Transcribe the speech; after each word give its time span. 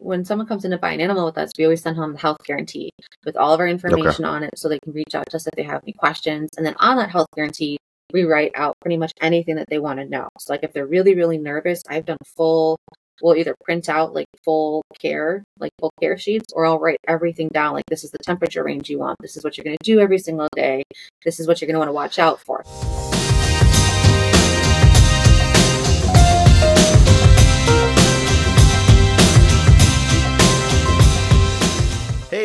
when 0.00 0.24
someone 0.24 0.46
comes 0.46 0.64
in 0.64 0.70
to 0.70 0.78
buy 0.78 0.92
an 0.92 1.00
animal 1.00 1.24
with 1.24 1.38
us, 1.38 1.50
we 1.58 1.64
always 1.64 1.82
send 1.82 1.96
home 1.96 2.12
the 2.12 2.18
health 2.18 2.38
guarantee 2.44 2.90
with 3.24 3.36
all 3.36 3.52
of 3.52 3.60
our 3.60 3.68
information 3.68 4.24
okay. 4.24 4.34
on 4.34 4.42
it 4.42 4.58
so 4.58 4.68
they 4.68 4.78
can 4.78 4.92
reach 4.92 5.14
out 5.14 5.26
to 5.30 5.36
us 5.36 5.46
if 5.46 5.52
they 5.54 5.62
have 5.62 5.82
any 5.84 5.92
questions. 5.92 6.50
And 6.56 6.66
then 6.66 6.74
on 6.78 6.96
that 6.96 7.10
health 7.10 7.28
guarantee, 7.34 7.78
we 8.12 8.24
write 8.24 8.52
out 8.54 8.74
pretty 8.80 8.96
much 8.96 9.12
anything 9.20 9.56
that 9.56 9.68
they 9.68 9.78
want 9.78 9.98
to 9.98 10.06
know. 10.06 10.28
So 10.38 10.52
like 10.52 10.62
if 10.62 10.72
they're 10.72 10.86
really, 10.86 11.14
really 11.14 11.38
nervous, 11.38 11.82
I've 11.88 12.06
done 12.06 12.18
full 12.36 12.78
we'll 13.22 13.36
either 13.36 13.54
print 13.64 13.88
out 13.88 14.14
like 14.14 14.26
full 14.44 14.82
care, 15.00 15.42
like 15.58 15.72
full 15.78 15.90
care 16.00 16.16
sheets, 16.16 16.52
or 16.52 16.66
I'll 16.66 16.78
write 16.78 16.98
everything 17.06 17.48
down. 17.48 17.74
Like 17.74 17.86
this 17.86 18.04
is 18.04 18.10
the 18.10 18.18
temperature 18.18 18.62
range 18.62 18.88
you 18.88 18.98
want. 18.98 19.18
This 19.20 19.36
is 19.36 19.44
what 19.44 19.56
you're 19.56 19.64
going 19.64 19.76
to 19.76 19.84
do 19.84 20.00
every 20.00 20.18
single 20.18 20.48
day. 20.54 20.84
This 21.24 21.40
is 21.40 21.46
what 21.46 21.60
you're 21.60 21.66
going 21.66 21.74
to 21.74 21.80
want 21.80 21.88
to 21.88 21.92
watch 21.92 22.18
out 22.18 22.40
for. 22.40 22.64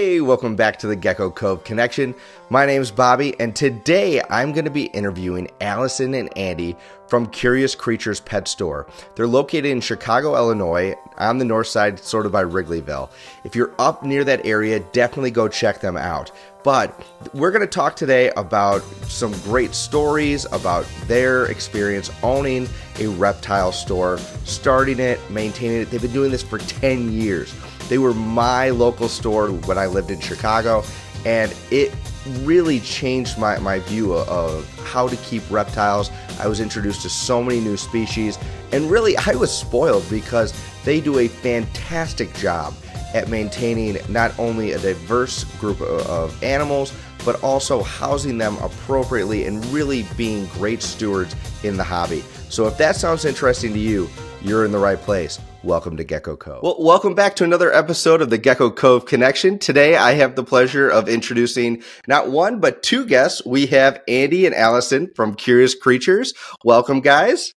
Hey, 0.03 0.19
welcome 0.19 0.57
back 0.57 0.79
to 0.79 0.87
the 0.87 0.97
Gecko 0.97 1.31
Cove 1.31 1.63
Connection. 1.63 2.13
My 2.49 2.65
name 2.65 2.81
is 2.81 2.91
Bobby, 2.91 3.39
and 3.39 3.55
today 3.55 4.21
I'm 4.29 4.51
going 4.51 4.65
to 4.65 4.69
be 4.69 4.87
interviewing 4.87 5.49
Alison 5.61 6.13
and 6.13 6.37
Andy 6.37 6.75
from 7.07 7.27
Curious 7.27 7.73
Creatures 7.73 8.19
Pet 8.19 8.49
Store. 8.49 8.85
They're 9.15 9.27
located 9.27 9.67
in 9.67 9.79
Chicago, 9.79 10.35
Illinois, 10.35 10.93
on 11.19 11.37
the 11.37 11.45
north 11.45 11.67
side, 11.67 11.99
sort 11.99 12.25
of 12.25 12.33
by 12.33 12.43
Wrigleyville. 12.43 13.11
If 13.45 13.55
you're 13.55 13.73
up 13.79 14.03
near 14.03 14.25
that 14.25 14.45
area, 14.45 14.81
definitely 14.91 15.31
go 15.31 15.47
check 15.47 15.79
them 15.79 15.95
out. 15.95 16.33
But 16.65 17.01
we're 17.33 17.51
going 17.51 17.61
to 17.61 17.67
talk 17.67 17.95
today 17.95 18.29
about 18.31 18.81
some 19.07 19.31
great 19.43 19.73
stories 19.73 20.45
about 20.51 20.85
their 21.05 21.45
experience 21.45 22.11
owning 22.23 22.67
a 22.99 23.07
reptile 23.07 23.71
store, 23.71 24.17
starting 24.43 24.99
it, 24.99 25.19
maintaining 25.31 25.81
it. 25.81 25.91
They've 25.91 26.01
been 26.01 26.11
doing 26.11 26.31
this 26.31 26.43
for 26.43 26.57
10 26.57 27.13
years. 27.13 27.55
They 27.89 27.97
were 27.97 28.13
my 28.13 28.69
local 28.69 29.07
store 29.07 29.49
when 29.49 29.77
I 29.77 29.85
lived 29.85 30.11
in 30.11 30.19
Chicago, 30.19 30.83
and 31.25 31.53
it 31.71 31.93
really 32.41 32.79
changed 32.79 33.37
my, 33.37 33.57
my 33.59 33.79
view 33.79 34.13
of 34.13 34.67
how 34.85 35.07
to 35.07 35.15
keep 35.17 35.43
reptiles. 35.49 36.09
I 36.39 36.47
was 36.47 36.59
introduced 36.59 37.01
to 37.01 37.09
so 37.09 37.43
many 37.43 37.59
new 37.59 37.77
species, 37.77 38.37
and 38.71 38.89
really, 38.89 39.15
I 39.17 39.35
was 39.35 39.55
spoiled 39.55 40.09
because 40.09 40.53
they 40.83 40.99
do 40.99 41.19
a 41.19 41.27
fantastic 41.27 42.33
job 42.35 42.73
at 43.13 43.29
maintaining 43.29 43.97
not 44.09 44.37
only 44.39 44.71
a 44.71 44.79
diverse 44.79 45.43
group 45.59 45.79
of 45.81 46.41
animals, 46.43 46.93
but 47.23 47.41
also 47.43 47.83
housing 47.83 48.37
them 48.37 48.57
appropriately 48.57 49.45
and 49.45 49.63
really 49.67 50.05
being 50.17 50.45
great 50.47 50.81
stewards 50.81 51.35
in 51.63 51.77
the 51.77 51.83
hobby. 51.83 52.23
So, 52.49 52.67
if 52.67 52.77
that 52.77 52.95
sounds 52.95 53.25
interesting 53.25 53.73
to 53.73 53.79
you, 53.79 54.09
you're 54.41 54.65
in 54.65 54.71
the 54.71 54.79
right 54.79 54.99
place. 54.99 55.39
Welcome 55.63 55.95
to 55.95 56.03
Gecko 56.03 56.35
Cove. 56.35 56.61
Well, 56.61 56.75
welcome 56.77 57.15
back 57.15 57.37
to 57.37 57.45
another 57.45 57.71
episode 57.71 58.21
of 58.21 58.29
the 58.29 58.37
Gecko 58.37 58.69
Cove 58.69 59.05
Connection. 59.05 59.57
Today, 59.57 59.95
I 59.95 60.11
have 60.15 60.35
the 60.35 60.43
pleasure 60.43 60.89
of 60.89 61.07
introducing 61.07 61.81
not 62.05 62.29
one, 62.29 62.59
but 62.59 62.83
two 62.83 63.05
guests. 63.05 63.41
We 63.45 63.67
have 63.67 64.01
Andy 64.09 64.45
and 64.45 64.53
Alison 64.53 65.09
from 65.15 65.35
Curious 65.35 65.73
Creatures. 65.73 66.33
Welcome, 66.65 66.99
guys. 66.99 67.53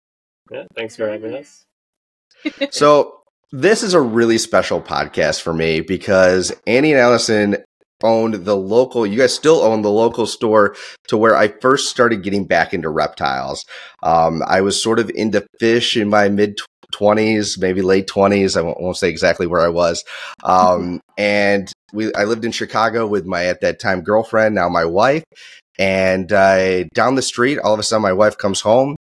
Yeah, 0.53 0.67
thanks 0.77 0.95
for 0.95 1.09
having 1.09 1.35
us. 1.35 1.65
so, 2.71 3.23
this 3.51 3.83
is 3.83 3.93
a 3.93 4.01
really 4.01 4.39
special 4.39 4.81
podcast 4.81 5.41
for 5.41 5.53
me 5.53 5.81
because 5.81 6.53
Andy 6.65 6.93
and 6.93 7.01
Alison 7.01 7.57
owned 8.05 8.35
the 8.45 8.57
local 8.57 9.07
you 9.07 9.19
guys 9.19 9.35
still 9.35 9.63
own 9.63 9.81
the 9.81 9.91
local 9.91 10.27
store 10.27 10.77
to 11.09 11.17
where 11.17 11.35
i 11.35 11.49
first 11.49 11.89
started 11.89 12.23
getting 12.23 12.45
back 12.45 12.75
into 12.75 12.91
reptiles 12.91 13.65
um, 14.03 14.43
i 14.47 14.61
was 14.61 14.81
sort 14.81 14.99
of 14.99 15.11
into 15.15 15.47
fish 15.59 15.97
in 15.97 16.07
my 16.07 16.29
mid 16.29 16.59
20s, 16.97 17.61
maybe 17.61 17.83
late 17.83 18.09
20s. 18.09 18.57
I 18.57 18.63
won't, 18.63 18.81
won't, 18.81 18.97
say 18.97 19.09
exactly 19.09 19.47
where 19.47 19.61
I 19.61 19.69
was. 19.69 20.05
Um, 20.45 21.01
and 21.19 21.71
we, 21.93 22.13
I 22.15 22.25
lived 22.25 22.45
in 22.45 22.53
Chicago 22.53 23.07
with 23.07 23.27
my, 23.27 23.47
at 23.47 23.61
that 23.61 23.79
time, 23.79 24.03
girlfriend, 24.03 24.55
now 24.55 24.69
my 24.69 24.85
wife. 24.85 25.25
And 25.79 26.33
uh, 26.33 26.85
down 26.95 27.17
the 27.17 27.23
street, 27.23 27.59
all 27.59 27.75
of 27.75 27.81
a 27.81 27.83
sudden, 27.83 28.03
my 28.03 28.13
wife 28.13 28.39
comes 28.39 28.61
home 28.61 28.97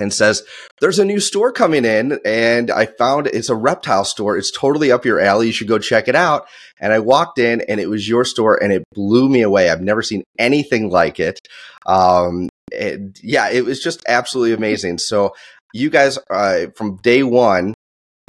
and 0.00 0.12
says, 0.12 0.42
There's 0.80 0.98
a 0.98 1.04
new 1.04 1.20
store 1.20 1.52
coming 1.52 1.84
in, 1.84 2.18
and 2.24 2.70
I 2.70 2.86
found 2.86 3.26
it's 3.26 3.48
a 3.48 3.56
reptile 3.56 4.04
store. 4.04 4.36
It's 4.36 4.50
totally 4.50 4.92
up 4.92 5.04
your 5.04 5.20
alley. 5.20 5.46
You 5.48 5.52
should 5.52 5.68
go 5.68 5.78
check 5.78 6.08
it 6.08 6.14
out. 6.14 6.46
And 6.80 6.92
I 6.92 7.00
walked 7.00 7.38
in, 7.38 7.60
and 7.62 7.80
it 7.80 7.90
was 7.90 8.08
your 8.08 8.24
store, 8.24 8.62
and 8.62 8.72
it 8.72 8.84
blew 8.94 9.28
me 9.28 9.42
away. 9.42 9.68
I've 9.68 9.82
never 9.82 10.02
seen 10.02 10.22
anything 10.38 10.90
like 10.90 11.20
it. 11.20 11.40
Um, 11.86 12.48
and 12.78 13.18
yeah, 13.22 13.50
it 13.50 13.64
was 13.64 13.82
just 13.82 14.02
absolutely 14.08 14.54
amazing. 14.54 14.98
So 14.98 15.34
you 15.72 15.90
guys 15.90 16.18
uh, 16.30 16.66
from 16.76 16.96
day 16.96 17.22
one 17.22 17.74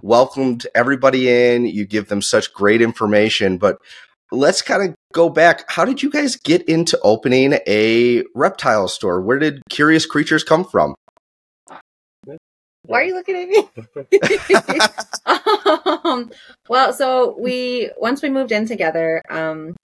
welcomed 0.02 0.68
everybody 0.76 1.30
in. 1.30 1.66
You 1.66 1.86
give 1.86 2.10
them 2.10 2.22
such 2.22 2.54
great 2.54 2.82
information, 2.82 3.58
but 3.58 3.78
let's 4.32 4.62
kind 4.62 4.90
of 4.90 4.96
go 5.14 5.30
back. 5.30 5.70
How 5.70 5.86
did 5.86 6.04
you 6.04 6.10
guys 6.10 6.36
get 6.36 6.68
into 6.68 7.00
opening 7.02 7.60
a 7.68 8.24
reptile 8.36 8.88
store? 8.88 9.22
Where 9.22 9.40
did 9.40 9.62
Curious 9.70 10.06
Creatures 10.06 10.44
come 10.44 10.66
from? 10.66 10.96
Why 12.86 13.00
are 13.00 13.04
you 13.04 13.14
looking 13.14 13.38
at 13.38 13.48
me? 13.48 13.70
um, 16.04 16.32
well, 16.68 16.92
so 16.92 17.36
we 17.40 17.90
once 17.98 18.22
we 18.22 18.30
moved 18.30 18.52
in 18.52 18.68
together, 18.68 19.22
um, 19.30 19.76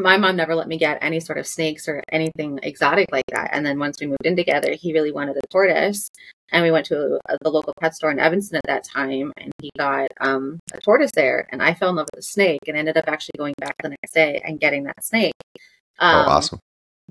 my 0.00 0.16
mom 0.16 0.36
never 0.36 0.54
let 0.54 0.68
me 0.68 0.78
get 0.78 0.98
any 1.02 1.20
sort 1.20 1.38
of 1.38 1.46
snakes 1.46 1.88
or 1.88 2.02
anything 2.10 2.58
exotic 2.62 3.12
like 3.12 3.26
that. 3.32 3.50
And 3.52 3.64
then 3.64 3.78
once 3.78 4.00
we 4.00 4.06
moved 4.06 4.24
in 4.24 4.36
together, 4.36 4.72
he 4.72 4.92
really 4.92 5.12
wanted 5.12 5.36
a 5.36 5.46
tortoise. 5.48 6.10
And 6.52 6.64
we 6.64 6.70
went 6.70 6.86
to 6.86 7.18
a, 7.28 7.38
the 7.42 7.50
local 7.50 7.74
pet 7.80 7.94
store 7.94 8.10
in 8.10 8.18
Evanston 8.18 8.56
at 8.56 8.66
that 8.66 8.84
time, 8.84 9.32
and 9.36 9.52
he 9.60 9.70
got 9.78 10.08
um, 10.20 10.58
a 10.74 10.80
tortoise 10.80 11.12
there. 11.14 11.48
And 11.52 11.62
I 11.62 11.74
fell 11.74 11.90
in 11.90 11.96
love 11.96 12.08
with 12.12 12.18
the 12.18 12.22
snake 12.22 12.60
and 12.66 12.76
ended 12.76 12.96
up 12.96 13.04
actually 13.06 13.38
going 13.38 13.54
back 13.58 13.76
the 13.82 13.90
next 13.90 14.12
day 14.12 14.40
and 14.44 14.58
getting 14.58 14.84
that 14.84 15.04
snake. 15.04 15.34
Oh, 16.00 16.06
um, 16.06 16.26
oh, 16.26 16.30
awesome. 16.30 16.58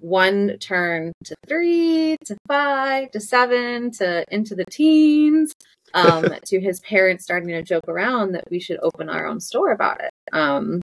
One 0.01 0.57
turn 0.59 1.13
to 1.25 1.35
three, 1.47 2.17
to 2.25 2.37
five, 2.47 3.11
to 3.11 3.19
seven, 3.19 3.91
to 3.91 4.25
into 4.29 4.55
the 4.55 4.65
teens, 4.65 5.53
um, 5.93 6.25
to 6.45 6.59
his 6.59 6.79
parents 6.81 7.23
starting 7.23 7.49
to 7.49 7.61
joke 7.61 7.87
around 7.87 8.33
that 8.33 8.45
we 8.49 8.59
should 8.59 8.79
open 8.81 9.09
our 9.09 9.25
own 9.25 9.39
store 9.39 9.71
about 9.71 10.01
it. 10.01 10.11
Um, 10.33 10.81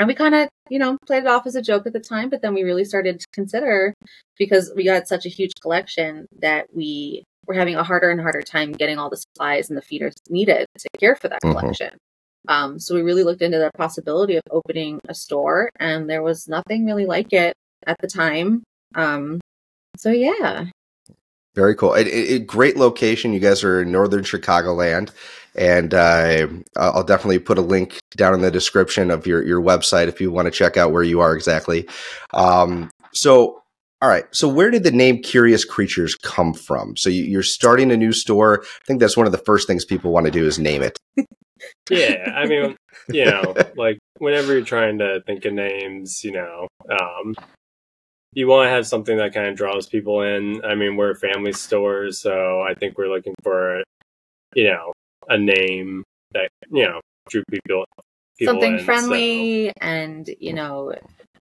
and 0.00 0.08
we 0.08 0.14
kind 0.14 0.34
of, 0.34 0.48
you 0.70 0.78
know, 0.78 0.96
played 1.06 1.24
it 1.24 1.26
off 1.26 1.46
as 1.46 1.54
a 1.54 1.62
joke 1.62 1.86
at 1.86 1.92
the 1.92 2.00
time, 2.00 2.30
but 2.30 2.40
then 2.40 2.54
we 2.54 2.62
really 2.62 2.86
started 2.86 3.20
to 3.20 3.26
consider 3.34 3.92
because 4.38 4.72
we 4.74 4.82
got 4.82 5.06
such 5.06 5.26
a 5.26 5.28
huge 5.28 5.52
collection 5.60 6.26
that 6.40 6.68
we 6.74 7.22
were 7.46 7.52
having 7.52 7.76
a 7.76 7.84
harder 7.84 8.10
and 8.10 8.20
harder 8.20 8.40
time 8.40 8.72
getting 8.72 8.98
all 8.98 9.10
the 9.10 9.18
supplies 9.18 9.68
and 9.68 9.76
the 9.76 9.82
feeders 9.82 10.14
needed 10.30 10.66
to 10.78 10.88
care 10.98 11.14
for 11.14 11.28
that 11.28 11.40
mm-hmm. 11.44 11.58
collection. 11.58 11.90
Um, 12.48 12.78
so 12.78 12.94
we 12.94 13.02
really 13.02 13.24
looked 13.24 13.42
into 13.42 13.58
the 13.58 13.70
possibility 13.76 14.36
of 14.36 14.42
opening 14.50 15.00
a 15.06 15.14
store, 15.14 15.68
and 15.78 16.08
there 16.08 16.22
was 16.22 16.48
nothing 16.48 16.86
really 16.86 17.04
like 17.04 17.34
it 17.34 17.52
at 17.86 17.98
the 18.00 18.08
time. 18.08 18.62
Um, 18.94 19.38
so 19.98 20.10
yeah. 20.10 20.64
Very 21.54 21.74
cool. 21.74 21.94
It, 21.94 22.06
it, 22.06 22.46
great 22.46 22.76
location. 22.76 23.32
You 23.32 23.40
guys 23.40 23.64
are 23.64 23.82
in 23.82 23.90
northern 23.90 24.22
Chicagoland 24.22 25.10
and 25.54 25.92
uh, 25.94 26.46
I'll 26.76 27.04
definitely 27.04 27.38
put 27.38 27.58
a 27.58 27.62
link 27.62 27.98
down 28.16 28.34
in 28.34 28.40
the 28.40 28.50
description 28.50 29.10
of 29.10 29.26
your 29.26 29.44
your 29.44 29.60
website 29.60 30.08
if 30.08 30.20
you 30.20 30.30
want 30.30 30.46
to 30.46 30.50
check 30.50 30.76
out 30.76 30.92
where 30.92 31.02
you 31.02 31.20
are 31.20 31.34
exactly. 31.34 31.88
Um, 32.32 32.90
so, 33.12 33.62
all 34.00 34.08
right. 34.08 34.24
So, 34.30 34.48
where 34.48 34.70
did 34.70 34.84
the 34.84 34.92
name 34.92 35.22
Curious 35.22 35.64
Creatures 35.64 36.14
come 36.14 36.54
from? 36.54 36.96
So, 36.96 37.10
you're 37.10 37.42
starting 37.42 37.90
a 37.90 37.96
new 37.96 38.12
store. 38.12 38.62
I 38.62 38.84
think 38.86 39.00
that's 39.00 39.16
one 39.16 39.26
of 39.26 39.32
the 39.32 39.38
first 39.38 39.66
things 39.66 39.84
people 39.84 40.12
want 40.12 40.26
to 40.26 40.32
do 40.32 40.46
is 40.46 40.58
name 40.58 40.82
it. 40.82 40.98
yeah, 41.90 42.32
I 42.36 42.46
mean, 42.46 42.76
you 43.08 43.24
know, 43.24 43.54
like 43.76 43.98
whenever 44.18 44.52
you're 44.52 44.64
trying 44.64 44.98
to 44.98 45.20
think 45.26 45.44
of 45.44 45.52
names, 45.52 46.22
you 46.22 46.32
know, 46.32 46.68
um, 46.90 47.34
you 48.32 48.46
want 48.46 48.66
to 48.66 48.70
have 48.70 48.86
something 48.86 49.16
that 49.18 49.34
kind 49.34 49.48
of 49.48 49.56
draws 49.56 49.86
people 49.86 50.22
in. 50.22 50.64
I 50.64 50.74
mean, 50.74 50.96
we're 50.96 51.10
a 51.10 51.16
family 51.16 51.52
store, 51.52 52.12
so 52.12 52.62
I 52.62 52.74
think 52.74 52.96
we're 52.96 53.08
looking 53.08 53.34
for, 53.42 53.82
you 54.54 54.64
know, 54.64 54.92
a 55.28 55.38
name 55.38 56.04
that 56.32 56.48
you 56.70 56.84
know 56.84 57.00
drew 57.28 57.42
people, 57.50 57.84
people 58.38 58.54
something 58.54 58.78
in, 58.78 58.84
friendly 58.84 59.68
so. 59.68 59.72
and 59.80 60.30
you 60.38 60.52
know 60.52 60.94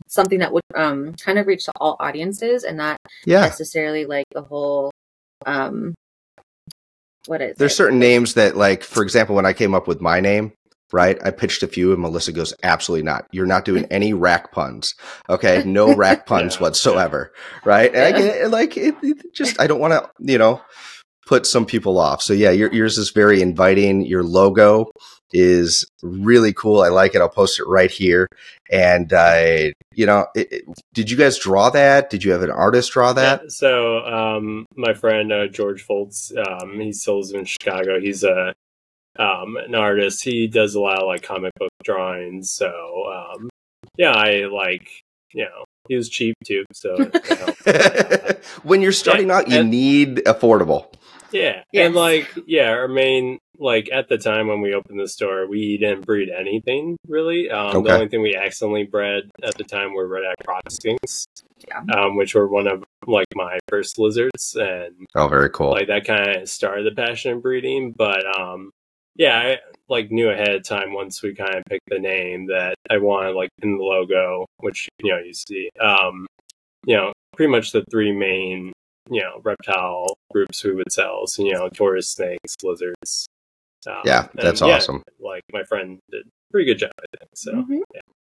something 0.07 0.39
that 0.39 0.51
would 0.51 0.63
um 0.75 1.13
kind 1.15 1.37
of 1.37 1.47
reach 1.47 1.65
to 1.65 1.71
all 1.79 1.95
audiences 1.99 2.63
and 2.63 2.77
not 2.77 2.97
yeah. 3.25 3.41
necessarily 3.41 4.05
like 4.05 4.25
the 4.31 4.41
whole 4.41 4.91
um 5.45 5.93
what 7.27 7.41
is 7.41 7.55
there's 7.57 7.73
it? 7.73 7.75
certain 7.75 7.99
names 7.99 8.33
that 8.33 8.57
like 8.57 8.83
for 8.83 9.03
example 9.03 9.35
when 9.35 9.45
i 9.45 9.53
came 9.53 9.75
up 9.75 9.87
with 9.87 10.01
my 10.01 10.19
name 10.19 10.51
right 10.91 11.17
i 11.23 11.31
pitched 11.31 11.63
a 11.63 11.67
few 11.67 11.91
and 11.91 12.01
melissa 12.01 12.31
goes 12.31 12.53
absolutely 12.63 13.03
not 13.03 13.25
you're 13.31 13.45
not 13.45 13.65
doing 13.65 13.85
any 13.85 14.13
rack 14.13 14.51
puns 14.51 14.95
okay 15.29 15.63
no 15.65 15.93
rack 15.95 16.25
puns 16.25 16.55
yeah. 16.55 16.61
whatsoever 16.61 17.31
right 17.65 17.93
and 17.93 18.03
i 18.03 18.11
get 18.11 18.49
like 18.51 18.77
it, 18.77 18.95
it 19.01 19.33
just 19.33 19.59
i 19.59 19.67
don't 19.67 19.79
want 19.79 19.93
to 19.93 20.09
you 20.19 20.37
know 20.37 20.61
put 21.29 21.45
some 21.45 21.63
people 21.63 21.99
off. 21.99 22.23
So 22.23 22.33
yeah, 22.33 22.49
your, 22.49 22.73
yours 22.73 22.97
is 22.97 23.11
very 23.11 23.39
inviting. 23.39 24.01
Your 24.01 24.23
logo 24.23 24.89
is 25.31 25.87
really 26.01 26.53
cool. 26.53 26.81
I 26.81 26.87
like 26.87 27.13
it. 27.13 27.21
I'll 27.21 27.29
post 27.29 27.59
it 27.59 27.67
right 27.67 27.91
here. 27.91 28.27
And 28.71 29.13
uh, 29.13 29.69
you 29.93 30.07
know, 30.07 30.25
it, 30.35 30.51
it, 30.51 30.63
did 30.95 31.11
you 31.11 31.15
guys 31.15 31.37
draw 31.37 31.69
that? 31.69 32.09
Did 32.09 32.23
you 32.23 32.31
have 32.31 32.41
an 32.41 32.49
artist 32.49 32.91
draw 32.93 33.13
that? 33.13 33.41
Yeah, 33.43 33.49
so 33.49 33.99
um, 33.99 34.65
my 34.75 34.95
friend 34.95 35.31
uh, 35.31 35.47
George 35.47 35.85
Foltz, 35.87 36.35
um, 36.35 36.79
he 36.79 36.91
still 36.91 37.17
lives 37.17 37.31
in 37.31 37.45
Chicago. 37.45 37.99
He's 37.99 38.23
a 38.23 38.55
um, 39.19 39.57
an 39.57 39.75
artist. 39.75 40.23
He 40.23 40.47
does 40.47 40.73
a 40.75 40.79
lot 40.79 40.99
of 40.99 41.07
like 41.07 41.21
comic 41.21 41.53
book 41.59 41.69
drawings. 41.83 42.51
So 42.51 42.67
um, 43.13 43.49
yeah, 43.97 44.11
I 44.11 44.45
like 44.45 44.89
you 45.33 45.43
know 45.45 45.65
he 45.87 45.95
was 45.95 46.09
cheap 46.09 46.35
too. 46.45 46.63
So 46.73 46.95
you 46.97 47.11
when 48.63 48.81
you're 48.81 48.91
starting 48.91 49.29
out, 49.31 49.47
you 49.49 49.59
and- 49.59 49.69
need 49.71 50.17
affordable. 50.25 50.91
yeah, 51.31 51.63
Yes. 51.71 51.87
and 51.87 51.95
like 51.95 52.27
yeah, 52.47 52.69
our 52.69 52.87
main 52.87 53.37
like 53.61 53.89
at 53.91 54.07
the 54.07 54.17
time 54.17 54.47
when 54.47 54.61
we 54.61 54.73
opened 54.73 54.99
the 54.99 55.07
store, 55.07 55.45
we 55.47 55.77
didn't 55.77 56.05
breed 56.05 56.29
anything 56.29 56.95
really. 57.07 57.49
Um, 57.49 57.75
Okay. 57.77 57.89
The 57.89 57.93
only 57.95 58.07
thing 58.07 58.21
we 58.21 58.35
accidentally 58.35 58.83
bred 58.85 59.29
at 59.43 59.55
the 59.55 59.65
time 59.65 59.93
were 59.93 60.07
red 60.07 60.23
eye 60.23 60.43
croc 60.45 60.63
skinks, 60.69 61.25
Yeah. 61.67 61.81
um, 61.93 62.15
which 62.15 62.35
were 62.35 62.47
one 62.47 62.67
of 62.67 62.83
like 63.05 63.27
my 63.35 63.59
first 63.67 63.99
lizards, 63.99 64.55
and 64.57 64.95
Oh, 65.15 65.27
very 65.27 65.49
cool. 65.49 65.71
like 65.71 65.87
that 65.87 66.05
kind 66.05 66.37
of 66.37 66.47
started 66.49 66.85
the 66.85 66.95
passion 66.95 67.33
of 67.33 67.41
breeding. 67.43 67.91
But 67.91 68.23
um, 68.39 68.71
yeah, 69.15 69.37
I 69.37 69.57
like 69.89 70.11
knew 70.11 70.29
ahead 70.29 70.49
of 70.49 70.63
time 70.63 70.93
once 70.93 71.21
we 71.21 71.33
kind 71.35 71.55
of 71.55 71.63
picked 71.69 71.89
the 71.89 71.99
name 71.99 72.47
that 72.47 72.75
I 72.89 72.97
wanted 72.97 73.35
like 73.35 73.49
in 73.61 73.77
the 73.77 73.83
logo, 73.83 74.45
which 74.59 74.87
you 75.01 75.11
know 75.11 75.19
you 75.19 75.33
see, 75.33 75.69
um, 75.81 76.27
you 76.85 76.95
know, 76.95 77.11
pretty 77.35 77.51
much 77.51 77.71
the 77.71 77.83
three 77.91 78.11
main 78.11 78.71
you 79.09 79.21
know 79.21 79.41
reptile 79.43 80.15
groups 80.31 80.63
we 80.63 80.73
would 80.73 80.91
sell. 80.91 81.27
So 81.27 81.43
you 81.43 81.53
know, 81.53 81.69
tortoise, 81.69 82.09
snakes, 82.09 82.55
lizards. 82.63 83.27
Um, 83.87 84.01
Yeah, 84.05 84.27
and, 84.31 84.41
that's 84.41 84.61
yeah, 84.61 84.75
awesome. 84.75 85.03
Like 85.19 85.43
my 85.53 85.63
friend 85.63 85.99
did 86.11 86.25
a 86.25 86.29
pretty 86.51 86.65
good 86.65 86.79
job, 86.79 86.91
I 86.99 87.17
think. 87.17 87.29
So 87.35 87.51
Mhm. 87.53 87.81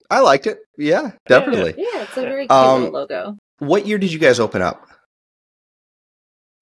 I 0.10 0.20
liked 0.22 0.48
it. 0.48 0.60
Yeah, 0.78 1.12
definitely. 1.28 1.74
Yeah, 1.78 2.04
it's 2.04 2.16
a 2.18 2.22
very 2.22 2.48
cute 2.48 2.52
Um, 2.52 2.92
logo. 2.92 3.38
What 3.60 3.86
year 3.88 3.98
did 3.98 4.14
you 4.14 4.20
guys 4.20 4.40
open 4.40 4.62
up? 4.62 4.88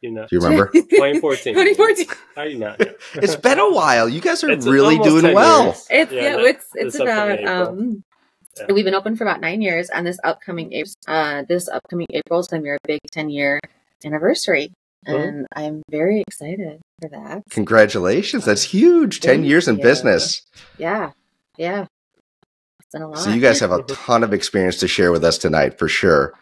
You 0.02 0.12
know, 0.12 0.22
Do 0.30 0.36
you 0.36 0.40
remember? 0.40 0.68
2014. 0.74 1.54
2014. 1.54 2.08
How 2.36 2.44
do 2.44 2.50
you 2.50 2.60
not 2.60 2.80
know? 2.80 2.86
it's 3.16 3.36
been 3.36 3.60
a 3.60 3.72
while. 3.72 4.08
You 4.10 4.22
guys 4.22 4.44
are 4.44 4.50
It's 4.52 4.66
really 4.66 4.98
doing 5.00 5.34
well. 5.34 5.66
years. 5.66 5.88
It's 5.90 6.12
Yeah, 6.12 6.22
yeah, 6.22 6.38
it's 6.50 6.68
it's 6.76 7.00
about 7.00 7.44
um 7.46 8.04
Yeah. 8.58 8.74
we've 8.74 8.86
been 8.86 8.96
open 8.96 9.16
for 9.16 9.24
about 9.24 9.42
nine 9.42 9.62
years 9.62 9.90
and 9.90 10.06
this 10.06 10.18
upcoming 10.24 10.74
April 10.74 10.94
uh 11.08 11.44
this 11.48 11.68
upcoming 11.68 12.08
April 12.14 12.40
is 12.40 12.48
gonna 12.48 12.62
be 12.64 12.70
our 12.70 12.78
big 12.86 13.00
ten 13.12 13.30
year 13.30 13.60
anniversary. 14.06 14.72
Cool. 15.08 15.22
And 15.22 15.48
I'm 15.56 15.82
very 15.92 16.22
excited 16.28 16.80
for 17.02 17.10
that. 17.10 17.44
Congratulations. 17.52 18.44
That's 18.46 18.64
huge. 18.64 19.20
10 19.20 19.36
Thank 19.38 19.46
years 19.48 19.68
in 19.68 19.78
you. 19.78 19.84
business. 19.84 20.42
Yeah. 20.80 21.12
Yeah. 21.58 21.86
It's 22.80 22.90
been 22.92 23.04
a 23.04 23.10
lot. 23.10 23.20
So 23.20 23.30
you 23.30 23.40
guys 23.40 23.60
have 23.60 23.72
a 23.72 23.84
ton 23.88 24.24
of 24.24 24.34
experience 24.34 24.78
to 24.80 24.88
share 24.88 25.12
with 25.12 25.24
us 25.24 25.38
tonight 25.38 25.78
for 25.78 25.88
sure. 25.88 26.34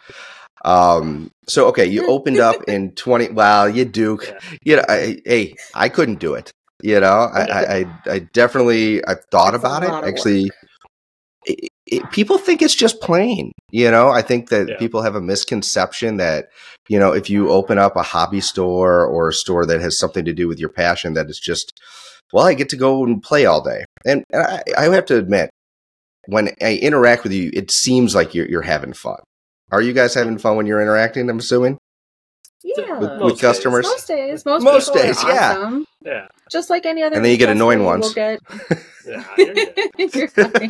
Um, 0.63 1.29
so 1.47 1.67
okay, 1.67 1.85
you 1.85 2.07
opened 2.09 2.39
up 2.39 2.63
in 2.67 2.91
20 2.91 3.29
well, 3.29 3.69
you 3.69 3.85
do. 3.85 4.19
Yeah. 4.23 4.39
You 4.63 4.75
know, 4.77 4.83
I, 4.87 5.21
hey, 5.25 5.55
I 5.75 5.89
couldn't 5.89 6.19
do 6.19 6.33
it. 6.35 6.51
You 6.81 6.99
know, 6.99 7.29
I 7.33 7.41
I, 7.41 7.75
I, 7.77 7.85
I 8.11 8.19
definitely 8.19 9.03
I've 9.05 9.23
thought 9.31 9.55
about 9.55 9.83
it. 9.83 9.91
Actually, 10.07 10.51
it, 11.45 11.69
it, 11.85 12.11
people 12.11 12.37
think 12.37 12.61
it's 12.61 12.75
just 12.75 13.01
plain. 13.01 13.51
You 13.71 13.89
know, 13.89 14.09
I 14.09 14.21
think 14.21 14.49
that 14.49 14.67
Yeah. 14.69 14.77
people 14.77 15.01
have 15.01 15.15
a 15.15 15.21
misconception 15.21 16.17
that 16.17 16.49
you 16.89 16.99
know 16.99 17.13
if 17.13 17.29
you 17.29 17.49
open 17.49 17.77
up 17.77 17.95
a 17.95 18.03
hobby 18.03 18.41
store 18.41 19.05
or 19.05 19.29
a 19.29 19.33
store 19.33 19.65
that 19.65 19.81
has 19.81 19.97
something 19.97 20.25
to 20.25 20.33
do 20.33 20.47
with 20.47 20.59
your 20.59 20.69
passion, 20.69 21.13
that 21.13 21.29
it's 21.29 21.39
just 21.39 21.71
well, 22.33 22.45
I 22.45 22.53
get 22.55 22.69
to 22.69 22.77
go 22.77 23.05
and 23.05 23.21
play 23.21 23.45
all 23.45 23.61
day. 23.61 23.85
And 24.05 24.23
I, 24.33 24.61
I 24.77 24.83
have 24.85 25.05
to 25.05 25.17
admit, 25.17 25.51
when 26.25 26.49
I 26.61 26.75
interact 26.77 27.23
with 27.23 27.31
you, 27.31 27.51
it 27.53 27.71
seems 27.71 28.15
like 28.15 28.33
you're 28.33 28.47
you're 28.49 28.61
having 28.61 28.93
fun. 28.93 29.19
Are 29.73 29.81
you 29.81 29.91
guys 29.91 30.13
having 30.13 30.37
fun 30.37 30.55
when 30.55 30.67
you're 30.67 30.81
interacting? 30.81 31.27
I'm 31.31 31.39
assuming. 31.39 31.79
Yeah. 32.63 32.99
with, 32.99 33.09
Most 33.09 33.23
with 33.23 33.33
days. 33.33 33.41
customers. 33.41 33.85
Most 33.85 34.07
days. 34.07 34.45
Most, 34.45 34.63
Most 34.63 34.85
people 34.93 35.01
are 35.01 35.05
days, 35.05 35.23
yeah. 35.23 35.49
awesome. 35.57 35.85
Yeah, 36.05 36.27
Just 36.51 36.69
like 36.69 36.85
any 36.85 37.01
other 37.01 37.15
And 37.15 37.25
then 37.25 37.31
you 37.31 37.37
get 37.37 37.49
retail 37.49 37.71
annoying 37.71 37.79
store, 37.79 37.91
ones. 37.91 38.03
We'll 38.05 38.13
get 38.13 38.39
yeah. 39.07 39.25
You're. 39.97 40.09
You're 40.15 40.27
fine. 40.27 40.69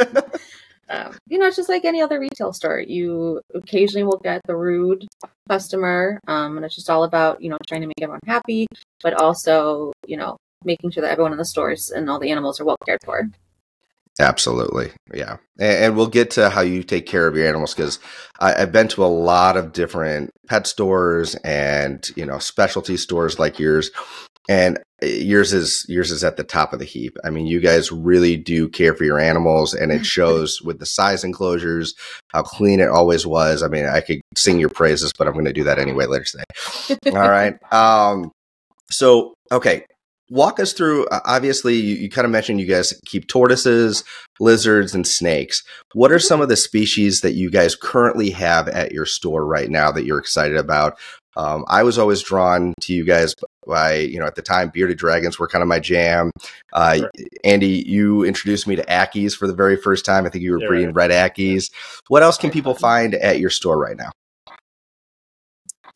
um, 0.89 1.17
you 1.27 1.37
know, 1.37 1.47
it's 1.47 1.57
just 1.57 1.67
like 1.69 1.83
any 1.83 2.01
other 2.01 2.17
retail 2.19 2.53
store. 2.53 2.79
You 2.79 3.41
occasionally 3.53 4.03
will 4.03 4.19
get 4.23 4.41
the 4.45 4.55
rude 4.55 5.05
customer, 5.49 6.19
um, 6.27 6.55
and 6.55 6.65
it's 6.65 6.75
just 6.75 6.89
all 6.89 7.03
about 7.03 7.41
you 7.41 7.49
know 7.49 7.57
trying 7.67 7.81
to 7.81 7.87
make 7.87 8.01
everyone 8.01 8.21
happy, 8.25 8.67
but 9.01 9.15
also 9.15 9.91
you 10.07 10.15
know 10.15 10.37
making 10.63 10.91
sure 10.91 11.01
that 11.01 11.11
everyone 11.11 11.33
in 11.33 11.37
the 11.37 11.45
stores 11.45 11.89
and 11.91 12.09
all 12.09 12.19
the 12.19 12.31
animals 12.31 12.61
are 12.61 12.65
well 12.65 12.77
cared 12.85 12.99
for. 13.03 13.27
Absolutely, 14.19 14.91
yeah, 15.13 15.37
and, 15.59 15.85
and 15.85 15.97
we'll 15.97 16.07
get 16.07 16.29
to 16.31 16.49
how 16.49 16.61
you 16.61 16.83
take 16.83 17.07
care 17.07 17.27
of 17.27 17.35
your 17.35 17.47
animals 17.47 17.73
because 17.73 17.97
I've 18.39 18.71
been 18.71 18.87
to 18.89 19.03
a 19.03 19.07
lot 19.07 19.57
of 19.57 19.73
different 19.73 20.29
pet 20.47 20.67
stores 20.67 21.33
and 21.43 22.07
you 22.15 22.25
know 22.25 22.37
specialty 22.37 22.95
stores 22.97 23.39
like 23.39 23.57
yours, 23.57 23.89
and 24.47 24.77
yours 25.01 25.51
is 25.51 25.85
yours 25.89 26.11
is 26.11 26.23
at 26.23 26.37
the 26.37 26.43
top 26.43 26.73
of 26.73 26.79
the 26.79 26.85
heap. 26.85 27.17
I 27.23 27.29
mean, 27.29 27.47
you 27.47 27.59
guys 27.59 27.91
really 27.91 28.37
do 28.37 28.69
care 28.69 28.93
for 28.93 29.03
your 29.03 29.19
animals, 29.19 29.73
and 29.73 29.91
it 29.91 30.05
shows 30.15 30.61
with 30.61 30.79
the 30.79 30.85
size 30.85 31.23
enclosures, 31.23 31.95
how 32.27 32.43
clean 32.43 32.79
it 32.79 32.89
always 32.89 33.25
was. 33.25 33.63
I 33.63 33.67
mean, 33.67 33.85
I 33.85 34.01
could 34.01 34.21
sing 34.37 34.59
your 34.59 34.69
praises, 34.69 35.11
but 35.17 35.27
I'm 35.27 35.33
going 35.33 35.45
to 35.45 35.53
do 35.53 35.63
that 35.63 35.79
anyway 35.79 36.05
later 36.05 36.25
today. 36.25 36.97
All 37.07 37.29
right. 37.29 37.55
Um, 37.73 38.31
so, 38.91 39.33
okay. 39.51 39.85
Walk 40.29 40.59
us 40.59 40.73
through. 40.73 41.05
Uh, 41.07 41.19
obviously, 41.25 41.75
you, 41.75 41.95
you 41.95 42.09
kind 42.09 42.25
of 42.25 42.31
mentioned 42.31 42.59
you 42.59 42.65
guys 42.65 42.93
keep 43.05 43.27
tortoises, 43.27 44.03
lizards, 44.39 44.95
and 44.95 45.05
snakes. 45.05 45.63
What 45.93 46.11
are 46.11 46.19
some 46.19 46.41
of 46.41 46.49
the 46.49 46.55
species 46.55 47.21
that 47.21 47.33
you 47.33 47.51
guys 47.51 47.75
currently 47.75 48.29
have 48.31 48.67
at 48.67 48.91
your 48.91 49.05
store 49.05 49.45
right 49.45 49.69
now 49.69 49.91
that 49.91 50.05
you're 50.05 50.19
excited 50.19 50.57
about? 50.57 50.97
Um, 51.35 51.65
I 51.67 51.83
was 51.83 51.97
always 51.97 52.21
drawn 52.21 52.73
to 52.81 52.93
you 52.93 53.05
guys 53.05 53.33
by, 53.65 53.95
you 53.95 54.19
know, 54.19 54.25
at 54.25 54.35
the 54.35 54.41
time, 54.41 54.69
bearded 54.69 54.97
dragons 54.97 55.39
were 55.39 55.47
kind 55.47 55.61
of 55.61 55.67
my 55.67 55.79
jam. 55.79 56.31
Uh, 56.73 56.97
Sure. 56.97 57.11
Andy, 57.43 57.83
you 57.87 58.23
introduced 58.23 58.67
me 58.67 58.75
to 58.75 58.83
Ackies 58.85 59.35
for 59.35 59.47
the 59.47 59.53
very 59.55 59.75
first 59.75 60.05
time. 60.05 60.25
I 60.25 60.29
think 60.29 60.43
you 60.43 60.51
were 60.51 60.61
Yeah, 60.61 60.67
breeding 60.67 60.93
right. 60.93 61.09
red 61.09 61.11
Ackies. 61.11 61.71
What 62.07 62.23
else 62.23 62.37
can 62.37 62.51
people 62.51 62.75
find 62.75 63.15
at 63.15 63.39
your 63.39 63.49
store 63.49 63.77
right 63.79 63.97
now? 63.97 64.11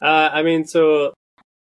Uh, 0.01 0.30
I 0.31 0.44
mean, 0.44 0.65
so 0.65 1.13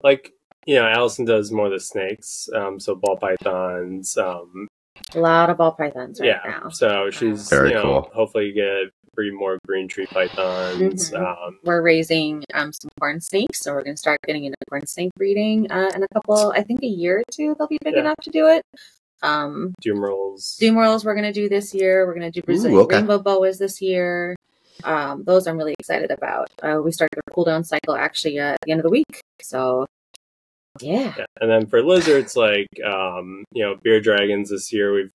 like 0.01 0.33
you 0.69 0.75
know, 0.75 0.85
Alison 0.87 1.25
does 1.25 1.51
more 1.51 1.65
of 1.65 1.71
the 1.71 1.79
snakes, 1.79 2.47
um, 2.55 2.79
so 2.79 2.93
ball 2.93 3.17
pythons, 3.17 4.15
um, 4.17 4.67
A 5.15 5.19
lot 5.19 5.49
of 5.49 5.57
ball 5.57 5.71
pythons 5.71 6.19
right 6.19 6.27
yeah. 6.27 6.41
now. 6.45 6.69
So 6.69 7.09
she's 7.09 7.49
Very 7.49 7.69
you 7.69 7.75
know 7.75 7.81
cool. 7.81 8.11
hopefully 8.13 8.51
get 8.51 8.91
breed 9.15 9.33
more 9.33 9.57
green 9.65 9.87
tree 9.87 10.05
pythons. 10.05 11.09
Mhm. 11.09 11.19
Um, 11.19 11.59
We're 11.63 11.81
raising 11.81 12.43
um, 12.53 12.71
some 12.71 12.91
corn 12.99 13.19
snakes, 13.19 13.61
so 13.61 13.71
we're 13.73 13.81
going 13.83 13.95
to 13.95 13.99
start 13.99 14.19
getting 14.27 14.45
into 14.45 14.57
corn 14.69 14.85
snake 14.85 15.09
breeding 15.17 15.71
uh, 15.71 15.89
in 15.95 16.03
a 16.03 16.07
couple, 16.13 16.51
I 16.55 16.61
think, 16.61 16.83
a 16.83 16.87
year 16.87 17.17
or 17.17 17.23
two. 17.33 17.55
They'll 17.57 17.67
be 17.67 17.79
big 17.83 17.95
Yeah. 17.95 18.01
enough 18.01 18.17
to 18.21 18.29
do 18.29 18.47
it. 18.47 18.61
Um, 19.23 19.73
Dumeril's. 19.81 20.55
Doom 20.59 20.75
Worlds 20.75 21.03
we're 21.03 21.15
going 21.15 21.25
to 21.25 21.33
do 21.33 21.49
this 21.49 21.73
year. 21.73 22.05
We're 22.05 22.13
going 22.13 22.31
to 22.31 22.39
do 22.39 22.45
Brazilian 22.45 22.79
okay. 22.81 22.97
Rainbow 22.97 23.17
Boas 23.17 23.57
this 23.57 23.81
year. 23.81 24.35
Um, 24.83 25.23
those 25.23 25.47
I'm 25.47 25.57
really 25.57 25.75
excited 25.79 26.11
about. 26.11 26.47
Uh, 26.61 26.79
we 26.83 26.91
started 26.91 27.17
the 27.25 27.31
cool 27.33 27.43
down 27.43 27.63
cycle 27.63 27.95
actually 27.95 28.37
uh, 28.39 28.53
at 28.53 28.59
the 28.61 28.71
end 28.71 28.79
of 28.79 28.83
the 28.83 28.91
week. 28.91 29.21
So, 29.41 29.87
yeah. 30.81 31.13
Yeah. 31.17 31.25
And 31.41 31.49
then 31.49 31.67
for 31.67 31.81
lizards, 31.83 32.35
like 32.35 32.67
um, 32.85 33.43
you 33.53 33.63
know, 33.63 33.75
beer 33.81 33.99
dragons 34.01 34.49
this 34.49 34.71
year 34.73 34.93
we've 34.93 35.11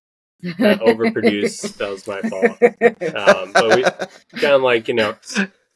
uh, 0.59 0.77
overproduced. 0.77 1.77
that 1.77 1.89
was 1.89 2.07
my 2.07 2.21
fault. 2.21 2.57
Um, 3.15 3.51
but 3.53 3.75
we 3.75 3.83
kind 4.39 4.53
of 4.55 4.61
like 4.61 4.87
you 4.87 4.93
know, 4.93 5.15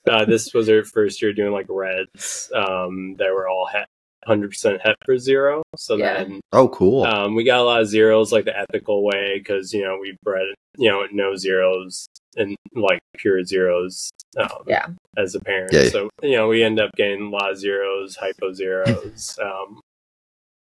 uh, 0.09 0.25
this 0.25 0.53
was 0.53 0.69
our 0.69 0.83
first 0.83 1.21
year 1.21 1.33
doing 1.33 1.51
like 1.51 1.67
reds 1.69 2.51
um, 2.55 3.15
that 3.17 3.31
were 3.33 3.47
all 3.47 3.67
het, 3.71 3.87
100% 4.27 4.79
het 4.81 4.95
for 5.05 5.17
zero. 5.17 5.63
So 5.77 5.95
Yeah. 5.95 6.23
then 6.23 6.39
Oh, 6.51 6.67
cool. 6.69 7.03
um, 7.05 7.35
we 7.35 7.43
got 7.43 7.59
a 7.59 7.63
lot 7.63 7.81
of 7.81 7.87
zeros 7.87 8.31
like 8.31 8.45
the 8.45 8.57
ethical 8.57 9.03
way 9.03 9.39
because 9.39 9.73
you 9.73 9.83
know 9.83 9.97
we 9.99 10.15
bred 10.23 10.47
you 10.77 10.89
know 10.89 11.05
no 11.11 11.35
zeros 11.35 12.07
and 12.35 12.55
like 12.75 12.99
pure 13.17 13.43
zeros. 13.43 14.09
Um, 14.37 14.49
Yeah. 14.67 14.87
As 15.17 15.35
a 15.35 15.39
parent, 15.39 15.73
Yeah. 15.73 15.89
so 15.89 16.09
you 16.21 16.35
know 16.37 16.47
we 16.47 16.63
end 16.63 16.79
up 16.79 16.91
getting 16.95 17.23
a 17.23 17.29
lot 17.29 17.51
of 17.51 17.57
zeros, 17.57 18.15
hypo 18.15 18.53
zeros. 18.53 19.37
um, 19.43 19.81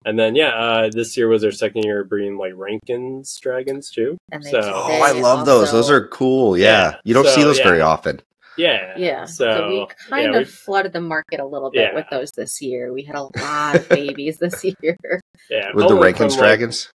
and 0.04 0.18
then 0.18 0.36
yeah, 0.36 0.50
uh, 0.56 0.90
this 0.92 1.16
year 1.16 1.28
was 1.28 1.44
our 1.44 1.52
second 1.52 1.84
year 1.84 2.04
breeding 2.04 2.38
like 2.38 2.54
Rankin's 2.56 3.38
dragons 3.40 3.92
too. 3.92 4.18
And 4.32 4.44
So- 4.44 4.60
Oh, 4.64 5.02
I 5.02 5.12
love 5.12 5.46
those. 5.46 5.68
also- 5.68 5.78
Those 5.78 5.92
are 5.92 6.08
cool. 6.08 6.58
Yeah. 6.58 6.66
Yeah. 6.66 6.96
You 7.04 7.14
don't 7.14 7.28
see 7.28 7.44
those 7.44 7.60
yeah. 7.60 7.64
very 7.66 7.82
often. 7.82 8.22
Yeah, 8.58 8.94
Yeah. 8.98 9.26
So, 9.26 9.46
So, 9.46 9.70
we 9.70 9.88
kind 10.10 10.34
yeah, 10.34 10.40
of 10.42 10.48
we- 10.48 10.52
flooded 10.52 10.92
the 10.94 11.00
market 11.02 11.40
a 11.40 11.46
little 11.46 11.72
bit 11.72 11.82
Yeah. 11.92 11.96
with 11.96 12.06
those 12.12 12.32
this 12.36 12.62
year. 12.62 12.92
We 12.92 13.04
had 13.04 13.16
a 13.16 13.30
lot 13.40 13.76
of 13.76 13.88
babies 13.90 14.40
this 14.40 14.64
year. 14.82 14.98
yeah, 15.50 15.72
With 15.74 15.88
the 15.88 15.96
Rankin's 15.96 16.36
dragons? 16.36 16.92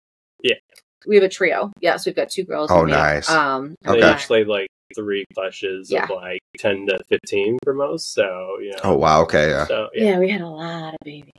like, 0.44 0.60
dragons? 0.62 0.62
We 1.08 1.16
have 1.16 1.24
a 1.24 1.30
trio. 1.30 1.72
Yes, 1.80 2.06
we've 2.06 2.16
got 2.16 2.30
two 2.30 2.44
girls. 2.44 2.70
Oh, 2.72 2.80
and 2.80 2.86
we- 2.88 2.92
nice. 2.92 3.30
Um, 3.30 3.76
They 3.84 4.14
each 4.14 4.30
laid 4.30 4.48
like 4.48 4.68
three 4.96 5.24
clutches 5.34 5.90
Yeah. 5.90 6.04
of 6.04 6.10
like 6.10 6.40
ten 6.58 6.86
to 6.88 7.00
fifteen 7.10 7.58
for 7.64 7.74
most. 7.74 8.14
So 8.14 8.58
you 8.62 8.72
know. 8.72 8.80
Oh, 8.84 8.96
wow. 8.98 9.22
Okay. 9.24 9.50
Yeah. 9.50 9.66
So 9.66 9.90
yeah. 9.94 10.04
yeah, 10.04 10.20
we 10.20 10.30
had 10.30 10.42
a 10.42 10.48
lot 10.48 10.94
of 10.94 11.00
babies. 11.04 11.32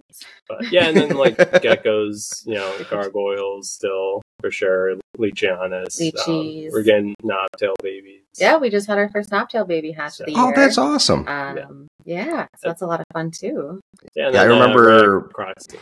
But 0.49 0.71
yeah, 0.73 0.87
and 0.89 0.97
then 0.97 1.11
like 1.11 1.37
geckos, 1.63 2.45
you 2.47 2.55
know, 2.55 2.75
gargoyles 2.91 3.71
still 3.71 4.23
for 4.41 4.51
sure, 4.51 4.97
Leachianus. 5.19 6.01
Leachies. 6.01 6.71
we're 6.73 6.83
getting 6.83 7.15
knobtail 7.23 7.75
babies. 7.83 8.23
Yeah, 8.39 8.57
we 8.57 8.71
just 8.71 8.87
had 8.87 8.99
our 8.99 9.09
first 9.11 9.31
knobtail 9.31 9.67
baby 9.69 9.93
hatch 9.93 10.19
of 10.21 10.27
the 10.27 10.35
Oh, 10.37 10.53
that's 10.57 10.79
awesome. 10.79 11.29
Um, 11.29 11.87
yeah, 12.05 12.47
so 12.59 12.69
that's 12.69 12.81
a 12.83 12.87
lot 12.87 13.01
of 13.01 13.07
fun 13.13 13.31
too. 13.31 13.81
yeah, 14.15 14.27
and 14.27 14.35
Yeah, 14.35 14.43
I 14.43 14.47
then, 14.47 14.53
uh, 14.53 14.61
remember- 14.61 15.19
red 15.21 15.33
croc 15.33 15.55
too. 15.69 15.79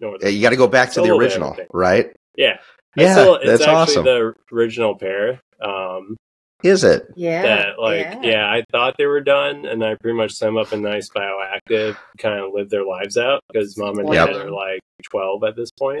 Northern. 0.00 0.20
Yeah, 0.22 0.28
you 0.30 0.42
got 0.42 0.50
to 0.50 0.56
go 0.56 0.66
back 0.66 0.88
to 0.88 0.90
It's 0.90 0.94
the 0.96 1.00
a 1.00 1.02
little 1.02 1.18
bit 1.18 1.24
original, 1.26 1.56
right? 1.72 2.12
Yeah, 2.36 2.58
Yeah, 2.96 3.12
Still, 3.12 3.34
it's 3.36 3.46
that's 3.46 3.62
actually 3.62 3.74
awesome. 3.96 4.04
the 4.04 4.34
original 4.52 4.96
pair. 4.96 5.40
Um, 5.60 6.16
Is 6.62 6.84
it? 6.84 7.06
Yeah. 7.16 7.42
that 7.42 7.78
like 7.78 8.00
yeah. 8.00 8.20
yeah. 8.22 8.46
I 8.50 8.64
thought 8.70 8.94
they 8.98 9.06
were 9.06 9.20
done, 9.20 9.64
and 9.66 9.84
I 9.84 9.94
pretty 9.96 10.16
much 10.16 10.32
set 10.32 10.46
them 10.46 10.56
up 10.56 10.72
in 10.72 10.82
nice 10.82 11.08
bioactive, 11.10 11.96
kind 12.18 12.40
of 12.40 12.52
live 12.52 12.70
their 12.70 12.84
lives 12.84 13.16
out 13.16 13.40
because 13.52 13.76
mom 13.78 13.98
and 13.98 14.12
Yep. 14.12 14.28
dad 14.28 14.36
are 14.36 14.50
like 14.50 14.80
twelve 15.04 15.42
at 15.44 15.56
this 15.56 15.70
point. 15.72 16.00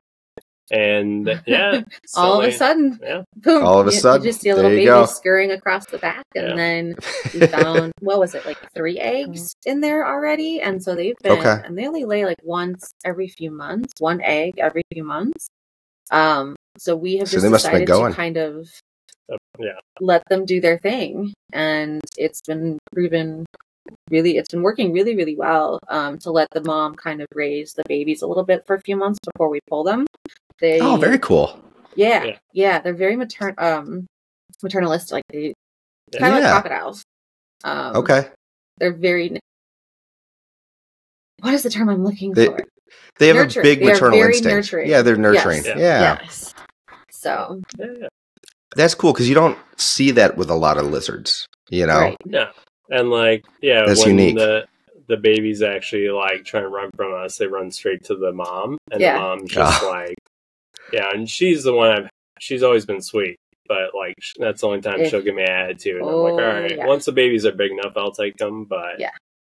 and 0.70 1.40
yeah, 1.46 1.82
all 2.16 2.40
of 2.40 2.48
a 2.48 2.52
sudden, 2.52 2.98
yeah, 3.02 3.22
boom! 3.36 3.64
All 3.64 3.80
of 3.80 3.86
a 3.88 3.92
you, 3.92 3.98
sudden, 3.98 4.24
you 4.24 4.30
just 4.30 4.40
see 4.40 4.48
a 4.50 4.56
little 4.56 4.70
baby 4.70 4.84
go. 4.86 5.04
scurrying 5.06 5.50
across 5.50 5.86
the 5.86 5.98
back, 5.98 6.24
and 6.34 6.48
Yeah. 6.50 6.54
then 6.56 6.94
we 7.34 7.46
found 7.46 7.92
what 8.00 8.18
was 8.18 8.34
it 8.34 8.46
like 8.46 8.58
three 8.74 8.98
eggs 8.98 9.54
in 9.66 9.80
there 9.80 10.06
already, 10.06 10.60
and 10.60 10.82
so 10.82 10.94
they've 10.94 11.16
been, 11.22 11.32
Okay. 11.38 11.60
and 11.64 11.76
they 11.76 11.86
only 11.86 12.04
lay 12.04 12.24
like 12.24 12.38
once 12.42 12.90
every 13.04 13.28
few 13.28 13.50
months, 13.50 13.92
one 14.00 14.20
egg 14.22 14.54
every 14.58 14.82
few 14.92 15.04
months. 15.04 15.48
Um, 16.12 16.54
so 16.78 16.94
we 16.94 17.16
have 17.16 17.28
So 17.28 17.32
just 17.36 17.42
they 17.44 17.50
must 17.50 17.64
have 17.66 17.72
been 17.72 17.84
decided 17.84 18.00
going. 18.00 18.12
to 18.12 18.16
kind 18.16 18.36
of 18.36 18.68
Uh, 19.32 19.36
yeah, 19.58 19.78
let 20.00 20.22
them 20.28 20.44
do 20.44 20.60
their 20.60 20.78
thing, 20.78 21.32
and 21.52 22.00
it's 22.16 22.40
been 22.46 22.78
proven 22.92 23.44
really 24.10 24.36
it's 24.36 24.48
been 24.48 24.62
working 24.62 24.92
really 24.92 25.16
really 25.16 25.34
well 25.36 25.78
um, 25.88 26.16
to 26.18 26.30
let 26.30 26.48
the 26.52 26.62
mom 26.62 26.94
kind 26.94 27.20
of 27.20 27.26
raise 27.34 27.72
the 27.74 27.82
babies 27.88 28.22
a 28.22 28.26
little 28.26 28.44
bit 28.44 28.64
for 28.66 28.74
a 28.76 28.80
few 28.80 28.94
months 28.96 29.18
before 29.24 29.48
we 29.48 29.58
pull 29.68 29.82
them 29.82 30.06
they 30.60 30.78
Oh, 30.80 30.96
very 30.96 31.18
cool. 31.18 31.58
yeah, 31.96 32.22
Yeah. 32.24 32.38
yeah, 32.52 32.78
they're 32.80 32.94
very 32.94 33.16
matern 33.16 33.54
um 33.60 34.06
maternalistic, 34.62 35.12
like 35.12 35.24
they 35.32 35.52
Yeah. 36.12 36.20
kind 36.20 36.34
of 36.34 36.40
like 36.42 36.50
crocodiles. 36.52 37.02
Um, 37.64 37.96
Okay. 37.96 38.28
they're 38.78 38.92
very. 38.92 39.38
What 41.40 41.54
is 41.54 41.62
the 41.64 41.70
term 41.70 41.88
I'm 41.88 42.04
looking 42.04 42.32
They- 42.34 42.46
for? 42.46 42.64
They 43.18 43.28
have 43.28 43.36
Nurturing. 43.36 43.66
a 43.66 43.68
big 43.68 43.78
They 43.80 43.84
are 43.86 43.92
maternal 43.94 44.18
very 44.18 44.32
instinct. 44.32 44.54
nurturing. 44.54 44.88
Yeah, 44.90 45.02
they're 45.02 45.16
nurturing. 45.16 45.62
Yes. 45.64 45.78
Yeah. 45.78 46.18
Yes. 46.22 46.54
So 47.10 47.60
yeah, 47.78 47.86
yeah. 48.00 48.08
That's 48.74 48.94
cool 48.94 49.12
because 49.12 49.28
you 49.28 49.34
don't 49.34 49.58
see 49.76 50.10
that 50.12 50.36
with 50.36 50.50
a 50.50 50.54
lot 50.54 50.78
of 50.78 50.86
lizards. 50.86 51.46
You 51.70 51.86
know? 51.86 51.98
right, 52.00 52.16
Yeah, 52.26 52.50
and 52.90 53.10
like 53.10 53.44
yeah, 53.60 53.84
That's 53.86 54.04
when 54.04 54.18
unique. 54.18 54.36
the 54.36 54.66
the 55.08 55.16
babies 55.16 55.62
actually 55.62 56.08
like 56.08 56.44
try 56.44 56.60
and 56.62 56.72
run 56.72 56.90
from 56.96 57.12
us, 57.14 57.36
they 57.36 57.46
run 57.46 57.70
straight 57.70 58.04
to 58.04 58.14
the 58.16 58.32
mom, 58.32 58.78
and 58.90 59.00
Yeah. 59.00 59.14
the 59.14 59.20
mom's 59.20 59.50
just 59.50 59.82
Ah. 59.82 59.88
like, 59.88 60.14
yeah, 60.92 61.10
and 61.12 61.28
she's 61.28 61.64
the 61.64 61.72
one 61.74 61.90
I've. 61.90 62.08
She's 62.40 62.62
always 62.62 62.84
been 62.86 63.00
sweet, 63.00 63.36
but 63.68 63.94
like 63.94 64.14
that's 64.38 64.62
the 64.62 64.66
only 64.66 64.80
time 64.80 65.00
If- 65.00 65.10
she'll 65.10 65.22
give 65.22 65.34
me 65.34 65.42
an 65.42 65.50
attitude. 65.50 65.96
And 66.00 66.08
I'm 66.08 66.14
Oh, 66.14 66.22
like, 66.24 66.32
all 66.32 66.40
right, 66.60 66.76
yeah. 66.76 66.86
once 66.86 67.04
the 67.04 67.12
babies 67.12 67.46
are 67.46 67.52
big 67.52 67.70
enough, 67.70 67.92
I'll 67.96 68.10
take 68.12 68.36
them. 68.36 68.64
But 68.64 68.98
Yeah. 68.98 69.10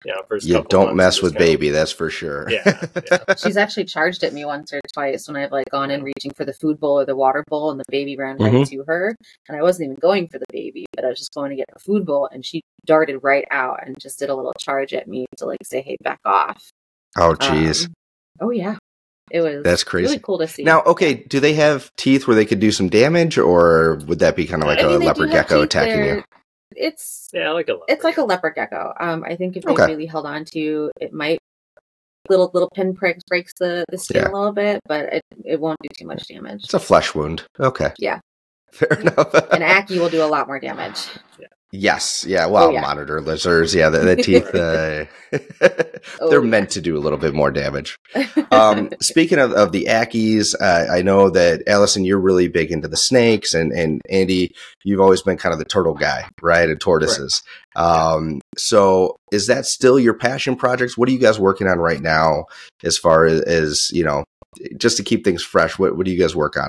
You 0.04 0.12
know, 0.12 0.22
first 0.28 0.46
You 0.46 0.54
couple 0.54 0.68
don't 0.68 0.84
months, 0.86 0.96
mess 0.96 1.22
with 1.22 1.32
just 1.32 1.38
kinda- 1.38 1.52
baby, 1.58 1.70
that's 1.70 1.92
for 1.92 2.10
sure. 2.10 2.48
Yeah, 2.50 2.86
yeah. 3.10 3.34
she's 3.36 3.56
actually 3.56 3.84
charged 3.84 4.22
at 4.24 4.32
me 4.32 4.44
once 4.44 4.72
or 4.72 4.80
twice 4.92 5.26
when 5.28 5.36
I've 5.36 5.52
like 5.52 5.68
gone 5.70 5.90
in 5.90 6.02
reaching 6.02 6.32
for 6.32 6.44
the 6.44 6.52
food 6.52 6.80
bowl 6.80 7.00
or 7.00 7.04
the 7.04 7.16
water 7.16 7.44
bowl, 7.48 7.70
and 7.70 7.78
the 7.80 7.84
baby 7.88 8.16
ran 8.16 8.36
right 8.38 8.52
Mhm. 8.52 8.68
to 8.70 8.84
her, 8.86 9.16
and 9.48 9.56
I 9.56 9.62
wasn't 9.62 9.86
even 9.86 9.96
going 10.00 10.28
for 10.28 10.38
the 10.38 10.46
baby, 10.50 10.86
but 10.94 11.04
I 11.04 11.08
was 11.08 11.18
just 11.18 11.34
going 11.34 11.50
to 11.50 11.56
get 11.56 11.66
the 11.72 11.78
food 11.80 12.04
bowl, 12.06 12.28
and 12.32 12.44
she 12.44 12.62
darted 12.86 13.18
right 13.22 13.44
out 13.50 13.80
and 13.86 13.98
just 14.00 14.18
did 14.18 14.28
a 14.30 14.34
little 14.34 14.54
charge 14.58 14.92
at 14.94 15.06
me 15.08 15.26
to 15.36 15.46
like 15.46 15.60
say, 15.64 15.80
"Hey, 15.82 15.96
back 16.02 16.20
off." 16.24 16.68
oh, 17.18 17.34
jeez. 17.38 17.86
Um, 17.86 17.92
oh 18.40 18.50
yeah, 18.50 18.76
it 19.30 19.40
was. 19.40 19.62
That's 19.62 19.84
crazy. 19.84 20.06
Really 20.08 20.18
cool 20.20 20.38
to 20.38 20.48
see. 20.48 20.62
Now, 20.64 20.82
okay, 20.82 21.14
do 21.14 21.40
they 21.40 21.54
have 21.54 21.90
teeth 21.96 22.26
where 22.26 22.34
they 22.34 22.44
could 22.46 22.58
do 22.60 22.72
some 22.72 22.88
damage, 22.88 23.38
or 23.38 23.96
would 24.06 24.18
that 24.20 24.34
be 24.36 24.46
kind 24.46 24.62
of 24.62 24.66
like 24.68 24.78
I 24.78 24.82
a 24.82 24.86
mean, 24.88 24.92
they 24.94 25.04
do 25.04 25.06
leopard 25.06 25.30
gecko 25.30 25.62
attacking 25.62 25.96
there. 26.00 26.16
you? 26.16 26.24
It's 26.76 27.28
yeah, 27.32 27.50
like 27.50 27.68
a 27.68 27.78
it's 27.88 28.04
like 28.04 28.16
a 28.18 28.22
leopard 28.22 28.54
gecko. 28.54 28.92
Um, 29.00 29.24
I 29.24 29.36
think 29.36 29.56
if 29.56 29.64
they 29.64 29.72
Okay. 29.72 29.86
really 29.86 30.06
held 30.06 30.26
on 30.26 30.44
to 30.46 30.90
it 31.00 31.12
might 31.12 31.38
little 32.28 32.50
little 32.54 32.70
pin 32.74 32.94
pricks 32.94 33.22
breaks 33.28 33.52
the 33.58 33.84
the 33.90 33.98
skin 33.98 34.22
Yeah. 34.22 34.30
a 34.30 34.32
little 34.32 34.52
bit, 34.52 34.80
but 34.86 35.12
it 35.12 35.22
it 35.44 35.60
won't 35.60 35.78
do 35.82 35.88
too 35.98 36.06
much 36.06 36.26
damage. 36.28 36.64
It's 36.64 36.74
a 36.74 36.78
flesh 36.80 37.14
wound. 37.14 37.44
Okay. 37.60 37.92
Yeah. 37.98 38.20
Fair 38.72 39.00
enough. 39.00 39.34
An 39.34 39.60
Ackie 39.62 39.98
will 39.98 40.08
do 40.08 40.22
a 40.22 40.26
lot 40.26 40.46
more 40.46 40.58
damage. 40.60 41.08
Yes. 41.72 42.24
Yeah. 42.28 42.46
Well, 42.46 42.68
Oh, 42.68 42.70
yeah. 42.70 42.82
monitor 42.82 43.20
lizards. 43.22 43.74
Yeah. 43.74 43.88
The, 43.88 43.98
the 44.00 44.16
teeth, 44.16 44.54
uh, 44.54 45.06
Oh, 46.20 46.28
they're 46.28 46.42
yeah. 46.44 46.50
meant 46.50 46.70
to 46.70 46.80
do 46.82 46.96
a 46.96 47.00
little 47.00 47.18
bit 47.18 47.34
more 47.34 47.50
damage. 47.50 47.96
Um, 48.52 48.90
speaking 49.00 49.38
of, 49.38 49.52
of 49.52 49.72
the 49.72 49.86
Ackies, 49.86 50.54
uh, 50.60 50.86
I 50.92 51.00
know 51.00 51.30
that 51.30 51.62
Alison, 51.66 52.04
you're 52.04 52.20
really 52.20 52.48
big 52.48 52.70
into 52.70 52.86
the 52.86 52.98
snakes, 52.98 53.54
and, 53.54 53.72
and 53.72 54.02
Andy, 54.10 54.52
you've 54.84 55.00
always 55.00 55.22
been 55.22 55.38
kind 55.38 55.54
of 55.54 55.58
the 55.58 55.64
turtle 55.64 55.94
guy, 55.94 56.28
right? 56.42 56.68
And 56.68 56.78
tortoises. 56.78 57.42
Um, 57.76 58.42
so 58.58 59.16
is 59.32 59.46
that 59.46 59.64
still 59.64 59.98
your 59.98 60.12
passion 60.12 60.54
projects? 60.54 60.98
What 60.98 61.08
are 61.08 61.12
you 61.12 61.18
guys 61.18 61.38
working 61.40 61.66
on 61.66 61.78
right 61.78 62.02
now 62.02 62.44
as 62.84 62.98
far 62.98 63.24
as, 63.24 63.40
as 63.40 63.88
you 63.90 64.04
know, 64.04 64.24
just 64.76 64.98
to 64.98 65.02
keep 65.02 65.24
things 65.24 65.42
fresh? 65.42 65.78
What, 65.78 65.96
what 65.96 66.04
do 66.04 66.12
you 66.12 66.18
guys 66.18 66.36
work 66.36 66.58
on 66.58 66.68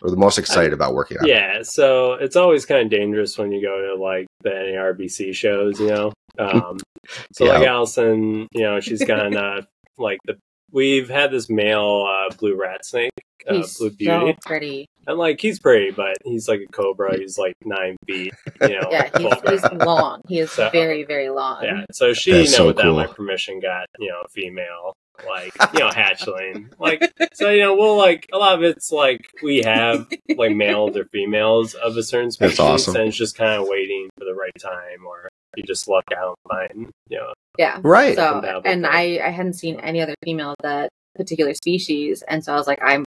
or 0.00 0.08
the 0.10 0.16
most 0.16 0.38
excited 0.38 0.72
about 0.72 0.94
working 0.94 1.18
on? 1.18 1.26
Yeah, 1.26 1.58
so 1.62 2.14
it's 2.14 2.36
always 2.36 2.64
kind 2.64 2.80
of 2.82 2.90
dangerous 2.90 3.36
when 3.36 3.52
you 3.52 3.60
go 3.60 3.94
to 3.94 4.02
like 4.02 4.26
the 4.42 4.50
NARBC 4.50 5.34
shows, 5.34 5.78
you 5.80 5.88
know. 5.88 6.12
Um, 6.38 6.78
so 7.32 7.44
like 7.46 7.66
Alison, 7.66 8.46
you 8.52 8.62
know, 8.62 8.80
she's 8.80 9.04
kind 9.04 9.36
of 9.36 9.66
like 9.98 10.18
the 10.26 10.36
we've 10.72 11.08
had 11.08 11.30
this 11.30 11.50
male 11.50 12.06
uh, 12.08 12.34
blue 12.36 12.56
rat 12.56 12.84
snake, 12.84 13.10
uh, 13.48 13.54
He's 13.54 13.76
blue 13.76 13.90
so 13.90 13.96
beauty, 13.96 14.38
pretty. 14.46 14.86
and 15.06 15.18
like 15.18 15.40
he's 15.40 15.58
pretty, 15.58 15.90
but 15.90 16.16
he's 16.24 16.48
like 16.48 16.60
a 16.60 16.72
cobra. 16.72 17.18
He's 17.18 17.36
like 17.38 17.54
nine 17.64 17.96
feet, 18.06 18.32
you 18.62 18.68
know. 18.80 18.88
Yeah, 18.90 19.10
he's, 19.18 19.34
he's 19.62 19.72
long. 19.72 20.20
He 20.28 20.38
is 20.38 20.52
So- 20.52 20.70
very 20.70 21.04
very 21.04 21.30
long. 21.30 21.64
Yeah, 21.64 21.84
so 21.92 22.12
she, 22.12 22.32
That's 22.32 22.52
you 22.52 22.58
know, 22.58 22.64
so 22.64 22.66
without 22.68 22.94
my 22.94 23.06
cool. 23.06 23.14
permission, 23.14 23.60
got 23.60 23.86
you 23.98 24.08
know 24.08 24.20
a 24.24 24.28
female, 24.28 24.94
like 25.28 25.52
you 25.74 25.80
know, 25.80 25.90
hatchling, 25.90 26.72
like 26.78 27.12
so 27.34 27.50
you 27.50 27.60
know, 27.62 27.76
we'll 27.76 27.96
like 27.96 28.26
a 28.32 28.38
lot 28.38 28.54
of 28.54 28.62
it's 28.62 28.90
like 28.92 29.26
we 29.42 29.62
have 29.62 30.08
like 30.36 30.54
males 30.54 30.96
or 30.96 31.04
females 31.06 31.74
of 31.74 31.96
a 31.96 32.02
certain 32.02 32.30
species, 32.30 32.58
That's 32.58 32.60
awesome. 32.88 32.96
and 32.96 33.08
it's 33.08 33.16
just 33.16 33.36
kind 33.36 33.60
of 33.60 33.68
waiting 33.68 34.08
for 34.18 34.24
the 34.24 34.34
right 34.34 34.52
time, 34.60 35.06
or 35.06 35.28
you 35.56 35.62
just 35.64 35.88
luck 35.88 36.04
out 36.16 36.36
and 36.44 36.50
find, 36.70 36.90
you 37.08 37.18
know, 37.18 37.32
Yeah. 37.58 37.78
Right. 37.82 38.14
So 38.14 38.40
and 38.64 38.82
with 38.82 38.90
I 38.90 39.20
I 39.24 39.30
hadn't 39.30 39.54
seen 39.54 39.80
any 39.80 40.00
other 40.00 40.14
female 40.24 40.50
of 40.50 40.56
that 40.62 40.90
particular 41.16 41.54
species, 41.54 42.22
and 42.28 42.44
so 42.44 42.52
I 42.52 42.56
was 42.56 42.66
like, 42.66 42.80
I'm 42.82 43.04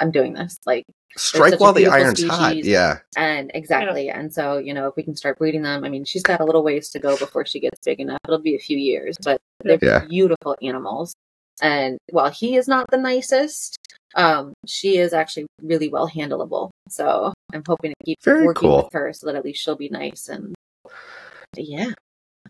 I'm 0.00 0.10
doing 0.10 0.34
this. 0.34 0.56
Like 0.66 0.84
Strike 1.16 1.50
such 1.50 1.60
a 1.60 1.62
while 1.62 1.72
the 1.72 1.80
beautiful 1.80 2.00
iron's 2.04 2.22
hot. 2.24 2.56
Yeah. 2.64 2.98
And 3.16 3.50
exactly. 3.52 4.08
And 4.10 4.32
so, 4.32 4.58
you 4.58 4.72
know, 4.72 4.86
if 4.86 4.94
we 4.96 5.02
can 5.02 5.16
start 5.16 5.38
breeding 5.38 5.62
them, 5.62 5.82
I 5.84 5.88
mean, 5.88 6.04
she's 6.04 6.22
got 6.22 6.40
a 6.40 6.44
little 6.44 6.62
ways 6.62 6.88
to 6.90 7.00
go 7.00 7.16
before 7.16 7.44
she 7.44 7.58
gets 7.58 7.80
big 7.84 7.98
enough. 7.98 8.20
It'll 8.28 8.38
be 8.38 8.54
a 8.54 8.60
few 8.60 8.78
years, 8.78 9.16
but 9.24 9.40
they're 9.64 9.78
Yeah. 9.82 10.04
beautiful 10.06 10.56
animals. 10.62 11.12
And 11.62 11.98
while 12.10 12.30
he 12.30 12.56
is 12.56 12.66
not 12.68 12.86
the 12.90 12.96
nicest, 12.98 13.76
um, 14.14 14.52
she 14.66 14.98
is 14.98 15.12
actually 15.12 15.46
really 15.62 15.88
well 15.88 16.08
handleable. 16.08 16.70
So 16.88 17.32
I'm 17.52 17.62
hoping 17.66 17.90
to 17.92 18.04
keep 18.04 18.18
Very 18.24 18.44
working 18.46 18.68
cool. 18.68 18.76
with 18.84 18.92
her 18.92 19.12
so 19.12 19.26
that 19.26 19.36
at 19.36 19.44
least 19.44 19.62
she'll 19.62 19.76
be 19.76 19.88
nice 19.90 20.28
and 20.28 20.54
yeah. 21.56 21.90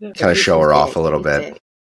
Kind 0.01 0.31
of 0.31 0.37
show 0.37 0.59
her 0.61 0.73
off 0.73 0.89
big. 0.89 0.97
a 0.97 1.01
little 1.01 1.21
bit. 1.21 1.53
big. 1.53 1.57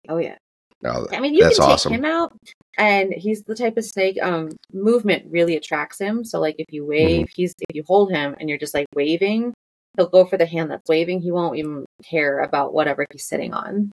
Oh 0.09 0.19
yeah. 0.19 0.37
No, 0.83 1.07
I 1.13 1.21
mean, 1.21 1.35
you 1.35 1.45
That's 1.45 1.59
can 1.59 1.67
take 1.67 1.75
awesome. 1.75 1.93
him 1.93 2.05
out, 2.05 2.33
and 2.77 3.13
he's 3.15 3.45
the 3.45 3.55
type 3.55 3.77
of 3.77 3.85
snake. 3.85 4.19
Um, 4.21 4.49
movement 4.73 5.27
really 5.31 5.55
attracts 5.55 6.01
him. 6.01 6.25
So, 6.25 6.41
like, 6.41 6.57
if 6.59 6.67
you 6.71 6.85
wave, 6.85 7.27
Mm-hmm. 7.27 7.33
he's 7.37 7.55
if 7.69 7.77
you 7.77 7.85
hold 7.87 8.11
him 8.11 8.35
and 8.41 8.49
you're 8.49 8.59
just 8.59 8.75
like 8.75 8.87
waving, 8.93 9.55
he'll 9.97 10.09
go 10.09 10.25
for 10.25 10.37
the 10.37 10.45
hand 10.47 10.73
that's 10.73 10.89
waving. 10.89 11.21
He 11.23 11.31
won't 11.31 11.57
even 11.57 11.85
care 12.05 12.41
about 12.41 12.75
whatever 12.75 13.07
he's 13.13 13.25
sitting 13.29 13.53
on. 13.55 13.93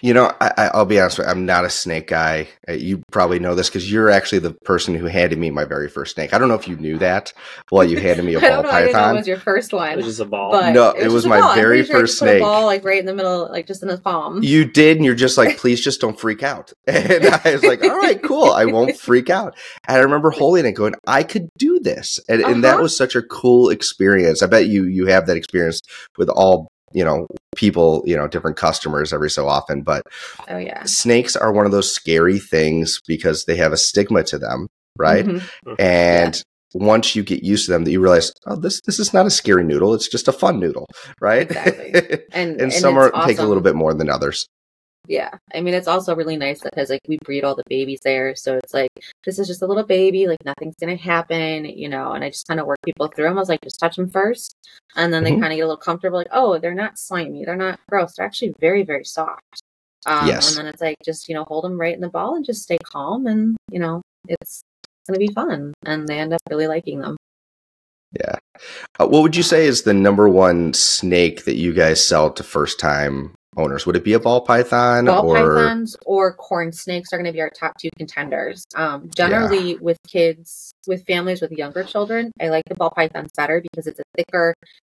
You 0.00 0.14
know, 0.14 0.32
I, 0.40 0.52
I- 0.56 0.70
I'll 0.74 0.84
be 0.84 1.00
honest 1.00 1.18
with 1.18 1.26
you, 1.26 1.30
I'm 1.30 1.46
not 1.46 1.64
a 1.64 1.70
snake 1.70 2.08
guy. 2.08 2.48
Uh, 2.68 2.72
You 2.72 3.02
probably 3.10 3.38
know 3.38 3.54
this 3.54 3.68
because 3.68 3.90
you're 3.90 4.10
actually 4.10 4.40
the 4.40 4.52
person 4.64 4.94
who 4.94 5.06
handed 5.06 5.38
me 5.38 5.50
my 5.50 5.64
very 5.64 5.88
first 5.88 6.14
snake. 6.14 6.34
I 6.34 6.38
don't 6.38 6.48
know 6.48 6.54
if 6.54 6.68
you 6.68 6.76
knew 6.76 6.98
that. 6.98 7.32
Well, 7.72 7.84
you 7.84 7.98
handed 7.98 8.24
me 8.24 8.34
a 8.34 8.40
ball 8.40 8.48
don't 8.48 8.62
know. 8.64 8.70
I 8.70 8.80
didn't 8.82 8.92
know 9.00 9.10
it 9.10 9.16
was 9.16 9.28
your 9.28 9.38
first 9.38 9.72
it 9.72 9.76
one, 9.76 9.96
was 9.96 10.04
just 10.06 10.20
a 10.20 10.24
ball. 10.24 10.50
but 10.52 10.72
No, 10.72 10.90
it 10.90 11.04
was 11.04 11.24
just 11.24 11.26
a 11.26 11.28
my 11.30 11.40
ball. 11.40 11.50
I'm 11.50 11.56
very 11.56 11.78
pretty 11.78 11.86
sure 11.88 11.96
you 11.96 12.02
first 12.02 12.18
put 12.18 12.28
a 12.28 12.30
snake. 12.32 12.42
ball 12.42 12.66
like 12.66 12.84
right 12.84 12.98
in 13.00 13.06
the 13.06 13.14
middle, 13.14 13.48
like 13.50 13.66
just 13.66 13.82
in 13.82 13.88
his 13.88 14.00
palm. 14.00 14.42
You 14.42 14.64
did, 14.64 14.96
and 14.96 15.04
you're 15.06 15.14
just 15.14 15.38
like, 15.38 15.56
please 15.58 15.80
just 15.82 16.00
don't 16.00 16.18
freak 16.18 16.42
out. 16.42 16.72
And 16.86 17.26
I 17.26 17.52
was 17.52 17.62
like, 17.64 17.82
all 17.82 17.96
right, 17.96 18.22
cool. 18.22 18.50
I 18.50 18.64
won't 18.66 18.96
freak 19.08 19.30
out. 19.30 19.56
And 19.88 19.96
I 19.98 20.00
remember 20.00 20.30
holding 20.30 20.66
it 20.66 20.72
going, 20.72 20.94
I 21.06 21.22
could 21.22 21.48
do 21.58 21.78
this. 21.80 22.18
And, 22.28 22.40
and 22.42 22.64
that 22.64 22.74
Uh-huh. 22.74 22.82
was 22.82 22.96
such 22.96 23.14
a 23.16 23.22
cool 23.22 23.70
experience. 23.70 24.42
I 24.42 24.46
bet 24.46 24.66
you 24.66 24.84
you 24.84 25.06
have 25.06 25.26
that 25.26 25.36
experience 25.36 25.80
with 26.18 26.28
all, 26.28 26.68
you 26.96 27.04
know, 27.04 27.26
people, 27.56 28.02
you 28.06 28.16
know, 28.16 28.26
different 28.26 28.56
customers 28.56 29.12
every 29.12 29.28
so 29.30 29.46
often. 29.46 29.82
But 29.82 30.02
oh 30.48 30.56
yeah, 30.56 30.82
snakes 30.84 31.36
are 31.36 31.52
one 31.52 31.66
of 31.66 31.72
those 31.72 31.94
scary 31.94 32.38
things 32.38 33.00
because 33.06 33.44
they 33.44 33.56
have 33.56 33.74
a 33.74 33.76
stigma 33.76 34.24
to 34.24 34.38
them, 34.38 34.68
right? 34.98 35.26
Mhm. 35.26 35.42
And 35.78 36.42
once 36.72 37.14
you 37.14 37.22
get 37.22 37.42
used 37.42 37.66
to 37.66 37.72
them, 37.72 37.84
that 37.84 37.90
you 37.90 38.00
realize, 38.00 38.32
oh, 38.46 38.56
this 38.56 38.80
this 38.86 38.98
is 38.98 39.12
not 39.12 39.26
a 39.26 39.30
scary 39.30 39.62
noodle; 39.62 39.92
it's 39.92 40.08
just 40.08 40.26
a 40.26 40.32
fun 40.32 40.58
noodle, 40.58 40.86
right? 41.20 41.42
Exactly. 41.42 42.20
And 42.32 42.60
and, 42.60 42.72
some 42.72 42.96
are 42.96 43.12
it's 43.14 43.26
take 43.26 43.38
a 43.38 43.44
little 43.44 43.62
bit 43.62 43.76
more 43.76 43.92
than 43.92 44.08
others. 44.08 44.48
Yeah, 45.08 45.30
I 45.54 45.60
mean 45.60 45.74
it's 45.74 45.86
also 45.88 46.16
really 46.16 46.36
nice 46.36 46.60
that, 46.62 46.72
because 46.74 46.90
like 46.90 47.02
we 47.08 47.18
breed 47.24 47.44
all 47.44 47.54
the 47.54 47.62
babies 47.68 48.00
there, 48.02 48.34
so 48.34 48.56
it's 48.56 48.74
like 48.74 48.90
this 49.24 49.38
is 49.38 49.46
just 49.46 49.62
a 49.62 49.66
little 49.66 49.84
baby, 49.84 50.26
like 50.26 50.44
nothing's 50.44 50.74
gonna 50.80 50.96
happen, 50.96 51.64
you 51.64 51.88
know. 51.88 52.12
And 52.12 52.24
I 52.24 52.30
just 52.30 52.48
kind 52.48 52.58
of 52.60 52.66
work 52.66 52.78
people 52.84 53.06
through 53.08 53.26
them. 53.26 53.36
I 53.36 53.40
was 53.40 53.48
like, 53.48 53.60
just 53.62 53.78
touch 53.78 53.96
them 53.96 54.10
first, 54.10 54.54
and 54.96 55.12
then 55.12 55.22
Mhm. 55.22 55.24
they 55.26 55.30
kind 55.32 55.52
of 55.52 55.56
get 55.56 55.62
a 55.62 55.66
little 55.66 55.76
comfortable, 55.76 56.18
like, 56.18 56.28
oh, 56.32 56.58
they're 56.58 56.74
not 56.74 56.98
slimy, 56.98 57.44
they're 57.44 57.56
not 57.56 57.78
gross, 57.88 58.14
they're 58.16 58.26
actually 58.26 58.54
very 58.60 58.82
very 58.82 59.04
soft. 59.04 59.62
Um, 60.06 60.26
Yes. 60.28 60.48
And 60.48 60.58
then 60.58 60.66
it's 60.72 60.80
like 60.82 60.96
just 61.04 61.28
you 61.28 61.34
know 61.34 61.44
hold 61.44 61.64
them 61.64 61.80
right 61.80 61.94
in 61.94 62.00
the 62.00 62.08
ball 62.08 62.34
and 62.36 62.44
just 62.44 62.62
stay 62.62 62.78
calm, 62.82 63.26
and 63.26 63.56
you 63.70 63.78
know 63.78 64.02
it's 64.28 64.62
going 65.06 65.20
to 65.20 65.24
be 65.26 65.32
fun. 65.32 65.72
And 65.84 66.08
they 66.08 66.18
end 66.18 66.32
up 66.34 66.40
really 66.50 66.66
liking 66.66 67.00
them. 67.00 67.16
Yeah. 68.18 68.36
Uh, 68.98 69.06
what 69.06 69.22
would 69.22 69.36
you 69.36 69.42
say 69.44 69.66
is 69.66 69.82
the 69.82 69.94
number 69.94 70.28
one 70.28 70.72
snake 70.74 71.44
that 71.44 71.56
you 71.56 71.72
guys 71.72 72.04
sell 72.06 72.30
to 72.32 72.42
first 72.42 72.80
time 72.80 73.34
owners? 73.56 73.86
Would 73.86 73.96
it 73.96 74.04
be 74.04 74.12
a 74.12 74.20
ball 74.20 74.40
python 74.40 75.06
Ball 75.06 75.30
or 75.30 75.56
pythons 75.56 75.96
or 76.04 76.34
corn 76.34 76.72
snakes 76.72 77.12
are 77.12 77.16
going 77.16 77.26
to 77.26 77.32
be 77.32 77.40
our 77.40 77.50
top 77.50 77.76
two 77.78 77.90
contenders. 77.96 78.64
Um, 78.74 79.10
generally, 79.14 79.76
with 79.76 79.98
kids, 80.06 80.72
with 80.86 81.06
families 81.06 81.40
with 81.40 81.52
younger 81.52 81.84
children, 81.84 82.32
I 82.40 82.48
like 82.48 82.64
the 82.68 82.74
ball 82.74 82.90
pythons 82.90 83.30
better 83.36 83.60
because 83.60 83.86
it's 83.86 84.00
a 84.00 84.04
thicker, 84.16 84.54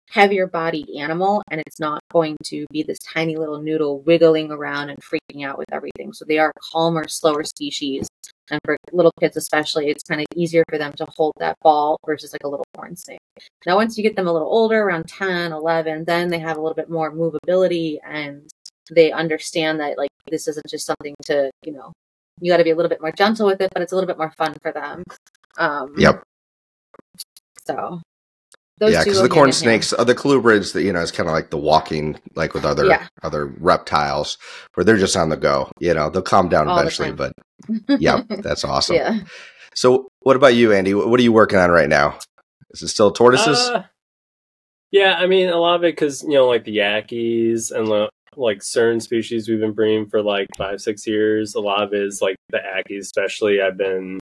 heavier 0.09 0.45
bodied 0.45 0.89
animal 0.97 1.41
and 1.49 1.61
it's 1.65 1.79
not 1.79 2.01
going 2.11 2.35
to 2.43 2.65
be 2.71 2.83
this 2.83 2.99
tiny 2.99 3.37
little 3.37 3.61
noodle 3.61 4.01
wiggling 4.01 4.51
around 4.51 4.89
and 4.89 4.99
freaking 4.99 5.45
out 5.45 5.57
with 5.57 5.71
everything. 5.71 6.11
So 6.13 6.25
they 6.25 6.37
are 6.37 6.51
calmer, 6.71 7.07
slower 7.07 7.43
species. 7.43 8.07
And 8.51 8.59
for 8.65 8.77
little 8.91 9.13
kids, 9.19 9.37
especially, 9.37 9.87
it's 9.89 10.03
kind 10.03 10.21
of 10.21 10.27
easier 10.35 10.63
for 10.69 10.77
them 10.77 10.93
to 10.97 11.07
hold 11.15 11.33
that 11.39 11.57
ball 11.63 11.97
versus 12.05 12.33
like 12.33 12.43
a 12.43 12.49
little 12.49 12.65
corn 12.75 12.95
snake. 12.97 13.19
Now, 13.65 13.77
once 13.77 13.97
you 13.97 14.03
get 14.03 14.15
them 14.15 14.27
a 14.27 14.33
little 14.33 14.49
older, 14.49 14.81
around 14.83 15.07
10, 15.07 15.53
11, 15.53 16.03
then 16.05 16.27
they 16.29 16.39
have 16.39 16.57
a 16.57 16.61
little 16.61 16.75
bit 16.75 16.89
more 16.89 17.11
movability 17.13 17.97
and 18.05 18.49
they 18.91 19.11
understand 19.11 19.79
that 19.79 19.97
like 19.97 20.09
this 20.29 20.47
isn't 20.49 20.67
just 20.69 20.85
something 20.85 21.15
to, 21.25 21.49
you 21.65 21.71
know, 21.71 21.93
you 22.41 22.51
got 22.51 22.57
to 22.57 22.63
be 22.63 22.71
a 22.71 22.75
little 22.75 22.89
bit 22.89 23.01
more 23.01 23.11
gentle 23.11 23.47
with 23.47 23.61
it, 23.61 23.69
but 23.73 23.81
it's 23.81 23.93
a 23.93 23.95
little 23.95 24.07
bit 24.07 24.17
more 24.17 24.31
fun 24.31 24.53
for 24.61 24.71
them. 24.73 25.03
Um, 25.57 25.93
Yep. 25.97 26.23
So 27.65 28.01
those 28.81 28.91
yeah, 28.93 29.03
because 29.03 29.21
the 29.21 29.29
corn 29.29 29.51
hand 29.51 29.63
in 29.63 29.69
hand. 29.69 29.83
snakes, 29.85 29.93
uh, 29.97 30.03
the 30.03 30.15
colubrids, 30.15 30.73
that 30.73 30.83
you 30.83 30.91
know, 30.91 31.01
it's 31.01 31.11
kind 31.11 31.29
of 31.29 31.33
like 31.33 31.51
the 31.51 31.57
walking, 31.57 32.19
like 32.35 32.53
with 32.53 32.65
other 32.65 32.85
Yeah. 32.87 33.07
other 33.23 33.45
reptiles, 33.45 34.37
where 34.73 34.83
they're 34.83 34.97
just 34.97 35.15
on 35.15 35.29
the 35.29 35.37
go. 35.37 35.71
You 35.79 35.93
know, 35.93 36.09
they'll 36.09 36.21
calm 36.23 36.49
down 36.49 36.67
All 36.67 36.77
eventually. 36.77 37.11
But 37.13 37.31
yeah, 37.87 38.23
that's 38.27 38.65
awesome. 38.65 38.97
Yeah. 38.97 39.19
So, 39.75 40.09
what 40.21 40.35
about 40.35 40.55
you, 40.55 40.73
Andy? 40.73 40.93
What 40.93 41.19
are 41.19 41.23
you 41.23 41.31
working 41.31 41.59
on 41.59 41.69
right 41.71 41.87
now? 41.87 42.17
Is 42.71 42.81
it 42.81 42.89
still 42.89 43.11
tortoises? 43.11 43.57
Uh, 43.59 43.83
yeah, 44.91 45.15
I 45.17 45.27
mean 45.27 45.49
a 45.49 45.57
lot 45.57 45.75
of 45.75 45.83
it 45.83 45.93
because 45.95 46.23
you 46.23 46.31
know 46.33 46.47
like 46.47 46.65
the 46.65 46.77
Ackies 46.77 47.71
and 47.71 47.87
lo- 47.87 48.09
like 48.35 48.63
certain 48.63 48.99
species 48.99 49.47
we've 49.47 49.59
been 49.59 49.73
breeding 49.73 50.07
for 50.09 50.21
like 50.23 50.47
five 50.57 50.81
six 50.81 51.05
years. 51.05 51.53
A 51.55 51.59
lot 51.61 51.83
of 51.83 51.93
it 51.93 52.01
is 52.01 52.21
like 52.21 52.35
the 52.49 52.57
Ackies, 52.59 53.01
especially. 53.01 53.61
I've 53.61 53.77
been, 53.77 54.19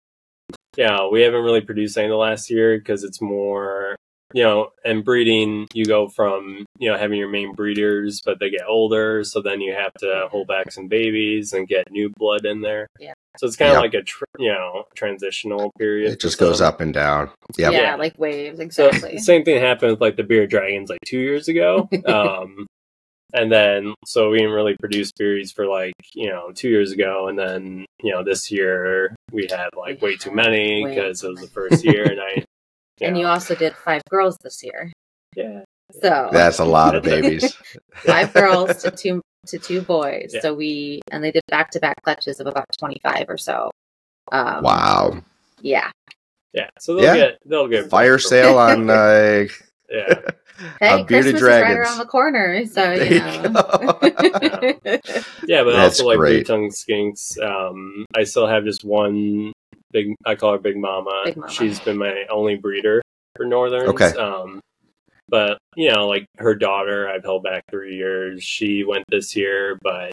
yeah, 0.76 1.08
we 1.08 1.22
haven't 1.22 1.42
really 1.44 1.60
produced 1.60 1.98
any 1.98 2.08
the 2.08 2.16
last 2.16 2.50
year 2.50 2.78
because 2.78 3.04
it's 3.04 3.20
more, 3.20 3.96
you 4.34 4.42
know, 4.42 4.70
and 4.84 5.04
breeding 5.04 5.66
you 5.72 5.84
go 5.84 6.08
from 6.08 6.64
you 6.78 6.90
know 6.90 6.98
having 6.98 7.18
your 7.18 7.28
main 7.28 7.52
breeders, 7.54 8.20
but 8.24 8.38
they 8.40 8.50
get 8.50 8.66
older, 8.66 9.22
so 9.24 9.40
then 9.42 9.60
you 9.60 9.72
have 9.74 9.92
to 10.00 10.28
hold 10.30 10.46
back 10.48 10.70
some 10.72 10.88
babies 10.88 11.52
and 11.52 11.68
get 11.68 11.90
new 11.90 12.10
blood 12.18 12.44
in 12.44 12.60
there. 12.60 12.86
Yeah. 12.98 13.12
So 13.38 13.46
it's 13.46 13.56
kind 13.56 13.70
of 13.70 13.76
Yep. 13.76 13.82
like 13.82 13.94
a 13.94 14.02
tr- 14.02 14.24
you 14.38 14.48
know 14.52 14.84
transitional 14.96 15.70
period. 15.78 16.12
it 16.12 16.20
just 16.20 16.38
goes 16.38 16.60
up 16.60 16.80
and 16.80 16.92
down. 16.92 17.30
Yep. 17.58 17.72
Yeah, 17.72 17.80
Yeah. 17.82 17.94
like 17.96 18.18
waves, 18.18 18.58
So 18.74 18.86
exactly. 18.88 19.12
the 19.16 19.18
same 19.22 19.44
thing 19.44 19.60
happened 19.60 19.92
with 19.92 20.00
like 20.00 20.16
the 20.16 20.22
beer 20.24 20.46
dragons 20.46 20.90
like 20.90 21.00
two 21.06 21.20
years 21.20 21.48
ago. 21.48 21.88
Um, 22.06 22.66
and 23.34 23.50
then 23.52 23.92
so 24.06 24.30
we 24.30 24.38
didn't 24.38 24.52
really 24.52 24.76
produce 24.78 25.10
beers 25.18 25.52
for 25.52 25.66
like 25.66 25.92
you 26.14 26.28
know 26.30 26.52
two 26.54 26.68
years 26.68 26.92
ago, 26.92 27.28
and 27.28 27.38
then 27.38 27.84
you 28.02 28.12
know 28.12 28.22
this 28.24 28.50
year 28.50 29.14
we 29.32 29.46
had 29.50 29.68
like 29.76 30.00
way 30.00 30.16
too 30.16 30.30
many 30.30 30.84
because 30.86 31.22
it 31.22 31.28
was 31.28 31.40
the 31.40 31.48
first 31.48 31.84
year, 31.84 32.04
and 32.04 32.20
I 32.20 32.44
and 33.00 33.18
you 33.18 33.26
also 33.26 33.54
did 33.54 33.74
five 33.76 34.02
girls 34.10 34.36
this 34.42 34.62
year. 34.62 34.92
yeah 35.36 35.62
So 36.02 36.28
That's 36.32 36.58
a 36.58 36.64
lot 36.64 36.94
of 36.94 37.02
babies. 37.12 37.54
five 37.96 38.32
girls 38.34 38.82
to 38.82 38.90
two 39.02 39.22
to 39.48 39.58
two 39.58 39.80
boys. 39.82 40.30
Yeah. 40.34 40.40
So 40.40 40.54
we 40.54 41.00
and 41.12 41.22
they 41.22 41.30
did 41.30 41.42
back 41.48 41.70
to 41.72 41.80
back 41.80 42.02
clutches 42.02 42.40
of 42.40 42.46
about 42.46 42.66
twenty 42.78 42.98
five 43.02 43.26
or 43.28 43.36
so. 43.38 43.70
Um, 44.32 44.62
wow. 44.62 45.22
Yeah. 45.60 45.90
yeah. 46.52 46.68
So 46.80 46.94
they'll 46.96 47.04
Yeah. 47.04 47.16
get 47.16 47.38
they'll 47.46 47.68
get 47.68 47.88
Fire 47.90 48.18
sale 48.18 48.58
on 48.58 48.90
uh, 48.90 49.46
yeah. 49.90 50.14
Hey, 50.80 50.88
uh, 50.88 51.04
bearded 51.04 51.36
Christmas 51.36 51.42
is 51.42 51.42
right 51.42 51.76
around 51.76 51.98
the 51.98 52.06
corner, 52.06 52.64
so 52.66 52.80
There 52.96 53.04
you 53.04 53.14
you 53.16 53.20
know. 53.50 53.98
Yeah, 55.46 55.62
but 55.64 55.72
That's 55.72 56.00
also 56.00 56.06
like 56.06 56.16
blue 56.16 56.42
great. 56.42 56.46
tongue 56.46 56.70
skinks. 56.70 57.38
Um, 57.40 58.06
I 58.16 58.24
still 58.24 58.46
have 58.46 58.64
just 58.64 58.82
one 58.84 59.52
big. 59.92 60.14
I 60.24 60.34
call 60.34 60.52
her 60.52 60.58
Big 60.58 60.76
Mama. 60.76 61.22
Big 61.24 61.36
Mama. 61.36 61.52
She's 61.52 61.80
been 61.80 61.98
my 61.98 62.24
only 62.30 62.56
breeder 62.56 63.02
for 63.36 63.46
Northerns. 63.46 63.88
Okay. 63.88 64.12
Um, 64.16 64.60
but 65.28 65.58
you 65.74 65.90
know, 65.92 66.06
like 66.06 66.26
her 66.38 66.54
daughter, 66.54 67.08
I've 67.08 67.24
held 67.24 67.42
back 67.42 67.62
three 67.70 67.96
years. 67.96 68.42
She 68.42 68.84
went 68.84 69.04
this 69.08 69.34
year, 69.34 69.78
but 69.82 70.12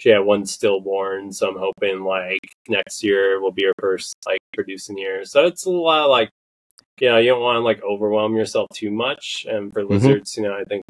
she 0.00 0.08
had 0.08 0.20
one 0.20 0.44
stillborn, 0.46 1.32
so 1.32 1.48
I'm 1.48 1.58
hoping 1.58 2.02
like 2.02 2.40
next 2.68 3.04
year 3.04 3.40
will 3.40 3.52
be 3.52 3.64
her 3.64 3.72
first 3.78 4.14
like 4.26 4.38
producing 4.54 4.98
year. 4.98 5.24
So 5.24 5.44
it's 5.46 5.66
a 5.66 5.70
lot 5.70 6.04
of 6.04 6.10
like. 6.10 6.30
You 7.00 7.08
know, 7.08 7.18
you 7.18 7.30
don't 7.30 7.42
want 7.42 7.56
to 7.56 7.60
like 7.60 7.82
overwhelm 7.82 8.36
yourself 8.36 8.68
too 8.72 8.92
much. 8.92 9.44
And 9.50 9.72
for 9.72 9.82
Mhm. 9.82 9.90
lizards, 9.90 10.36
you 10.36 10.44
know, 10.44 10.54
I 10.54 10.62
think 10.62 10.84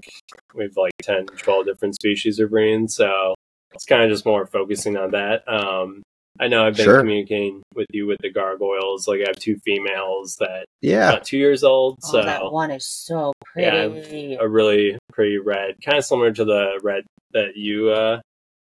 we've 0.55 0.77
like 0.77 0.92
10, 1.01 1.25
12 1.29 1.64
different 1.64 1.94
species 1.94 2.38
of 2.38 2.51
breeding. 2.51 2.88
So 2.88 3.35
it's 3.73 3.87
kind 3.87 4.03
of 4.03 4.11
just 4.11 4.27
more 4.27 4.44
focusing 4.47 4.99
on 4.99 5.12
that. 5.12 5.49
Um, 5.49 6.03
I 6.40 6.49
know 6.49 6.66
I've 6.66 6.77
been 6.77 6.85
Sure. 6.85 6.99
communicating 6.99 7.62
with 7.75 7.87
you 7.92 8.07
with 8.07 8.18
the 8.20 8.31
gargoyles. 8.31 9.07
Like 9.07 9.20
I 9.20 9.25
have 9.29 9.38
two 9.38 9.57
females 9.64 10.37
that 10.40 10.66
yeah. 10.83 11.11
about 11.11 11.25
two 11.25 11.38
years 11.38 11.62
old, 11.62 11.99
Oh, 12.05 12.11
so 12.12 12.23
that 12.25 12.51
one 12.51 12.70
is 12.73 12.87
so 12.87 13.33
Yeah, 13.57 13.88
pretty. 13.88 14.35
a 14.35 14.49
really 14.49 14.99
pretty 15.12 15.38
red, 15.38 15.77
kind 15.85 15.99
of 15.99 16.05
similar 16.05 16.33
to 16.33 16.44
the 16.44 16.81
red 16.83 17.05
that 17.33 17.57
you 17.57 17.90
uh, 17.90 18.20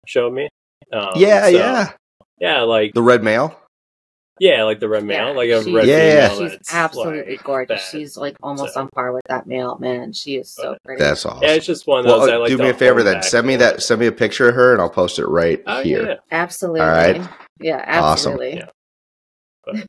showed 0.07 0.33
me. 0.33 0.49
Um, 0.93 1.11
yeah, 1.15 1.43
so, 1.45 1.49
yeah. 1.49 1.91
yeah, 2.39 2.63
like 2.63 2.93
The 2.95 3.03
red 3.03 3.23
male. 3.23 3.57
Yeah, 4.41 4.65
like 4.65 4.81
the 4.81 4.89
red 4.89 5.05
male, 5.05 5.29
Yeah, 5.29 5.33
like 5.33 5.51
a 5.51 5.63
she's- 5.63 5.73
red 5.75 5.87
Yeah. 5.87 6.29
female. 6.31 6.49
She's 6.51 6.59
absolutely 6.73 7.33
like, 7.37 7.45
gorgeous. 7.45 7.81
that. 7.83 7.91
She's 7.99 8.17
like 8.17 8.37
almost 8.43 8.75
So- 8.75 8.81
on 8.81 8.89
par 8.93 9.13
with 9.13 9.23
that 9.29 9.47
male. 9.47 9.77
Man, 9.79 10.13
she 10.13 10.37
is 10.37 10.51
so 10.53 10.77
pretty. 10.85 11.01
That's 11.03 11.25
awesome. 11.25 11.43
yeah, 11.43 11.51
it's 11.53 11.67
just 11.67 11.87
one 11.87 12.01
of 12.01 12.07
well, 12.07 12.21
those. 12.21 12.29
I 12.31 12.37
like 12.37 12.49
do 12.51 12.59
me 12.59 12.71
a 12.71 12.75
favor 12.75 13.03
then. 13.05 13.23
Send 13.23 13.47
me 13.47 13.55
that. 13.57 13.83
Send 13.83 14.01
me 14.01 14.07
a 14.09 14.13
picture 14.13 14.49
of 14.49 14.55
her, 14.57 14.73
and 14.73 14.81
I'll 14.83 14.91
post 14.91 15.19
it 15.21 15.27
right 15.27 15.63
Oh, 15.67 15.83
here. 15.83 16.07
yeah. 16.09 16.15
absolutely. 16.33 16.81
All 16.81 16.89
right. 16.89 17.23
Yeah, 17.61 17.77
Awesome. 17.87 18.33
absolutely. 18.33 18.57
Yeah. 18.57 18.67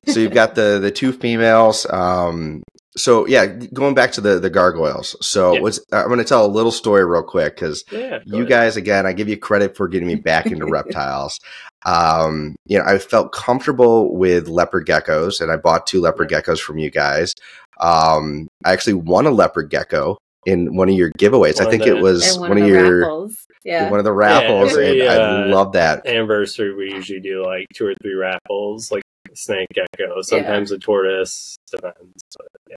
so 0.08 0.20
you've 0.20 0.34
got 0.34 0.54
the 0.56 0.78
the 0.80 0.92
two 0.92 1.12
females. 1.14 1.88
Um, 1.90 2.62
so 2.98 3.26
yeah, 3.26 3.46
going 3.46 3.96
back 3.96 4.12
to 4.12 4.22
the 4.22 4.38
the 4.40 4.50
gargoyles. 4.50 5.16
So 5.26 5.54
Yeah. 5.54 5.62
what's 5.62 5.80
I'm 5.94 6.08
going 6.08 6.20
to 6.20 6.26
tell 6.26 6.46
a 6.46 6.48
little 6.48 6.74
story 6.74 7.06
real 7.06 7.24
quick 7.24 7.56
because 7.56 7.84
Yeah, 7.90 8.20
you 8.26 8.40
ahead. 8.40 8.50
guys 8.50 8.76
again, 8.78 9.06
I 9.06 9.14
give 9.14 9.30
you 9.30 9.38
credit 9.38 9.78
for 9.78 9.88
getting 9.88 10.08
me 10.08 10.16
back 10.16 10.46
into 10.48 10.66
reptiles. 10.70 11.40
Um, 11.86 12.56
you 12.65 12.78
know, 12.78 12.86
I 12.86 12.98
felt 12.98 13.32
comfortable 13.32 14.15
with 14.15 14.48
leopard 14.48 14.86
geckos, 14.88 15.41
and 15.41 15.52
I 15.52 15.58
bought 15.58 15.88
two 15.88 16.02
leopard 16.02 16.30
geckos 16.30 16.60
from 16.60 16.78
you 16.78 16.91
guys. 16.91 17.34
Um, 17.80 18.48
I 18.63 18.74
actually 18.74 18.94
won 18.94 19.26
a 19.26 19.32
leopard 19.32 19.70
gecko 19.70 20.17
in 20.46 20.76
one 20.76 20.89
of 20.89 20.96
your 20.96 21.12
giveaways. 21.12 21.60
I 21.60 21.70
think 21.70 21.84
of 21.84 21.89
it 21.89 22.02
was 22.02 22.34
And 22.34 22.41
one, 22.41 22.50
one, 22.50 22.58
of 22.60 22.63
of 22.63 22.70
your 22.70 23.00
raffles. 23.02 23.48
Yeah. 23.63 23.89
one 23.89 24.00
of 24.00 24.06
the 24.06 24.13
raffles, 24.13 24.72
every, 24.72 25.02
and 25.02 25.10
I 25.10 25.44
uh, 25.44 25.48
love 25.48 25.74
that. 25.74 26.06
anniversary, 26.06 26.74
we 26.74 26.94
usually 26.94 27.20
do 27.20 27.46
like 27.46 27.67
two 27.76 27.88
or 27.88 27.94
three 28.02 28.15
raffles, 28.15 28.91
like 28.91 29.04
snake 29.34 29.67
gecko, 29.74 30.22
sometimes 30.22 30.72
a 30.72 30.80
tortoise, 30.80 31.58
depends. 31.72 32.24
But, 32.38 32.48
yeah. 32.70 32.76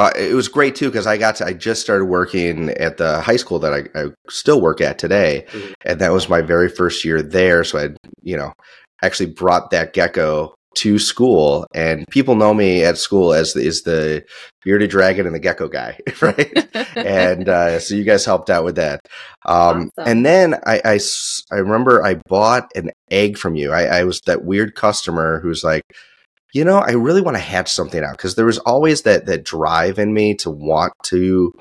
Uh, 0.00 0.10
it 0.16 0.34
was 0.34 0.48
great 0.48 0.74
too 0.74 0.88
because 0.88 1.06
I 1.06 1.18
got 1.18 1.36
to. 1.36 1.44
I 1.44 1.52
just 1.52 1.82
started 1.82 2.06
working 2.06 2.70
at 2.70 2.96
the 2.96 3.20
high 3.20 3.36
school 3.36 3.58
that 3.58 3.74
I, 3.74 4.00
I 4.00 4.06
still 4.30 4.60
work 4.60 4.80
at 4.80 4.98
today, 4.98 5.44
Mhm. 5.52 5.72
and 5.84 6.00
that 6.00 6.10
was 6.12 6.28
my 6.28 6.40
very 6.40 6.70
first 6.70 7.04
year 7.04 7.20
there. 7.20 7.64
So 7.64 7.78
I, 7.78 7.88
you 8.22 8.36
know, 8.36 8.52
actually 9.02 9.30
brought 9.30 9.70
that 9.70 9.92
gecko 9.92 10.54
to 10.76 10.98
school, 10.98 11.66
and 11.74 12.06
people 12.10 12.34
know 12.34 12.54
me 12.54 12.82
at 12.82 12.96
school 12.96 13.34
as 13.34 13.52
the, 13.52 13.60
is 13.60 13.82
the 13.82 14.24
bearded 14.64 14.88
dragon 14.88 15.26
and 15.26 15.34
the 15.34 15.38
gecko 15.40 15.68
guy, 15.68 15.98
right? 16.22 16.68
and 16.96 17.48
uh, 17.48 17.78
so 17.80 17.94
you 17.94 18.04
guys 18.04 18.24
helped 18.24 18.48
out 18.48 18.64
with 18.64 18.76
that. 18.76 19.00
Um, 19.44 19.90
Awesome. 19.98 20.10
And 20.10 20.24
then 20.24 20.54
I, 20.64 20.80
I 21.50 21.56
remember 21.56 22.02
I 22.04 22.14
bought 22.28 22.70
an 22.76 22.90
egg 23.10 23.36
from 23.36 23.54
you. 23.56 23.72
I, 23.72 23.82
I 24.00 24.04
was 24.04 24.20
that 24.26 24.44
weird 24.44 24.74
customer 24.76 25.40
who's 25.40 25.64
like, 25.64 25.82
you 26.52 26.64
know, 26.64 26.78
I 26.78 26.92
really 26.92 27.20
want 27.22 27.36
to 27.36 27.42
hatch 27.42 27.70
something 27.70 28.02
out 28.02 28.12
because 28.16 28.34
there 28.34 28.46
was 28.46 28.58
always 28.58 29.02
that 29.02 29.26
that 29.26 29.44
drive 29.44 29.98
in 29.98 30.12
me 30.12 30.34
to 30.36 30.50
want 30.50 30.92
to 31.04 31.52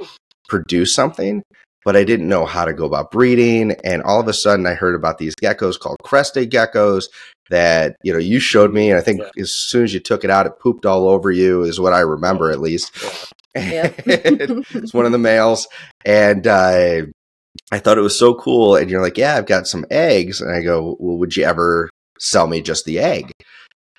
produce 0.48 0.94
something, 0.94 1.44
but 1.86 1.96
I 1.96 2.04
didn't 2.04 2.28
know 2.28 2.46
how 2.46 2.66
to 2.66 2.74
go 2.74 2.86
about 2.86 3.12
breeding. 3.12 3.72
And 3.84 4.02
all 4.04 4.20
of 4.20 4.28
a 4.28 4.34
sudden, 4.34 4.66
I 4.66 4.74
heard 4.74 4.96
about 4.96 5.18
these 5.18 5.36
geckos 5.36 5.80
called 5.80 5.98
crested 6.04 6.52
geckos 6.52 7.06
that 7.50 7.96
you 8.04 8.14
know 8.14 8.20
you 8.20 8.40
showed 8.40 8.74
me. 8.74 8.90
And 8.90 8.98
I 9.00 9.02
think 9.02 9.22
Yeah. 9.22 9.42
as 9.42 9.52
soon 9.52 9.84
as 9.84 9.94
you 9.94 10.00
took 10.00 10.24
it 10.24 10.30
out, 10.30 10.46
it 10.46 10.60
pooped 10.60 10.86
all 10.86 11.08
over 11.08 11.32
you. 11.32 11.64
Is 11.64 11.80
what 11.80 11.94
I 11.94 12.00
remember 12.02 12.52
at 12.52 12.60
least. 12.60 12.92
Yep. 13.56 13.96
it's 14.06 14.94
one 14.94 15.06
of 15.06 15.12
the 15.12 15.18
males, 15.18 15.68
and 16.06 16.46
uh, 16.46 17.02
I 17.72 17.80
thought 17.80 17.98
it 17.98 18.02
was 18.02 18.18
so 18.18 18.36
cool. 18.36 18.76
And 18.76 18.90
you're 18.90 19.02
like, 19.02 19.18
"Yeah, 19.18 19.36
I've 19.36 19.46
got 19.48 19.68
some 19.68 19.86
eggs," 19.92 20.42
and 20.42 20.52
I 20.56 20.62
go, 20.62 20.96
"Well, 21.00 21.18
would 21.18 21.36
you 21.36 21.44
ever 21.46 21.90
sell 22.20 22.48
me 22.48 22.62
just 22.62 22.86
the 22.86 23.00
egg?" 23.00 23.32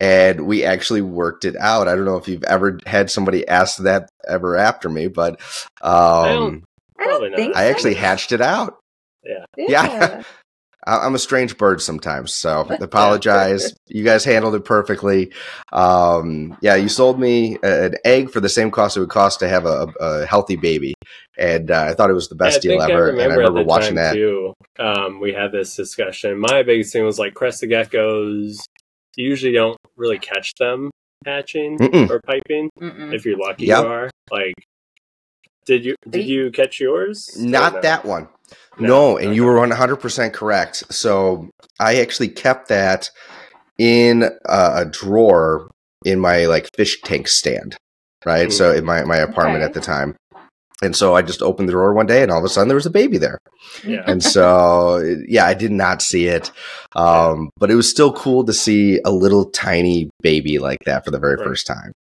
And 0.01 0.47
we 0.47 0.65
actually 0.65 1.03
worked 1.03 1.45
it 1.45 1.57
out. 1.57 1.87
I 1.87 1.95
don't 1.95 2.07
know 2.07 2.17
if 2.17 2.27
you've 2.27 2.45
ever 2.45 2.79
had 2.87 3.11
somebody 3.11 3.47
ask 3.47 3.79
that 3.83 4.09
ever 4.27 4.57
after 4.57 4.89
me, 4.89 5.09
but 5.09 5.41
um, 5.83 5.93
don't- 6.25 6.65
I 6.99 7.05
don't 7.07 7.37
think 7.37 7.57
I 7.57 7.65
so. 7.67 7.71
actually 7.71 7.95
hatched 7.95 8.33
it 8.33 8.41
out. 8.41 8.79
Yeah. 9.25 9.45
Yeah. 9.57 10.23
I- 10.87 11.05
I'm 11.05 11.15
a 11.15 11.19
strange 11.19 11.59
bird 11.59 11.83
sometimes, 11.83 12.33
so 12.33 12.61
apologize. 12.81 13.75
you 13.89 14.03
guys 14.03 14.25
handled 14.25 14.55
it 14.55 14.65
perfectly. 14.65 15.31
Um, 15.73 16.57
yeah, 16.63 16.77
you 16.77 16.89
sold 16.89 17.21
me 17.21 17.59
an 17.63 17.97
egg 18.07 18.31
for 18.31 18.41
the 18.41 18.49
same 18.49 18.71
cost 18.71 18.97
it 18.97 19.01
would 19.01 19.11
cost 19.11 19.41
to 19.41 19.49
have 19.49 19.67
a, 19.67 19.89
a 20.01 20.25
healthy 20.27 20.57
baby, 20.57 20.95
and 21.37 21.71
uh, 21.71 21.83
I 21.91 21.93
thought 21.95 22.09
it 22.09 22.15
was 22.15 22.29
the 22.29 22.35
best 22.35 22.65
Yeah, 22.65 22.73
deal 22.73 22.83
ever. 22.83 23.07
I 23.09 23.11
and 23.11 23.21
I 23.21 23.25
remember, 23.25 23.39
remember 23.41 23.61
at 23.61 23.63
the 23.65 23.69
watching 23.69 23.89
time 23.89 23.95
that. 23.97 24.15
too. 24.15 24.55
Um, 24.79 25.21
we 25.21 25.35
had 25.35 25.53
this 25.53 25.77
discussion. 25.77 26.39
My 26.41 26.63
biggest 26.63 26.95
thing 26.95 27.05
was 27.05 27.19
like 27.19 27.35
crested 27.35 27.69
geckos. 27.71 28.57
You 29.21 29.29
usually 29.29 29.53
don't 29.53 29.77
really 29.97 30.19
catch 30.19 30.55
them 30.55 30.91
hatching 31.27 31.77
Mm-mm. 31.79 32.09
or 32.09 32.21
piping. 32.27 32.71
Mm-mm. 32.81 33.13
If 33.15 33.27
you're 33.27 33.37
lucky, 33.37 33.67
Yep. 33.67 33.85
you 33.85 33.91
are. 33.91 34.11
Like, 34.31 34.55
did 35.67 35.85
you 35.85 35.95
did 36.09 36.25
you 36.27 36.51
catch 36.51 36.81
yours? 36.81 37.37
Not 37.39 37.75
no? 37.75 37.81
that 37.83 38.07
one. 38.07 38.29
No. 38.79 38.89
No, 39.13 39.19
and 39.19 39.37
you 39.37 39.45
were 39.45 39.57
100% 39.57 40.33
correct. 40.33 40.85
So 40.91 41.51
I 41.79 41.97
actually 42.01 42.29
kept 42.29 42.69
that 42.69 43.11
in 43.77 44.23
a, 44.23 44.31
a 44.77 44.85
drawer 44.87 45.71
in 46.05 46.19
my 46.19 46.47
like 46.47 46.67
fish 46.75 46.99
tank 47.03 47.29
stand, 47.29 47.77
right? 48.25 48.49
Mhm. 48.49 48.53
So 48.53 48.73
in 48.73 48.87
my, 48.87 49.05
my 49.05 49.19
apartment 49.19 49.63
Okay. 49.63 49.67
at 49.67 49.75
the 49.75 49.81
time. 49.81 50.17
And 50.83 50.97
so 50.97 51.15
I 51.15 51.23
just 51.23 51.43
opened 51.43 51.69
the 51.69 51.73
drawer 51.73 51.93
one 51.93 52.07
day 52.07 52.23
and 52.23 52.31
all 52.33 52.39
of 52.39 52.45
a 52.45 52.49
sudden 52.49 52.69
there 52.69 52.75
was 52.75 52.87
a 52.87 52.91
baby 52.91 53.19
there. 53.19 53.39
Yeah. 53.85 54.03
And 54.07 54.23
so, 54.23 54.99
yeah, 55.29 55.45
I 55.45 55.53
did 55.55 55.73
not 55.73 56.01
see 56.01 56.27
it. 56.27 56.51
Um, 56.97 57.51
but 57.59 57.71
it 57.71 57.75
was 57.75 57.89
still 57.89 58.13
cool 58.13 58.45
to 58.45 58.53
see 58.53 58.99
a 59.05 59.11
little 59.11 59.51
tiny 59.51 60.09
baby 60.23 60.59
like 60.59 60.79
that 60.87 61.05
for 61.05 61.11
the 61.11 61.19
very 61.19 61.37
Right. 61.37 61.45
first 61.47 61.67
time. 61.67 61.93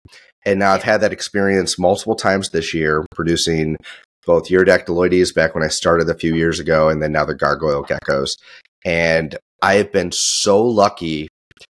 And 0.45 0.59
now 0.59 0.71
I've 0.71 0.83
had 0.83 1.01
that 1.01 1.11
experience 1.11 1.77
multiple 1.77 2.15
times 2.15 2.51
this 2.51 2.73
year, 2.73 3.05
producing 3.13 3.75
both 4.25 4.47
Urodactyloides 4.47 5.35
back 5.35 5.53
when 5.53 5.63
I 5.63 5.67
started 5.67 6.09
a 6.09 6.13
few 6.15 6.33
years 6.35 6.59
ago, 6.59 6.87
and 6.87 7.01
then 7.01 7.11
now 7.11 7.25
the 7.25 7.35
gargoyle 7.35 7.83
geckos. 7.83 8.37
And 8.85 9.37
I 9.61 9.73
have 9.75 9.91
been 9.91 10.11
so 10.13 10.63
lucky, 10.65 11.27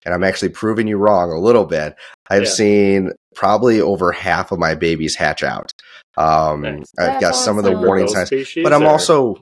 and 0.05 0.13
I'm 0.13 0.23
actually 0.23 0.49
proving 0.49 0.87
you 0.87 0.97
wrong 0.97 1.31
a 1.31 1.39
little 1.39 1.65
bit. 1.65 1.95
I've 2.29 2.43
Yeah. 2.43 2.49
seen 2.49 3.11
probably 3.35 3.81
over 3.81 4.11
half 4.11 4.51
of 4.51 4.59
my 4.59 4.75
babies 4.75 5.15
hatch 5.15 5.41
out. 5.43 5.71
Um, 6.17 6.61
Nice. 6.61 6.91
I've 6.99 7.21
got 7.21 7.35
some 7.35 7.57
of 7.57 7.63
the 7.63 7.71
warning 7.71 8.07
signs, 8.07 8.27
species, 8.27 8.63
but 8.63 8.73
I'm 8.73 8.83
or 8.83 8.87
also, 8.89 9.41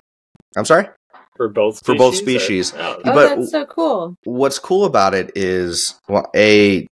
I'm 0.55 0.65
sorry. 0.65 0.87
for 1.35 1.49
both 1.49 1.83
for 1.85 1.95
both 1.95 2.15
species. 2.15 2.73
Oh, 2.77 3.01
Oh, 3.05 3.13
but- 3.13 3.35
that's 3.37 3.51
so 3.51 3.65
cool. 3.65 4.15
what's 4.25 4.59
cool 4.59 4.85
about 4.85 5.13
it 5.13 5.31
is 5.35 5.95
well 6.07 6.29
a 6.35 6.85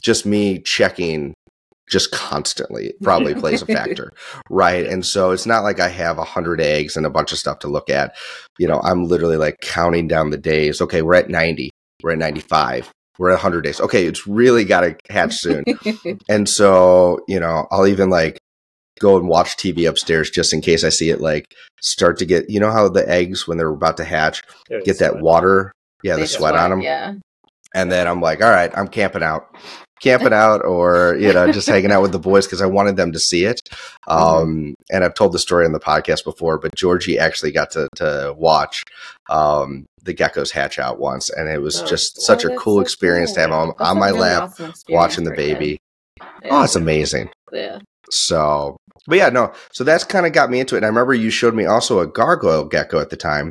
just 0.00 0.26
me 0.26 0.58
checking 0.60 1.34
just 1.88 2.10
constantly 2.12 2.94
probably 3.02 3.34
plays 3.34 3.62
a 3.62 3.66
factor 3.66 4.12
right 4.50 4.86
and 4.86 5.04
so 5.06 5.30
it's 5.30 5.46
not 5.46 5.62
like 5.62 5.78
i 5.80 5.88
have 5.88 6.18
a 6.18 6.24
hundred 6.24 6.60
eggs 6.60 6.96
and 6.96 7.04
a 7.06 7.10
bunch 7.10 7.32
of 7.32 7.38
stuff 7.38 7.58
to 7.60 7.68
look 7.68 7.88
at 7.90 8.14
you 8.58 8.66
know 8.66 8.80
i'm 8.84 9.04
literally 9.04 9.36
like 9.36 9.56
counting 9.60 10.06
down 10.08 10.30
the 10.30 10.38
days 10.38 10.80
okay 10.80 11.02
we're 11.02 11.14
at 11.14 11.28
90 11.30 11.70
we're 12.02 12.12
at 12.12 12.18
95 12.18 12.90
we're 13.18 13.30
at 13.30 13.34
100 13.34 13.62
days 13.62 13.80
okay 13.80 14.06
it's 14.06 14.26
really 14.26 14.64
got 14.64 14.80
to 14.82 14.96
hatch 15.10 15.34
soon 15.34 15.64
and 16.28 16.48
so 16.48 17.20
you 17.28 17.38
know 17.40 17.66
i'll 17.70 17.86
even 17.86 18.10
like 18.10 18.38
go 19.00 19.16
and 19.16 19.28
watch 19.28 19.56
tv 19.56 19.88
upstairs 19.88 20.30
just 20.30 20.52
in 20.52 20.60
case 20.60 20.84
i 20.84 20.88
see 20.88 21.10
it 21.10 21.20
like 21.20 21.46
start 21.80 22.18
to 22.18 22.24
get 22.26 22.48
you 22.50 22.60
know 22.60 22.70
how 22.70 22.88
the 22.88 23.08
eggs 23.08 23.48
when 23.48 23.58
they're 23.58 23.68
about 23.70 23.96
to 23.96 24.04
hatch 24.04 24.42
yeah, 24.70 24.78
get 24.84 24.98
that 24.98 25.12
sweat. 25.12 25.22
water 25.22 25.72
yeah 26.04 26.14
the 26.14 26.20
They 26.20 26.26
sweat 26.26 26.54
on 26.56 26.70
them 26.70 26.80
Yeah. 26.82 27.14
and 27.74 27.90
then 27.90 28.06
I'm 28.06 28.20
like, 28.20 28.42
all 28.42 28.50
right, 28.50 28.70
I'm 28.76 28.86
camping 28.88 29.22
out, 29.22 29.46
camping 30.02 30.32
out, 30.34 30.62
or 30.64 31.16
you 31.18 31.32
know, 31.32 31.50
just 31.52 31.66
hanging 31.68 31.90
out 31.90 32.02
with 32.02 32.12
the 32.12 32.18
boys 32.18 32.44
because 32.46 32.60
I 32.60 32.66
wanted 32.66 32.96
them 32.96 33.12
to 33.12 33.18
see 33.18 33.44
it. 33.46 33.60
Um, 34.08 34.74
and 34.90 35.04
I've 35.04 35.14
told 35.14 35.32
the 35.32 35.38
story 35.38 35.64
on 35.64 35.70
the 35.72 35.78
podcast 35.80 36.24
before, 36.24 36.58
but 36.58 36.74
Georgie 36.74 37.18
actually 37.20 37.52
got 37.52 37.70
to 37.70 37.88
to 37.96 38.34
watch 38.36 38.82
um, 39.30 39.86
the 40.02 40.12
geckos 40.12 40.50
hatch 40.50 40.78
out 40.80 40.98
once, 40.98 41.30
and 41.30 41.48
it 41.48 41.62
was 41.62 41.80
Oh, 41.80 41.86
just 41.86 42.16
cool. 42.16 42.22
such 42.24 42.44
a 42.44 42.54
cool 42.56 42.76
so 42.76 42.80
experience 42.80 43.32
to 43.34 43.40
have 43.40 43.50
cool. 43.50 43.60
them 43.66 43.74
That's 43.78 43.90
on 43.90 43.98
my 44.00 44.08
really 44.08 44.18
lap 44.20 44.42
awesome 44.50 44.72
watching 44.90 45.24
the 45.24 45.30
for 45.30 45.34
a 45.34 45.36
kid. 45.36 45.58
baby. 45.58 45.78
Yeah. 46.20 46.48
Oh, 46.50 46.64
it's 46.64 46.74
amazing. 46.76 47.30
Yeah. 47.52 47.78
So, 48.12 48.76
but 49.06 49.18
yeah, 49.18 49.28
no. 49.28 49.52
So 49.72 49.84
that's 49.84 50.04
kind 50.04 50.26
of 50.26 50.32
got 50.32 50.50
me 50.50 50.60
into 50.60 50.74
it. 50.74 50.78
And 50.78 50.86
I 50.86 50.88
remember 50.88 51.14
you 51.14 51.30
showed 51.30 51.54
me 51.54 51.64
also 51.64 51.98
a 52.00 52.06
gargoyle 52.06 52.64
gecko 52.64 53.00
at 53.00 53.10
the 53.10 53.16
time. 53.16 53.50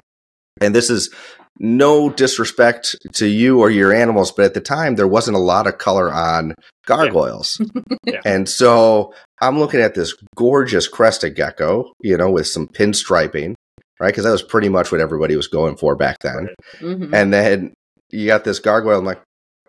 And 0.61 0.75
this 0.75 0.89
is 0.89 1.13
no 1.59 2.09
disrespect 2.09 2.95
to 3.13 3.27
you 3.27 3.59
or 3.59 3.69
your 3.69 3.93
animals, 3.93 4.31
but 4.31 4.45
at 4.45 4.53
the 4.53 4.61
time 4.61 4.95
there 4.95 5.07
wasn't 5.07 5.35
a 5.35 5.39
lot 5.41 5.67
of 5.67 5.77
color 5.77 6.11
on 6.11 6.55
gargoyles. 6.85 7.59
Yeah. 8.07 8.21
And 8.25 8.49
so 8.49 9.13
I'm 9.41 9.59
looking 9.59 9.79
at 9.79 9.93
this 9.93 10.15
gorgeous 10.35 10.87
crested 10.87 11.35
gecko, 11.35 11.93
you 12.01 12.17
know, 12.17 12.31
with 12.31 12.47
some 12.47 12.67
pinstriping, 12.67 13.53
right? 13.99 14.07
Because 14.07 14.23
that 14.23 14.31
was 14.31 14.41
pretty 14.41 14.69
much 14.69 14.91
what 14.91 14.99
everybody 14.99 15.35
was 15.35 15.47
going 15.47 15.77
for 15.77 15.95
back 15.95 16.17
then. 16.21 16.47
Right. 16.81 16.97
Mhm. 16.97 17.13
And 17.13 17.31
then 17.31 17.73
you 18.09 18.25
got 18.25 18.43
this 18.43 18.57
gargoyle. 18.59 18.97
I'm 18.97 19.05
like, 19.05 19.21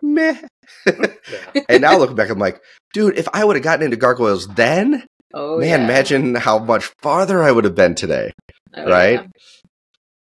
meh. 0.03 0.39
Yeah. 0.85 1.07
and 1.69 1.81
now 1.81 1.97
looking 1.97 2.15
back, 2.15 2.29
I'm 2.29 2.39
like, 2.39 2.61
dude, 2.93 3.17
if 3.17 3.27
I 3.33 3.43
would 3.43 3.55
have 3.55 3.63
gotten 3.63 3.85
into 3.85 3.97
gargoyles 3.97 4.47
then, 4.47 5.05
oh, 5.33 5.59
man, 5.59 5.67
yeah. 5.67 5.85
imagine 5.85 6.35
how 6.35 6.59
much 6.59 6.91
farther 7.01 7.41
I 7.43 7.51
would 7.51 7.63
have 7.63 7.75
been 7.75 7.95
today. 7.95 8.31
Oh, 8.75 8.89
right? 8.89 9.21
yeah. 9.21 9.27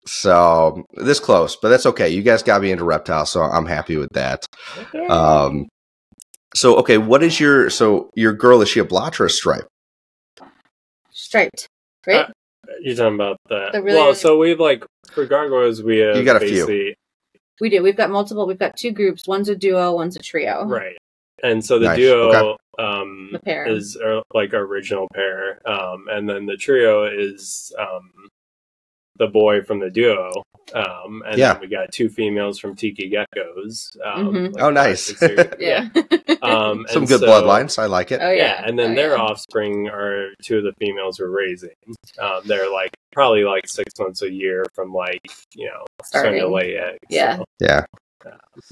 So 0.06 0.84
this 0.96 1.20
close, 1.20 1.56
but 1.56 1.70
that's 1.70 1.86
okay. 1.86 2.10
You 2.10 2.24
guys 2.24 2.42
got 2.42 2.62
me 2.62 2.72
into 2.72 2.84
reptiles, 2.84 3.32
so 3.32 3.42
I'm 3.42 3.68
happy 3.68 3.98
with 3.98 4.10
that. 4.14 4.46
Yay. 4.94 5.08
Um, 5.08 5.68
so 6.56 6.76
okay, 6.78 6.98
what 6.98 7.22
is 7.22 7.40
your 7.40 7.70
so 7.70 8.10
your 8.16 8.34
girl 8.34 8.62
is 8.62 8.70
she 8.70 8.80
a 8.80 8.84
blotch 8.84 9.20
or 9.20 9.26
a 9.26 9.30
stripe? 9.30 9.68
Striped. 11.12 11.68
Right? 12.08 12.26
Uh, 12.26 12.28
You're 12.82 12.96
talking 12.96 13.16
about 13.16 13.38
that. 13.50 13.74
The 13.74 13.82
really- 13.84 13.98
well, 13.98 14.16
so 14.16 14.38
we've 14.38 14.60
like 14.60 14.84
for 15.12 15.26
gargoyles, 15.26 15.84
we 15.84 16.00
have 16.00 16.16
You 16.18 16.24
got 16.24 16.42
a 16.42 16.48
few. 16.48 16.96
Basically 17.62 17.78
we 17.78 17.78
do. 17.78 17.84
We've 17.84 17.98
got 17.98 18.10
multiple. 18.10 18.48
We've 18.48 18.60
got 18.60 18.78
two 18.78 18.92
groups. 18.92 19.28
One's 19.28 19.50
a 19.50 19.56
duo, 19.56 19.94
one's 19.94 20.16
a 20.16 20.20
trio. 20.20 20.66
right, 20.66 20.98
and 21.44 21.64
so 21.64 21.80
the 21.80 21.86
Nice, 21.88 21.98
duo 21.98 22.58
um, 22.80 23.30
The 23.34 23.40
pair. 23.40 23.66
is 23.68 23.98
uh, 23.98 24.22
like 24.34 24.54
our 24.54 24.62
original 24.62 25.08
pair, 25.14 25.62
um, 25.70 26.06
and 26.10 26.28
then 26.28 26.46
the 26.46 26.58
trio 26.58 27.06
is 27.06 27.72
um, 27.80 28.12
the 29.18 29.28
boy 29.28 29.62
from 29.62 29.80
the 29.80 29.90
duo, 29.90 30.32
um, 30.74 31.24
and 31.26 31.38
Yeah. 31.38 31.54
then 31.54 31.62
we 31.62 31.68
got 31.68 31.92
two 31.92 32.10
females 32.10 32.60
from 32.60 32.76
Tiki 32.76 33.10
Geckos. 33.12 33.96
Um, 34.06 34.34
Mhm. 34.34 34.56
Oh, 34.60 34.70
nice. 34.70 35.12
five, 35.12 35.18
six 35.20 35.22
years- 35.22 35.54
Yeah. 35.60 35.90
Um, 36.42 36.86
Some 36.90 37.06
good 37.06 37.20
so- 37.22 37.28
bloodlines. 37.28 37.78
I 37.80 37.86
like 37.86 38.12
it. 38.12 38.20
Oh 38.22 38.32
yeah. 38.32 38.62
yeah. 38.62 38.64
and 38.68 38.78
then 38.80 38.92
Oh, 38.94 38.96
their 38.96 39.16
yeah. 39.16 39.22
offspring 39.24 39.88
are 39.90 40.30
two 40.44 40.58
of 40.60 40.64
the 40.64 40.74
females 40.80 41.20
we're 41.20 41.30
raising. 41.30 41.70
Um, 42.20 42.42
they're 42.46 42.72
like 42.72 42.92
probably 43.12 43.44
like 43.44 43.68
six 43.68 43.92
months 44.00 44.22
a 44.22 44.32
year 44.32 44.64
from 44.76 44.94
like 44.94 45.20
you 45.56 45.66
know 45.68 45.86
starting, 46.04 46.34
to 46.34 46.40
Starting. 46.40 46.54
lay 46.56 46.78
eggs. 46.78 47.00
Yeah. 47.10 47.38
so. 47.38 47.44
Yeah. 47.60 47.86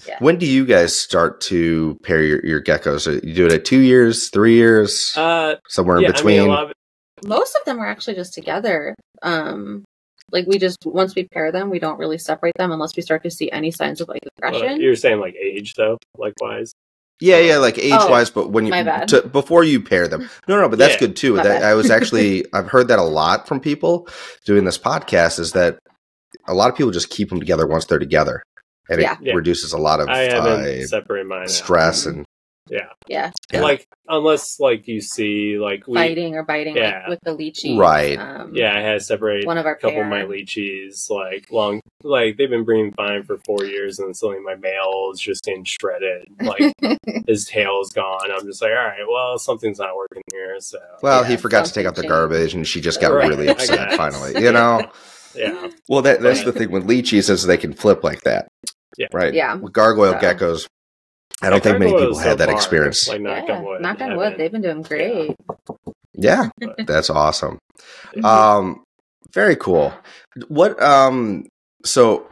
Yeah. 0.08 0.18
When 0.20 0.38
do 0.38 0.46
you 0.46 0.64
guys 0.64 0.96
start 0.98 1.42
to 1.42 1.98
pair 2.04 2.22
your, 2.22 2.46
your 2.46 2.62
geckos? 2.62 3.08
You 3.26 3.34
do 3.34 3.46
it 3.48 3.52
at 3.52 3.66
two 3.66 3.80
years, 3.80 4.30
three 4.30 4.54
years, 4.54 5.12
Uh, 5.18 5.56
somewhere 5.68 5.98
in 5.98 6.06
between? 6.06 6.40
I 6.40 6.44
mean, 6.44 6.50
a 6.52 6.54
lot 6.54 6.64
of, 6.66 6.72
Most 7.26 7.56
of 7.56 7.66
them 7.66 7.80
are 7.80 7.88
actually 7.88 8.14
just 8.14 8.34
together. 8.36 8.96
Um, 9.24 9.84
like 10.32 10.46
we 10.48 10.58
just 10.58 10.78
once 10.86 11.16
we 11.16 11.28
pair 11.28 11.52
them, 11.52 11.70
we 11.70 11.80
don't 11.80 11.98
really 12.00 12.18
separate 12.18 12.54
them 12.58 12.72
unless 12.72 12.96
we 12.96 13.02
start 13.02 13.24
to 13.24 13.32
see 13.32 13.52
any 13.52 13.72
signs 13.72 14.02
of 14.02 14.08
like 14.08 14.22
uh, 14.26 14.30
aggression. 14.48 14.82
you're 14.82 14.96
saying 14.96 15.20
like 15.20 15.36
age 15.36 15.74
though, 15.76 15.98
likewise. 16.18 16.74
yeah, 17.20 17.40
yeah, 17.40 17.58
like 17.58 17.78
age 17.78 17.92
wise, 17.92 18.30
but 18.30 18.52
when 18.52 18.66
you 18.66 18.74
Oh, 18.74 18.84
my. 18.84 19.06
To, 19.06 19.22
before 19.28 19.64
you 19.64 19.82
pair 19.82 20.08
them. 20.08 20.30
No, 20.48 20.60
no, 20.60 20.70
but 20.70 20.80
that's 20.80 20.94
Yeah, 20.94 21.00
good 21.00 21.16
too. 21.16 21.36
my 21.36 21.44
That 21.44 21.62
bad. 21.62 21.64
I 21.64 21.74
was 21.74 21.90
actually 21.98 22.46
I've 22.54 22.68
heard 22.68 22.88
that 22.88 23.00
a 23.00 23.04
lot 23.04 23.48
from 23.48 23.60
people 23.60 24.08
doing 24.46 24.64
this 24.66 24.78
podcast 24.78 25.40
is 25.40 25.52
that 25.54 25.80
a 26.48 26.54
lot 26.54 26.70
of 26.70 26.76
people 26.78 26.92
just 26.92 27.10
keep 27.10 27.30
them 27.30 27.40
together 27.40 27.68
once 27.68 27.86
they're 27.86 28.00
together, 28.00 28.44
and 28.90 29.02
Yeah. 29.02 29.14
it 29.14 29.20
Yeah. 29.22 29.34
reduces 29.34 29.74
a 29.74 29.78
lot 29.78 30.00
of 30.00 30.08
I 30.10 30.20
haven't 30.20 30.66
uh, 30.66 30.86
separated 30.88 31.28
mine. 31.28 31.42
out. 31.42 31.50
stress 31.50 32.06
and 32.06 32.24
Yeah. 32.70 32.90
yeah, 33.08 33.32
Yeah. 33.52 33.62
like 33.62 33.88
unless 34.08 34.60
like 34.60 34.88
you 34.88 35.02
see 35.02 35.58
like 35.60 35.88
we, 35.88 35.96
fighting 35.96 36.36
or 36.36 36.44
biting 36.44 36.76
like, 36.76 36.84
Yeah. 36.84 37.10
with 37.10 37.20
the 37.24 37.36
leachies. 37.36 37.78
Right. 37.80 38.18
Um, 38.20 38.54
yeah, 38.56 38.76
I 38.78 38.82
had 38.82 39.02
separated 39.02 39.46
One 39.46 39.58
of 39.58 39.66
our 39.66 39.76
couple 39.76 39.92
pair. 39.92 40.04
of 40.04 40.10
my 40.10 40.24
leeches 40.24 41.08
like 41.10 41.52
long 41.52 41.82
like 42.04 42.38
they've 42.38 42.50
been 42.50 42.64
breeding 42.64 42.94
fine 42.94 43.24
for 43.24 43.38
four 43.46 43.66
years 43.66 44.00
and 44.00 44.16
suddenly 44.16 44.42
my 44.44 44.56
male 44.56 45.10
is 45.14 45.20
just 45.20 45.44
getting 45.44 45.64
shredded 45.64 46.28
like 46.42 46.74
his 47.28 47.46
tail's 47.46 47.92
gone 47.92 48.32
i'm 48.32 48.46
just 48.46 48.62
like 48.62 48.72
all 48.72 48.78
right 48.78 49.00
well 49.12 49.38
something's 49.38 49.80
not 49.80 49.96
working 49.96 50.22
here 50.32 50.56
so 50.60 50.78
well, 51.02 51.24
Yeah, 51.24 51.30
he 51.30 51.38
forgot 51.38 51.66
to 51.66 51.74
take 51.74 51.86
out 51.86 51.96
the 51.96 52.02
something 52.02 52.10
garbage, 52.10 52.54
and 52.54 52.66
she 52.68 52.82
just 52.82 53.02
got 53.02 53.12
Right, 53.12 53.30
really 53.30 53.48
upset. 53.50 53.94
Finally, 53.94 54.42
you 54.42 54.52
know. 54.52 54.90
yeah 55.36 55.70
Well, 55.88 56.02
that 56.04 56.22
that's 56.22 56.44
the 56.44 56.52
thing 56.52 56.72
with 56.72 56.88
leachies 56.88 57.30
is 57.30 57.44
they 57.44 57.58
can 57.58 57.74
flip 57.74 58.04
like 58.04 58.22
that. 58.22 58.48
Yeah. 58.98 59.08
Right. 59.14 59.34
Yeah. 59.34 59.56
With 59.56 59.72
gargoyle 59.74 60.14
So- 60.14 60.20
geckos, 60.20 60.68
I 61.42 61.50
don't 61.50 61.64
think 61.64 61.80
many 61.80 61.94
people 61.94 62.18
had 62.18 62.38
that 62.40 62.50
experience. 62.50 63.08
like 63.08 63.22
knock 63.22 63.46
yeah, 63.48 63.58
on 63.58 63.64
wood 63.66 63.82
knock 63.82 64.02
on 64.02 64.18
wood. 64.18 64.36
They've 64.38 64.52
been 64.52 64.62
doing 64.62 64.82
great. 64.82 65.36
Yeah, 66.14 66.50
But- 66.60 66.86
that's 66.86 67.10
awesome. 67.10 67.60
Um, 68.24 68.84
very 69.34 69.56
cool. 69.56 69.94
What? 70.48 70.82
Um. 70.82 71.46
So, 71.86 72.28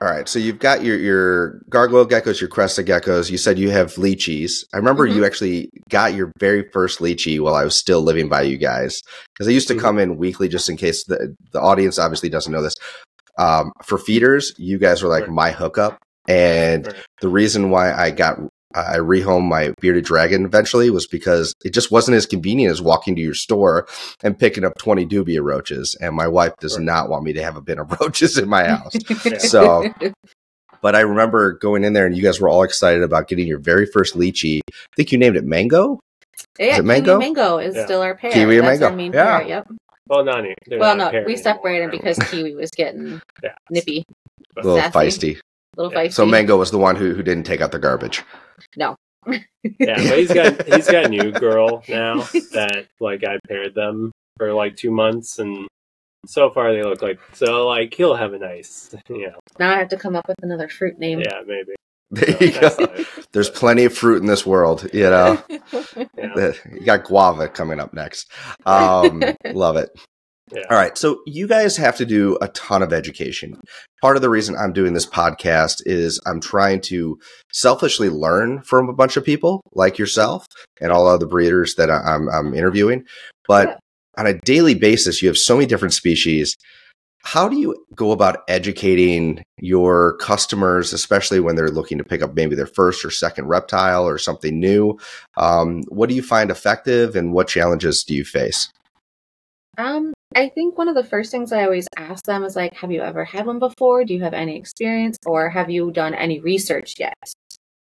all 0.00 0.08
right. 0.08 0.28
So 0.28 0.38
you've 0.38 0.58
got 0.60 0.84
your 0.84 0.96
your 0.96 1.60
gargoyle 1.70 2.06
geckos, 2.06 2.40
your 2.40 2.48
crested 2.50 2.86
geckos. 2.86 3.30
You 3.30 3.38
said 3.38 3.58
you 3.58 3.70
have 3.70 3.94
leachies. 3.94 4.64
I 4.72 4.76
remember 4.76 5.08
Mhm. 5.08 5.14
you 5.16 5.24
actually 5.24 5.70
got 5.88 6.14
your 6.14 6.30
very 6.38 6.68
first 6.72 7.00
leachie 7.00 7.40
while 7.40 7.54
I 7.54 7.64
was 7.64 7.76
still 7.76 8.02
living 8.02 8.28
by 8.28 8.42
you 8.42 8.58
guys 8.58 9.00
because 9.34 9.48
I 9.48 9.50
used 9.52 9.68
to 9.68 9.74
Mhm. 9.74 9.80
come 9.80 9.98
in 9.98 10.16
weekly 10.18 10.48
just 10.48 10.68
in 10.68 10.76
case 10.76 11.04
the 11.06 11.34
the 11.52 11.60
audience 11.60 11.98
obviously 11.98 12.28
doesn't 12.28 12.52
know 12.52 12.62
this. 12.62 12.74
Um, 13.38 13.72
for 13.84 13.98
feeders, 13.98 14.52
you 14.58 14.78
guys 14.78 15.02
were 15.02 15.08
like 15.08 15.28
my 15.28 15.50
hookup, 15.50 15.96
and 16.28 16.86
Right. 16.86 16.96
the 17.20 17.28
reason 17.28 17.70
why 17.70 17.92
I 17.92 18.10
got 18.10 18.38
I 18.74 18.96
rehomed 18.96 19.46
my 19.50 19.74
bearded 19.82 20.04
dragon 20.06 20.46
eventually 20.46 20.88
was 20.88 21.06
because 21.06 21.52
it 21.62 21.74
just 21.74 21.90
wasn't 21.92 22.16
as 22.16 22.24
convenient 22.24 22.72
as 22.72 22.80
walking 22.80 23.14
to 23.16 23.20
your 23.20 23.34
store 23.34 23.86
and 24.22 24.38
picking 24.38 24.64
up 24.64 24.72
20 24.78 25.04
dubia 25.04 25.42
roaches. 25.42 25.94
And 26.00 26.14
my 26.16 26.26
wife 26.26 26.54
does 26.58 26.78
Right. 26.78 26.84
not 26.86 27.10
want 27.10 27.22
me 27.24 27.34
to 27.34 27.42
have 27.42 27.54
a 27.56 27.60
bin 27.60 27.78
of 27.78 27.90
roaches 28.00 28.38
in 28.38 28.48
my 28.48 28.64
house. 28.66 28.92
Yeah. 29.26 29.36
So- 29.38 29.92
But 30.80 30.96
I 30.96 31.00
remember 31.00 31.52
going 31.52 31.84
in 31.84 31.92
there 31.92 32.06
and 32.06 32.16
you 32.16 32.22
guys 32.24 32.40
were 32.40 32.48
all 32.48 32.62
excited 32.64 33.02
about 33.04 33.28
getting 33.28 33.46
your 33.46 33.60
very 33.60 33.86
first 33.86 34.16
leachie. 34.16 34.60
I 34.68 34.72
think 34.96 35.12
you 35.12 35.18
named 35.18 35.36
it 35.36 35.44
Mango. 35.44 36.00
yeah, 36.58 36.66
it 36.66 36.74
Kiwi 36.76 36.86
mango? 36.88 37.18
Mango 37.20 37.58
is 37.58 37.76
Yeah. 37.76 37.84
still 37.84 38.00
our 38.00 38.16
pair. 38.16 38.32
Kiwi 38.32 38.56
and 38.58 38.66
That's 38.66 38.80
mango. 38.80 38.86
Our 38.90 38.96
main 38.96 39.12
Yeah. 39.12 39.38
pair, 39.38 39.48
yep. 39.48 39.66
Well, 40.08 40.24
not 40.24 40.44
Well, 40.70 40.96
not 40.96 40.98
no, 40.98 41.10
paired 41.10 41.26
we 41.26 41.34
anymore. 41.34 41.42
separated 41.42 41.90
because 41.92 42.18
Kiwi 42.18 42.54
was 42.56 42.70
getting 42.70 43.20
Yeah. 43.44 43.52
nippy, 43.70 44.04
A 44.56 44.66
little 44.66 44.78
Sassy. 44.90 44.92
feisty. 45.36 45.38
Little 45.76 45.92
Yeah. 45.92 46.04
feisty. 46.04 46.12
So 46.12 46.26
Mango 46.26 46.56
was 46.56 46.70
the 46.70 46.78
one 46.78 46.96
who, 46.96 47.14
who 47.14 47.22
didn't 47.22 47.44
take 47.44 47.60
out 47.60 47.72
the 47.72 47.78
garbage. 47.78 48.22
No. 48.76 48.96
yeah, 49.26 49.38
but 49.78 50.18
he's 50.18 50.32
got 50.32 50.66
he's 50.66 50.90
got 50.90 51.04
a 51.04 51.08
new 51.08 51.30
girl 51.30 51.84
now 51.88 52.22
that 52.52 52.86
like 53.00 53.22
I 53.24 53.38
paired 53.46 53.72
them 53.74 54.10
for 54.36 54.52
like 54.52 54.74
two 54.76 54.90
months, 54.90 55.38
and 55.38 55.68
so 56.26 56.50
far 56.50 56.72
they 56.72 56.82
look 56.82 57.02
like 57.02 57.20
so 57.32 57.66
like 57.68 57.94
he'll 57.94 58.16
have 58.16 58.32
a 58.32 58.38
nice, 58.38 58.92
you 59.08 59.28
know, 59.28 59.38
Now 59.60 59.74
I 59.74 59.78
have 59.78 59.88
to 59.90 59.96
come 59.96 60.16
up 60.16 60.26
with 60.26 60.38
another 60.42 60.68
fruit 60.68 60.98
name. 60.98 61.20
yeah, 61.20 61.40
maybe. 61.46 61.72
There 62.10 62.30
So 62.68 62.80
you 62.80 62.86
go. 62.86 63.04
There's 63.32 63.48
plenty 63.48 63.84
of 63.84 63.96
fruit 63.96 64.20
in 64.20 64.26
this 64.26 64.44
world, 64.44 64.86
you 64.92 65.08
know. 65.08 65.42
Yeah. 66.18 66.52
you 66.70 66.80
got 66.84 67.04
guava 67.04 67.48
coming 67.48 67.80
up 67.80 67.94
next. 67.94 68.30
Um, 68.66 69.22
love 69.52 69.76
it. 69.78 69.88
Yeah. 70.54 70.64
All 70.70 70.76
right. 70.76 70.96
So 70.98 71.20
you 71.26 71.46
guys 71.48 71.76
have 71.78 71.96
to 71.96 72.04
do 72.06 72.36
a 72.42 72.48
ton 72.48 72.82
of 72.82 72.92
education. 72.92 73.58
Part 74.02 74.16
of 74.16 74.22
the 74.22 74.28
reason 74.28 74.54
I'm 74.56 74.72
doing 74.72 74.92
this 74.92 75.06
podcast 75.06 75.82
is 75.86 76.20
I'm 76.26 76.40
trying 76.40 76.80
to 76.82 77.18
selfishly 77.52 78.10
learn 78.10 78.62
from 78.62 78.88
a 78.88 78.92
bunch 78.92 79.16
of 79.16 79.24
people 79.24 79.62
like 79.74 79.98
yourself 79.98 80.46
and 80.80 80.92
all 80.92 81.06
other 81.06 81.26
breeders 81.26 81.74
that 81.76 81.90
I'm, 81.90 82.28
I'm 82.28 82.54
interviewing. 82.54 83.04
But 83.48 83.68
Yeah. 83.68 83.76
on 84.18 84.26
a 84.26 84.38
daily 84.40 84.74
basis, 84.74 85.22
you 85.22 85.28
have 85.28 85.38
so 85.38 85.54
many 85.56 85.66
different 85.66 85.94
species. 85.94 86.54
How 87.24 87.48
do 87.48 87.56
you 87.56 87.86
go 87.94 88.10
about 88.10 88.42
educating 88.48 89.44
your 89.60 90.16
customers, 90.16 90.92
especially 90.92 91.38
when 91.38 91.54
they're 91.54 91.68
looking 91.70 91.96
to 91.98 92.04
pick 92.04 92.20
up 92.20 92.34
maybe 92.34 92.56
their 92.56 92.66
first 92.66 93.04
or 93.04 93.10
second 93.12 93.46
reptile 93.46 94.04
or 94.06 94.18
something 94.18 94.58
new? 94.58 94.98
Um, 95.36 95.82
what 95.88 96.08
do 96.08 96.16
you 96.16 96.22
find 96.22 96.50
effective 96.50 97.14
and 97.14 97.32
what 97.32 97.46
challenges 97.46 98.02
do 98.02 98.12
you 98.14 98.24
face? 98.24 98.68
Um, 99.78 100.12
I 100.34 100.48
think 100.48 100.78
one 100.78 100.88
of 100.88 100.94
the 100.94 101.04
first 101.04 101.30
things 101.30 101.52
I 101.52 101.64
always 101.64 101.88
ask 101.96 102.24
them 102.24 102.44
is 102.44 102.56
like, 102.56 102.74
have 102.74 102.92
you 102.92 103.02
ever 103.02 103.24
had 103.24 103.46
one 103.46 103.58
before? 103.58 104.04
Do 104.04 104.14
you 104.14 104.22
have 104.22 104.34
any 104.34 104.56
experience 104.56 105.18
or 105.26 105.50
have 105.50 105.70
you 105.70 105.90
done 105.90 106.14
any 106.14 106.40
research 106.40 106.94
yet 106.98 107.14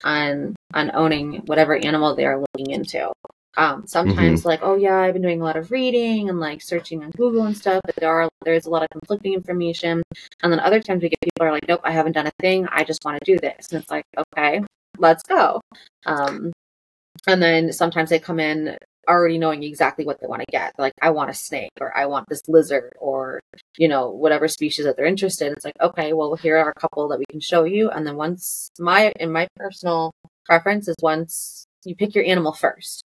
on 0.03 0.55
on 0.73 0.91
owning 0.93 1.43
whatever 1.45 1.75
animal 1.75 2.15
they 2.15 2.25
are 2.25 2.39
looking 2.39 2.73
into? 2.73 3.11
Um, 3.57 3.87
sometimes 3.87 4.45
like, 4.45 4.61
oh 4.63 4.75
yeah, 4.75 4.97
I've 4.99 5.13
been 5.13 5.21
doing 5.21 5.41
a 5.41 5.43
lot 5.43 5.57
of 5.57 5.71
reading 5.71 6.29
and 6.29 6.39
like 6.39 6.61
searching 6.61 7.03
on 7.03 7.11
Google 7.11 7.43
and 7.43 7.57
stuff, 7.57 7.81
but 7.85 7.95
there 7.95 8.11
are 8.11 8.29
there's 8.45 8.65
a 8.65 8.69
lot 8.69 8.83
of 8.83 8.89
conflicting 8.89 9.33
information. 9.33 10.01
And 10.43 10.51
then 10.51 10.59
other 10.59 10.79
times 10.79 11.01
we 11.03 11.09
get 11.09 11.19
people 11.21 11.45
are 11.45 11.51
like, 11.51 11.67
nope, 11.67 11.81
I 11.83 11.91
haven't 11.91 12.13
done 12.13 12.27
a 12.27 12.31
thing. 12.39 12.67
I 12.71 12.83
just 12.83 13.03
want 13.03 13.19
to 13.19 13.31
do 13.31 13.37
this. 13.39 13.71
And 13.71 13.81
it's 13.81 13.91
like, 13.91 14.05
okay, 14.17 14.61
let's 14.97 15.23
go. 15.23 15.61
Um, 16.05 16.53
and 17.27 17.41
then 17.41 17.73
sometimes 17.73 18.09
they 18.09 18.19
come 18.19 18.39
in 18.39 18.77
already 19.09 19.37
knowing 19.37 19.63
exactly 19.63 20.05
what 20.05 20.19
they 20.21 20.27
want 20.27 20.41
to 20.41 20.51
get. 20.51 20.73
Like, 20.77 20.93
I 21.01 21.09
want 21.09 21.29
a 21.29 21.33
snake 21.33 21.71
or 21.81 21.95
I 21.97 22.05
want 22.05 22.29
this 22.29 22.41
lizard 22.47 22.93
or, 22.99 23.39
you 23.77 23.87
know, 23.87 24.09
whatever 24.09 24.47
species 24.47 24.85
that 24.85 24.95
they're 24.95 25.05
interested 25.05 25.47
in. 25.47 25.53
It's 25.53 25.65
like, 25.65 25.79
okay, 25.81 26.13
well, 26.13 26.35
here 26.35 26.57
are 26.57 26.69
a 26.69 26.79
couple 26.79 27.07
that 27.09 27.19
we 27.19 27.25
can 27.29 27.39
show 27.39 27.63
you. 27.63 27.89
And 27.89 28.05
then 28.05 28.15
once 28.15 28.69
my, 28.79 29.11
in 29.19 29.31
my 29.31 29.47
personal 29.55 30.11
preference 30.45 30.87
is 30.87 30.95
once 31.01 31.65
you 31.85 31.95
pick 31.95 32.15
your 32.15 32.25
animal 32.25 32.53
first. 32.53 33.03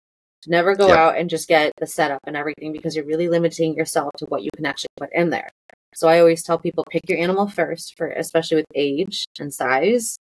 Never 0.46 0.74
go 0.74 0.88
Yep. 0.88 0.96
out 0.96 1.18
and 1.18 1.28
just 1.28 1.48
get 1.48 1.72
the 1.78 1.86
setup 1.86 2.20
and 2.26 2.36
everything 2.36 2.72
because 2.72 2.96
you're 2.96 3.04
really 3.04 3.28
limiting 3.28 3.74
yourself 3.74 4.10
to 4.18 4.26
what 4.26 4.42
you 4.42 4.48
can 4.56 4.64
actually 4.64 4.88
put 4.96 5.10
in 5.12 5.30
there. 5.30 5.48
So 5.94 6.08
I 6.08 6.18
always 6.18 6.42
tell 6.42 6.58
people 6.58 6.84
pick 6.88 7.08
your 7.08 7.18
animal 7.18 7.46
first 7.48 7.96
for 7.96 8.06
especially 8.08 8.56
with 8.58 8.66
age 8.74 9.26
and 9.38 9.52
size. 9.52 10.16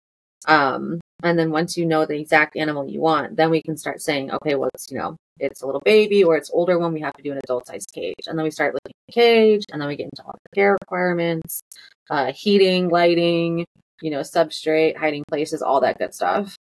Um, 0.47 0.99
and 1.23 1.37
then 1.37 1.51
once 1.51 1.77
you 1.77 1.85
know 1.85 2.05
the 2.05 2.19
exact 2.19 2.57
animal 2.57 2.89
you 2.89 3.01
want, 3.01 3.35
then 3.35 3.49
we 3.49 3.61
can 3.61 3.77
start 3.77 4.01
saying, 4.01 4.31
okay, 4.31 4.55
well, 4.55 4.69
it's, 4.73 4.89
you 4.89 4.97
know, 4.97 5.15
it's 5.39 5.61
a 5.61 5.65
little 5.65 5.81
baby 5.85 6.23
or 6.23 6.35
it's 6.35 6.49
older 6.51 6.77
one, 6.79 6.93
we 6.93 7.01
have 7.01 7.13
to 7.13 7.23
do 7.23 7.31
an 7.31 7.39
adult 7.43 7.67
size 7.67 7.85
cage. 7.93 8.27
And 8.27 8.37
then 8.37 8.43
we 8.43 8.51
start 8.51 8.73
looking 8.73 8.91
at 8.91 9.07
the 9.07 9.13
cage 9.13 9.63
and 9.71 9.81
then 9.81 9.87
we 9.87 9.95
get 9.95 10.05
into 10.11 10.23
all 10.23 10.33
the 10.43 10.55
care 10.55 10.77
requirements, 10.81 11.61
uh, 12.09 12.31
heating, 12.33 12.89
lighting, 12.89 13.65
you 14.01 14.11
know, 14.11 14.19
substrate, 14.21 14.97
hiding 14.97 15.23
places, 15.29 15.61
all 15.61 15.81
that 15.81 15.97
good 15.97 16.13
stuff. 16.13 16.55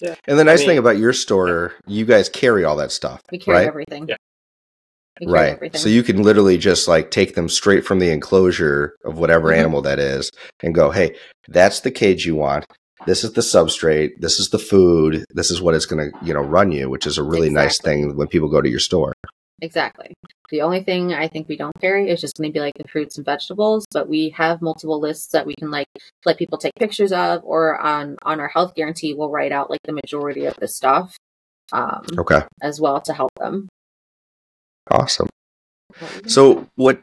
Yeah. 0.00 0.14
And 0.26 0.38
the 0.38 0.44
nice 0.44 0.62
I 0.62 0.66
thing 0.66 0.78
about 0.78 0.98
your 0.98 1.12
store, 1.12 1.74
you 1.86 2.04
guys 2.06 2.28
carry 2.28 2.64
all 2.64 2.76
that 2.76 2.90
stuff, 2.92 3.20
We 3.30 3.38
carry 3.38 3.58
right? 3.58 3.66
everything. 3.68 4.08
Yeah. 4.08 4.16
Carry 5.18 5.32
Right. 5.32 5.52
everything. 5.52 5.80
So 5.80 5.88
you 5.90 6.02
can 6.02 6.22
literally 6.22 6.56
just 6.56 6.88
like 6.88 7.10
take 7.10 7.34
them 7.34 7.48
straight 7.48 7.84
from 7.84 7.98
the 7.98 8.10
enclosure 8.10 8.96
of 9.04 9.18
whatever 9.18 9.48
Mhm. 9.48 9.58
animal 9.58 9.82
that 9.82 9.98
is 9.98 10.30
and 10.62 10.74
go, 10.74 10.90
hey, 10.90 11.16
that's 11.48 11.80
the 11.80 11.90
cage 11.90 12.24
you 12.24 12.36
want. 12.36 12.64
This 13.06 13.24
is 13.24 13.32
the 13.32 13.40
substrate. 13.40 14.18
This 14.18 14.38
is 14.38 14.50
the 14.50 14.58
food. 14.58 15.24
This 15.30 15.50
is 15.50 15.60
what 15.62 15.74
it's 15.74 15.86
going 15.86 16.10
to, 16.10 16.18
you 16.24 16.34
know, 16.34 16.42
run 16.42 16.70
you, 16.72 16.90
which 16.90 17.06
is 17.06 17.18
a 17.18 17.22
really 17.22 17.50
nice 17.50 17.80
thing 17.80 18.16
when 18.16 18.28
people 18.28 18.48
go 18.48 18.60
to 18.60 18.68
your 18.68 18.78
store. 18.78 19.14
Exactly. 19.62 20.14
The 20.50 20.62
only 20.62 20.82
thing 20.82 21.12
I 21.12 21.28
think 21.28 21.48
we 21.48 21.56
don't 21.56 21.78
carry 21.80 22.10
is 22.10 22.20
just 22.20 22.36
going 22.36 22.50
to 22.50 22.52
be 22.52 22.60
like 22.60 22.74
the 22.76 22.88
fruits 22.88 23.16
and 23.16 23.24
vegetables, 23.24 23.86
but 23.92 24.08
we 24.08 24.30
have 24.30 24.62
multiple 24.62 24.98
lists 25.00 25.28
that 25.32 25.46
we 25.46 25.54
can 25.54 25.70
like 25.70 25.86
let 26.24 26.38
people 26.38 26.58
take 26.58 26.74
pictures 26.78 27.12
of, 27.12 27.42
or 27.44 27.78
on 27.78 28.16
on 28.22 28.40
our 28.40 28.48
health 28.48 28.74
guarantee, 28.74 29.14
we'll 29.14 29.30
write 29.30 29.52
out 29.52 29.70
like 29.70 29.80
the 29.84 29.92
majority 29.92 30.46
of 30.46 30.56
the 30.56 30.66
stuff 30.66 31.16
um, 31.72 32.04
Okay. 32.18 32.40
as 32.62 32.80
well 32.80 33.00
to 33.02 33.12
help 33.12 33.30
them. 33.38 33.68
Awesome. 34.90 35.28
So 36.26 36.66
what 36.76 37.00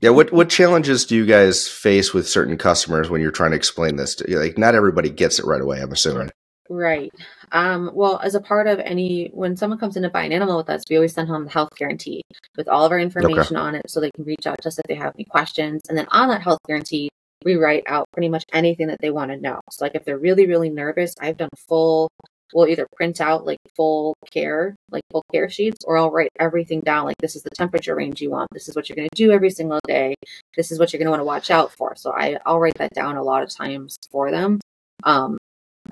yeah, 0.00 0.10
what 0.10 0.32
what 0.32 0.48
challenges 0.48 1.04
do 1.04 1.16
you 1.16 1.26
guys 1.26 1.68
face 1.68 2.12
with 2.14 2.28
certain 2.28 2.56
customers 2.56 3.10
when 3.10 3.20
you're 3.20 3.30
trying 3.30 3.50
to 3.50 3.56
explain 3.56 3.96
this? 3.96 4.16
To, 4.16 4.38
like 4.38 4.58
not 4.58 4.74
everybody 4.74 5.10
gets 5.10 5.38
it 5.38 5.44
right 5.44 5.60
away, 5.60 5.80
I'm 5.80 5.92
assuming. 5.92 6.30
Right. 6.70 7.12
Um, 7.52 7.90
well, 7.94 8.18
as 8.22 8.34
a 8.34 8.40
part 8.40 8.66
of 8.66 8.78
any, 8.80 9.30
when 9.32 9.56
someone 9.56 9.78
comes 9.78 9.96
in 9.96 10.02
to 10.02 10.10
buy 10.10 10.22
an 10.24 10.32
animal 10.32 10.56
with 10.56 10.70
us, 10.70 10.82
we 10.88 10.96
always 10.96 11.12
send 11.12 11.28
home 11.28 11.44
the 11.44 11.50
health 11.50 11.70
guarantee 11.76 12.22
with 12.56 12.68
all 12.68 12.86
of 12.86 12.92
our 12.92 12.98
information 12.98 13.56
on 13.56 13.74
it 13.74 13.82
so 13.88 14.00
they 14.00 14.10
can 14.16 14.24
reach 14.24 14.46
out 14.46 14.56
to 14.62 14.68
us 14.68 14.78
if 14.78 14.84
they 14.88 14.94
have 14.94 15.12
any 15.14 15.24
questions. 15.24 15.82
And 15.88 15.96
then 15.96 16.06
on 16.10 16.28
that 16.28 16.40
health 16.40 16.60
guarantee, 16.66 17.10
we 17.44 17.56
write 17.56 17.84
out 17.86 18.06
pretty 18.12 18.28
much 18.28 18.44
anything 18.52 18.86
that 18.86 18.98
they 19.00 19.10
want 19.10 19.30
to 19.30 19.36
know. 19.36 19.60
So, 19.70 19.84
like 19.84 19.94
if 19.94 20.04
they're 20.04 20.18
really, 20.18 20.46
really 20.46 20.70
nervous, 20.70 21.14
I've 21.20 21.36
done 21.36 21.50
full, 21.68 22.10
we'll 22.54 22.68
either 22.68 22.86
print 22.96 23.20
out 23.20 23.44
like 23.44 23.58
full 23.76 24.14
care, 24.32 24.74
like 24.90 25.02
full 25.10 25.24
care 25.32 25.50
sheets, 25.50 25.84
or 25.84 25.98
I'll 25.98 26.10
write 26.10 26.30
everything 26.40 26.80
down. 26.80 27.04
Like, 27.04 27.18
this 27.18 27.36
is 27.36 27.42
the 27.42 27.50
temperature 27.50 27.94
range 27.94 28.22
you 28.22 28.30
want. 28.30 28.48
This 28.52 28.68
is 28.68 28.76
what 28.76 28.88
you're 28.88 28.96
going 28.96 29.10
to 29.12 29.16
do 29.16 29.32
every 29.32 29.50
single 29.50 29.80
day. 29.86 30.14
This 30.56 30.72
is 30.72 30.78
what 30.78 30.92
you're 30.92 30.98
going 30.98 31.06
to 31.06 31.10
want 31.10 31.20
to 31.20 31.24
watch 31.24 31.50
out 31.50 31.72
for. 31.72 31.94
So, 31.96 32.12
I, 32.12 32.38
I'll 32.46 32.60
write 32.60 32.78
that 32.78 32.94
down 32.94 33.16
a 33.16 33.22
lot 33.22 33.42
of 33.42 33.50
times 33.50 33.96
for 34.10 34.30
them. 34.30 34.60
Um, 35.04 35.36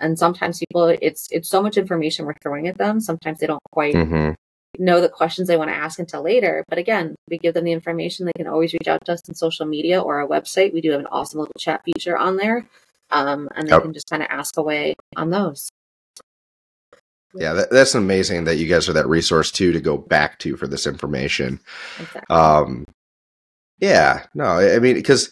and 0.00 0.18
sometimes 0.18 0.58
people 0.58 0.86
it's 1.02 1.28
it's 1.30 1.48
so 1.48 1.62
much 1.62 1.76
information 1.76 2.24
we're 2.26 2.34
throwing 2.42 2.66
at 2.68 2.78
them 2.78 3.00
sometimes 3.00 3.40
they 3.40 3.46
don't 3.46 3.62
quite 3.72 3.94
hmm 3.94 4.32
know 4.78 5.02
the 5.02 5.08
questions 5.08 5.48
they 5.48 5.56
want 5.58 5.68
to 5.70 5.76
ask 5.76 5.98
until 5.98 6.22
later 6.22 6.64
but 6.68 6.78
again 6.78 7.14
we 7.28 7.36
give 7.36 7.52
them 7.52 7.64
the 7.64 7.72
information 7.72 8.24
they 8.24 8.32
can 8.36 8.46
always 8.46 8.72
reach 8.72 8.88
out 8.88 9.04
to 9.04 9.12
us 9.12 9.20
on 9.28 9.34
social 9.34 9.66
media 9.66 10.00
or 10.00 10.20
our 10.20 10.26
website 10.26 10.72
we 10.72 10.80
do 10.80 10.90
have 10.90 11.00
an 11.00 11.06
awesome 11.08 11.40
little 11.40 11.52
chat 11.58 11.82
feature 11.84 12.16
on 12.16 12.36
there 12.36 12.66
um, 13.10 13.50
and 13.54 13.68
they 13.68 13.72
Yep. 13.72 13.82
can 13.82 13.92
just 13.92 14.08
kind 14.08 14.22
of 14.22 14.28
ask 14.30 14.56
away 14.56 14.94
on 15.16 15.28
those 15.28 15.68
Yeah, 17.34 17.54
that, 17.54 17.70
that's 17.70 17.94
amazing 17.94 18.44
that 18.44 18.56
you 18.56 18.66
guys 18.66 18.88
are 18.88 18.92
that 18.92 19.08
resource 19.08 19.50
too 19.50 19.72
to 19.72 19.80
go 19.80 19.96
back 19.96 20.38
to 20.40 20.56
for 20.56 20.66
this 20.66 20.86
information. 20.86 21.60
exactly. 21.98 22.36
Um, 22.36 22.84
yeah, 23.78 24.26
no, 24.34 24.44
I 24.44 24.78
mean, 24.78 24.94
because 24.94 25.30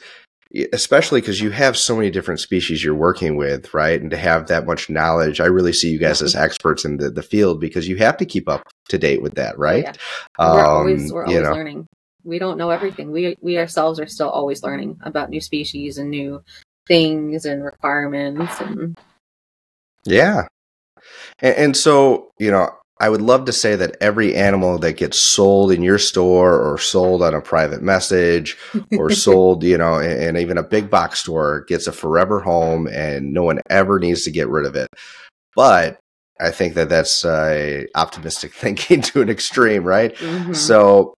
especially 0.72 1.20
because 1.20 1.40
you 1.40 1.50
have 1.50 1.76
so 1.76 1.94
many 1.94 2.10
different 2.10 2.40
species 2.40 2.82
you're 2.82 2.94
working 2.94 3.36
with, 3.36 3.72
right? 3.72 4.00
And 4.00 4.10
to 4.10 4.16
have 4.16 4.48
that 4.48 4.66
much 4.66 4.90
knowledge, 4.90 5.40
I 5.40 5.46
really 5.46 5.72
see 5.72 5.90
you 5.90 5.98
guys 5.98 6.20
as 6.20 6.34
experts 6.34 6.84
in 6.84 6.96
the, 6.96 7.10
the 7.10 7.22
field 7.22 7.60
because 7.60 7.86
you 7.86 7.96
have 7.96 8.16
to 8.16 8.26
keep 8.26 8.48
up 8.48 8.66
to 8.88 8.98
date 8.98 9.22
with 9.22 9.34
that, 9.34 9.56
right? 9.58 9.84
yeah. 9.84 9.92
we're 10.38 10.64
Um, 10.64 10.66
always 10.66 11.12
we're 11.12 11.26
always 11.26 11.42
know, 11.42 11.52
learning 11.52 11.86
we 12.24 12.38
don't 12.38 12.58
know 12.58 12.70
everything 12.70 13.10
we 13.12 13.36
we 13.40 13.58
ourselves 13.58 13.98
are 13.98 14.06
still 14.06 14.28
always 14.28 14.62
learning 14.62 14.98
about 15.02 15.30
new 15.30 15.40
species 15.40 15.98
and 15.98 16.10
new 16.10 16.42
things 16.86 17.44
and 17.44 17.64
requirements 17.64 18.60
and 18.60 18.98
yeah. 20.04 20.46
And, 21.40 21.56
and 21.56 21.76
so, 21.76 22.30
you 22.38 22.50
know, 22.50 22.70
I 23.00 23.08
would 23.08 23.22
love 23.22 23.46
to 23.46 23.52
say 23.52 23.76
that 23.76 23.96
every 24.02 24.34
animal 24.34 24.78
that 24.78 24.98
gets 24.98 25.18
sold 25.18 25.72
in 25.72 25.82
your 25.82 25.98
store 25.98 26.60
or 26.60 26.76
sold 26.76 27.22
on 27.22 27.34
a 27.34 27.40
private 27.40 27.82
message 27.82 28.58
or 28.92 29.08
sold, 29.10 29.64
you 29.64 29.78
know, 29.78 29.98
in, 29.98 30.20
in 30.20 30.36
even 30.36 30.58
a 30.58 30.62
big 30.62 30.90
box 30.90 31.20
store 31.20 31.64
gets 31.66 31.86
a 31.86 31.92
forever 31.92 32.40
home 32.40 32.86
and 32.88 33.32
no 33.32 33.42
one 33.42 33.60
ever 33.70 33.98
needs 33.98 34.24
to 34.24 34.30
get 34.30 34.48
rid 34.48 34.66
of 34.66 34.76
it. 34.76 34.88
But 35.56 35.98
I 36.38 36.50
think 36.50 36.74
that 36.74 36.90
that's 36.90 37.24
uh, 37.24 37.84
optimistic 37.94 38.52
thinking 38.54 39.00
to 39.02 39.22
an 39.22 39.30
extreme, 39.30 39.84
right? 39.84 40.14
Mhm. 40.16 40.54
So, 40.54 41.14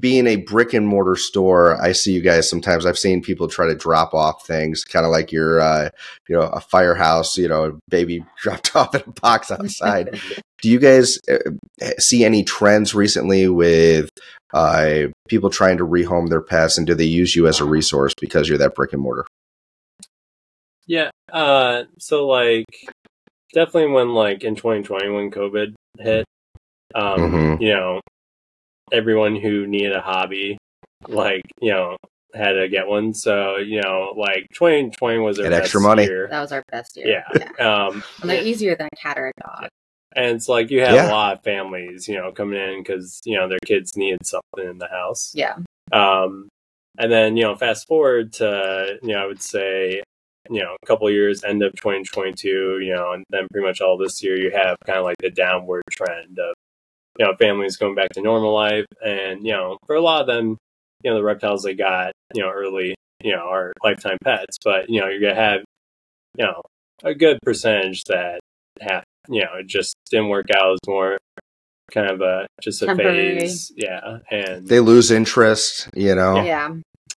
being 0.00 0.26
a 0.26 0.36
brick 0.36 0.74
and 0.74 0.86
mortar 0.86 1.16
store, 1.16 1.80
I 1.82 1.92
see 1.92 2.12
you 2.12 2.20
guys 2.20 2.48
sometimes. 2.48 2.86
I've 2.86 2.98
seen 2.98 3.20
people 3.20 3.48
try 3.48 3.66
to 3.66 3.74
drop 3.74 4.14
off 4.14 4.46
things, 4.46 4.84
kind 4.84 5.04
of 5.04 5.10
like 5.10 5.32
your, 5.32 5.60
uh, 5.60 5.90
you 6.28 6.36
know, 6.36 6.42
a 6.42 6.60
firehouse, 6.60 7.36
you 7.36 7.48
know, 7.48 7.78
baby 7.88 8.24
dropped 8.38 8.76
off 8.76 8.94
in 8.94 9.02
a 9.06 9.20
box 9.20 9.50
outside. 9.50 10.20
Do 10.62 10.70
you 10.70 10.78
guys 10.78 11.18
uh, 11.30 11.38
see 11.98 12.24
any 12.24 12.44
trends 12.44 12.94
recently 12.94 13.48
with 13.48 14.10
uh, 14.52 15.04
people 15.28 15.50
trying 15.50 15.78
to 15.78 15.86
rehome 15.86 16.28
their 16.28 16.40
pets, 16.40 16.78
and 16.78 16.86
do 16.86 16.94
they 16.94 17.04
use 17.04 17.36
you 17.36 17.46
as 17.46 17.60
a 17.60 17.64
resource 17.64 18.12
because 18.20 18.48
you're 18.48 18.58
that 18.58 18.74
brick 18.74 18.92
and 18.92 19.00
mortar? 19.00 19.24
Yeah. 20.88 21.10
Uh, 21.32 21.84
so 21.98 22.26
like, 22.26 22.64
definitely 23.52 23.92
when 23.92 24.14
like 24.14 24.42
in 24.42 24.56
2020 24.56 25.10
when 25.10 25.30
COVID 25.30 25.74
hit, 25.98 26.24
um, 26.94 27.20
Mhm. 27.20 27.60
you 27.60 27.74
know, 27.74 28.00
everyone 28.92 29.36
who 29.36 29.66
needed 29.66 29.92
a 29.92 30.00
hobby, 30.00 30.58
like 31.08 31.42
you 31.60 31.70
know, 31.72 31.96
had 32.34 32.52
to 32.52 32.68
get 32.68 32.86
one. 32.86 33.14
So 33.14 33.56
you 33.56 33.80
know, 33.82 34.14
like 34.16 34.46
2020 34.54 35.18
was 35.18 35.36
their 35.38 35.50
Get 35.50 35.60
extra 35.62 35.80
money. 35.80 36.04
year. 36.04 36.28
That 36.30 36.40
was 36.40 36.52
our 36.52 36.62
best 36.70 36.96
year. 36.96 37.22
Yeah. 37.58 37.64
Um, 37.86 38.02
And 38.20 38.30
they're 38.30 38.42
easier 38.44 38.76
than 38.76 38.88
a 38.92 38.96
cat 38.96 39.18
or 39.18 39.28
a 39.28 39.32
dog. 39.42 39.68
and 40.16 40.36
it's 40.36 40.48
like 40.48 40.70
you 40.70 40.80
have 40.80 40.94
Yeah. 40.94 41.10
a 41.10 41.12
lot 41.12 41.36
of 41.36 41.42
families, 41.44 42.08
you 42.08 42.16
know, 42.16 42.32
coming 42.32 42.58
in 42.60 42.82
because 42.82 43.20
you 43.24 43.36
know 43.36 43.48
their 43.48 43.58
kids 43.64 43.96
needed 43.96 44.24
something 44.24 44.68
in 44.70 44.78
the 44.78 44.88
house. 44.88 45.32
Yeah. 45.34 45.56
Um, 45.92 46.48
and 46.98 47.10
then 47.12 47.36
you 47.36 47.44
know, 47.44 47.54
fast 47.56 47.86
forward 47.86 48.32
to 48.34 48.98
you 49.02 49.08
know, 49.14 49.18
I 49.22 49.26
would 49.26 49.42
say 49.42 50.02
you 50.50 50.62
know, 50.62 50.76
a 50.82 50.86
couple 50.86 51.06
of 51.06 51.12
years, 51.12 51.44
end 51.44 51.62
of 51.62 51.72
2022, 51.74 52.78
you 52.80 52.94
know, 52.94 53.12
and 53.12 53.22
then 53.28 53.46
pretty 53.52 53.66
much 53.66 53.82
all 53.82 53.98
this 53.98 54.22
year, 54.22 54.34
you 54.38 54.50
have 54.50 54.78
kind 54.86 54.98
of 54.98 55.04
like 55.04 55.16
the 55.20 55.28
downward 55.30 55.82
trend 55.90 56.38
of 56.38 56.54
you 57.18 57.24
know 57.26 57.34
families 57.38 57.76
going 57.76 57.94
back 57.94 58.10
to 58.10 58.20
normal 58.22 58.52
life, 58.54 58.86
and 59.04 59.44
you 59.44 59.52
know, 59.52 59.76
for 59.86 59.96
a 59.96 60.00
lot 60.00 60.20
of 60.22 60.26
them, 60.26 60.56
you 61.02 61.10
know, 61.10 61.16
the 61.16 61.22
reptiles 61.24 61.62
they 61.62 61.74
got, 61.74 62.12
you 62.34 62.42
know, 62.42 62.50
early, 62.50 62.94
you 63.22 63.32
know, 63.34 63.48
are 63.48 63.72
lifetime 63.84 64.18
pets, 64.24 64.56
but 64.64 64.88
you 64.88 65.00
know, 65.00 65.08
you're 65.08 65.20
gonna 65.20 65.34
have 65.34 65.60
you 66.36 66.44
know 66.44 66.62
a 67.04 67.14
good 67.14 67.38
percentage 67.42 68.04
that 68.04 68.40
have 68.80 69.04
you 69.28 69.40
know 69.42 69.54
it 69.60 69.66
just 69.66 69.94
didn't 70.10 70.28
work 70.28 70.46
out. 70.54 70.66
It 70.68 70.70
was 70.70 70.78
more 70.86 71.18
kind 71.92 72.10
of 72.10 72.20
a 72.20 72.46
just 72.62 72.82
a 72.82 72.86
Temporary. 72.86 73.38
phase, 73.40 73.72
yeah, 73.76 74.18
and 74.30 74.68
They 74.68 74.80
lose 74.80 75.10
interest, 75.10 75.88
you 75.94 76.14
know. 76.14 76.42
Yeah. 76.42 76.74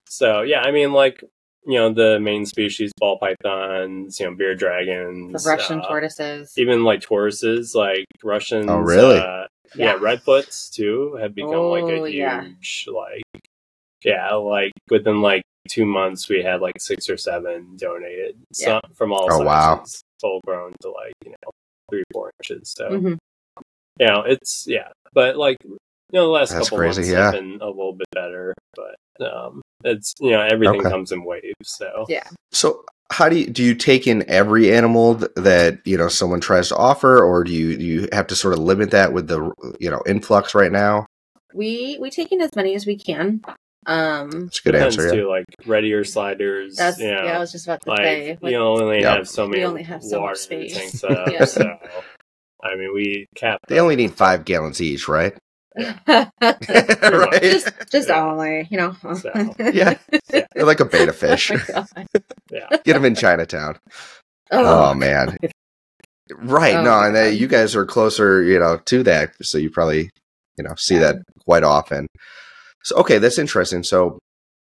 so 0.08 0.42
yeah, 0.42 0.60
I 0.60 0.70
mean, 0.70 0.92
like 0.92 1.22
you 1.66 1.74
know, 1.78 1.92
the 1.92 2.18
main 2.18 2.46
species, 2.46 2.90
ball 2.98 3.18
pythons, 3.18 4.18
you 4.18 4.26
know, 4.26 4.34
beard 4.34 4.58
The 4.58 4.64
dragons, 4.64 5.46
Russian 5.46 5.80
uh, 5.80 5.86
tortoises. 5.88 6.52
even 6.56 6.82
like 6.84 7.00
tortoises, 7.02 7.74
like 7.74 8.06
Russians. 8.24 8.66
Oh, 8.68 8.78
really? 8.78 9.18
Uh, 9.18 9.44
yeah. 9.74 9.94
Yeah. 9.94 9.98
redfoots 9.98 10.70
too 10.70 11.14
have 11.20 11.34
become 11.34 11.70
like 11.70 11.84
Oh, 11.84 12.04
a 12.04 12.08
yeah. 12.10 12.42
huge 12.44 12.86
like 12.92 13.22
yeah, 14.04 14.34
like 14.34 14.72
within 14.90 15.20
like 15.22 15.42
two 15.68 15.86
months 15.86 16.28
we 16.28 16.42
had 16.42 16.60
like 16.60 16.80
six 16.80 17.08
or 17.10 17.16
seven 17.16 17.76
donated 17.76 18.36
Yeah. 18.58 18.80
some, 18.82 18.92
from 18.94 19.12
all 19.12 19.28
Oh, 19.30 19.40
wow. 19.44 19.78
sizes, 19.84 20.02
full 20.20 20.40
grown 20.46 20.72
to 20.82 20.90
like 20.90 21.14
you 21.24 21.32
know 21.32 21.50
three 21.90 22.04
four 22.12 22.30
inches. 22.42 22.72
So 22.76 22.90
Mhm. 22.90 23.18
you 24.00 24.06
know 24.06 24.22
it's 24.22 24.66
yeah, 24.68 24.90
but 25.14 25.36
like 25.36 25.58
you 26.10 26.18
know 26.18 26.26
the 26.26 26.32
last 26.32 26.50
That's 26.52 26.68
couple 26.68 26.78
crazy, 26.78 27.00
months 27.02 27.12
yeah. 27.12 27.24
have 27.24 27.34
been 27.34 27.58
a 27.60 27.66
little 27.66 27.92
bit 27.94 28.08
better, 28.12 28.54
but 28.74 28.96
um 29.26 29.60
it's 29.84 30.14
you 30.20 30.30
know 30.30 30.40
everything 30.40 30.80
Okay. 30.80 30.90
comes 30.90 31.12
in 31.12 31.24
waves. 31.24 31.54
So 31.64 32.06
Yeah. 32.08 32.24
So 32.52 32.84
how 33.10 33.28
do 33.28 33.36
you 33.38 33.46
do 33.46 33.62
you 33.62 33.74
take 33.74 34.06
in 34.06 34.28
every 34.28 34.72
animal 34.72 35.14
that 35.14 35.80
you 35.86 35.96
know 35.96 36.08
someone 36.08 36.40
tries 36.40 36.68
to 36.68 36.76
offer, 36.76 37.22
or 37.22 37.44
do 37.44 37.52
you 37.52 37.76
do 37.76 37.84
you 37.84 38.08
have 38.12 38.26
to 38.28 38.36
sort 38.36 38.54
of 38.54 38.60
limit 38.60 38.90
that 38.92 39.12
with 39.12 39.28
the 39.28 39.52
you 39.80 39.90
know 39.90 40.02
influx 40.06 40.54
right 40.54 40.72
now? 40.72 41.06
We 41.54 41.96
we 42.00 42.10
take 42.10 42.30
in 42.32 42.40
as 42.40 42.54
many 42.56 42.74
as 42.74 42.86
we 42.86 42.96
can. 42.96 43.40
Um 43.86 44.30
That's 44.30 44.58
a 44.58 44.62
good 44.62 44.72
depends 44.72 44.98
answer. 44.98 45.08
Yeah. 45.14 45.22
too, 45.22 45.28
like 45.28 45.44
red-eared 45.66 46.06
sliders. 46.06 46.76
that's 46.76 46.98
you 46.98 47.10
know, 47.10 47.24
yeah, 47.24 47.36
I 47.36 47.38
was 47.38 47.52
just 47.52 47.66
about 47.66 47.80
to 47.82 47.90
like 47.90 48.00
say. 48.00 48.38
you 48.42 48.56
only 48.56 49.00
Yep. 49.00 49.16
have 49.16 49.28
so 49.28 49.46
many. 49.46 49.60
We 49.62 49.66
only 49.66 49.82
have 49.84 50.02
so 50.02 50.20
much 50.22 50.38
space. 50.38 50.76
tanks 50.76 51.02
up, 51.04 51.28
Yeah. 51.32 51.44
so 51.44 51.64
I 52.62 52.74
mean 52.76 52.92
we 52.92 53.26
cap 53.34 53.60
They 53.68 53.80
only 53.80 53.96
need 53.96 54.12
five 54.12 54.44
gallons 54.44 54.80
each, 54.82 55.08
right? 55.08 55.34
much. 56.06 56.30
right. 56.40 57.42
just 57.42 57.72
just 57.90 58.08
Yeah. 58.08 58.24
only, 58.24 58.66
you 58.70 58.76
know. 58.78 58.96
So, 59.14 59.30
Yeah. 59.72 59.98
They're 60.30 60.46
like 60.64 60.80
a 60.80 60.84
betta 60.84 61.12
fish. 61.12 61.50
Oh 61.74 61.86
yeah. 62.50 62.68
Get 62.84 62.94
them 62.94 63.04
in 63.04 63.14
Chinatown. 63.14 63.78
Oh, 64.50 64.90
Oh, 64.90 64.94
man. 64.94 65.36
Right. 66.34 66.74
Oh, 66.76 66.82
no, 66.84 67.00
and 67.00 67.16
uh, 67.16 67.24
God. 67.26 67.34
you 67.34 67.46
guys 67.46 67.74
are 67.76 67.86
closer, 67.86 68.42
you 68.42 68.58
know, 68.58 68.78
to 68.86 69.02
that, 69.04 69.32
so 69.42 69.56
you 69.58 69.70
probably, 69.70 70.10
you 70.58 70.64
know, 70.64 70.74
see 70.76 70.94
Yeah. 70.94 71.00
that 71.00 71.16
quite 71.44 71.64
often. 71.64 72.06
So 72.84 72.96
okay, 72.98 73.18
that's 73.18 73.38
interesting. 73.38 73.82
So 73.82 74.18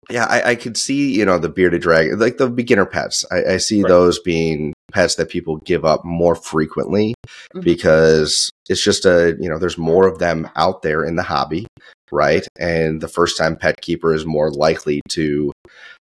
yeah, 0.09 0.25
I, 0.29 0.51
I 0.51 0.55
could 0.55 0.77
see, 0.77 1.13
you 1.17 1.25
know, 1.25 1.37
the 1.39 1.49
bearded 1.49 1.81
dragon, 1.81 2.17
like 2.19 2.37
the 2.37 2.49
beginner 2.49 2.85
pets. 2.85 3.25
I, 3.31 3.53
I 3.53 3.57
see 3.57 3.81
Right. 3.83 3.89
those 3.89 4.19
being 4.19 4.73
pets 4.93 5.15
that 5.15 5.29
people 5.29 5.57
give 5.57 5.85
up 5.85 6.03
more 6.05 6.35
frequently 6.35 7.13
Mhm. 7.55 7.63
because 7.63 8.49
it's 8.69 8.83
just 8.83 9.05
a, 9.05 9.35
you 9.39 9.49
know, 9.49 9.57
there's 9.59 9.77
more 9.77 10.07
of 10.07 10.19
them 10.19 10.49
out 10.55 10.81
there 10.81 11.03
in 11.03 11.15
the 11.15 11.23
hobby, 11.23 11.67
right? 12.11 12.47
And 12.59 13.01
the 13.01 13.07
first 13.07 13.37
time 13.37 13.55
pet 13.55 13.81
keeper 13.81 14.13
is 14.13 14.25
more 14.25 14.51
likely 14.51 15.01
to, 15.09 15.51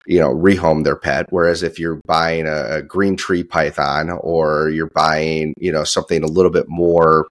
you 0.06 0.20
know, 0.20 0.30
rehome 0.34 0.84
their 0.84 0.96
pet. 0.96 1.28
Whereas 1.30 1.64
if 1.64 1.80
you're 1.80 2.02
buying 2.06 2.48
a, 2.48 2.78
a 2.78 2.82
green 2.82 3.16
tree 3.16 3.44
python 3.44 4.10
or 4.10 4.70
you're 4.70 4.90
buying, 4.94 5.54
you 5.58 5.72
know, 5.72 5.84
something 5.84 6.24
a 6.24 6.28
little 6.28 6.52
bit 6.52 6.66
more, 6.68 7.28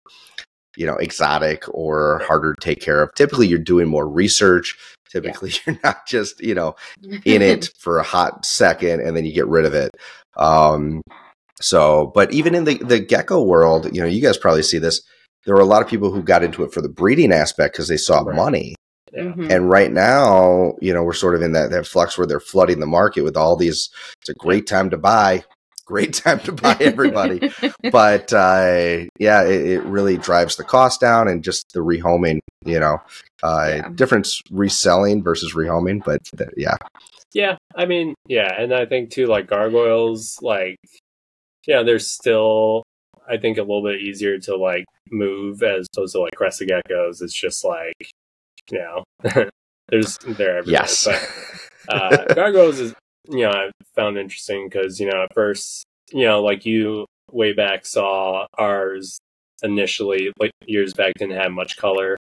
you 0.77 0.87
know, 0.87 0.97
exotic 0.97 1.65
or 1.69 2.21
harder 2.25 2.55
to 2.55 2.61
take 2.61 2.81
care 2.81 3.03
of, 3.03 3.13
typically 3.15 3.47
you're 3.47 3.59
doing 3.59 3.89
more 3.89 4.09
research. 4.09 4.79
Typically 5.11 5.53
you're 5.67 5.79
not 5.85 6.07
just, 6.07 6.41
you 6.41 6.55
know, 6.55 6.75
in 7.25 7.43
it 7.43 7.69
for 7.79 7.99
a 7.99 8.03
hot 8.05 8.47
second 8.47 9.01
and 9.01 9.17
then 9.17 9.25
you 9.27 9.33
get 9.33 9.47
rid 9.47 9.67
of 9.67 9.75
it. 9.75 9.91
Um, 10.37 11.03
so, 11.63 12.11
but 12.15 12.33
even 12.33 12.55
in 12.55 12.65
the, 12.65 12.79
the 12.79 12.99
gecko 13.01 13.43
world, 13.43 13.89
you 13.95 14.01
know, 14.03 14.07
you 14.09 14.21
guys 14.23 14.37
probably 14.37 14.63
see 14.63 14.79
this. 14.79 15.01
There 15.45 15.55
were 15.55 15.61
a 15.61 15.65
lot 15.67 15.83
of 15.83 15.89
people 15.89 16.13
who 16.13 16.23
got 16.23 16.43
into 16.45 16.63
it 16.63 16.73
for 16.73 16.81
the 16.81 16.89
breeding 16.89 17.33
aspect 17.33 17.75
because 17.75 17.89
they 17.89 17.97
saw 17.97 18.21
Right. 18.21 18.37
money. 18.37 18.75
Yeah. 19.13 19.25
Mhm. 19.25 19.51
And 19.51 19.69
right 19.69 19.93
now, 19.93 20.75
you 20.81 20.95
know, 20.95 21.03
we're 21.03 21.13
sort 21.13 21.35
of 21.35 21.43
in 21.43 21.53
that, 21.53 21.71
that 21.71 21.87
flux 21.87 22.17
where 22.17 22.27
they're 22.27 22.41
flooding 22.41 22.81
the 22.81 22.87
market 22.87 23.23
with 23.23 23.37
all 23.37 23.57
these. 23.57 23.91
It's 24.21 24.31
a 24.31 24.35
great 24.35 24.67
time 24.67 24.91
to 24.91 24.99
buy. 24.99 25.45
Great 25.85 26.15
time 26.15 26.39
to 26.41 26.53
buy 26.53 26.77
everybody. 26.81 27.51
but 27.91 28.33
uh, 28.33 29.01
yeah, 29.19 29.43
it, 29.43 29.67
it 29.67 29.83
really 29.83 30.17
drives 30.17 30.55
the 30.57 30.63
cost 30.65 31.01
down 31.01 31.27
and 31.29 31.43
just 31.43 31.67
the 31.75 31.81
rehoming, 31.81 32.39
you 32.65 32.79
know, 32.79 32.99
uh, 33.43 33.67
Yeah. 33.69 33.89
difference 33.93 34.41
reselling 34.53 35.23
versus 35.25 35.55
rehoming. 35.55 36.03
But 36.03 36.21
th- 36.39 36.51
yeah, 36.57 36.77
Yeah, 37.35 37.57
I 37.75 37.85
mean, 37.87 38.15
yeah, 38.29 38.55
and 38.59 38.73
I 38.73 38.87
think 38.87 39.11
too, 39.11 39.27
like 39.27 39.49
gargoyles, 39.49 40.39
like, 40.41 40.77
yeah, 41.67 41.83
they're 41.83 41.99
still, 41.99 42.83
I 43.29 43.37
think, 43.37 43.59
a 43.59 43.63
little 43.63 43.83
bit 43.83 44.01
easier 44.01 44.39
to 44.39 44.57
like 44.57 44.85
move 45.11 45.63
as 45.63 45.87
opposed 45.93 46.15
to 46.15 46.21
like 46.21 46.33
crested 46.35 46.71
geckos. 46.71 47.23
It's 47.23 47.35
just 47.35 47.65
like, 47.65 48.11
you 48.71 48.79
know, 48.79 49.05
there's 49.89 50.19
they're 50.19 50.59
everywhere. 50.59 50.83
yes. 50.83 51.07
But 51.87 51.95
uh, 51.95 52.35
gargoyles 52.35 52.81
is, 52.81 52.95
you 53.29 53.43
know, 53.43 53.51
I 53.51 53.71
found 53.95 54.19
interesting 54.19 54.69
because 54.69 54.99
you 54.99 55.11
know 55.11 55.23
at 55.23 55.35
first, 55.35 55.85
you 56.13 56.25
know, 56.25 56.43
like 56.43 56.67
you 56.67 57.07
way 57.31 57.53
back 57.53 57.87
saw 57.87 58.47
ours 58.59 59.19
initially, 59.63 60.33
like 60.39 60.51
years 60.67 60.93
back, 60.95 61.15
didn't 61.19 61.41
have 61.41 61.53
much 61.53 61.77
color, 61.77 62.17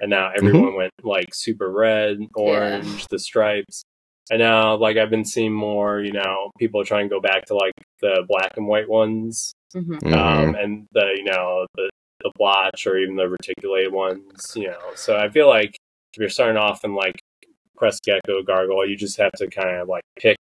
and 0.00 0.10
now 0.10 0.30
everyone 0.36 0.74
went 0.76 0.92
like 1.02 1.34
super 1.34 1.70
red, 1.70 2.18
orange, 2.34 3.06
the 3.08 3.18
stripes. 3.18 3.82
And 4.30 4.40
now, 4.40 4.76
like 4.76 4.96
I've 4.96 5.10
been 5.10 5.24
seeing 5.24 5.52
more, 5.52 6.00
you 6.00 6.12
know, 6.12 6.50
people 6.58 6.84
trying 6.84 7.08
to 7.08 7.14
go 7.14 7.20
back 7.20 7.44
to 7.46 7.54
like 7.54 7.72
the 8.00 8.24
black 8.28 8.52
and 8.56 8.66
white 8.66 8.88
ones, 8.88 9.52
Mhm. 9.74 10.00
Mhm. 10.00 10.12
um, 10.16 10.54
and 10.56 10.86
the 10.92 11.14
you 11.16 11.24
know 11.24 11.66
the 11.76 11.88
the 12.20 12.32
blotch 12.36 12.86
or 12.86 12.96
even 12.98 13.16
the 13.16 13.28
reticulated 13.28 13.92
ones, 13.92 14.52
you 14.56 14.68
know. 14.68 14.92
So 14.94 15.16
I 15.16 15.28
feel 15.28 15.48
like 15.48 15.76
if 16.14 16.18
you're 16.20 16.28
starting 16.28 16.56
off 16.56 16.84
in 16.84 16.94
like 16.94 17.20
crest 17.76 18.02
gecko 18.04 18.42
gargoyle, 18.42 18.88
you 18.88 18.96
just 18.96 19.18
have 19.18 19.32
to 19.32 19.46
kind 19.48 19.76
of 19.76 19.88
like 19.88 20.02
pick 20.18 20.38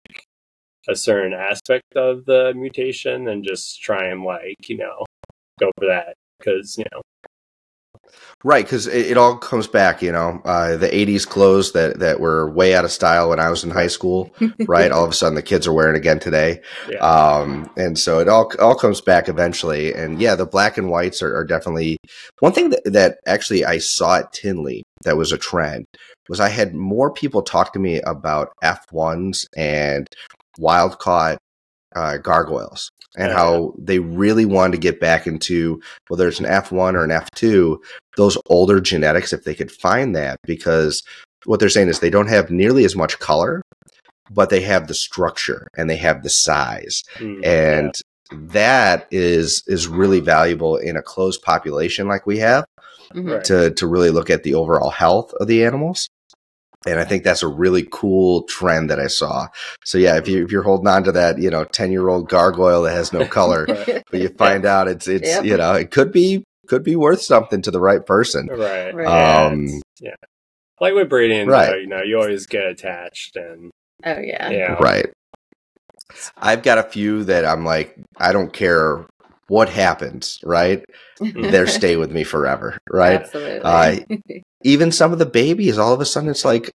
a 0.88 0.96
certain 0.96 1.34
aspect 1.34 1.96
of 1.96 2.26
the 2.26 2.54
mutation 2.56 3.28
and 3.28 3.44
just 3.44 3.82
try 3.82 4.06
and 4.08 4.24
like 4.24 4.56
you 4.70 4.78
know 4.78 5.06
go 5.60 5.72
for 5.78 5.88
that 5.88 6.14
because 6.40 6.78
you 6.78 6.86
know 6.92 7.02
Right, 8.44 8.64
because 8.64 8.86
it, 8.86 9.08
it 9.08 9.18
all 9.18 9.38
comes 9.38 9.66
back, 9.66 10.04
you 10.04 10.12
know, 10.12 10.40
uh, 10.46 10.78
the 10.78 10.88
'80s 10.88 11.28
clothes 11.28 11.72
that 11.72 12.00
that 12.00 12.20
were 12.20 12.50
way 12.52 12.76
out 12.76 12.86
of 12.86 12.92
style 12.92 13.30
when 13.30 13.40
I 13.40 13.50
was 13.50 13.64
in 13.64 13.72
high 13.72 13.88
school. 13.88 14.32
Right, 14.68 14.92
all 14.92 15.04
of 15.04 15.12
a 15.12 15.14
sudden 15.14 15.36
the 15.36 15.42
kids 15.42 15.68
are 15.68 15.74
wearing 15.74 15.96
again 15.96 16.20
today, 16.20 16.62
yeah 16.90 16.98
um, 16.98 17.70
and 17.78 17.98
so 17.98 18.20
it 18.20 18.28
all 18.28 18.52
all 18.60 18.76
comes 18.76 19.02
back 19.02 19.30
eventually. 19.30 19.94
And 19.94 20.22
yeah, 20.22 20.36
the 20.36 20.46
black 20.46 20.78
and 20.78 20.90
whites 20.90 21.22
are, 21.22 21.36
are 21.36 21.44
definitely 21.44 21.98
one 22.40 22.52
thing 22.52 22.70
that, 22.70 22.82
that 22.86 23.18
actually 23.28 23.66
I 23.66 23.80
saw 23.80 24.18
at 24.18 24.34
Tinley 24.34 24.84
that 25.04 25.18
was 25.18 25.32
a 25.32 25.38
trend 25.38 25.86
was 26.30 26.40
I 26.40 26.50
had 26.50 26.74
more 26.74 27.12
people 27.12 27.42
talk 27.42 27.74
to 27.74 27.80
me 27.80 28.02
about 28.02 28.54
F 28.62 28.86
ones 28.92 29.46
and 29.56 30.08
wild 30.58 31.00
caught 31.00 31.38
uh, 31.96 32.18
gargoyles 32.18 32.92
and 33.18 33.32
how 33.32 33.74
they 33.78 34.00
really 34.00 34.46
wanted 34.46 34.74
to 34.74 34.78
get 34.78 35.00
back 35.00 35.26
into 35.28 35.82
whether 36.08 36.28
it's 36.28 36.40
an 36.40 36.46
F1 36.46 36.94
or 36.96 37.04
an 37.04 37.12
F2, 37.12 37.78
those 38.18 38.38
older 38.48 38.80
genetics, 38.80 39.34
if 39.34 39.44
they 39.44 39.56
could 39.56 39.72
find 39.72 40.16
that, 40.16 40.38
because 40.46 41.04
what 41.46 41.60
they're 41.60 41.70
saying 41.70 41.88
is 41.90 42.00
they 42.00 42.10
don't 42.10 42.30
have 42.30 42.50
nearly 42.50 42.86
as 42.86 42.96
much 42.96 43.20
color, 43.20 43.62
but 44.32 44.50
they 44.50 44.62
have 44.62 44.88
the 44.88 44.94
structure 44.94 45.68
and 45.78 45.90
they 45.90 45.98
have 45.98 46.24
the 46.24 46.30
size, 46.30 47.04
Mm, 47.16 47.46
and 47.46 47.94
that 48.32 49.08
is 49.12 49.64
is 49.68 49.88
really 49.88 50.20
valuable 50.20 50.78
in 50.78 50.98
a 50.98 51.02
closed 51.02 51.44
population 51.44 52.08
like 52.08 52.26
we 52.26 52.40
have 52.40 52.66
Mhm. 53.14 53.44
To 53.44 53.70
to 53.70 53.88
really 53.88 54.10
look 54.10 54.32
at 54.32 54.42
the 54.42 54.56
overall 54.56 54.90
health 54.90 55.32
of 55.40 55.48
the 55.48 55.64
animals. 55.64 56.10
And 56.86 57.00
I 57.00 57.04
think 57.06 57.24
that's 57.24 57.42
a 57.44 57.48
really 57.48 57.88
cool 57.92 58.44
trend 58.44 58.90
that 58.90 59.00
I 59.00 59.08
saw. 59.08 59.48
So 59.84 59.98
yeah, 59.98 60.18
if 60.18 60.28
you 60.28 60.44
if 60.46 60.52
you're 60.52 60.64
holding 60.64 60.88
on 60.88 61.04
to 61.06 61.12
that, 61.14 61.40
you 61.40 61.50
know, 61.50 61.64
ten 61.66 61.92
year 61.92 62.08
old 62.10 62.30
gargoyle 62.30 62.84
that 62.84 62.94
has 62.94 63.12
no 63.12 63.26
color, 63.40 63.66
but 63.66 64.14
you 64.20 64.30
find 64.30 64.66
out 64.66 64.88
it's 64.88 65.08
it's 65.08 65.28
Yep. 65.28 65.46
you 65.46 65.58
know 65.58 65.74
it 65.74 65.92
could 65.92 66.12
be 66.12 66.44
could 66.68 66.84
be 66.84 66.96
worth 66.96 67.22
something 67.22 67.62
to 67.64 67.72
the 67.72 67.80
right 67.80 68.06
person. 68.06 68.48
right. 68.48 68.94
Right. 68.94 69.08
Yeah, 69.08 69.46
Um, 69.46 69.64
it's- 69.66 69.82
yeah. 70.02 70.16
Like 70.82 70.94
with 70.94 71.10
breeding, 71.10 71.48
Right. 71.48 71.72
right. 71.72 71.82
you 71.82 71.88
know, 71.88 72.02
you 72.04 72.18
always 72.20 72.48
get 72.48 72.66
attached 72.66 73.36
and 73.36 73.72
oh 74.06 74.20
yeah. 74.20 74.50
yeah. 74.50 74.74
Right. 74.74 75.08
I've 76.38 76.64
got 76.64 76.78
a 76.78 76.84
few 76.84 77.24
that 77.26 77.46
I'm 77.46 77.66
like, 77.66 77.96
I 78.18 78.32
don't 78.34 78.52
care 78.54 79.06
what 79.48 79.70
happens, 79.70 80.40
right? 80.44 80.84
They're 81.20 81.68
stay 81.68 81.96
with 81.98 82.12
me 82.12 82.24
forever, 82.24 82.78
right? 82.92 83.22
Absolutely. 83.22 83.62
Uh, 83.64 84.42
Even 84.64 84.92
some 84.92 85.14
of 85.14 85.20
the 85.20 85.26
babies, 85.26 85.78
all 85.78 85.94
of 85.94 86.02
a 86.02 86.06
sudden 86.06 86.30
it's 86.30 86.46
like, 86.46 86.72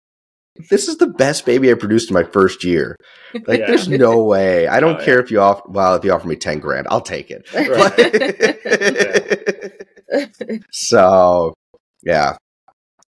this 0.69 0.87
is 0.89 0.97
the 0.97 1.07
best 1.07 1.45
baby 1.45 1.71
I 1.71 1.75
produced 1.75 2.09
in 2.09 2.13
my 2.13 2.23
first 2.23 2.63
year. 2.63 2.95
Like, 3.47 3.59
Yeah. 3.61 3.67
there's 3.67 3.87
no 3.87 4.23
way. 4.23 4.67
I 4.67 4.79
don't 4.79 4.99
Oh, 4.99 5.05
care 5.05 5.19
if 5.19 5.31
you 5.31 5.39
offer, 5.39 5.61
well, 5.67 5.95
if 5.95 6.03
you 6.03 6.11
offer 6.11 6.27
me 6.27 6.35
10 6.35 6.59
grand, 6.59 6.87
I'll 6.89 7.01
take 7.01 7.31
it. 7.31 7.47
so, 10.71 11.53
yeah. 12.03 12.35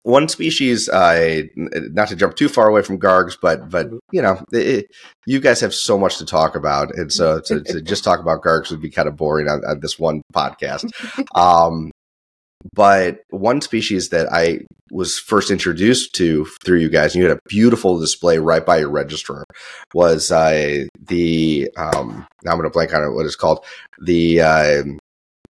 One 0.03 0.28
species, 0.28 0.88
uh, 0.88 1.41
not 1.55 2.09
to 2.09 2.16
jump 2.16 2.36
too 2.36 2.47
far 2.47 2.68
away 2.68 2.84
from 2.84 2.99
Gargs, 2.99 3.36
but 3.41 3.70
but 3.72 3.89
Mhm. 3.89 3.97
you 4.11 4.22
know, 4.22 4.39
it, 4.51 4.86
you 5.26 5.39
guys 5.39 5.59
have 5.61 5.74
so 5.74 5.97
much 5.97 6.20
to 6.20 6.26
talk 6.26 6.55
about, 6.55 6.93
and 6.95 7.11
so 7.11 7.39
to, 7.41 7.61
to 7.63 7.82
just 7.82 8.03
talk 8.03 8.20
about 8.20 8.43
Gargs 8.43 8.70
would 8.70 8.82
be 8.82 8.91
kind 8.91 9.07
of 9.07 9.16
boring 9.16 9.49
on, 9.49 9.66
on 9.66 9.80
this 9.80 9.97
one 9.97 10.22
podcast. 10.34 10.91
Um, 11.36 11.89
but 12.74 13.20
one 13.30 13.61
species 13.61 14.09
that 14.09 14.32
I 14.32 14.59
was 14.91 15.18
first 15.20 15.51
introduced 15.51 16.13
to 16.16 16.45
through 16.63 16.80
you 16.80 16.89
guys, 16.89 17.13
and 17.16 17.22
you 17.24 17.30
had 17.30 17.38
a 17.38 17.41
beautiful 17.47 17.99
display 17.99 18.38
right 18.38 18.66
by 18.66 18.78
your 18.78 18.89
registrar, 18.89 19.43
was 19.93 20.32
uh, 20.32 20.86
the 21.07 21.70
um, 21.78 22.26
now 22.43 22.51
I'm 22.51 22.57
going 22.57 22.63
to 22.70 22.74
blank 22.74 22.93
on 22.93 23.03
it. 23.03 23.11
What 23.13 23.26
it's 23.26 23.36
called? 23.36 23.66
The 24.03 24.41
uh, 24.41 24.84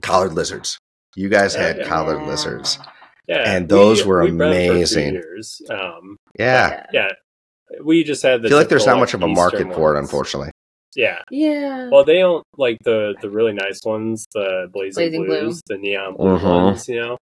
collared 0.01 0.34
lizards. 0.34 0.78
You 1.16 1.30
guys 1.30 1.55
Oh, 1.55 1.60
had 1.60 1.78
yeah. 1.78 1.84
collared 1.88 2.28
lizards. 2.28 2.78
Yeah, 3.28 3.43
And 3.45 3.68
those 3.68 4.05
were 4.05 4.24
we 4.24 4.32
bred 4.32 4.53
them 4.53 4.68
for 4.78 4.84
a 4.84 4.88
few 4.88 5.01
amazing. 5.01 5.22
Um, 5.70 6.18
Yeah. 6.39 6.86
yeah, 6.93 7.10
we 7.84 8.03
just 8.05 8.24
had 8.24 8.41
the. 8.41 8.47
I 8.47 8.49
feel 8.49 8.58
like 8.58 8.70
there's 8.70 8.86
not 8.86 8.99
much 8.99 9.14
of 9.14 9.22
a 9.22 9.28
market 9.28 9.74
for 9.74 9.95
it, 9.95 9.99
unfortunately. 9.99 10.51
Yeah, 10.97 11.21
yeah. 11.29 11.89
well, 11.91 12.03
they 12.03 12.17
don't 12.17 12.43
like 12.57 12.79
the 12.83 13.15
the 13.21 13.29
really 13.29 13.53
nice 13.53 13.79
ones, 13.85 14.25
the 14.33 14.67
blazing, 14.73 15.03
Blazing 15.11 15.25
blue. 15.25 15.39
blues, 15.41 15.61
the 15.67 15.77
neon 15.77 16.15
blue 16.15 16.37
Mhm. 16.39 16.63
ones. 16.65 16.89
You 16.89 16.99
know, 17.01 17.17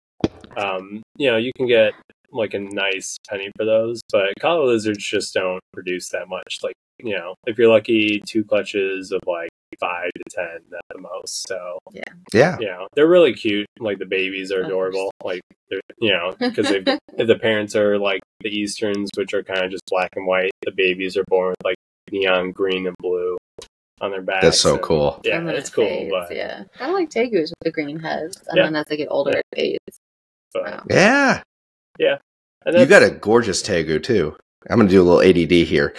um, 0.55 1.03
you 1.17 1.29
know, 1.29 1.37
you 1.37 1.51
can 1.57 1.67
get 1.67 1.93
like 2.31 2.53
a 2.53 2.59
nice 2.59 3.17
penny 3.29 3.51
for 3.57 3.65
those, 3.65 3.99
but 4.11 4.29
collar 4.39 4.65
lizards 4.65 5.03
just 5.03 5.33
don't 5.33 5.59
produce 5.73 6.09
that 6.09 6.27
much. 6.29 6.59
Like, 6.63 6.73
you 7.03 7.15
know, 7.17 7.35
if 7.45 7.57
you're 7.57 7.69
lucky, 7.69 8.21
two 8.25 8.43
clutches 8.45 9.11
of 9.11 9.19
like 9.27 9.49
five 9.79 10.09
to 10.15 10.23
ten 10.33 10.55
at 10.73 10.81
the 10.95 11.01
most. 11.01 11.45
So, 11.47 11.77
Yeah. 11.91 12.03
Yeah, 12.33 12.57
you 12.59 12.67
know, 12.67 12.87
they're 12.95 13.07
really 13.09 13.33
cute. 13.33 13.67
Like 13.79 13.99
the 13.99 14.05
babies 14.05 14.51
are 14.53 14.61
adorable. 14.63 15.11
Like, 15.23 15.41
they're, 15.69 15.81
you 15.99 16.11
know, 16.11 16.33
because 16.39 16.69
if 17.17 17.27
the 17.27 17.37
parents 17.39 17.75
are 17.75 17.97
like 17.99 18.21
the 18.39 18.49
Easterns, 18.49 19.09
which 19.17 19.33
are 19.33 19.43
kind 19.43 19.65
of 19.65 19.71
just 19.71 19.83
black 19.89 20.11
and 20.15 20.25
white, 20.25 20.51
the 20.63 20.71
babies 20.71 21.17
are 21.17 21.25
born 21.27 21.49
with 21.49 21.65
like 21.65 21.75
neon 22.11 22.51
green 22.51 22.87
and 22.87 22.95
blue 22.99 23.35
on 24.01 24.11
their 24.11 24.21
backs. 24.21 24.41
That's 24.43 24.59
so 24.59 24.73
and- 24.75 24.83
cool. 24.83 25.21
Yeah, 25.23 25.37
And 25.39 25.49
it's 25.49 25.69
cool, 25.69 25.85
fades, 25.85 26.11
but 26.11 26.35
yeah, 26.35 26.63
kind 26.77 26.91
of 26.91 26.95
like 26.95 27.09
tegus 27.09 27.49
with 27.51 27.53
the 27.63 27.71
green 27.71 27.99
heads, 27.99 28.41
and 28.47 28.57
Yeah. 28.57 28.63
then 28.63 28.75
as 28.75 28.85
they 28.87 28.97
get 28.97 29.07
older, 29.09 29.31
Yeah. 29.31 29.39
it 29.39 29.45
fades. 29.55 29.99
but 30.53 30.63
Wow. 30.63 30.83
Yeah. 30.89 32.17
and 32.65 32.77
You 32.77 32.85
got 32.85 33.03
a 33.03 33.09
gorgeous 33.09 33.61
Tegu, 33.61 34.01
too. 34.01 34.35
I'm 34.69 34.77
going 34.77 34.87
to 34.87 34.91
do 34.91 35.01
a 35.01 35.03
little 35.03 35.21
ADD 35.21 35.63
here. 35.65 35.93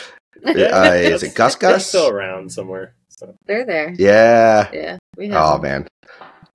yeah, 0.44 0.50
Uh, 0.90 0.92
is 0.94 1.22
it 1.22 1.34
Gus 1.36 1.54
they're 1.56 1.72
Gus? 1.72 1.86
still 1.86 2.08
around 2.08 2.50
somewhere. 2.50 2.94
So 3.08 3.34
They're 3.46 3.64
there. 3.64 3.94
Yeah. 3.98 4.68
Yeah, 4.72 4.98
we 5.16 5.28
have. 5.28 5.42
Oh, 5.42 5.52
them. 5.58 5.62
man. 5.62 5.88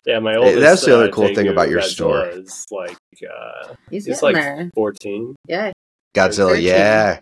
yeah, 0.06 0.20
my 0.20 0.32
Hey, 0.34 0.38
oldest. 0.38 0.60
that's 0.60 0.86
the 0.86 0.96
other 0.96 1.08
uh, 1.08 1.12
cool 1.12 1.34
thing 1.34 1.48
about 1.48 1.70
your 1.70 1.80
Godzilla 1.82 1.84
store. 1.86 2.28
Is 2.28 2.66
like 2.72 2.98
uh, 3.24 3.74
He's 3.90 4.06
he's 4.06 4.20
getting 4.22 4.36
like 4.36 4.44
there. 4.44 4.70
fourteen. 4.76 5.36
Yeah, 5.48 5.72
Godzilla, 6.16 6.50
13. 6.50 6.64
yeah. 6.64 7.20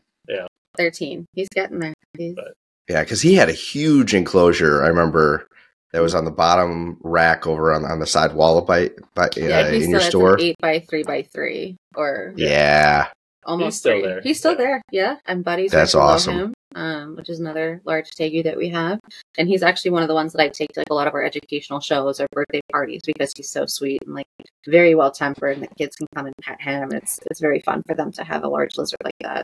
thirteen. 0.77 1.25
He's 1.33 1.49
getting 1.49 1.79
there. 1.79 1.93
He's, 2.17 2.35
But- 2.35 2.53
Yeah, 2.89 3.01
because 3.03 3.21
he 3.21 3.35
had 3.35 3.49
a 3.49 3.53
huge 3.53 4.13
enclosure. 4.15 4.83
I 4.83 4.87
remember 4.87 5.47
that 5.93 6.01
was 6.01 6.15
on 6.15 6.25
the 6.25 6.31
bottom 6.31 6.97
rack 7.01 7.45
over 7.47 7.71
on, 7.73 7.85
on 7.85 7.99
the 7.99 8.05
side 8.07 8.33
wall 8.33 8.61
by, 8.61 8.89
by 9.15 9.29
yeah, 9.37 9.59
uh, 9.59 9.69
he 9.69 9.75
in 9.77 9.81
still 9.81 9.89
your 9.91 9.99
has 9.99 10.07
store. 10.09 10.33
an 10.35 10.41
eight 10.41 10.55
by 10.59 10.79
three 10.79 11.03
by 11.03 11.21
three, 11.23 11.77
or 11.95 12.33
Yeah. 12.35 13.07
almost 13.45 13.65
He's 13.65 13.77
still 13.79 13.91
three. 13.93 14.01
there. 14.01 14.21
He's 14.21 14.39
still 14.39 14.51
Yeah. 14.51 14.57
there. 14.57 14.81
Yeah, 14.91 15.15
and 15.27 15.43
Buddy's 15.43 15.71
That's 15.71 15.93
right 15.95 16.01
awesome. 16.01 16.35
him, 16.37 16.53
um, 16.75 17.15
which 17.15 17.29
is 17.29 17.39
another 17.39 17.81
large 17.85 18.09
tegu 18.11 18.43
that 18.43 18.57
we 18.57 18.69
have, 18.69 18.99
and 19.37 19.47
he's 19.47 19.63
actually 19.63 19.91
one 19.91 20.01
of 20.03 20.07
the 20.07 20.13
ones 20.15 20.33
that 20.33 20.41
I 20.41 20.49
take 20.49 20.73
to 20.73 20.79
like 20.81 20.89
a 20.91 20.93
lot 20.95 21.07
of 21.07 21.13
our 21.13 21.23
educational 21.23 21.79
shows 21.79 22.19
or 22.19 22.27
birthday 22.31 22.61
parties 22.71 23.01
because 23.05 23.31
he's 23.35 23.49
so 23.51 23.65
sweet 23.67 24.01
and 24.05 24.13
like 24.15 24.27
very 24.67 24.93
well 24.95 25.11
tempered, 25.11 25.53
and 25.57 25.63
the 25.63 25.75
kids 25.75 25.95
can 25.95 26.07
come 26.15 26.25
and 26.27 26.35
pet 26.41 26.61
him. 26.61 26.91
It's 26.91 27.19
it's 27.31 27.39
very 27.39 27.59
fun 27.61 27.81
for 27.87 27.95
them 27.95 28.11
to 28.13 28.23
have 28.23 28.43
a 28.43 28.47
large 28.49 28.77
lizard 28.77 28.99
like 29.03 29.13
that. 29.21 29.43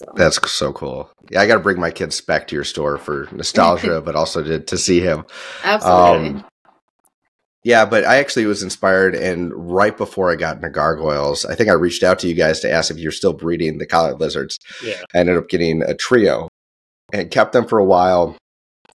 So 0.00 0.06
That's 0.16 0.50
so 0.50 0.72
cool. 0.72 1.10
Yeah, 1.30 1.42
I 1.42 1.46
got 1.46 1.54
to 1.54 1.60
bring 1.60 1.78
my 1.78 1.90
kids 1.90 2.22
back 2.22 2.48
to 2.48 2.54
your 2.54 2.64
store 2.64 2.96
for 2.96 3.28
nostalgia, 3.32 4.00
but 4.00 4.16
also 4.16 4.42
to, 4.42 4.58
to 4.58 4.78
see 4.78 5.00
him. 5.00 5.26
absolutely. 5.62 6.28
Um, 6.28 6.44
yeah, 7.62 7.84
but 7.84 8.04
I 8.06 8.16
actually 8.16 8.46
was 8.46 8.62
inspired, 8.62 9.14
and 9.14 9.52
right 9.54 9.94
before 9.94 10.32
I 10.32 10.36
got 10.36 10.56
into 10.56 10.70
gargoyles, 10.70 11.44
I 11.44 11.54
think 11.54 11.68
I 11.68 11.74
reached 11.74 12.02
out 12.02 12.18
to 12.20 12.28
you 12.28 12.32
guys 12.32 12.60
to 12.60 12.72
ask 12.72 12.90
if 12.90 12.96
you're 12.96 13.12
still 13.12 13.34
breeding 13.34 13.76
the 13.76 13.84
collared 13.84 14.18
lizards. 14.18 14.58
Yeah, 14.82 15.02
I 15.14 15.18
ended 15.18 15.36
up 15.36 15.50
getting 15.50 15.82
a 15.82 15.94
trio 15.94 16.48
and 17.12 17.30
kept 17.30 17.52
them 17.52 17.66
for 17.66 17.78
a 17.78 17.84
while. 17.84 18.38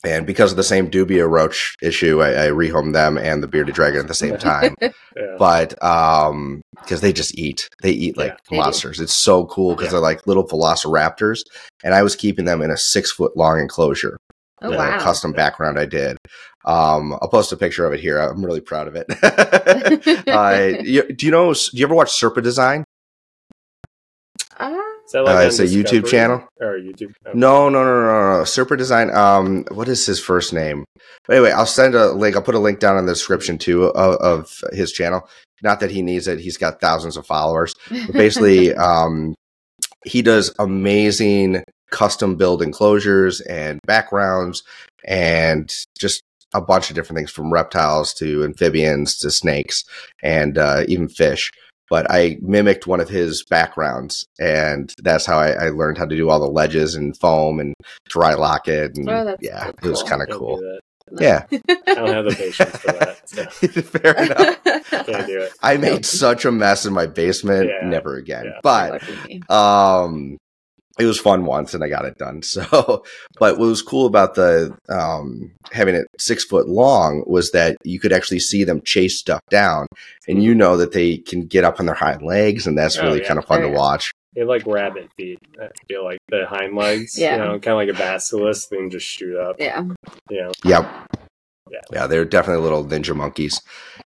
And 0.05 0.27
because 0.27 0.51
of 0.51 0.57
the 0.57 0.63
same 0.63 0.91
dubia 0.91 1.29
roach 1.29 1.75
issue, 1.81 2.21
I, 2.21 2.47
I 2.47 2.47
rehomed 2.49 2.93
them 2.93 3.17
and 3.17 3.41
the 3.41 3.47
bearded 3.47 3.73
dragon 3.75 4.01
at 4.01 4.07
the 4.07 4.13
same 4.13 4.37
time. 4.39 4.75
yeah. 4.81 4.91
but 5.39 5.81
um, 5.83 6.61
because 6.81 6.99
they 7.01 7.13
just 7.13 7.37
eat, 7.37 7.69
they 7.81 7.91
eat 7.91 8.17
like 8.17 8.37
Yeah, 8.51 8.57
monsters. 8.59 8.99
It's 8.99 9.13
so 9.13 9.45
cool 9.45 9.75
because 9.75 9.87
Yeah. 9.87 9.91
they're 9.91 9.99
like 10.01 10.27
little 10.27 10.45
velociraptors. 10.45 11.39
And 11.83 11.93
I 11.95 12.03
was 12.03 12.15
keeping 12.15 12.45
them 12.45 12.61
in 12.61 12.69
a 12.71 12.77
six 12.77 13.11
foot 13.11 13.37
long 13.37 13.59
enclosure 13.59 14.17
oh 14.61 14.73
a 14.73 14.77
wow! 14.77 14.99
custom 14.99 15.31
background 15.31 15.79
I 15.79 15.85
did. 15.85 16.17
Um, 16.65 17.13
I'll 17.21 17.29
post 17.29 17.51
a 17.51 17.57
picture 17.57 17.85
of 17.85 17.93
it 17.93 17.99
here. 17.99 18.17
I'm 18.19 18.43
really 18.43 18.61
proud 18.61 18.87
of 18.87 18.95
it. 18.95 19.07
uh, 20.27 20.81
you, 20.81 21.03
do 21.13 21.25
you 21.25 21.31
know? 21.31 21.53
Do 21.53 21.59
you 21.73 21.85
ever 21.85 21.95
watch 21.95 22.09
Serpa 22.11 22.41
Design? 22.41 22.83
That 25.13 25.23
like 25.23 25.35
Uh, 25.35 25.47
it's 25.47 25.59
a 25.59 25.65
YouTube 25.65 26.07
channel? 26.07 26.45
or 26.59 26.77
YouTube? 26.77 27.13
oh, 27.25 27.31
No, 27.33 27.69
no, 27.69 27.83
no, 27.83 28.01
no, 28.01 28.37
no. 28.37 28.43
Serpa 28.43 28.77
Design. 28.77 29.09
Um, 29.15 29.63
what 29.71 29.87
is 29.87 30.05
his 30.05 30.19
first 30.19 30.53
name? 30.53 30.83
But 31.27 31.37
anyway, 31.37 31.51
I'll 31.51 31.65
send 31.65 31.95
a 31.95 32.11
link. 32.11 32.35
I'll 32.35 32.41
put 32.41 32.55
a 32.55 32.59
link 32.59 32.79
down 32.79 32.97
in 32.97 33.05
the 33.05 33.13
description 33.13 33.57
too 33.57 33.85
of, 33.85 34.15
of 34.15 34.63
his 34.73 34.91
channel. 34.91 35.29
Not 35.61 35.79
that 35.79 35.91
he 35.91 36.01
needs 36.01 36.27
it. 36.27 36.39
He's 36.39 36.57
got 36.57 36.81
thousands 36.81 37.15
of 37.15 37.25
followers. 37.25 37.73
But 37.89 38.13
basically, 38.13 38.73
um, 38.89 39.35
he 40.05 40.21
does 40.21 40.53
amazing 40.59 41.63
custom 41.91 42.35
build 42.35 42.61
enclosures 42.61 43.39
and 43.41 43.79
backgrounds 43.85 44.63
and 45.05 45.71
just 45.97 46.23
a 46.55 46.61
bunch 46.61 46.89
of 46.89 46.95
different 46.95 47.17
things 47.17 47.31
from 47.31 47.53
reptiles 47.53 48.13
to 48.15 48.43
amphibians 48.43 49.17
to 49.19 49.31
snakes 49.31 49.83
and 50.21 50.57
uh, 50.57 50.83
even 50.87 51.07
fish. 51.07 51.51
But 51.89 52.07
I 52.09 52.37
mimicked 52.41 52.87
one 52.87 52.99
of 52.99 53.09
his 53.09 53.43
backgrounds, 53.49 54.25
and 54.39 54.93
that's 55.03 55.25
how 55.25 55.37
I, 55.37 55.51
I 55.51 55.69
learned 55.69 55.97
how 55.97 56.05
to 56.05 56.15
do 56.15 56.29
all 56.29 56.39
the 56.39 56.47
ledges 56.47 56.95
and 56.95 57.15
foam 57.19 57.59
and 57.59 57.73
dry 58.09 58.33
lock 58.33 58.67
it. 58.67 58.95
And 58.95 59.09
Oh, 59.09 59.35
yeah, 59.41 59.65
so 59.65 59.73
it 59.83 59.89
was 59.89 60.03
kind 60.03 60.21
of 60.21 60.29
cool. 60.29 60.57
do 60.57 60.63
that. 60.63 60.79
Yeah, 61.19 61.45
I 61.87 61.93
don't 61.95 62.07
have 62.07 62.25
the 62.25 62.35
patience 62.35 62.77
for 62.77 62.91
that. 62.93 63.29
So 63.29 63.43
fair 63.81 64.23
enough. 64.23 64.63
can't 65.05 65.27
do 65.27 65.41
it. 65.41 65.51
I 65.61 65.77
made 65.77 66.05
such 66.05 66.45
a 66.45 66.51
mess 66.51 66.85
in 66.85 66.93
my 66.93 67.05
basement. 67.05 67.69
Yeah. 67.69 67.87
Never 67.87 68.15
again. 68.15 68.45
Yeah. 68.45 68.59
But 68.63 69.03
um 69.49 70.37
it 70.99 71.05
was 71.05 71.19
fun 71.19 71.45
once 71.45 71.73
and 71.73 71.83
i 71.83 71.87
got 71.89 72.05
it 72.05 72.17
done 72.17 72.41
so 72.43 73.03
but 73.39 73.57
what 73.57 73.65
was 73.67 73.81
cool 73.81 74.05
about 74.05 74.35
the 74.35 74.75
um 74.89 75.51
having 75.71 75.95
it 75.95 76.05
six 76.19 76.43
foot 76.45 76.67
long 76.67 77.23
was 77.27 77.51
that 77.51 77.77
you 77.83 77.99
could 77.99 78.13
actually 78.13 78.39
see 78.39 78.63
them 78.63 78.81
chase 78.85 79.17
stuff 79.17 79.41
down 79.49 79.87
and 80.27 80.43
you 80.43 80.53
know 80.53 80.77
that 80.77 80.91
they 80.91 81.17
can 81.17 81.45
get 81.45 81.63
up 81.63 81.79
on 81.79 81.85
their 81.85 81.95
hind 81.95 82.21
legs 82.21 82.67
and 82.67 82.77
that's 82.77 82.97
Oh, 82.97 83.03
really 83.03 83.21
yeah. 83.21 83.27
kind 83.27 83.39
of 83.39 83.45
fun 83.45 83.61
to 83.61 83.69
watch 83.69 84.11
They 84.35 84.41
have 84.41 84.47
like 84.49 84.65
rabbit 84.67 85.09
feet. 85.17 85.37
I 85.59 85.67
feel 85.87 86.03
like 86.03 86.17
the 86.29 86.45
hind 86.47 86.75
legs. 86.75 87.17
Yeah. 87.17 87.33
You 87.33 87.37
know, 87.43 87.59
kind 87.59 87.67
of 87.73 87.77
like 87.77 87.89
a 87.89 87.93
basilisk, 87.97 88.69
then 88.69 88.89
just 88.89 89.05
shoot 89.05 89.37
up. 89.37 89.55
Yeah. 89.59 89.83
You 90.29 90.41
know. 90.41 90.51
yep 90.63 90.85
Yeah. 91.71 91.79
yeah 91.91 92.07
they're 92.07 92.25
definitely 92.25 92.63
little 92.63 92.85
ninja 92.85 93.15
monkeys 93.15 93.59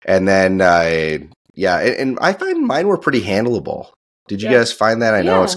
and 0.05 0.27
then 0.29 0.61
uh 0.61 1.19
yeah 1.55 1.79
and, 1.81 1.95
and 1.97 2.19
i 2.21 2.33
find 2.33 2.67
mine 2.67 2.87
were 2.87 2.99
pretty 2.99 3.23
handleable 3.23 3.91
Did 4.29 4.41
you 4.43 4.49
Yeah. 4.51 4.59
guys 4.59 4.73
find 4.73 5.03
that? 5.03 5.15
I 5.15 5.23
know 5.23 5.43
it's 5.45 5.57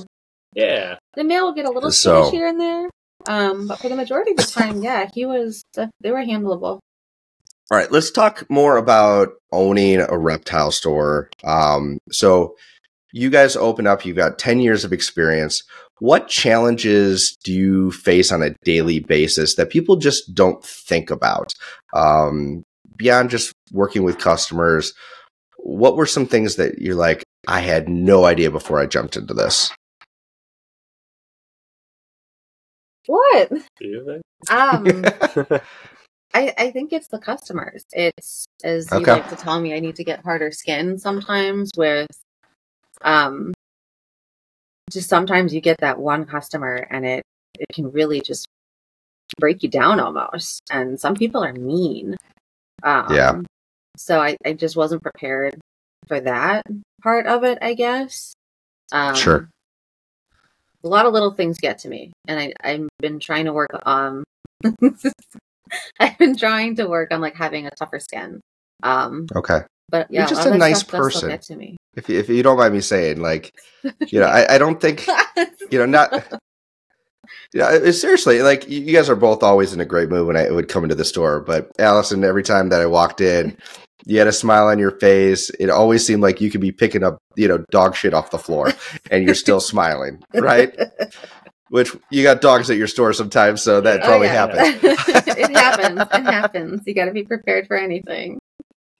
Yeah, 0.56 0.98
The 1.16 1.24
male 1.24 1.46
will 1.46 1.54
get 1.54 1.66
a 1.66 1.72
little 1.72 1.92
So- 1.92 2.32
here 2.32 2.48
and 2.48 2.60
there. 2.60 2.90
Um, 3.28 3.68
but 3.68 3.80
for 3.80 3.90
the 3.90 3.96
majority 3.96 4.32
of 4.32 4.38
the 4.38 4.44
time, 4.44 4.82
yeah, 4.84 5.10
he 5.14 5.26
was. 5.26 5.64
They 5.76 6.12
were 6.12 6.24
handleable. 6.24 6.80
All 7.72 7.78
right, 7.78 7.92
let's 7.92 8.10
talk 8.10 8.50
more 8.50 8.78
about 8.78 9.30
owning 9.52 10.00
a 10.02 10.18
reptile 10.18 10.72
store. 10.72 11.30
Um, 11.44 12.00
so 12.12 12.56
you 13.12 13.30
guys 13.30 13.56
open 13.56 13.86
up, 13.88 14.06
you've 14.06 14.16
got 14.16 14.40
10 14.40 14.60
years 14.60 14.84
of 14.84 14.94
experience. 14.94 15.64
What 16.00 16.30
challenges 16.30 17.38
do 17.44 17.52
you 17.54 17.92
face 17.92 18.32
on 18.32 18.42
a 18.42 18.56
daily 18.64 19.00
basis 19.02 19.56
that 19.56 19.70
people 19.70 19.98
just 19.98 20.34
don't 20.34 20.64
think 20.64 21.12
about? 21.12 21.54
Um, 21.94 22.64
beyond 22.96 23.30
just 23.30 23.54
working 23.72 24.04
with 24.04 24.18
customers, 24.18 24.94
what 25.58 25.96
were 25.98 26.06
some 26.06 26.26
things 26.26 26.56
that 26.56 26.80
you're 26.80 26.96
like, 26.96 27.24
I 27.48 27.60
had 27.60 27.88
no 27.90 28.26
idea 28.26 28.50
before 28.50 28.80
I 28.80 28.86
jumped 28.86 29.16
into 29.18 29.34
this? 29.34 29.72
What? 33.10 33.50
do 33.50 33.88
you 33.88 34.06
think? 34.06 34.22
Um, 34.52 35.04
I, 36.36 36.54
I 36.60 36.70
think 36.70 36.94
it's 36.94 37.08
the 37.08 37.18
customers. 37.18 37.84
It's 37.92 38.46
as 38.64 38.94
you 38.94 39.04
like 39.04 39.28
to 39.30 39.36
tell 39.36 39.60
me, 39.60 39.74
I 39.74 39.80
need 39.80 39.96
to 39.96 40.04
get 40.04 40.24
harder 40.24 40.52
skin 40.52 41.00
sometimes 41.00 41.72
with 41.76 42.06
um 43.02 43.52
just 44.92 45.10
sometimes 45.10 45.56
you 45.56 45.60
get 45.60 45.80
that 45.80 45.98
one 45.98 46.26
customer 46.26 46.76
and 46.76 47.04
it 47.04 47.24
it 47.58 47.66
can 47.74 47.92
really 47.92 48.22
just 48.22 48.46
break 49.40 49.64
you 49.64 49.70
down 49.70 50.00
almost. 50.00 50.62
And 50.70 51.00
some 51.00 51.16
people 51.16 51.44
are 51.44 51.54
mean. 51.54 52.16
Um 52.84 53.12
Yeah. 53.12 53.42
so 53.98 54.22
I, 54.22 54.38
I 54.46 54.54
just 54.54 54.76
wasn't 54.76 55.02
prepared 55.02 55.60
for 56.08 56.20
that 56.20 56.62
part 57.02 57.26
of 57.26 57.44
it, 57.44 57.58
I 57.60 57.74
guess. 57.74 58.34
Um 58.92 59.16
Sure. 59.16 59.50
A 60.84 60.88
lot 60.88 61.06
of 61.06 61.14
little 61.14 61.32
things 61.32 61.58
get 61.60 61.80
to 61.80 61.90
me 61.90 62.12
and 62.28 62.40
I, 62.40 62.54
i've 62.64 62.88
been 63.00 63.20
trying 63.20 63.46
to 63.46 63.54
work 63.54 63.70
on 63.86 64.24
i've 66.00 66.18
been 66.18 66.38
trying 66.38 66.76
to 66.78 66.88
work 66.88 67.12
on 67.12 67.22
like 67.22 67.36
having 67.36 67.66
a 67.68 67.72
tougher 67.72 68.00
skin 68.00 68.40
um 68.84 69.28
Okay. 69.36 69.60
but 69.90 70.08
yeah 70.10 70.22
You're 70.22 70.30
just 70.30 70.46
a 70.48 70.58
nice 70.58 70.80
stuff 70.80 70.92
does 70.92 71.16
still 71.18 71.30
person. 71.30 71.40
to 71.40 71.56
me 71.56 71.78
If 71.96 72.08
you, 72.10 72.18
if 72.20 72.30
you 72.30 72.42
don't 72.44 72.58
mind 72.58 72.74
me 72.74 72.82
saying, 72.82 73.20
like, 73.20 73.52
you 74.08 74.20
know, 74.20 74.28
I, 74.38 74.56
I 74.56 74.58
don't 74.58 74.80
think 74.80 75.06
you 75.72 75.80
know, 75.80 75.86
not. 75.86 76.12
Yeah, 77.54 77.72
it- 77.74 77.94
seriously, 77.94 78.42
like 78.44 78.68
you 78.70 78.94
guys 78.94 79.10
are 79.10 79.16
both 79.16 79.42
always 79.44 79.74
in 79.74 79.80
a 79.80 79.86
great 79.86 80.10
mood 80.10 80.28
when 80.28 80.38
I 80.38 80.50
would 80.52 80.68
come 80.70 80.84
into 80.84 80.96
the 80.96 81.06
store. 81.06 81.40
But 81.40 81.72
Alison, 81.80 82.24
every 82.24 82.44
time 82.44 82.70
that 82.70 82.82
I 82.82 82.86
walked 82.86 83.22
in, 83.22 83.58
you 84.06 84.18
had 84.20 84.28
a 84.28 84.32
smile 84.32 84.68
on 84.68 84.80
your 84.80 84.92
face. 84.92 85.50
It 85.60 85.70
always 85.70 86.06
seemed 86.06 86.22
like 86.22 86.42
you 86.42 86.50
could 86.50 86.62
be 86.62 86.72
picking 86.72 87.04
up, 87.04 87.20
you 87.36 87.48
know, 87.48 87.64
dog 87.72 87.96
shit 87.96 88.14
off 88.14 88.32
the 88.32 88.38
floor, 88.40 88.72
and 89.12 89.24
you're 89.26 89.36
still 89.36 89.60
smiling, 89.60 90.22
right? 90.34 90.78
Which 91.70 91.96
you 92.10 92.24
got 92.24 92.42
dogs 92.42 92.70
at 92.72 92.78
your 92.78 92.88
store 92.88 93.14
sometimes, 93.14 93.62
so 93.62 93.82
that 93.82 94.02
Oh, 94.02 94.06
probably 94.06 94.28
yeah. 94.28 94.48
happens. 94.48 94.80
it 95.38 95.52
happens 95.52 96.02
it 96.02 96.24
happens 96.34 96.82
you 96.88 96.96
got 96.96 97.06
to 97.06 97.12
be 97.12 97.24
prepared 97.24 97.68
for 97.68 97.78
anything 97.78 98.40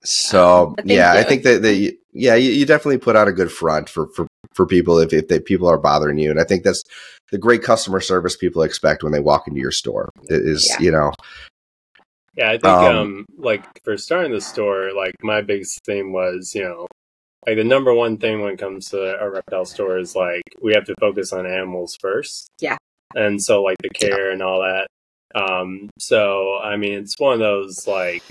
So 0.04 0.76
yeah, 0.86 1.14
I 1.14 1.24
think 1.24 1.44
that, 1.44 1.62
that 1.64 1.74
you, 1.76 1.98
yeah, 2.14 2.36
you, 2.36 2.52
you 2.52 2.66
definitely 2.66 3.00
put 3.00 3.16
on 3.16 3.28
a 3.28 3.32
good 3.32 3.52
front 3.52 3.90
for 3.90 4.08
for 4.16 4.28
for 4.54 4.66
people 4.66 5.00
if 5.00 5.12
if 5.14 5.28
they, 5.28 5.40
people 5.40 5.68
are 5.68 5.78
bothering 5.80 6.18
you, 6.20 6.30
and 6.32 6.40
I 6.40 6.44
think 6.44 6.64
that's 6.64 6.84
the 7.32 7.38
great 7.38 7.64
customer 7.64 8.00
service 8.02 8.36
people 8.38 8.62
expect 8.64 9.04
when 9.04 9.12
they 9.14 9.20
walk 9.20 9.48
into 9.48 9.60
your 9.60 9.72
store. 9.72 10.10
It 10.30 10.42
Is 10.42 10.68
Yeah. 10.70 10.80
you 10.86 10.92
know 10.92 11.12
Yeah, 12.36 12.50
I 12.50 12.54
think 12.54 12.66
Um, 12.66 12.96
um, 12.96 13.26
like 13.38 13.66
for 13.84 13.98
starting 13.98 14.32
the 14.32 14.42
store, 14.42 14.92
like 14.96 15.16
my 15.22 15.42
biggest 15.42 15.84
thing 15.86 16.14
was, 16.14 16.54
you 16.56 16.64
know, 16.64 16.88
like 17.46 17.58
the 17.58 17.64
number 17.64 17.94
one 17.94 18.18
thing 18.18 18.42
when 18.42 18.54
it 18.54 18.60
comes 18.60 18.90
to 18.90 19.20
a 19.20 19.30
reptile 19.30 19.66
store 19.66 19.98
is 19.98 20.16
like 20.16 20.44
we 20.62 20.74
have 20.74 20.86
to 20.86 20.96
focus 21.00 21.34
on 21.34 21.46
animals 21.46 21.98
first. 22.00 22.50
Yeah. 22.60 22.78
And 23.16 23.42
so 23.42 23.64
like 23.64 23.78
the 23.82 23.90
care 23.90 24.32
and 24.32 24.42
all 24.42 24.62
that. 24.62 24.88
Um 25.36 25.90
so 26.00 26.60
I 26.64 26.76
mean 26.78 27.00
it's 27.00 27.20
one 27.20 27.34
of 27.34 27.40
those 27.40 27.88
like 27.88 28.24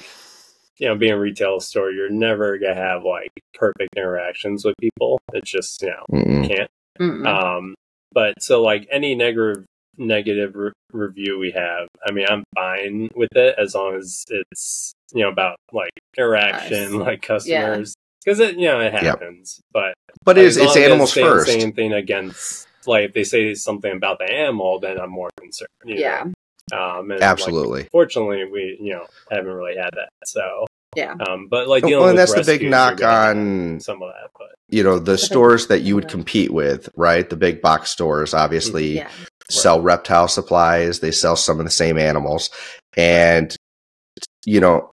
you 0.78 0.86
know, 0.86 0.94
being 0.96 1.12
a 1.12 1.18
retail 1.18 1.60
store, 1.60 1.90
you're 1.90 2.10
never 2.10 2.56
gonna 2.58 2.74
have 2.74 3.02
like 3.04 3.32
perfect 3.54 3.96
interactions 3.96 4.64
with 4.64 4.76
people. 4.80 5.20
It's 5.32 5.50
just, 5.50 5.82
you 5.82 5.88
know, 5.88 6.04
mm-mm. 6.12 6.48
can't. 6.48 6.70
Mm-mm. 7.00 7.26
Um, 7.26 7.74
but 8.12 8.40
so 8.40 8.62
like 8.62 8.86
any 8.90 9.14
negative 9.14 9.64
negative 9.98 10.54
re- 10.54 10.72
review 10.92 11.38
we 11.38 11.50
have, 11.52 11.88
I 12.06 12.12
mean, 12.12 12.26
I'm 12.28 12.44
fine 12.54 13.08
with 13.14 13.34
it 13.36 13.54
as 13.58 13.74
long 13.74 13.96
as 13.96 14.24
it's 14.28 14.92
you 15.12 15.22
know 15.22 15.28
about 15.30 15.56
like 15.72 15.90
interaction, 16.16 16.98
Nice. 16.98 17.06
like 17.06 17.22
customers, 17.22 17.94
because 18.24 18.40
it 18.40 18.56
you 18.56 18.66
know 18.66 18.80
it 18.80 18.92
happens. 18.92 19.60
But 19.72 19.94
but 20.24 20.38
it's 20.38 20.56
it's 20.56 20.66
long 20.66 20.76
as 20.76 20.82
animals 20.84 21.14
they 21.14 21.22
first. 21.22 21.46
Say 21.46 21.60
anything 21.60 21.92
against 21.92 22.66
like 22.86 23.06
if 23.06 23.12
they 23.12 23.24
say 23.24 23.54
something 23.54 23.92
about 23.92 24.18
the 24.18 24.30
animal, 24.32 24.80
then 24.80 24.98
I'm 24.98 25.10
more 25.10 25.30
concerned. 25.38 25.68
you 25.84 25.96
know? 25.96 26.00
yeah 26.00 26.20
Um, 26.72 27.10
and, 27.10 27.20
like, 27.20 27.22
Absolutely. 27.22 27.88
fortunately, 27.92 28.44
we 28.50 28.78
you 28.80 28.92
know 28.94 29.06
haven't 29.30 29.52
really 29.52 29.76
had 29.76 29.90
that. 29.94 30.08
So 30.24 30.66
Yeah. 30.96 31.14
Um, 31.14 31.48
but 31.48 31.68
like 31.68 31.82
Well, 31.82 31.90
dealing 31.90 32.08
and 32.10 32.18
with 32.18 32.34
that's 32.34 32.46
the 32.46 32.58
big 32.58 32.68
knock 32.70 33.00
you're 33.00 33.08
gonna 33.08 33.26
have 33.26 33.36
on 33.36 33.80
some 33.80 34.02
of 34.02 34.10
that. 34.10 34.30
But 34.38 34.54
you 34.68 34.82
know 34.82 34.98
the 34.98 35.18
stores 35.28 35.66
that 35.68 35.80
you 35.80 35.94
would 35.94 36.08
compete 36.08 36.50
with, 36.52 36.88
right? 36.96 37.28
The 37.28 37.36
big 37.36 37.60
box 37.60 37.90
stores 37.90 38.32
obviously 38.34 38.96
yeah 38.96 39.10
sell 39.50 39.80
reptile 39.80 40.28
supplies. 40.28 41.00
They 41.00 41.10
sell 41.10 41.36
some 41.36 41.58
of 41.58 41.64
the 41.64 41.70
same 41.70 41.98
animals, 41.98 42.50
and 42.96 43.54
you 44.44 44.60
know 44.60 44.90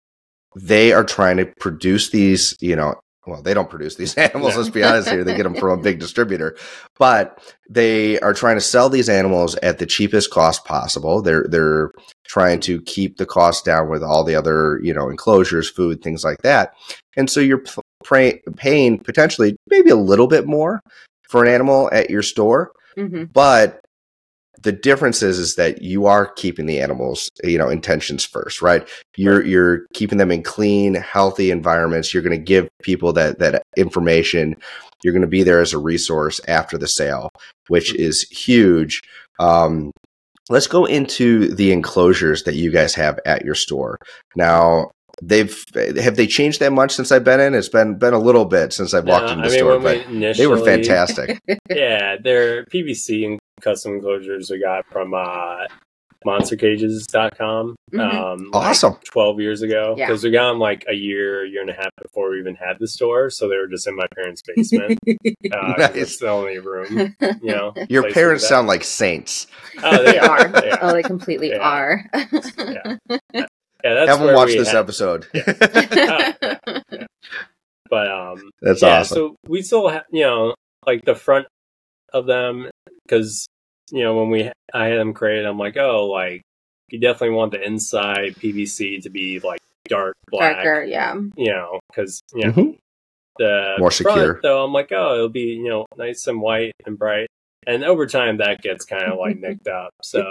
they 0.56 0.94
are 0.94 1.04
trying 1.04 1.38
to 1.38 1.46
produce 1.60 2.10
these. 2.10 2.56
You 2.62 2.76
know, 2.76 2.96
well, 3.26 3.42
they 3.42 3.54
don't 3.54 3.70
produce 3.70 3.96
these 3.96 4.16
animals. 4.18 4.56
Let's 4.56 4.70
be 4.70 4.84
honest 4.84 5.10
here; 5.10 5.24
they 5.24 5.36
get 5.36 5.44
them 5.44 5.56
from 5.56 5.80
a 5.80 5.82
big 5.82 6.00
distributor, 6.00 6.58
but 6.98 7.40
they 7.70 8.20
are 8.20 8.34
trying 8.34 8.58
to 8.58 8.62
sell 8.62 8.90
these 8.90 9.10
animals 9.10 9.56
at 9.58 9.80
the 9.80 9.86
cheapest 9.86 10.32
cost 10.32 10.66
possible. 10.66 11.22
They're 11.22 11.46
they're 11.50 11.92
trying 12.26 12.60
to 12.62 12.82
keep 12.82 13.18
the 13.18 13.26
cost 13.26 13.66
down 13.66 13.90
with 13.90 14.04
all 14.04 14.24
the 14.24 14.36
other 14.36 14.80
you 14.84 14.94
know 14.94 15.10
enclosures, 15.10 15.70
food, 15.70 16.02
things 16.02 16.24
like 16.24 16.42
that, 16.44 16.74
and 17.18 17.30
so 17.30 17.40
you're 17.40 17.60
p- 17.60 17.82
pray- 18.04 18.42
paying 18.56 19.00
potentially 19.00 19.56
maybe 19.68 19.90
a 19.90 19.96
little 19.96 20.28
bit 20.28 20.46
more 20.46 20.82
for 21.30 21.44
an 21.44 21.52
animal 21.52 21.90
at 21.92 22.10
your 22.10 22.22
store 22.22 22.72
hmm 22.96 23.24
but 23.34 23.83
the 24.64 24.72
difference 24.72 25.22
is 25.22 25.38
is 25.38 25.56
that 25.56 25.82
you 25.82 26.06
are 26.06 26.26
keeping 26.34 26.66
the 26.66 26.80
animals 26.80 27.30
you 27.44 27.58
know 27.58 27.70
intentions 27.70 28.26
first 28.26 28.62
right? 28.62 28.88
You're 29.18 29.44
you're 29.46 29.86
keeping 29.94 30.18
them 30.18 30.32
in 30.32 30.44
clean 30.44 30.96
healthy 30.96 31.52
environments. 31.52 32.14
You're 32.14 32.24
going 32.24 32.38
to 32.38 32.44
give 32.44 32.68
people 32.82 33.14
that 33.14 33.40
that 33.40 33.64
information. 33.78 34.56
You're 35.04 35.14
going 35.14 35.22
to 35.22 35.28
be 35.28 35.44
there 35.44 35.60
as 35.60 35.74
a 35.74 35.78
resource 35.78 36.40
after 36.48 36.78
the 36.78 36.88
sale 36.88 37.30
which 37.68 37.94
is 37.96 38.24
huge. 38.30 39.02
Um 39.40 39.92
let's 40.50 40.68
go 40.68 40.86
into 40.86 41.54
the 41.54 41.72
enclosures 41.72 42.44
that 42.44 42.56
you 42.56 42.72
guys 42.72 42.96
have 42.96 43.20
at 43.26 43.46
your 43.46 43.56
store. 43.56 43.98
Now 44.36 44.92
they've 45.22 45.64
have 46.02 46.16
they 46.16 46.28
changed 46.28 46.60
that 46.60 46.74
much 46.74 46.92
since 46.92 47.12
i've 47.12 47.24
been 47.24 47.40
in? 47.40 47.54
It's 47.54 47.70
been 47.70 47.98
been 47.98 48.14
a 48.14 48.20
little 48.20 48.46
bit 48.46 48.74
since 48.74 48.94
i've 48.94 49.06
walked 49.06 49.28
No, 49.28 49.34
into 49.34 49.44
I 49.44 49.48
the 49.48 49.54
mean, 49.54 49.60
store 49.60 49.80
but 49.80 50.38
they 50.38 50.48
were 50.48 50.58
fantastic. 50.58 51.40
Yeah, 51.70 52.18
they're 52.22 52.66
PVC 52.66 53.26
and 53.26 53.40
custom 53.64 53.94
enclosures 53.96 54.50
we 54.52 54.60
got 54.60 54.86
from 54.88 55.14
uh, 55.14 55.66
monstercages.com. 56.26 57.76
Mhm. 57.94 58.00
Um, 58.00 58.50
like 58.52 58.66
Awesome. 58.70 58.96
12 59.06 59.40
years 59.42 59.62
ago. 59.62 59.94
Yeah. 59.98 60.08
Because 60.08 60.24
we 60.24 60.32
got 60.32 60.50
them 60.50 60.60
like 60.60 60.84
a 60.90 60.94
year, 60.94 61.46
year 61.46 61.62
and 61.62 61.70
a 61.70 61.74
half 61.74 61.90
before 62.02 62.32
we 62.32 62.40
even 62.40 62.56
had 62.56 62.78
the 62.80 62.88
store. 62.88 63.30
So 63.30 63.48
they 63.50 63.56
were 63.58 63.68
just 63.68 63.88
in 63.88 63.96
my 63.96 64.08
parents' 64.16 64.42
basement. 64.56 65.00
uh, 65.08 65.16
'cause 65.52 65.78
Nice. 65.78 65.96
It's 65.96 66.18
the 66.20 66.30
only 66.30 66.60
room, 66.60 67.16
you 67.42 67.52
know. 67.56 67.74
Your 67.90 68.10
parents 68.12 68.48
sound 68.48 68.68
like 68.68 68.84
saints. 68.84 69.48
Oh, 69.84 69.98
they 70.04 70.14
they 70.14 70.20
are. 70.20 70.40
are. 70.40 70.48
They 70.62 70.72
are. 70.72 70.80
Oh, 70.82 70.94
they 70.94 71.04
completely 71.04 71.50
Yeah. 71.50 71.58
are. 71.60 72.06
Yeah. 72.14 72.96
Yeah, 73.84 73.96
that's 73.96 74.10
haven't 74.12 74.28
where 74.28 74.36
watch 74.36 74.48
we 74.50 74.58
this 74.60 74.70
had- 74.72 74.78
episode. 74.78 75.28
But 77.90 78.08
um, 78.10 78.50
That's 78.62 78.82
yeah, 78.82 79.00
awesome. 79.02 79.16
so 79.16 79.36
we 79.48 79.62
still 79.62 79.88
have, 79.90 80.04
you 80.12 80.24
know, 80.24 80.56
like 80.86 81.06
the 81.06 81.14
front 81.14 81.46
of 82.12 82.26
them, 82.26 82.72
because 83.06 83.46
you 83.92 84.04
know 84.04 84.16
when 84.18 84.30
we 84.30 84.52
I 84.74 84.86
had 84.88 85.00
them 85.00 85.14
created, 85.14 85.46
I'm 85.46 85.58
like, 85.60 85.78
oh, 85.78 86.08
like 86.08 86.42
you 86.90 87.00
definitely 87.00 87.36
want 87.36 87.52
the 87.52 87.62
inside 87.62 88.36
PVC 88.36 89.02
to 89.04 89.10
be 89.10 89.40
like 89.40 89.60
dark 89.88 90.16
black, 90.30 90.64
Darker, 90.64 90.84
yeah. 90.84 91.16
you 91.36 91.52
know, 91.52 91.80
because 91.90 92.22
you 92.34 92.46
know 92.46 92.52
Mhm. 92.54 92.78
the 93.38 93.76
More 93.80 93.92
front, 93.92 93.94
secure. 94.18 94.40
Though 94.44 94.64
I'm 94.64 94.74
like, 94.74 94.92
oh, 94.92 95.16
it'll 95.16 95.30
be 95.30 95.42
you 95.64 95.70
know 95.70 95.86
nice 95.98 96.28
and 96.28 96.42
white 96.42 96.74
and 96.86 96.98
bright, 96.98 97.28
and 97.68 97.84
over 97.84 98.06
time 98.08 98.38
that 98.38 98.62
gets 98.62 98.86
kind 98.86 99.04
of 99.12 99.18
like 99.20 99.38
nicked 99.40 99.68
up. 99.68 99.92
So 100.02 100.24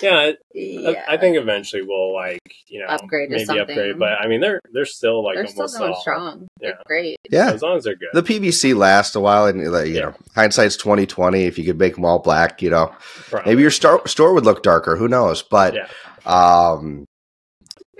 yeah, 0.00 0.32
Yeah. 0.54 1.02
I, 1.08 1.14
I 1.14 1.16
think 1.18 1.36
eventually 1.36 1.82
we'll 1.82 2.14
like 2.14 2.40
you 2.68 2.80
know 2.80 2.86
Upgrade 2.86 3.30
maybe 3.30 3.44
something. 3.44 3.62
upgrade, 3.62 3.98
but 3.98 4.12
I 4.20 4.26
mean 4.28 4.40
they're 4.40 4.60
they're 4.72 4.84
still 4.84 5.24
like 5.24 5.36
they're 5.36 5.46
still 5.46 5.66
going 5.68 5.92
all, 5.92 6.00
strong. 6.00 6.48
They're 6.60 6.78
great. 6.86 7.16
Yeah. 7.30 7.52
as 7.52 7.62
long 7.62 7.76
as 7.76 7.84
they're 7.84 7.96
good. 7.96 8.08
The 8.12 8.22
PVC 8.22 8.74
lasts 8.76 9.14
a 9.14 9.20
while, 9.20 9.46
and 9.46 9.70
like, 9.72 9.88
you 9.88 9.94
Yeah. 9.94 10.00
know, 10.00 10.14
hindsight's 10.34 10.76
twenty 10.76 11.06
twenty. 11.06 11.44
If 11.44 11.58
you 11.58 11.64
could 11.64 11.78
make 11.78 11.94
them 11.94 12.04
all 12.04 12.18
black, 12.18 12.62
you 12.62 12.70
know, 12.70 12.94
Probably. 13.30 13.52
maybe 13.52 13.62
your 13.62 13.70
store 13.70 14.06
store 14.08 14.32
would 14.34 14.44
look 14.44 14.62
darker. 14.62 14.96
Who 14.96 15.08
knows? 15.08 15.42
But 15.42 15.74
Yeah. 15.74 15.86
um, 16.26 17.04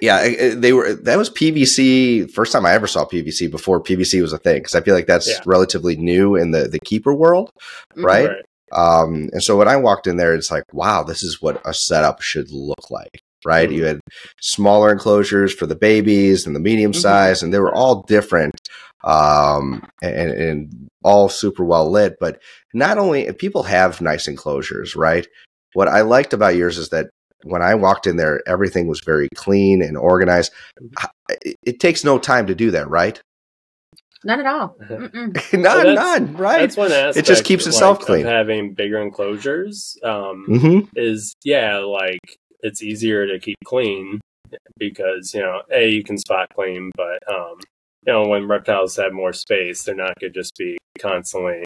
yeah, 0.00 0.54
they 0.56 0.72
were. 0.72 0.94
That 0.94 1.16
was 1.16 1.30
PVC. 1.30 2.28
First 2.32 2.52
time 2.52 2.66
I 2.66 2.72
ever 2.72 2.88
saw 2.88 3.04
PVC 3.04 3.48
before 3.48 3.80
PVC 3.80 4.20
was 4.20 4.32
a 4.32 4.38
thing 4.38 4.56
because 4.56 4.74
I 4.74 4.80
feel 4.80 4.94
like 4.96 5.06
that's 5.06 5.28
Yeah. 5.28 5.40
relatively 5.46 5.94
new 5.96 6.34
in 6.34 6.50
the 6.50 6.66
the 6.66 6.80
keeper 6.80 7.14
world, 7.14 7.50
Mhm. 7.96 8.04
right? 8.04 8.30
Um, 8.72 9.28
and 9.32 9.42
so 9.42 9.56
when 9.56 9.68
I 9.68 9.76
walked 9.76 10.06
in 10.06 10.16
there, 10.16 10.34
it's 10.34 10.50
like, 10.50 10.64
wow, 10.72 11.02
this 11.02 11.22
is 11.22 11.40
what 11.42 11.60
a 11.66 11.74
setup 11.74 12.20
should 12.22 12.50
look 12.50 12.90
like, 12.90 13.20
right? 13.44 13.68
Mhm. 13.68 13.74
You 13.74 13.84
had 13.84 14.00
smaller 14.40 14.90
enclosures 14.90 15.52
for 15.52 15.66
the 15.66 15.76
babies 15.76 16.46
and 16.46 16.56
the 16.56 16.60
medium 16.60 16.92
Mhm. 16.92 17.00
size, 17.00 17.42
and 17.42 17.52
they 17.52 17.58
were 17.58 17.74
all 17.74 18.02
different, 18.02 18.54
um, 19.04 19.84
and, 20.02 20.30
and 20.30 20.88
all 21.04 21.28
super 21.28 21.64
well 21.64 21.90
lit. 21.90 22.14
But 22.20 22.40
not 22.72 22.98
only 22.98 23.30
people 23.32 23.64
have 23.64 24.00
nice 24.00 24.28
enclosures, 24.28 24.96
right? 24.96 25.26
What 25.74 25.88
I 25.88 26.02
liked 26.02 26.32
about 26.32 26.56
yours 26.56 26.78
is 26.78 26.90
that 26.90 27.08
when 27.44 27.62
I 27.62 27.74
walked 27.74 28.06
in 28.06 28.16
there, 28.16 28.40
everything 28.46 28.86
was 28.86 29.00
very 29.04 29.28
clean 29.34 29.82
and 29.82 29.96
organized. 29.96 30.52
It, 31.42 31.56
it 31.64 31.80
takes 31.80 32.04
no 32.04 32.18
time 32.18 32.46
to 32.46 32.54
do 32.54 32.70
that, 32.70 32.88
right? 32.88 33.20
None 34.24 34.40
at 34.40 34.46
all. 34.46 34.76
None, 34.88 35.40
that's- 35.52 35.94
none, 35.96 36.36
right? 36.36 36.60
That's 36.60 36.76
one 36.76 36.92
aspect. 36.92 37.26
just 37.26 37.44
keeps 37.44 37.66
itself 37.66 37.98
like, 37.98 38.06
clean. 38.06 38.26
Of 38.26 38.32
having 38.32 38.74
bigger 38.74 39.00
enclosures 39.00 39.96
um, 40.04 40.44
hmm 40.46 40.80
is 40.94 41.34
yeah, 41.44 41.78
like 41.78 42.20
it's 42.60 42.82
easier 42.82 43.26
to 43.26 43.38
keep 43.40 43.56
clean 43.64 44.20
because 44.78 45.34
you 45.34 45.40
know 45.40 45.62
a 45.72 45.88
you 45.88 46.04
can 46.04 46.18
spot 46.18 46.48
clean, 46.54 46.90
but 46.96 47.18
um, 47.32 47.58
you 48.06 48.12
know 48.12 48.28
when 48.28 48.46
reptiles 48.46 48.96
have 48.96 49.12
more 49.12 49.32
space, 49.32 49.82
they're 49.84 49.94
not 49.94 50.14
going 50.20 50.32
to 50.32 50.38
just 50.38 50.52
be 50.56 50.78
constantly 51.00 51.64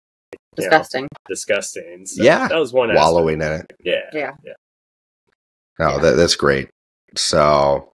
you 0.58 0.64
know, 0.64 0.70
Disgusting. 0.70 1.08
disgusting. 1.28 2.06
So 2.06 2.22
Yeah. 2.22 2.48
that 2.48 2.58
was 2.58 2.72
one 2.72 2.90
aspect. 2.90 3.02
Wallowing 3.04 3.42
in 3.42 3.52
it. 3.52 3.72
Yeah, 3.84 4.00
Yeah. 4.12 4.30
No, 5.78 5.90
Yeah. 5.90 5.98
that, 5.98 6.16
that's 6.16 6.34
great. 6.36 6.70
So, 7.14 7.92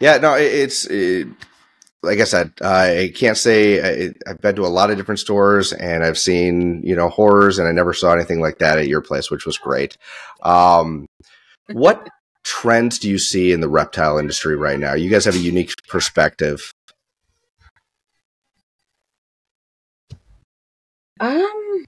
yeah, 0.00 0.16
no, 0.16 0.34
it, 0.34 0.44
it's 0.44 0.86
it, 0.86 1.26
like 2.02 2.20
I 2.20 2.24
said, 2.24 2.52
I 2.62 3.12
can't 3.14 3.36
say 3.36 4.06
I, 4.06 4.14
I've 4.26 4.40
been 4.40 4.56
to 4.56 4.66
a 4.66 4.68
lot 4.68 4.90
of 4.90 4.96
different 4.96 5.18
stores 5.18 5.72
and 5.72 6.04
I've 6.04 6.18
seen 6.18 6.82
you 6.84 6.94
know 6.94 7.08
horrors, 7.08 7.58
and 7.58 7.66
I 7.66 7.72
never 7.72 7.92
saw 7.92 8.12
anything 8.12 8.40
like 8.40 8.58
that 8.58 8.78
at 8.78 8.88
your 8.88 9.00
place, 9.00 9.30
which 9.30 9.46
was 9.46 9.58
great. 9.58 9.96
Um, 10.42 11.06
what 11.72 12.08
trends 12.44 12.98
do 12.98 13.08
you 13.08 13.18
see 13.18 13.52
in 13.52 13.60
the 13.60 13.68
reptile 13.68 14.18
industry 14.18 14.56
right 14.56 14.78
now? 14.78 14.94
You 14.94 15.10
guys 15.10 15.24
have 15.24 15.34
a 15.34 15.38
unique 15.38 15.72
perspective. 15.88 16.72
Um, 21.20 21.84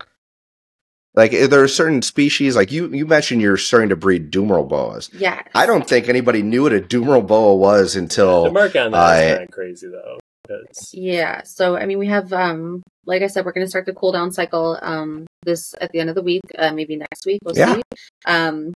Like, 1.21 1.33
there 1.51 1.63
are 1.63 1.69
certain 1.69 2.01
species? 2.01 2.57
Like 2.57 2.73
you, 2.73 2.89
you 2.89 3.05
mentioned 3.07 3.43
you're 3.43 3.59
starting 3.59 3.91
to 3.91 3.97
breed 3.97 4.31
Dumeril 4.33 4.67
boas. 4.69 5.11
Yeah, 5.13 5.43
I 5.55 5.67
don't 5.67 5.87
think 5.87 6.09
anybody 6.09 6.43
knew 6.43 6.63
what 6.63 6.73
a 6.73 6.81
Dumeril 6.81 7.27
boa 7.27 7.55
was 7.57 7.93
the 7.95 8.01
until 8.01 8.51
market 8.53 8.81
on 8.87 8.93
that 8.93 9.01
I- 9.01 9.23
is 9.25 9.31
kind 9.33 9.43
of 9.45 9.51
crazy 9.51 9.89
though. 9.89 10.19
'cause- 10.49 10.91
Yeah. 10.95 11.43
So 11.45 11.77
I 11.77 11.85
mean, 11.87 11.99
we 11.99 12.07
have 12.07 12.33
um, 12.33 12.83
like 13.07 13.23
I 13.23 13.27
said, 13.27 13.45
we're 13.45 13.53
going 13.53 13.67
to 13.67 13.71
start 13.71 13.87
the 13.87 13.93
cool 13.93 14.13
down 14.13 14.31
cycle 14.33 14.79
um 14.83 15.27
this 15.43 15.75
at 15.81 15.91
the 15.93 16.01
end 16.01 16.09
of 16.11 16.15
the 16.15 16.23
week, 16.23 16.43
uh, 16.59 16.73
maybe 16.73 16.97
next 16.97 17.27
week. 17.27 17.41
We'll 17.45 17.57
Yeah. 17.57 17.75
see. 17.77 17.83
Um, 18.27 18.73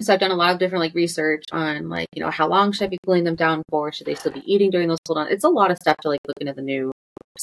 so 0.00 0.12
I've 0.14 0.20
done 0.20 0.30
a 0.30 0.36
lot 0.36 0.52
of 0.52 0.58
different 0.60 0.80
like 0.82 0.94
research 0.94 1.44
on 1.52 1.88
like 1.88 2.06
you 2.14 2.22
know 2.22 2.30
how 2.30 2.46
long 2.48 2.70
should 2.72 2.84
I 2.84 2.88
be 2.88 2.98
cooling 3.04 3.24
them 3.24 3.34
down 3.34 3.62
for? 3.70 3.90
Should 3.92 4.06
they 4.06 4.14
still 4.14 4.32
be 4.32 4.42
eating 4.46 4.70
during 4.70 4.88
those 4.88 4.98
cool 5.06 5.16
down? 5.16 5.26
It's 5.30 5.44
a 5.44 5.48
lot 5.48 5.70
of 5.72 5.76
stuff 5.78 5.96
to 6.02 6.08
like 6.08 6.20
looking 6.28 6.48
at 6.48 6.54
the 6.56 6.62
new 6.62 6.91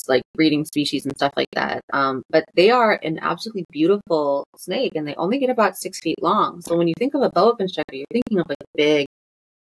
like 0.07 0.21
breeding 0.35 0.65
species 0.65 1.05
and 1.05 1.15
stuff 1.15 1.33
like 1.35 1.49
that. 1.53 1.81
Um, 1.93 2.23
but 2.29 2.45
they 2.55 2.69
are 2.69 2.99
an 3.03 3.19
absolutely 3.21 3.65
beautiful 3.71 4.45
snake, 4.57 4.93
and 4.95 5.07
they 5.07 5.15
only 5.15 5.39
get 5.39 5.49
about 5.49 5.77
six 5.77 5.99
feet 5.99 6.21
long. 6.21 6.61
So 6.61 6.77
when 6.77 6.87
you 6.87 6.93
think 6.97 7.13
of 7.13 7.21
a 7.21 7.29
boa 7.29 7.55
constrictor, 7.55 7.95
you're 7.95 8.05
thinking 8.11 8.39
of 8.39 8.47
like 8.49 8.57
big, 8.75 9.05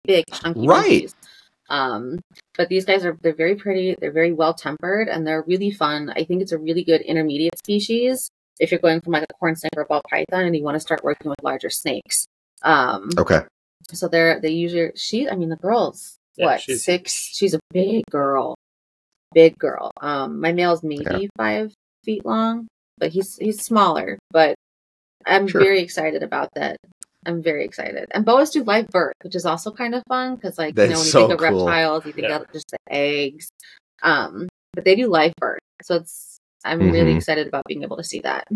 big 0.05 0.25
chunky 0.33 0.67
Right. 0.69 0.81
monkeys. 0.83 1.15
Um, 1.69 2.19
but 2.57 2.69
these 2.69 2.85
guys 2.85 3.05
are 3.05 3.17
they're 3.23 3.33
very 3.35 3.55
pretty, 3.55 3.95
they're 4.01 4.13
very 4.13 4.33
well 4.33 4.55
tempered, 4.55 5.09
and 5.09 5.27
they're 5.27 5.43
really 5.47 5.71
fun. 5.71 6.11
I 6.17 6.25
think 6.25 6.43
it's 6.43 6.53
a 6.53 6.59
really 6.59 6.83
good 6.85 7.01
intermediate 7.03 7.57
species 7.59 8.29
if 8.59 8.71
you're 8.71 8.81
going 8.81 9.01
from 9.01 9.13
like 9.15 9.23
a 9.23 9.33
corn 9.39 9.57
snake 9.57 9.71
or 9.77 9.83
a 9.85 9.87
ball 9.87 10.03
python 10.11 10.45
and 10.45 10.55
you 10.57 10.63
want 10.63 10.75
to 10.75 10.81
start 10.81 11.03
working 11.03 11.31
with 11.31 11.39
larger 11.43 11.71
snakes. 11.71 12.27
Um, 12.63 13.09
okay, 13.17 13.41
so 13.93 14.07
they're 14.09 14.39
they 14.41 14.51
usually 14.51 14.91
she 14.97 15.29
I 15.31 15.35
mean 15.37 15.49
the 15.49 15.57
girl's 15.57 16.17
Yeah, 16.37 16.47
what 16.47 16.61
she's- 16.61 16.83
six 16.85 17.13
she's 17.33 17.55
a 17.55 17.61
big 17.73 18.05
girl. 18.11 18.57
Big 19.35 19.57
girl. 19.59 19.91
Um 20.01 20.41
my 20.41 20.53
male's 20.53 20.83
maybe 20.83 21.05
Yeah. 21.09 21.27
five 21.37 21.73
feet 22.05 22.25
long, 22.25 22.67
but 22.99 23.11
he's 23.11 23.37
he's 23.37 23.63
smaller. 23.63 24.19
But 24.31 24.55
I'm 25.27 25.47
Sure. 25.49 25.61
very 25.63 25.81
excited 25.81 26.23
about 26.23 26.49
that. 26.55 26.77
I'm 27.27 27.43
very 27.43 27.65
excited. 27.65 28.07
And 28.13 28.25
boas 28.25 28.51
do 28.51 28.65
live 28.65 28.89
birth, 28.89 29.13
which 29.23 29.35
is 29.37 29.45
also 29.45 29.71
kind 29.71 29.95
of 29.95 30.03
fun 30.09 30.35
because 30.37 30.57
like 30.59 30.77
you 30.77 30.83
know 30.85 30.89
when 30.91 30.99
you 30.99 31.05
so 31.05 31.29
think 31.29 31.33
of 31.41 31.47
cool. 31.49 31.67
reptiles, 31.67 32.07
you 32.07 32.13
think 32.13 32.29
Yeah. 32.29 32.37
of 32.39 32.53
just 32.53 32.71
the 32.71 32.79
eggs. 32.91 33.49
Um 34.03 34.49
but 34.73 34.85
they 34.85 34.95
do 34.97 35.09
live 35.09 35.33
birth. 35.39 35.59
So 35.83 35.97
it's 35.97 36.39
I'm 36.65 36.79
really 36.91 37.13
Mhm. 37.13 37.17
excited 37.17 37.47
about 37.47 37.65
being 37.67 37.83
able 37.83 37.97
to 37.99 38.05
see 38.05 38.21
that. 38.21 38.47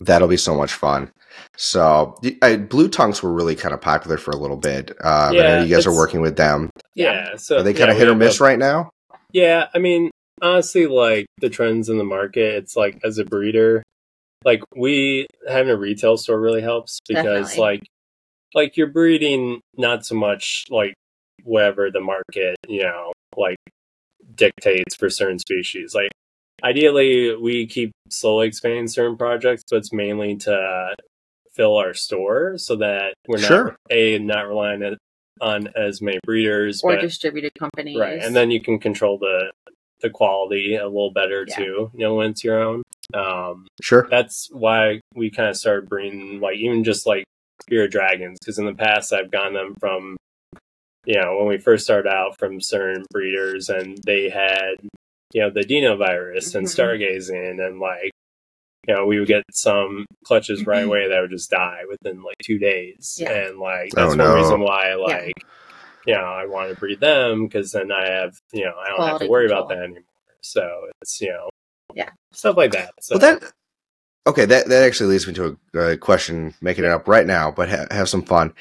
that'll 0.00 0.28
be 0.28 0.36
so 0.36 0.54
much 0.54 0.72
fun. 0.74 1.10
So, 1.56 2.14
y- 2.22 2.36
I, 2.42 2.56
blue 2.58 2.88
tongues 2.88 3.22
were 3.22 3.32
really 3.32 3.54
kind 3.56 3.72
of 3.72 3.80
popular 3.80 4.18
for 4.18 4.30
a 4.30 4.36
little 4.36 4.58
bit. 4.58 4.90
Uh, 5.02 5.28
I 5.30 5.32
know 5.32 5.38
Yeah, 5.40 5.62
you 5.62 5.74
guys 5.74 5.86
are 5.86 5.94
working 5.94 6.20
with 6.20 6.36
them. 6.36 6.68
yeah, 6.94 7.34
so 7.36 7.56
Are 7.58 7.62
they 7.62 7.72
yeah, 7.72 7.78
kind 7.78 7.90
of 7.90 7.96
hit 7.96 8.06
or 8.08 8.14
miss 8.14 8.38
a- 8.38 8.44
right 8.44 8.58
now? 8.58 8.90
Yeah, 9.36 9.68
I 9.74 9.80
mean, 9.80 10.10
honestly, 10.40 10.86
like 10.86 11.26
the 11.42 11.50
trends 11.50 11.90
in 11.90 11.98
the 11.98 12.04
market, 12.04 12.54
it's 12.54 12.74
like 12.74 12.98
as 13.04 13.18
a 13.18 13.24
breeder, 13.26 13.82
like 14.46 14.62
we 14.74 15.26
having 15.46 15.70
a 15.70 15.76
retail 15.76 16.16
store 16.16 16.40
really 16.40 16.62
helps 16.62 17.00
because 17.06 17.48
Definitely. 17.50 17.60
like 17.60 17.86
like 18.54 18.76
you're 18.78 18.86
breeding 18.86 19.60
not 19.76 20.06
so 20.06 20.14
much 20.14 20.64
like 20.70 20.94
whatever 21.44 21.90
the 21.90 22.00
market, 22.00 22.56
you 22.66 22.84
know, 22.84 23.12
like 23.36 23.58
dictates 24.34 24.96
for 24.96 25.10
certain 25.10 25.38
species. 25.38 25.94
Like 25.94 26.12
ideally 26.64 27.36
we 27.36 27.66
keep 27.66 27.92
slowly 28.08 28.48
expanding 28.48 28.88
certain 28.88 29.18
projects, 29.18 29.64
but 29.70 29.76
it's 29.76 29.92
mainly 29.92 30.36
to 30.36 30.94
fill 31.52 31.76
our 31.76 31.92
store 31.92 32.56
so 32.56 32.76
that 32.76 33.12
we're 33.28 33.36
not 33.36 33.48
Sure. 33.48 33.76
a 33.90 34.18
not 34.18 34.48
relying 34.48 34.80
on- 35.40 35.66
on 35.68 35.72
as 35.76 36.00
many 36.02 36.18
breeders 36.24 36.80
Or 36.82 36.94
but- 36.94 37.00
distributed 37.02 37.52
companies. 37.58 37.98
Right, 37.98 38.18
and 38.22 38.34
then 38.34 38.50
you 38.50 38.60
can 38.60 38.78
control 38.78 39.18
the 39.18 39.50
the 40.00 40.10
quality 40.10 40.74
a 40.74 40.84
little 40.84 41.10
better 41.10 41.46
Yeah. 41.48 41.56
too. 41.56 41.90
You 41.94 42.00
know, 42.00 42.14
when 42.16 42.30
it's 42.32 42.44
your 42.44 42.62
own. 42.62 42.82
Um, 43.14 43.66
Sure. 43.80 44.06
that's 44.10 44.48
why 44.52 45.00
we 45.14 45.30
kind 45.30 45.48
of 45.48 45.56
started 45.56 45.88
breeding 45.88 46.38
like 46.40 46.56
even 46.58 46.84
just 46.84 47.06
like 47.06 47.24
spirit 47.62 47.90
dragons 47.92 48.38
because 48.38 48.58
in 48.58 48.66
the 48.66 48.74
past 48.74 49.12
I've 49.14 49.30
gotten 49.30 49.54
them 49.54 49.74
from 49.80 50.16
you 51.06 51.14
know 51.20 51.38
when 51.38 51.46
we 51.48 51.56
first 51.56 51.84
started 51.84 52.08
out 52.10 52.38
from 52.38 52.60
certain 52.60 53.04
breeders 53.10 53.70
and 53.70 53.96
they 54.04 54.28
had 54.28 54.74
you 55.32 55.40
know 55.40 55.48
the 55.50 55.60
adenovirus 55.60 56.54
and 56.54 56.66
Mhm. 56.66 56.76
stargazing 56.76 57.66
and 57.66 57.80
like 57.80 58.10
you 58.86 58.94
know 58.94 59.06
we 59.06 59.18
would 59.18 59.28
get 59.28 59.42
some 59.52 60.06
clutches 60.24 60.66
right 60.66 60.82
Mhm. 60.84 60.86
away 60.86 61.08
that 61.08 61.20
would 61.20 61.30
just 61.30 61.50
die 61.50 61.82
within 61.88 62.22
like 62.22 62.36
two 62.42 62.58
days 62.58 63.18
Yeah. 63.20 63.32
and 63.32 63.58
like 63.58 63.90
Oh, 63.96 64.02
that's 64.04 64.14
no. 64.16 64.28
one 64.30 64.36
reason 64.42 64.60
why 64.60 64.94
like 64.94 65.32
you 66.06 66.14
know 66.14 66.20
I 66.20 66.46
want 66.46 66.70
to 66.72 66.76
breed 66.78 67.00
them 67.00 67.46
because 67.46 67.72
then 67.72 67.90
I 67.92 68.08
have 68.08 68.36
you 68.52 68.64
know 68.64 68.74
I 68.78 68.88
don't 68.90 69.08
have 69.08 69.20
to 69.20 69.28
worry 69.28 69.46
about 69.46 69.68
control. 69.68 69.78
that 69.80 69.84
anymore 69.84 70.02
so 70.40 70.68
it's 71.02 71.20
you 71.20 71.30
know 71.30 71.48
Yeah. 71.94 72.10
stuff 72.32 72.56
like 72.56 72.72
that 72.72 72.90
so 73.00 73.16
Well, 73.18 73.20
that 73.40 73.52
okay. 74.26 74.44
That 74.44 74.68
that 74.68 74.82
actually 74.84 75.10
leads 75.10 75.26
me 75.26 75.34
to 75.34 75.56
a, 75.74 75.78
a 75.78 75.96
question. 75.96 76.54
Making 76.60 76.84
it 76.84 76.90
up 76.90 77.08
right 77.08 77.26
now, 77.26 77.50
but 77.50 77.68
ha- 77.68 77.86
have 77.90 78.08
some 78.08 78.22
fun. 78.22 78.52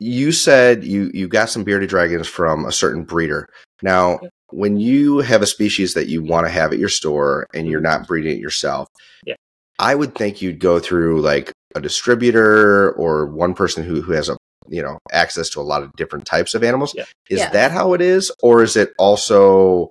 You 0.00 0.32
said 0.32 0.84
you 0.84 1.10
you 1.14 1.28
got 1.28 1.48
some 1.50 1.64
bearded 1.64 1.88
dragons 1.88 2.28
from 2.28 2.64
a 2.66 2.72
certain 2.72 3.04
breeder. 3.04 3.48
Now, 3.82 4.20
when 4.50 4.78
you 4.78 5.18
have 5.18 5.42
a 5.42 5.46
species 5.46 5.94
that 5.94 6.08
you 6.08 6.22
want 6.22 6.46
to 6.46 6.50
have 6.52 6.72
at 6.72 6.78
your 6.78 6.88
store 6.90 7.46
and 7.54 7.66
you're 7.66 7.80
not 7.80 8.06
breeding 8.06 8.36
it 8.36 8.40
yourself, 8.40 8.88
Yeah. 9.24 9.34
I 9.78 9.94
would 9.94 10.14
think 10.14 10.40
you'd 10.42 10.58
go 10.60 10.78
through 10.78 11.20
like 11.20 11.52
a 11.74 11.80
distributor 11.80 12.92
or 12.92 13.26
one 13.26 13.54
person 13.54 13.84
who 13.84 14.00
who 14.02 14.12
has 14.12 14.28
a 14.28 14.36
you 14.68 14.82
know 14.82 14.98
access 15.12 15.48
to 15.50 15.60
a 15.60 15.62
lot 15.62 15.82
of 15.82 15.92
different 15.96 16.24
types 16.24 16.54
of 16.54 16.64
animals. 16.64 16.94
Yeah. 16.96 17.04
Is 17.30 17.40
Yeah. 17.40 17.50
that 17.50 17.70
how 17.72 17.92
it 17.92 18.00
is, 18.00 18.32
or 18.42 18.62
is 18.62 18.76
it 18.76 18.90
also 18.98 19.90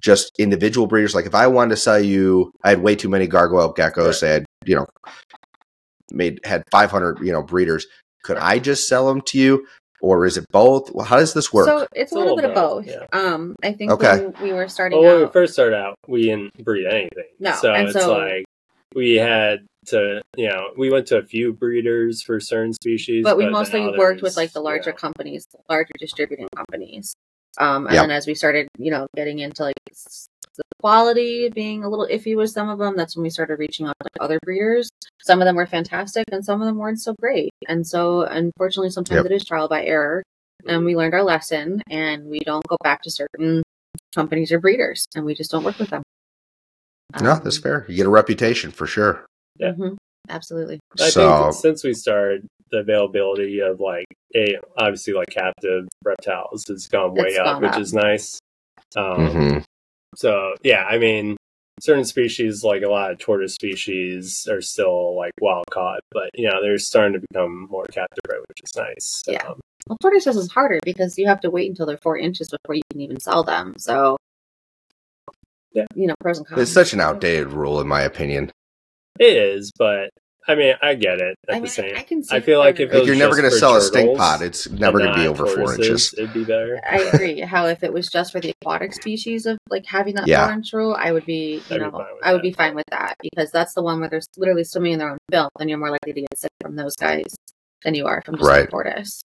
just 0.00 0.32
individual 0.38 0.86
breeders? 0.86 1.14
Like 1.14 1.26
if 1.26 1.34
I 1.34 1.46
wanted 1.46 1.70
to 1.70 1.76
sell 1.76 2.00
you, 2.00 2.50
I 2.64 2.70
had 2.70 2.82
way 2.82 2.96
too 2.96 3.08
many 3.08 3.26
gargoyle 3.26 3.72
geckos. 3.74 4.20
They 4.20 4.30
had 4.30 4.44
you 4.64 4.76
know 4.76 4.86
made 6.10 6.40
had 6.44 6.62
500 6.70 7.18
you 7.20 7.32
know 7.32 7.42
breeders. 7.42 7.86
Could 8.24 8.38
I 8.38 8.58
just 8.58 8.88
sell 8.88 9.06
them 9.06 9.20
to 9.26 9.38
you, 9.38 9.66
or 10.00 10.24
is 10.26 10.36
it 10.36 10.46
both? 10.50 10.90
Well, 10.92 11.06
how 11.06 11.16
does 11.16 11.32
this 11.34 11.52
work? 11.52 11.66
So 11.66 11.86
it's, 11.92 12.10
a 12.12 12.16
little, 12.18 12.34
bit 12.34 12.46
of 12.46 12.54
both. 12.54 12.86
yeah. 12.86 13.04
Um, 13.12 13.54
I 13.62 13.72
think 13.72 13.92
Okay. 13.92 14.26
when 14.26 14.34
we 14.42 14.52
were 14.52 14.66
starting 14.68 15.00
Well, 15.00 15.16
when 15.18 15.26
we 15.26 15.32
first 15.32 15.52
started 15.52 15.76
out, 15.76 15.94
we 16.08 16.22
didn't 16.22 16.52
breed 16.64 16.86
anything. 16.86 17.24
No, 17.38 17.52
so 17.52 17.72
and 17.72 17.88
it's 17.88 17.92
so- 18.00 18.12
like 18.18 18.44
we 18.94 19.14
had 19.16 19.66
to, 19.86 20.22
you 20.36 20.48
know, 20.48 20.70
we 20.76 20.90
went 20.90 21.06
to 21.08 21.18
a 21.18 21.22
few 21.24 21.52
breeders 21.52 22.22
for 22.22 22.40
certain 22.40 22.72
species, 22.72 23.24
but 23.24 23.36
we 23.36 23.44
then 23.44 23.52
mostly 23.52 23.82
others, 23.82 23.98
worked 23.98 24.22
with 24.22 24.36
like 24.36 24.52
the 24.52 24.60
larger 24.60 24.90
know, 24.90 24.96
companies, 24.96 25.46
larger 25.68 25.92
distributing 25.98 26.48
companies. 26.54 27.14
Um, 27.58 27.86
and 27.86 27.94
Yep. 27.94 28.02
then 28.02 28.10
as 28.10 28.26
we 28.26 28.34
started, 28.34 28.68
you 28.78 28.90
know, 28.90 29.06
getting 29.16 29.38
into 29.38 29.64
like 29.64 29.74
the 30.56 30.62
quality 30.80 31.48
being 31.48 31.84
a 31.84 31.88
little 31.88 32.06
iffy 32.06 32.36
with 32.36 32.50
some 32.50 32.68
of 32.68 32.78
them, 32.78 32.96
that's 32.96 33.16
when 33.16 33.22
we 33.22 33.30
started 33.30 33.58
reaching 33.58 33.86
out 33.86 33.94
to 34.00 34.04
like, 34.04 34.22
other 34.24 34.38
breeders. 34.42 34.88
Some 35.22 35.40
of 35.40 35.46
them 35.46 35.56
were 35.56 35.66
fantastic, 35.66 36.24
and 36.32 36.44
some 36.44 36.60
of 36.60 36.66
them 36.66 36.76
weren't 36.76 37.00
so 37.00 37.14
great. 37.20 37.50
And 37.68 37.86
so, 37.86 38.22
unfortunately, 38.22 38.90
sometimes 38.90 39.16
Yep. 39.24 39.26
it 39.26 39.32
is 39.32 39.44
trial 39.44 39.68
by 39.68 39.84
error. 39.84 40.22
and 40.66 40.84
we 40.84 40.96
learned 40.96 41.14
our 41.14 41.22
lesson, 41.22 41.80
and 41.90 42.26
we 42.26 42.40
don't 42.40 42.66
go 42.66 42.76
back 42.82 43.02
to 43.02 43.10
certain 43.10 43.62
companies 44.14 44.50
or 44.50 44.58
breeders, 44.58 45.06
and 45.14 45.24
we 45.24 45.34
just 45.34 45.50
don't 45.50 45.62
work 45.62 45.78
with 45.78 45.90
them. 45.90 46.02
No, 47.20 47.32
Um, 47.32 47.40
that's 47.44 47.58
fair. 47.58 47.84
You 47.88 47.96
get 47.96 48.06
a 48.06 48.10
reputation 48.10 48.70
for 48.70 48.86
sure. 48.86 49.24
Yeah. 49.58 49.72
mhm, 49.72 49.96
absolutely. 50.28 50.80
I 51.00 51.08
so 51.08 51.42
think 51.44 51.54
since 51.54 51.84
we 51.84 51.94
started, 51.94 52.46
the 52.70 52.78
availability 52.78 53.60
of 53.60 53.80
like 53.80 54.06
a 54.34 54.58
obviously 54.76 55.12
like 55.14 55.28
captive 55.30 55.86
reptiles 56.04 56.64
has 56.68 56.88
gone 56.88 57.14
way 57.14 57.28
It's 57.28 57.38
up, 57.38 57.60
gone 57.60 57.62
which 57.62 57.78
is 57.78 57.92
nice. 57.94 58.38
Um, 58.96 59.04
mhm. 59.18 59.64
So 60.16 60.54
yeah, 60.62 60.84
I 60.84 60.98
mean, 60.98 61.36
certain 61.80 62.04
species 62.04 62.64
like 62.64 62.82
a 62.82 62.88
lot 62.88 63.10
of 63.12 63.18
tortoise 63.18 63.54
species 63.54 64.46
are 64.50 64.60
still 64.60 65.16
like 65.16 65.32
wild 65.40 65.66
caught, 65.70 66.00
but 66.10 66.30
you 66.34 66.48
know 66.48 66.60
they're 66.62 66.78
starting 66.78 67.12
to 67.20 67.26
become 67.30 67.68
more 67.70 67.84
captive 67.84 68.18
bred, 68.24 68.40
which 68.48 68.60
is 68.64 68.70
nice. 68.76 69.22
Yeah. 69.26 69.46
Um, 69.46 69.60
Well, 69.86 69.98
tortoises 70.02 70.36
is 70.36 70.50
harder 70.50 70.80
because 70.82 71.16
you 71.18 71.28
have 71.28 71.40
to 71.42 71.50
wait 71.50 71.68
until 71.70 71.86
they're 71.86 71.98
four 71.98 72.18
inches 72.18 72.48
before 72.48 72.74
you 72.74 72.82
can 72.90 73.00
even 73.00 73.20
sell 73.20 73.44
them. 73.44 73.74
So, 73.78 74.16
Yeah. 75.76 75.84
you 75.94 76.06
know, 76.08 76.14
pros 76.20 76.38
and 76.38 76.46
cons. 76.46 76.62
it's 76.62 76.72
such 76.72 76.92
an 76.92 77.00
outdated 77.00 77.48
rule, 77.52 77.80
in 77.80 77.86
my 77.86 78.00
opinion. 78.02 78.50
it 79.20 79.36
is, 79.36 79.70
but 79.78 80.10
I 80.48 80.54
mean, 80.54 80.74
I 80.80 80.94
get 80.94 81.20
it. 81.20 81.34
At 81.48 81.54
I 81.54 81.58
the 81.58 81.62
mean, 81.62 81.70
same, 81.70 81.96
I 81.96 82.02
can 82.02 82.22
see 82.22 82.36
I 82.36 82.40
feel 82.40 82.60
like 82.60 82.78
if 82.80 82.90
it 82.90 82.94
it. 82.94 82.98
Like 82.98 83.06
you're 83.08 83.16
never 83.16 83.32
going 83.34 83.44
to 83.44 83.50
for 83.50 83.56
sell 83.58 83.76
a 83.76 83.80
stink 83.80 84.16
pot. 84.16 84.42
It's 84.42 84.70
never 84.70 84.98
going 84.98 85.12
to 85.12 85.18
be 85.20 85.26
over 85.26 85.44
four 85.44 85.74
inches. 85.74 86.14
It'd 86.16 86.32
be 86.32 86.44
better. 86.44 86.80
I 86.88 86.98
agree. 87.00 87.40
How 87.40 87.66
if 87.66 87.82
it 87.82 87.92
was 87.92 88.06
just 88.08 88.30
for 88.32 88.40
the 88.40 88.52
aquatic 88.62 88.94
species 88.94 89.44
of 89.46 89.58
like 89.68 89.84
having 89.86 90.14
that 90.14 90.28
Yeah. 90.28 90.46
four 90.46 90.54
inch 90.54 90.72
rule, 90.72 90.94
I 90.96 91.10
would 91.10 91.26
be, 91.26 91.62
you 91.68 91.74
I'd 91.76 91.80
know, 91.80 91.90
fine 91.90 92.00
with 92.14 92.24
I 92.24 92.32
would 92.32 92.38
that. 92.38 92.42
be 92.42 92.52
fine 92.52 92.74
with 92.76 92.86
that 92.90 93.16
because 93.20 93.50
that's 93.50 93.74
the 93.74 93.82
one 93.82 93.98
where 93.98 94.08
they're 94.08 94.22
literally 94.36 94.62
swimming 94.64 94.92
in 94.92 94.98
their 95.00 95.10
own 95.10 95.18
filth, 95.32 95.50
and 95.58 95.68
you're 95.68 95.80
more 95.80 95.90
likely 95.90 96.12
to 96.12 96.20
get 96.20 96.38
sick 96.38 96.52
from 96.60 96.76
those 96.76 96.94
guys 96.94 97.34
than 97.84 97.94
you 97.94 98.06
are 98.06 98.22
from 98.24 98.36
just 98.36 98.48
Right. 98.48 98.64
a 98.68 98.70
tortoise. 98.70 99.20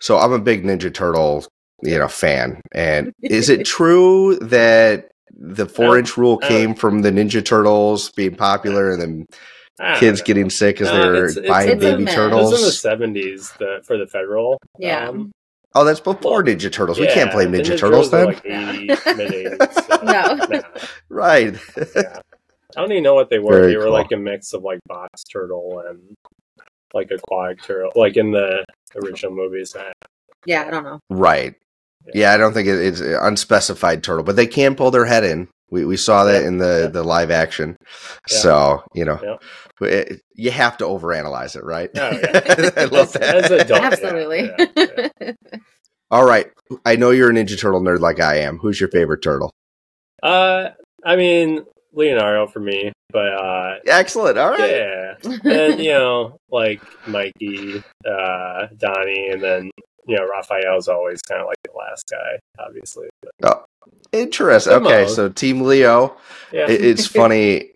So 0.00 0.16
I'm 0.18 0.32
a 0.32 0.38
big 0.38 0.64
Ninja 0.64 0.92
Turtle, 0.92 1.44
you 1.82 1.98
know, 1.98 2.08
fan. 2.08 2.60
And 2.72 3.12
is 3.22 3.50
it 3.50 3.66
true 3.66 4.36
that 4.36 5.10
the 5.36 5.66
four 5.66 5.98
inch 5.98 6.16
rule 6.16 6.38
Uh, 6.42 6.48
came 6.48 6.74
from 6.74 7.02
the 7.02 7.10
Ninja 7.10 7.44
Turtles 7.44 8.10
being 8.12 8.34
popular 8.36 8.90
and 8.92 9.00
then 9.02 9.26
kids 9.98 10.20
know. 10.20 10.24
getting 10.24 10.50
sick 10.50 10.76
because 10.76 10.92
No, 10.92 11.00
they 11.02 11.08
were 11.08 11.24
it's- 11.26 11.36
it's 11.36 11.48
buying 11.48 11.70
in 11.70 11.78
the- 11.78 11.90
baby 11.92 12.04
turtles. 12.06 12.50
It 12.50 12.52
was 12.54 12.60
in 12.62 12.66
the 12.66 12.72
seventies 12.72 13.52
the, 13.58 13.80
for 13.84 13.96
the 13.96 14.06
federal. 14.06 14.58
Yeah. 14.78 15.08
Um, 15.08 15.30
Oh, 15.74 15.84
that's 15.84 16.00
before 16.00 16.42
Ninja 16.42 16.72
Turtles. 16.72 16.98
We 16.98 17.04
yeah, 17.06 17.14
can't 17.14 17.30
play 17.30 17.44
the 17.44 17.58
Ninja 17.58 17.78
Turtles 17.78 18.12
are 18.12 18.32
then. 18.32 18.86
Like 18.88 18.96
80s. 18.96 19.72
So, 19.86 19.96
No. 20.02 20.34
nah. 20.58 20.62
right. 21.10 21.54
I 21.76 22.80
don't 22.80 22.90
even 22.90 23.02
know 23.02 23.14
what 23.14 23.28
they 23.30 23.38
were. 23.38 23.52
Very 23.52 23.72
they 23.72 23.76
were 23.76 23.84
cool. 23.84 23.92
like 23.92 24.10
a 24.12 24.16
mix 24.16 24.54
of 24.54 24.62
like 24.62 24.80
box 24.86 25.24
turtle 25.24 25.82
and 25.86 26.00
like 26.94 27.10
aquatic 27.10 27.62
turtle, 27.62 27.92
like 27.94 28.16
in 28.16 28.30
the 28.32 28.64
original 28.96 29.32
movies. 29.34 29.76
Yeah, 30.46 30.64
I 30.66 30.70
don't 30.70 30.84
know. 30.84 31.00
right. 31.10 31.54
Yeah, 32.14 32.32
I 32.32 32.36
don't 32.36 32.52
think 32.54 32.68
it, 32.68 32.78
it's 32.78 33.00
an 33.00 33.16
unspecified 33.20 34.02
turtle, 34.02 34.24
but 34.24 34.36
they 34.36 34.46
can 34.46 34.74
pull 34.74 34.90
their 34.90 35.04
head 35.06 35.24
in. 35.24 35.48
We, 35.70 35.84
we 35.84 35.96
saw 35.96 36.24
that 36.24 36.42
Yeah. 36.42 36.48
in 36.48 36.58
the, 36.58 36.80
Yeah. 36.84 36.86
the 36.88 37.02
live 37.04 37.30
action. 37.30 37.76
Yeah. 38.30 38.36
So, 38.38 38.82
you 38.94 39.04
know, 39.04 39.20
Yeah. 39.22 39.86
it- 39.86 40.20
you 40.34 40.50
have 40.50 40.76
to 40.78 40.84
overanalyze 40.84 41.56
it, 41.56 41.64
right? 41.64 41.90
Oh, 41.96 42.10
yeah. 42.10 42.70
I 42.76 42.84
love 42.84 43.12
that. 43.12 43.36
as 43.44 43.50
a. 43.50 43.66
Yeah, 43.68 43.76
Absolutely. 43.82 44.50
yeah, 44.76 45.08
yeah. 45.20 45.32
All 46.10 46.24
right. 46.24 46.46
I 46.86 46.96
know 46.96 47.10
you're 47.10 47.30
a 47.30 47.34
Ninja 47.34 47.58
Turtle 47.58 47.82
nerd 47.82 48.00
like 48.00 48.18
I 48.20 48.38
am. 48.38 48.58
Who's 48.58 48.80
your 48.80 48.88
favorite 48.88 49.20
turtle? 49.22 49.50
Uh, 50.22 50.70
I 51.04 51.16
mean 51.16 51.64
Leonardo 51.92 52.46
for 52.46 52.60
me, 52.60 52.92
but 53.10 53.26
uh, 53.34 53.74
Excellent. 53.86 54.38
All 54.38 54.50
right. 54.50 54.70
yeah, 54.70 55.14
and 55.44 55.80
you 55.80 55.92
know 55.92 56.38
like 56.50 56.80
Mikey, 57.06 57.82
uh, 58.06 58.66
Donnie, 58.76 59.28
and 59.30 59.42
then 59.42 59.70
you 60.08 60.16
know 60.16 60.26
Raphael's 60.28 60.88
always 60.88 61.20
kind 61.22 61.40
of 61.40 61.46
like 61.46 61.58
the 61.64 61.70
last 61.78 62.04
guy, 62.10 62.38
obviously. 62.64 63.08
But, 63.40 63.64
Interesting. 64.12 64.72
Okay, 64.74 65.06
so 65.08 65.28
Team 65.28 65.62
Leo. 65.62 66.16
yeah, 66.52 66.68
It, 66.68 66.84
it's 66.84 67.06
funny. 67.22 67.72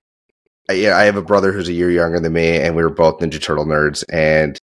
I- 0.70 0.72
Yeah, 0.74 0.96
I 0.96 1.04
have 1.04 1.16
a 1.16 1.22
brother 1.22 1.52
who's 1.52 1.68
a 1.68 1.72
year 1.72 1.90
younger 1.90 2.20
than 2.20 2.32
me, 2.32 2.56
and 2.58 2.74
we 2.74 2.82
were 2.82 2.90
both 2.90 3.18
Ninja 3.20 3.40
Turtle 3.40 3.66
nerds. 3.66 4.02
And 4.10 4.58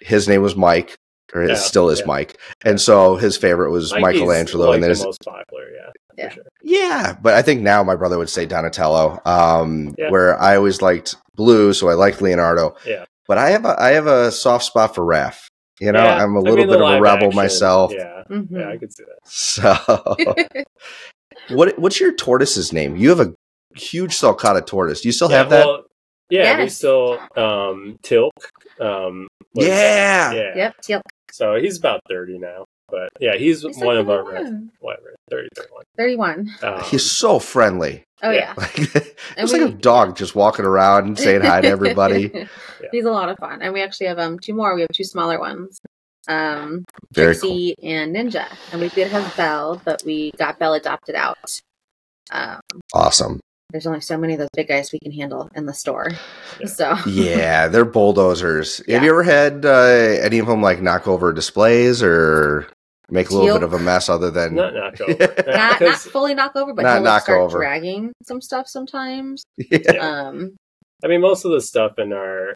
his 0.00 0.28
name 0.28 0.42
was 0.42 0.56
Mike, 0.56 0.96
or 1.34 1.42
it 1.42 1.50
Yeah, 1.50 1.54
still 1.56 1.88
is 1.90 2.00
yeah. 2.00 2.06
Mike. 2.06 2.38
And 2.64 2.80
so 2.80 3.16
his 3.16 3.36
favorite 3.36 3.70
was 3.70 3.92
Mikey's, 3.92 4.20
Michelangelo. 4.20 4.66
like, 4.68 4.74
and 4.74 4.82
then 4.82 4.88
the 4.90 4.96
his, 4.96 5.04
most 5.04 5.20
popular, 5.24 5.64
yeah, 5.70 5.90
Yeah. 6.16 6.28
sure. 6.30 6.44
yeah, 6.62 7.16
but 7.22 7.34
I 7.34 7.42
think 7.42 7.60
now 7.62 7.82
my 7.84 7.94
brother 7.96 8.18
would 8.18 8.30
say 8.30 8.46
Donatello. 8.46 9.20
Um, 9.24 9.94
Yeah. 9.98 10.10
where 10.10 10.40
I 10.40 10.56
always 10.56 10.82
liked 10.82 11.14
blue, 11.36 11.72
so 11.74 11.88
I 11.88 11.94
liked 11.94 12.20
Leonardo. 12.22 12.74
Yeah. 12.86 13.04
But 13.28 13.38
I 13.38 13.50
have 13.50 13.64
a 13.64 13.76
I 13.80 13.90
have 13.90 14.06
a 14.06 14.30
soft 14.32 14.64
spot 14.64 14.94
for 14.94 15.02
Raph. 15.04 15.46
You 15.84 15.92
know, 15.92 16.02
Yeah, 16.02 16.22
I'm 16.24 16.34
a 16.34 16.40
little 16.40 16.56
mean, 16.56 16.68
bit 16.68 16.80
of 16.80 16.88
a 16.88 17.00
rebel 17.00 17.26
action, 17.26 17.36
myself. 17.36 17.92
Yeah, 17.92 18.22
Mhm. 18.30 18.46
yeah, 18.50 18.68
I 18.70 18.76
could 18.78 18.90
see 18.92 19.04
that. 19.04 19.18
So, 19.26 20.64
what 21.54 21.78
what's 21.78 22.00
your 22.00 22.14
tortoise's 22.14 22.72
name? 22.72 22.96
You 22.96 23.10
have 23.10 23.20
a 23.20 23.34
huge 23.76 24.12
sulcata 24.18 24.64
tortoise. 24.64 25.02
Do 25.02 25.08
you 25.08 25.12
still 25.12 25.30
yeah, 25.30 25.36
have 25.38 25.50
that? 25.50 25.66
Well, 25.66 25.82
yeah, 26.30 26.58
we 26.58 26.68
still 26.70 27.18
um 27.36 27.98
Tilk. 28.02 28.32
Um, 28.80 29.28
was- 29.54 29.66
yeah. 29.66 30.32
yeah. 30.32 30.56
Yep. 30.56 30.74
Yep. 30.88 31.02
So 31.32 31.56
he's 31.56 31.78
about 31.78 32.00
thirty 32.08 32.38
now, 32.38 32.64
but 32.88 33.08
yeah, 33.20 33.36
he's, 33.36 33.62
He's 33.62 33.76
one 33.78 33.96
like 33.96 33.98
of 33.98 34.10
our 34.10 34.24
31. 34.24 34.70
whatever 34.80 35.14
30, 35.30 35.48
31. 35.56 35.84
31. 35.96 36.50
Um, 36.62 36.80
He's 36.84 37.10
so 37.10 37.38
friendly. 37.40 38.04
Oh, 38.24 38.30
Yeah. 38.30 38.54
yeah. 38.54 38.54
Like, 38.58 38.78
And 39.36 39.44
it's 39.44 39.52
like 39.52 39.62
a 39.62 39.68
dog 39.70 40.16
just 40.16 40.34
walking 40.34 40.64
around 40.64 41.06
and 41.06 41.18
saying 41.26 41.42
hi 41.42 41.60
to 41.60 41.68
everybody. 41.68 42.48
He's 42.92 43.04
a 43.04 43.10
lot 43.10 43.28
of 43.28 43.38
fun. 43.38 43.62
And 43.62 43.72
we 43.72 43.82
actually 43.82 44.06
have 44.08 44.18
um 44.18 44.38
two 44.38 44.54
more. 44.54 44.74
We 44.74 44.80
have 44.82 44.90
two 44.92 45.04
smaller 45.04 45.38
ones. 45.38 45.78
Um 46.28 46.84
Very 47.12 47.36
cool. 47.36 47.72
And 47.82 48.14
Ninja. 48.16 48.46
And 48.72 48.80
we 48.80 48.88
did 48.88 49.10
have 49.12 49.36
Belle, 49.36 49.80
but 49.84 50.02
we 50.04 50.30
got 50.38 50.58
Belle 50.58 50.74
adopted 50.74 51.14
out. 51.14 51.60
Um 52.32 52.60
Awesome. 52.94 53.40
there's 53.70 53.86
only 53.86 54.00
so 54.00 54.16
many 54.16 54.34
of 54.34 54.38
those 54.38 54.48
big 54.54 54.68
guys 54.68 54.92
we 54.92 54.98
can 55.00 55.12
handle 55.12 55.50
in 55.54 55.66
the 55.66 55.74
store. 55.74 56.10
Yeah. 56.60 56.66
So 56.66 56.96
Yeah, 57.06 57.68
they're 57.68 57.84
bulldozers. 57.84 58.80
Yeah. 58.86 58.94
Have 58.96 59.04
you 59.04 59.10
ever 59.10 59.22
had 59.24 59.66
uh, 59.66 60.22
any 60.22 60.38
of 60.38 60.46
them 60.46 60.62
like 60.62 60.80
knock 60.80 61.06
over 61.08 61.32
displays 61.32 62.02
or 62.02 62.68
make 63.14 63.30
a 63.30 63.32
little 63.32 63.46
Teal- 63.46 63.54
bit 63.60 63.62
of 63.64 63.72
a 63.72 63.78
mess 63.78 64.08
other 64.10 64.30
than 64.30 64.54
not 64.56 64.74
knock 64.74 65.00
over. 65.08 65.16
not, 65.18 65.46
not 65.46 65.78
'Cause, 65.78 66.02
fully 66.06 66.34
knock 66.34 66.54
over, 66.56 66.74
but 66.74 66.82
Not 66.82 66.94
he'll 66.96 67.04
knock 67.04 67.22
start 67.22 67.40
over. 67.40 67.58
dragging 67.58 68.12
some 68.22 68.40
stuff 68.42 68.68
sometimes. 68.68 69.44
yeah. 69.56 69.92
Um 69.98 70.56
I 71.02 71.08
mean, 71.08 71.20
most 71.20 71.44
of 71.44 71.52
the 71.52 71.60
stuff 71.60 71.98
in 71.98 72.12
our 72.12 72.54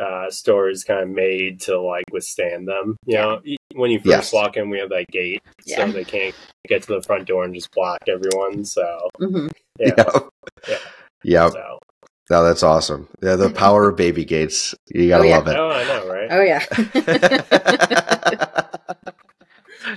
uh, 0.00 0.28
store 0.30 0.68
is 0.70 0.82
kind 0.84 1.00
of 1.02 1.08
made 1.08 1.60
to 1.60 1.78
like 1.80 2.04
withstand 2.10 2.66
them. 2.66 2.96
You 3.06 3.14
know, 3.16 3.40
when 3.76 3.90
you 3.92 3.98
first 3.98 4.08
Yes. 4.08 4.32
walk 4.32 4.56
in, 4.56 4.68
we 4.70 4.78
have 4.80 4.88
that 4.88 5.06
gate, 5.12 5.40
Yeah. 5.66 5.86
so 5.86 5.92
they 5.92 6.02
can't 6.04 6.34
get 6.66 6.82
to 6.82 6.94
the 6.94 7.02
front 7.02 7.26
door 7.28 7.44
and 7.44 7.54
just 7.54 7.70
block 7.72 7.98
everyone. 8.08 8.64
So 8.64 8.82
mhm. 9.20 9.50
yeah, 9.78 9.92
Yep. 9.96 10.28
Yeah. 10.68 10.78
Yep. 11.22 11.52
so 11.52 11.78
No, 12.30 12.42
that's 12.42 12.62
awesome. 12.64 13.06
Yeah, 13.22 13.36
the 13.36 13.50
power 13.50 13.88
of 13.90 13.96
baby 13.96 14.24
gates. 14.24 14.74
You 14.88 15.08
gotta 15.08 15.24
Oh, 15.24 15.26
yeah. 15.26 15.36
love 15.38 15.48
it. 15.48 15.56
oh, 15.56 15.70
I 15.70 15.84
know, 15.84 16.08
right? 16.08 16.28
Oh 16.32 16.42
yeah. 16.42 16.64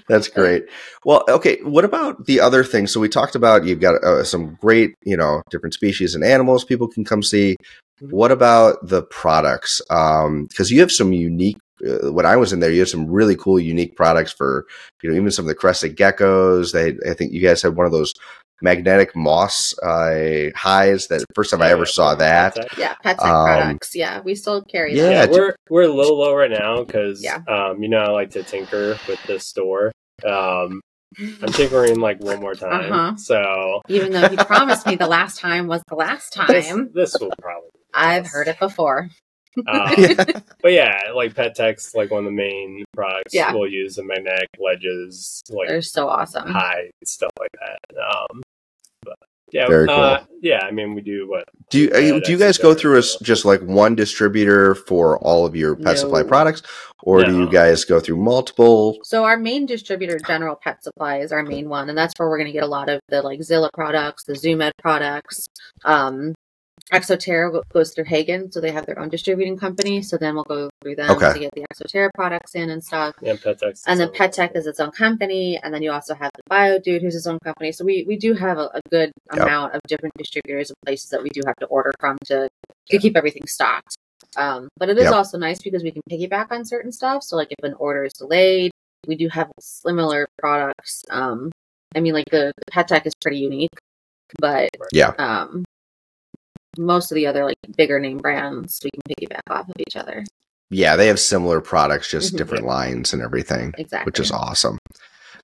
That's 0.07 0.27
great. 0.27 0.65
Well, 1.05 1.23
okay. 1.29 1.57
What 1.63 1.85
about 1.85 2.25
the 2.25 2.39
other 2.39 2.63
things? 2.63 2.91
So 2.91 2.99
we 2.99 3.09
talked 3.09 3.35
about 3.35 3.65
you've 3.65 3.79
got 3.79 4.03
uh, 4.03 4.23
some 4.23 4.57
great, 4.61 4.95
you 5.03 5.17
know, 5.17 5.41
different 5.49 5.73
species 5.73 6.15
and 6.15 6.23
animals 6.23 6.63
people 6.65 6.87
can 6.87 7.03
come 7.05 7.23
see. 7.23 7.55
Mhm. 8.01 8.11
What 8.11 8.31
about 8.31 8.85
the 8.87 9.03
products? 9.03 9.81
Because 9.87 10.71
you 10.71 10.79
have 10.81 10.91
some 10.91 11.13
unique. 11.13 11.57
Uh, 11.87 12.11
when 12.11 12.25
I 12.25 12.35
was 12.35 12.53
in 12.53 12.59
there, 12.59 12.71
you 12.71 12.79
had 12.79 12.87
some 12.89 13.05
really 13.07 13.35
cool, 13.35 13.59
unique 13.59 13.95
products 13.95 14.31
for 14.31 14.65
you 15.03 15.09
know 15.09 15.15
even 15.15 15.31
some 15.31 15.45
of 15.45 15.49
the 15.49 15.55
crested 15.55 15.95
geckos. 15.95 16.73
They, 16.73 16.97
I 17.09 17.13
think 17.13 17.33
you 17.33 17.41
guys 17.41 17.61
had 17.61 17.75
one 17.75 17.85
of 17.85 17.91
those 17.91 18.13
magnetic 18.61 19.15
moss 19.15 19.77
uh, 19.79 20.49
highs. 20.55 21.07
That 21.07 21.23
first 21.35 21.51
time 21.51 21.61
I 21.61 21.69
ever 21.69 21.85
saw 21.85 22.15
that. 22.15 22.57
yeah, 22.77 22.95
pet 23.03 23.19
Um, 23.19 23.27
products. 23.45 23.95
Yeah, 23.95 24.21
we 24.21 24.35
still 24.35 24.61
carry 24.63 24.95
yeah, 24.95 25.03
them. 25.03 25.11
Yeah, 25.11 25.25
we're 25.37 25.55
we're 25.69 25.83
a 25.83 25.87
little 25.93 26.17
low 26.19 26.33
right 26.35 26.51
now 26.51 26.83
because 26.83 27.23
Yeah. 27.23 27.41
um, 27.47 27.81
you 27.83 27.89
know 27.89 27.99
I 27.99 28.09
like 28.09 28.31
to 28.31 28.43
tinker 28.43 28.97
with 29.07 29.21
this 29.27 29.47
store. 29.47 29.91
Um, 30.25 30.81
I'm 31.19 31.51
tinkering 31.53 31.99
like 31.99 32.19
one 32.21 32.39
more 32.39 32.53
time, 32.55 32.91
Uh-huh. 32.91 33.15
so 33.17 33.81
Even 33.87 34.11
though 34.11 34.27
he 34.27 34.35
promised 34.37 34.85
me 34.85 34.95
the 34.95 35.07
last 35.07 35.39
time 35.39 35.67
was 35.67 35.81
the 35.87 35.95
last 35.95 36.33
time. 36.33 36.91
this 36.93 37.15
will 37.19 37.31
probably. 37.41 37.69
be 37.73 37.79
I've 37.93 38.27
heard 38.27 38.47
it 38.47 38.59
before. 38.59 39.09
Um, 39.67 39.93
Yeah. 39.97 40.23
But 40.61 40.71
yeah, 40.73 40.99
like 41.15 41.35
Pet 41.35 41.55
Tech's 41.55 41.93
like 41.95 42.11
one 42.11 42.19
of 42.19 42.25
the 42.25 42.31
main 42.35 42.83
products 42.93 43.33
Yeah. 43.33 43.53
we'll 43.53 43.69
use 43.69 43.97
in 43.97 44.07
my 44.07 44.15
neck 44.15 44.47
ledges, 44.59 45.41
like 45.49 45.67
They're 45.67 45.81
so 45.81 46.07
awesome. 46.09 46.49
high 46.49 46.89
stuff 47.03 47.31
like 47.39 47.49
that. 47.59 47.97
Um, 47.97 48.41
but 49.03 49.15
yeah, 49.51 49.67
Very 49.67 49.87
uh, 49.89 50.19
yeah. 50.41 50.59
I 50.65 50.71
mean, 50.71 50.93
we 50.93 51.01
do 51.01 51.27
what 51.29 51.45
Do 51.69 51.79
you, 51.79 51.91
are 51.93 51.99
you 51.99 52.15
Yeah, 52.15 52.19
do 52.25 52.31
you 52.33 52.37
guys 52.37 52.57
go 52.57 52.73
through 52.73 52.95
a, 52.95 52.99
s- 52.99 53.17
just 53.21 53.45
like 53.45 53.61
one 53.61 53.95
distributor 53.95 54.75
for 54.75 55.17
all 55.19 55.45
of 55.45 55.55
your 55.55 55.75
pet 55.75 55.97
supply 55.97 56.21
products, 56.23 56.63
or 57.03 57.23
do 57.23 57.37
you 57.39 57.49
guys 57.49 57.85
go 57.85 57.99
through 58.01 58.17
multiple? 58.17 58.97
So 59.03 59.23
our 59.23 59.37
main 59.37 59.65
distributor, 59.65 60.19
General 60.19 60.55
Pet 60.61 60.83
Supply, 60.83 61.19
is 61.19 61.31
our 61.31 61.43
main 61.43 61.69
one, 61.69 61.87
and 61.87 61.97
that's 61.97 62.13
where 62.17 62.27
we're 62.27 62.37
going 62.37 62.47
to 62.47 62.53
get 62.53 62.63
a 62.63 62.67
lot 62.67 62.89
of 62.89 62.99
the 63.07 63.21
like 63.21 63.41
Zilla 63.41 63.69
products, 63.73 64.25
the 64.25 64.35
Zoo 64.35 64.57
Med 64.57 64.73
products. 64.81 65.47
Um, 65.85 66.35
Exo 66.93 67.19
Terra 67.19 67.51
goes 67.73 67.93
through 67.93 68.05
Hagen, 68.05 68.49
so 68.51 68.61
they 68.61 68.71
have 68.71 68.85
their 68.85 68.97
own 68.97 69.09
distributing 69.09 69.57
company. 69.57 70.01
So 70.01 70.17
then 70.17 70.35
we'll 70.35 70.45
go 70.45 70.69
through 70.81 70.95
them 70.95 71.11
Okay. 71.17 71.33
to 71.33 71.39
get 71.39 71.51
the 71.53 71.61
Exo 71.73 71.85
Terra 71.87 72.09
products 72.15 72.55
in 72.55 72.69
and 72.69 72.81
stuff. 72.83 73.15
Yeah, 73.21 73.33
Petex. 73.33 73.83
And 73.87 73.99
then 73.99 74.09
PetTech 74.09 74.55
is 74.55 74.67
its 74.67 74.79
own 74.79 74.91
company, 74.91 75.59
and 75.61 75.73
then 75.73 75.83
you 75.83 75.91
also 75.91 76.13
have 76.15 76.31
the 76.35 76.43
Bio 76.47 76.79
Dude, 76.79 77.01
who's 77.01 77.13
his 77.13 77.27
own 77.27 77.39
company. 77.43 77.71
So 77.73 77.83
we, 77.83 78.05
we 78.07 78.15
do 78.15 78.33
have 78.33 78.57
a, 78.57 78.69
a 78.73 78.81
good 78.89 79.11
Yep. 79.33 79.43
amount 79.43 79.75
of 79.75 79.81
different 79.87 80.13
distributors 80.17 80.69
and 80.69 80.77
places 80.85 81.09
that 81.09 81.21
we 81.21 81.29
do 81.29 81.41
have 81.45 81.55
to 81.57 81.65
order 81.65 81.91
from 81.99 82.17
to 82.27 82.47
to 82.89 82.97
keep 82.97 83.17
everything 83.17 83.45
stocked. 83.47 83.95
Um, 84.37 84.69
but 84.77 84.87
it 84.89 84.97
is 84.97 85.05
Yep. 85.05 85.13
also 85.13 85.37
nice 85.37 85.59
because 85.61 85.83
we 85.83 85.91
can 85.91 86.01
piggyback 86.09 86.51
on 86.51 86.63
certain 86.63 86.93
stuff. 86.93 87.23
So 87.23 87.35
like 87.35 87.51
if 87.51 87.63
an 87.65 87.73
order 87.73 88.05
is 88.05 88.13
delayed, 88.13 88.71
we 89.05 89.15
do 89.17 89.27
have 89.27 89.51
similar 89.59 90.25
products. 90.39 91.03
Um, 91.09 91.51
I 91.95 91.99
mean, 91.99 92.13
like 92.13 92.25
the, 92.31 92.53
the 92.57 92.71
PetTech 92.71 93.05
is 93.05 93.13
pretty 93.21 93.39
unique, 93.39 93.69
but 94.39 94.69
Yeah. 94.93 95.09
um, 95.17 95.65
most 96.77 97.11
of 97.11 97.15
the 97.15 97.27
other 97.27 97.45
like 97.45 97.57
bigger 97.75 97.99
name 97.99 98.17
brands 98.17 98.79
we 98.83 98.89
can 98.91 99.01
piggyback 99.09 99.41
off 99.49 99.67
of 99.69 99.75
each 99.79 99.95
other. 99.95 100.23
Yeah, 100.69 100.95
they 100.97 101.07
have 101.07 101.19
similar 101.19 101.61
products, 101.61 102.09
just 102.09 102.33
Mhm. 102.33 102.37
different 102.37 102.65
lines 102.65 103.13
and 103.13 103.21
everything, 103.21 103.73
Exactly. 103.77 104.05
which 104.09 104.19
is 104.19 104.31
awesome. 104.31 104.77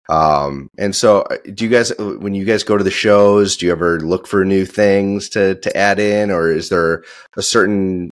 Um, 0.09 0.67
and 0.77 0.93
so 0.93 1.21
uh, 1.21 1.37
do 1.53 1.63
you 1.63 1.69
guys, 1.69 1.93
when 1.97 2.33
you 2.35 2.43
guys 2.43 2.63
go 2.63 2.77
to 2.77 2.83
the 2.83 2.91
shows, 2.91 3.55
do 3.55 3.65
you 3.65 3.71
ever 3.71 4.01
look 4.01 4.27
for 4.27 4.43
new 4.43 4.65
things 4.65 5.29
to, 5.29 5.55
to 5.55 5.77
add 5.77 5.97
in, 5.99 6.29
or 6.29 6.51
is 6.51 6.67
there 6.69 7.03
a 7.37 7.41
certain 7.41 8.09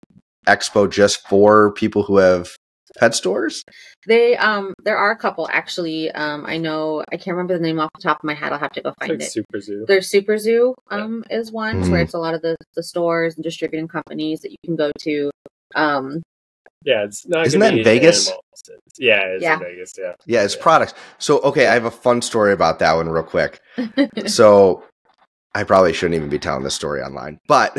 expo 0.48 0.90
just 0.90 1.28
for 1.28 1.74
people 1.74 2.04
who 2.04 2.18
have 2.18 2.56
pet 2.98 3.16
stores? 3.16 3.64
They 4.08 4.36
um 4.38 4.74
there 4.84 4.98
are 4.98 5.12
a 5.12 5.18
couple 5.18 5.48
actually. 5.52 6.12
Um 6.12 6.46
I 6.46 6.58
know 6.58 7.04
I 7.12 7.18
can't 7.18 7.36
remember 7.36 7.58
the 7.58 7.64
name 7.64 7.80
off 7.80 7.90
the 7.96 8.02
top 8.02 8.18
of 8.20 8.24
my 8.24 8.34
head. 8.34 8.52
I'll 8.52 8.60
have 8.60 8.72
to 8.74 8.82
go 8.82 8.90
It's 8.90 8.98
find 9.00 9.12
like 9.12 9.22
it. 9.22 9.32
Super 9.32 9.60
Zoo. 9.60 9.86
There's 9.88 10.10
Super 10.10 10.38
Zoo 10.38 10.74
um 10.90 11.24
is 11.30 11.52
one 11.52 11.82
Mhm. 11.82 11.92
where 11.92 12.02
it's 12.02 12.14
a 12.14 12.20
lot 12.20 12.34
of 12.34 12.42
the, 12.42 12.56
the 12.76 12.84
stores 12.84 13.36
and 13.36 13.44
distributing 13.44 13.88
companies 13.88 14.42
that 14.42 14.52
you 14.52 14.58
can 14.66 14.76
go 14.76 14.92
to. 15.00 15.32
Um 15.76 16.22
Yeah, 16.84 17.04
it's 17.06 17.28
not. 17.28 17.46
Isn't 17.46 17.60
that 17.60 17.74
in 17.74 17.84
Vegas? 17.84 18.28
animals. 18.28 18.44
Yeah, 18.98 19.20
it's 19.26 19.44
Yeah. 19.44 19.54
in 19.54 19.60
Vegas. 19.60 19.94
Yeah. 19.98 20.14
Yeah, 20.26 20.44
it's 20.44 20.56
Yeah. 20.56 20.62
products. 20.64 20.94
So, 21.20 21.40
okay, 21.42 21.68
I 21.68 21.74
have 21.74 21.86
a 21.86 21.92
fun 21.92 22.22
story 22.22 22.54
about 22.54 22.80
that 22.80 22.94
one 22.94 23.08
real 23.10 23.24
quick. 23.24 23.60
so 24.26 24.84
I 25.54 25.64
probably 25.64 25.94
shouldn't 25.94 26.16
even 26.16 26.30
be 26.30 26.40
telling 26.40 26.64
this 26.64 26.76
story 26.76 27.02
online, 27.02 27.38
but 27.48 27.72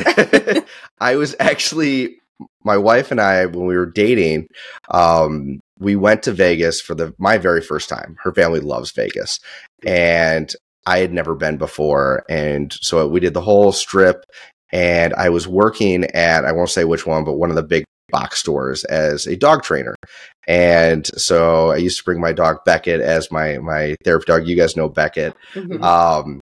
I 1.01 1.17
was 1.17 1.35
actually 1.41 2.19
my 2.65 2.77
wife 2.77 3.11
and 3.11 3.21
I 3.21 3.47
when 3.47 3.67
we 3.67 3.77
were 3.77 3.87
dating, 3.87 4.47
um, 4.91 5.61
we 5.79 5.97
went 5.97 6.23
to 6.25 6.33
Vegas 6.33 6.81
for 6.81 6.95
the 6.95 7.15
my 7.19 7.39
very 7.39 7.61
first 7.61 7.89
time. 7.89 8.17
Her 8.23 8.33
family 8.33 8.61
loves 8.61 8.93
Vegas, 8.93 9.39
and 9.85 10.53
I 10.87 10.99
had 10.99 11.13
never 11.13 11.35
been 11.35 11.57
before, 11.59 12.25
and 12.29 12.73
so 12.81 13.07
we 13.09 13.21
did 13.21 13.35
the 13.35 13.41
whole 13.41 13.73
strip. 13.73 14.25
And 14.75 15.13
I 15.15 15.29
was 15.29 15.47
working 15.47 16.05
at 16.15 16.45
I 16.45 16.53
won't 16.53 16.71
say 16.71 16.85
which 16.85 17.07
one, 17.07 17.25
but 17.25 17.35
one 17.35 17.51
of 17.51 17.57
the 17.57 17.63
big 17.63 17.85
box 18.11 18.39
stores 18.39 18.85
as 18.85 19.27
a 19.27 19.37
dog 19.37 19.63
trainer. 19.63 19.95
And 20.47 21.07
so 21.19 21.71
I 21.71 21.77
used 21.77 21.99
to 21.99 22.05
bring 22.05 22.21
my 22.21 22.33
dog 22.33 22.59
Beckett 22.65 23.01
as 23.01 23.31
my 23.31 23.59
my 23.59 23.97
therapy 24.05 24.25
dog. 24.27 24.47
You 24.47 24.57
guys 24.57 24.77
know 24.77 24.89
Beckett. 24.89 25.35
mhm. 25.55 25.83
Um, 25.83 26.41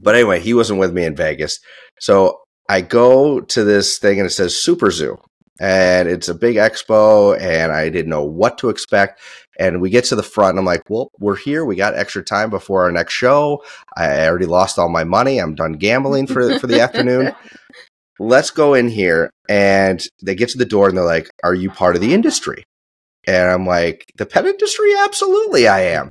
but 0.00 0.14
anyway, 0.14 0.38
he 0.40 0.54
wasn't 0.54 0.78
with 0.78 0.92
me 0.92 1.04
in 1.04 1.16
Vegas. 1.16 1.58
So 1.98 2.40
I 2.68 2.80
go 2.80 3.40
to 3.40 3.64
this 3.64 3.98
thing 3.98 4.18
and 4.18 4.26
it 4.26 4.30
says 4.30 4.56
Super 4.56 4.90
Zoo. 4.90 5.18
And 5.58 6.06
it's 6.06 6.28
a 6.28 6.34
big 6.34 6.56
expo, 6.56 7.40
and 7.40 7.72
I 7.72 7.88
didn't 7.88 8.10
know 8.10 8.24
what 8.24 8.58
to 8.58 8.68
expect. 8.68 9.20
And 9.58 9.80
we 9.80 9.88
get 9.88 10.04
to 10.06 10.16
the 10.16 10.22
front, 10.22 10.50
and 10.50 10.58
I'm 10.58 10.66
like, 10.66 10.82
Well, 10.90 11.10
we're 11.18 11.36
here. 11.36 11.64
We 11.64 11.76
got 11.76 11.94
extra 11.94 12.22
time 12.22 12.50
before 12.50 12.84
our 12.84 12.92
next 12.92 13.14
show. 13.14 13.64
I 13.96 14.26
already 14.26 14.44
lost 14.44 14.78
all 14.78 14.90
my 14.90 15.04
money. 15.04 15.38
I'm 15.38 15.54
done 15.54 15.72
gambling 15.72 16.26
for, 16.26 16.58
for 16.58 16.66
the 16.66 16.80
afternoon. 16.80 17.34
Let's 18.18 18.50
go 18.50 18.74
in 18.74 18.88
here. 18.88 19.30
And 19.48 20.06
they 20.22 20.34
get 20.34 20.50
to 20.50 20.58
the 20.58 20.66
door, 20.66 20.88
and 20.88 20.96
they're 20.96 21.04
like, 21.04 21.30
Are 21.42 21.54
you 21.54 21.70
part 21.70 21.94
of 21.94 22.02
the 22.02 22.12
industry? 22.12 22.64
And 23.26 23.50
I'm 23.50 23.64
like, 23.66 24.04
The 24.16 24.26
pet 24.26 24.44
industry? 24.44 24.92
Absolutely, 24.94 25.68
I 25.68 25.80
am. 25.80 26.10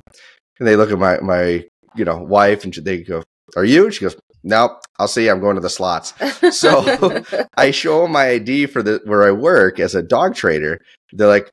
And 0.58 0.66
they 0.66 0.74
look 0.74 0.90
at 0.90 0.98
my, 0.98 1.20
my 1.20 1.64
you 1.94 2.04
know, 2.04 2.18
wife, 2.18 2.64
and 2.64 2.74
they 2.74 3.04
go, 3.04 3.22
Are 3.54 3.64
you? 3.64 3.84
And 3.84 3.94
she 3.94 4.04
goes, 4.04 4.16
Nope, 4.48 4.78
I'll 5.00 5.08
see. 5.08 5.28
I'm 5.28 5.40
going 5.40 5.56
to 5.56 5.60
the 5.60 5.68
slots. 5.68 6.14
So- 6.56 7.22
I 7.56 7.72
show 7.72 8.02
them 8.02 8.12
my 8.12 8.28
ID 8.30 8.66
for 8.66 8.82
the 8.82 9.00
where 9.04 9.24
I 9.24 9.32
work 9.32 9.80
as 9.80 9.94
a 9.96 10.02
dog 10.02 10.34
trader. 10.36 10.78
They're 11.12 11.26
like, 11.26 11.50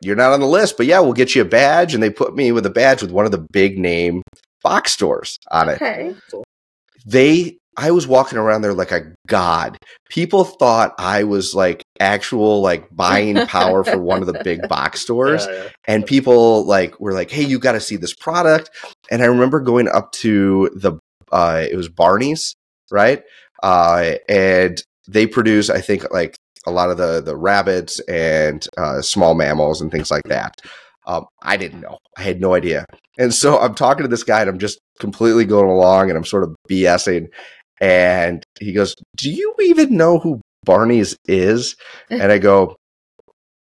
"You're 0.00 0.16
not 0.16 0.32
on 0.32 0.40
the 0.40 0.46
list, 0.46 0.76
but 0.78 0.86
yeah, 0.86 1.00
we'll 1.00 1.12
get 1.12 1.34
you 1.34 1.42
a 1.42 1.44
badge." 1.44 1.92
And 1.94 2.02
they 2.02 2.10
put 2.10 2.34
me 2.34 2.50
with 2.50 2.64
a 2.64 2.70
badge 2.70 3.02
with 3.02 3.10
one 3.10 3.26
of 3.26 3.32
the 3.32 3.46
big 3.52 3.78
name 3.78 4.22
box 4.62 4.92
stores 4.92 5.36
on 5.50 5.68
it. 5.68 5.74
okay. 5.82 6.14
They, 7.04 7.58
I 7.76 7.90
was 7.90 8.06
walking 8.06 8.38
around 8.38 8.62
there 8.62 8.74
like 8.74 8.92
a 8.92 9.12
god. 9.26 9.76
People 10.08 10.44
thought 10.44 10.94
I 10.98 11.24
was 11.24 11.54
like 11.54 11.82
actual 12.00 12.60
like 12.60 12.86
buying 12.94 13.44
power 13.46 13.82
for 13.84 13.98
one 13.98 14.20
of 14.20 14.26
the 14.26 14.40
big 14.44 14.66
box 14.68 15.00
stores 15.00 15.46
Yeah, 15.46 15.52
yeah. 15.64 15.68
and 15.88 16.06
people 16.06 16.64
like 16.64 16.98
were 17.00 17.12
like 17.12 17.30
hey 17.30 17.42
you 17.44 17.58
got 17.58 17.72
to 17.72 17.80
see 17.80 17.94
this 17.96 18.12
product 18.14 18.70
and 19.10 19.22
i 19.22 19.26
remember 19.26 19.60
going 19.60 19.86
up 19.88 20.10
to 20.12 20.68
the 20.74 20.98
uh 21.32 21.64
it 21.68 21.76
was 21.76 21.88
barney's 21.88 22.54
right? 22.90 23.22
Uh 23.62 24.14
and 24.28 24.82
they 25.08 25.26
produce 25.26 25.68
i 25.70 25.80
think 25.80 26.10
like 26.12 26.36
a 26.66 26.70
lot 26.70 26.90
of 26.90 26.96
the 26.96 27.20
the 27.20 27.36
rabbits 27.36 27.98
and 28.00 28.68
uh 28.78 29.02
small 29.02 29.34
mammals 29.34 29.80
and 29.80 29.90
things 29.90 30.10
like 30.10 30.22
that. 30.24 30.60
Um 31.06 31.26
i 31.42 31.56
didn't 31.56 31.80
know. 31.80 31.98
I 32.16 32.22
had 32.22 32.40
no 32.40 32.54
idea. 32.54 32.84
And 33.18 33.32
so 33.34 33.58
i'm 33.58 33.74
talking 33.74 34.02
to 34.02 34.08
this 34.08 34.24
guy 34.24 34.40
and 34.40 34.50
i'm 34.50 34.58
just 34.58 34.78
completely 35.00 35.44
going 35.44 35.70
along 35.70 36.10
and 36.10 36.16
i'm 36.16 36.24
sort 36.24 36.44
of 36.44 36.54
bsing. 36.70 37.28
And 37.80 38.44
he 38.60 38.72
goes 38.72 38.94
do 39.16 39.30
you 39.30 39.54
even 39.60 39.96
know 39.96 40.18
who 40.18 40.40
barney's 40.64 41.16
is? 41.26 41.76
And 42.10 42.30
i 42.30 42.38
go 42.38 42.76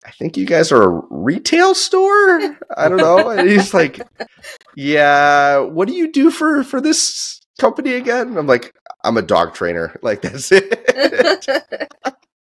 I 0.04 0.10
think 0.10 0.36
you 0.36 0.46
guys 0.46 0.72
are 0.72 0.82
a 0.82 1.02
retail 1.10 1.74
store. 1.74 2.58
I 2.76 2.88
don't 2.88 2.96
know. 2.96 3.30
And 3.30 3.48
he's 3.48 3.72
like, 3.72 4.00
Yeah, 4.76 5.58
what 5.58 5.86
do 5.86 5.94
you 5.94 6.10
do 6.10 6.30
for 6.30 6.64
for 6.64 6.80
this 6.80 7.40
company 7.62 7.94
again? 7.94 8.28
And 8.28 8.38
I'm 8.38 8.46
like, 8.46 8.74
I'm 9.04 9.16
a 9.16 9.22
dog 9.22 9.54
trainer. 9.54 9.96
Like 10.02 10.20
that's 10.22 10.50
it. 10.52 10.68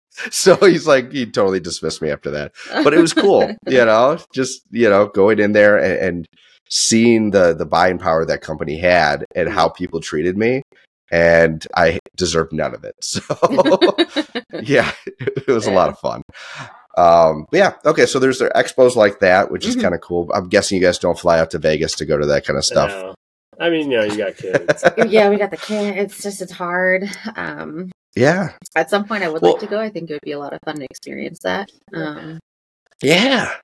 so 0.30 0.56
he's 0.56 0.86
like, 0.86 1.12
he 1.12 1.26
totally 1.26 1.60
dismissed 1.60 2.00
me 2.02 2.10
after 2.10 2.30
that. 2.30 2.52
But 2.84 2.94
it 2.94 3.00
was 3.00 3.12
cool, 3.12 3.42
you 3.66 3.84
know, 3.84 4.18
just 4.32 4.62
you 4.70 4.88
know, 4.88 5.06
going 5.08 5.38
in 5.38 5.52
there 5.52 5.76
and, 5.76 5.98
and 6.06 6.26
seeing 6.70 7.30
the 7.30 7.54
the 7.54 7.66
buying 7.66 7.98
power 7.98 8.24
that 8.24 8.40
company 8.40 8.78
had 8.78 9.24
and 9.34 9.48
how 9.48 9.68
people 9.68 10.00
treated 10.00 10.36
me. 10.36 10.62
And 11.10 11.66
I 11.74 11.98
deserved 12.16 12.52
none 12.52 12.74
of 12.74 12.84
it. 12.84 12.94
So 13.02 13.22
yeah, 14.62 14.92
it 15.06 15.46
was 15.46 15.66
a 15.66 15.72
lot 15.72 15.88
of 15.88 15.98
fun. 15.98 16.22
Um, 16.98 17.46
yeah, 17.52 17.74
okay. 17.86 18.06
So 18.06 18.18
there's 18.18 18.38
their 18.40 18.50
expos 18.50 18.94
like 18.96 19.20
that, 19.20 19.50
which 19.50 19.64
is 19.66 19.76
Mhm. 19.76 19.82
kind 19.82 19.94
of 19.94 20.00
cool. 20.02 20.28
I'm 20.34 20.48
guessing 20.48 20.76
you 20.76 20.84
guys 20.84 20.98
don't 20.98 21.18
fly 21.18 21.38
out 21.38 21.50
to 21.52 21.58
Vegas 21.58 21.94
to 21.96 22.04
go 22.04 22.18
to 22.18 22.26
that 22.26 22.44
kind 22.44 22.58
of 22.58 22.64
stuff. 22.64 22.90
No. 22.90 23.14
I 23.60 23.70
mean, 23.70 23.90
you 23.90 23.98
know, 23.98 24.04
you 24.04 24.16
got 24.16 24.36
kids. 24.36 24.84
yeah, 25.12 25.28
we 25.28 25.36
got 25.36 25.50
the 25.50 25.56
kids. 25.56 25.96
It's 26.14 26.22
just 26.22 26.42
it's 26.42 26.52
hard. 26.52 27.04
Um, 27.36 27.90
Yeah, 28.16 28.52
at 28.76 28.90
some 28.90 29.04
point, 29.06 29.22
I 29.24 29.28
would 29.28 29.42
Well- 29.42 29.52
like 29.52 29.60
to 29.60 29.66
go. 29.66 29.78
I 29.80 29.88
think 29.90 30.10
it 30.10 30.14
would 30.14 30.22
be 30.22 30.32
a 30.32 30.38
lot 30.38 30.52
of 30.52 30.60
fun 30.64 30.76
to 30.76 30.84
experience 30.84 31.38
that. 31.42 31.68
Um, 31.94 32.38
yeah. 33.02 33.54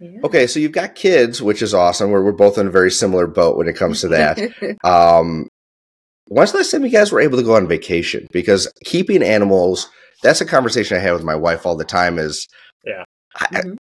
yeah. 0.00 0.20
Okay, 0.24 0.46
so 0.46 0.58
you've 0.60 0.72
got 0.72 0.94
kids, 0.94 1.42
which 1.42 1.60
is 1.62 1.74
awesome. 1.74 2.10
We're 2.10 2.22
we're 2.24 2.32
both 2.32 2.56
in 2.58 2.66
a 2.66 2.70
very 2.70 2.90
similar 2.90 3.26
boat 3.26 3.56
when 3.56 3.68
it 3.68 3.76
comes 3.76 4.00
to 4.00 4.08
that. 4.08 4.38
um, 4.84 5.48
when's 6.28 6.52
the 6.52 6.58
last 6.58 6.70
time 6.70 6.84
you 6.84 6.90
guys 6.90 7.12
were 7.12 7.20
able 7.20 7.36
to 7.38 7.44
go 7.44 7.54
on 7.56 7.68
vacation? 7.68 8.26
Because 8.32 8.70
keeping 8.84 9.22
animals, 9.22 9.88
that's 10.22 10.40
a 10.40 10.46
conversation 10.46 10.96
I 10.96 11.00
have 11.00 11.14
with 11.16 11.24
my 11.24 11.34
wife 11.36 11.66
all 11.66 11.76
the 11.76 11.84
time. 11.84 12.18
Is 12.18 12.46
Yeah. 12.84 13.04
I, 13.36 13.46
Mhm. 13.62 13.76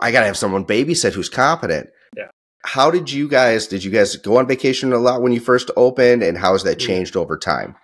I 0.00 0.12
got 0.12 0.20
to 0.20 0.26
have 0.26 0.36
someone 0.36 0.64
babysit 0.64 1.12
who's 1.12 1.28
competent. 1.28 1.88
Yeah. 2.16 2.28
How 2.64 2.90
did 2.90 3.10
you 3.10 3.28
guys? 3.28 3.66
Did 3.66 3.84
you 3.84 3.90
guys 3.90 4.16
go 4.16 4.36
on 4.38 4.46
vacation 4.46 4.92
a 4.92 4.98
lot 4.98 5.22
when 5.22 5.32
you 5.32 5.40
first 5.40 5.70
opened, 5.76 6.22
and 6.22 6.36
how 6.36 6.52
has 6.52 6.64
that 6.64 6.78
Mm. 6.78 6.86
changed 6.86 7.16
over 7.16 7.36
time? 7.38 7.76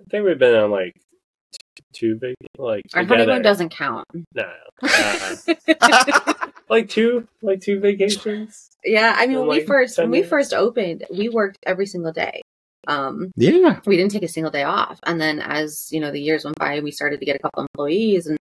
I 0.00 0.04
think 0.10 0.24
we've 0.24 0.38
been 0.38 0.54
on 0.54 0.70
like 0.70 0.94
two 1.92 2.16
big, 2.20 2.34
like 2.58 2.84
Our 2.94 3.02
together. 3.02 3.22
honeymoon 3.22 3.42
doesn't 3.42 3.70
count. 3.70 4.06
No, 4.34 4.50
uh, 4.82 5.36
like 6.68 6.88
two, 6.88 7.26
like 7.42 7.60
two 7.60 7.80
vacations. 7.80 8.70
yeah, 8.84 9.14
I 9.16 9.26
mean, 9.26 9.38
In, 9.38 9.46
when 9.46 9.58
we 9.58 9.64
first 9.64 9.98
when 9.98 10.10
we 10.10 10.22
first 10.22 10.52
opened, 10.54 11.04
we 11.10 11.28
worked 11.28 11.58
every 11.66 11.86
single 11.86 12.12
day. 12.12 12.40
Um, 12.86 13.32
Yeah. 13.36 13.80
we 13.86 13.96
didn't 13.96 14.12
take 14.12 14.22
a 14.22 14.28
single 14.28 14.50
day 14.52 14.62
off, 14.62 15.00
and 15.04 15.20
then 15.20 15.40
as 15.40 15.88
you 15.90 16.00
know, 16.00 16.10
the 16.10 16.20
years 16.20 16.44
went 16.44 16.58
by, 16.58 16.80
we 16.80 16.90
started 16.92 17.18
to 17.20 17.26
get 17.26 17.36
a 17.36 17.38
couple 17.40 17.62
employees, 17.62 18.26
and 18.26 18.36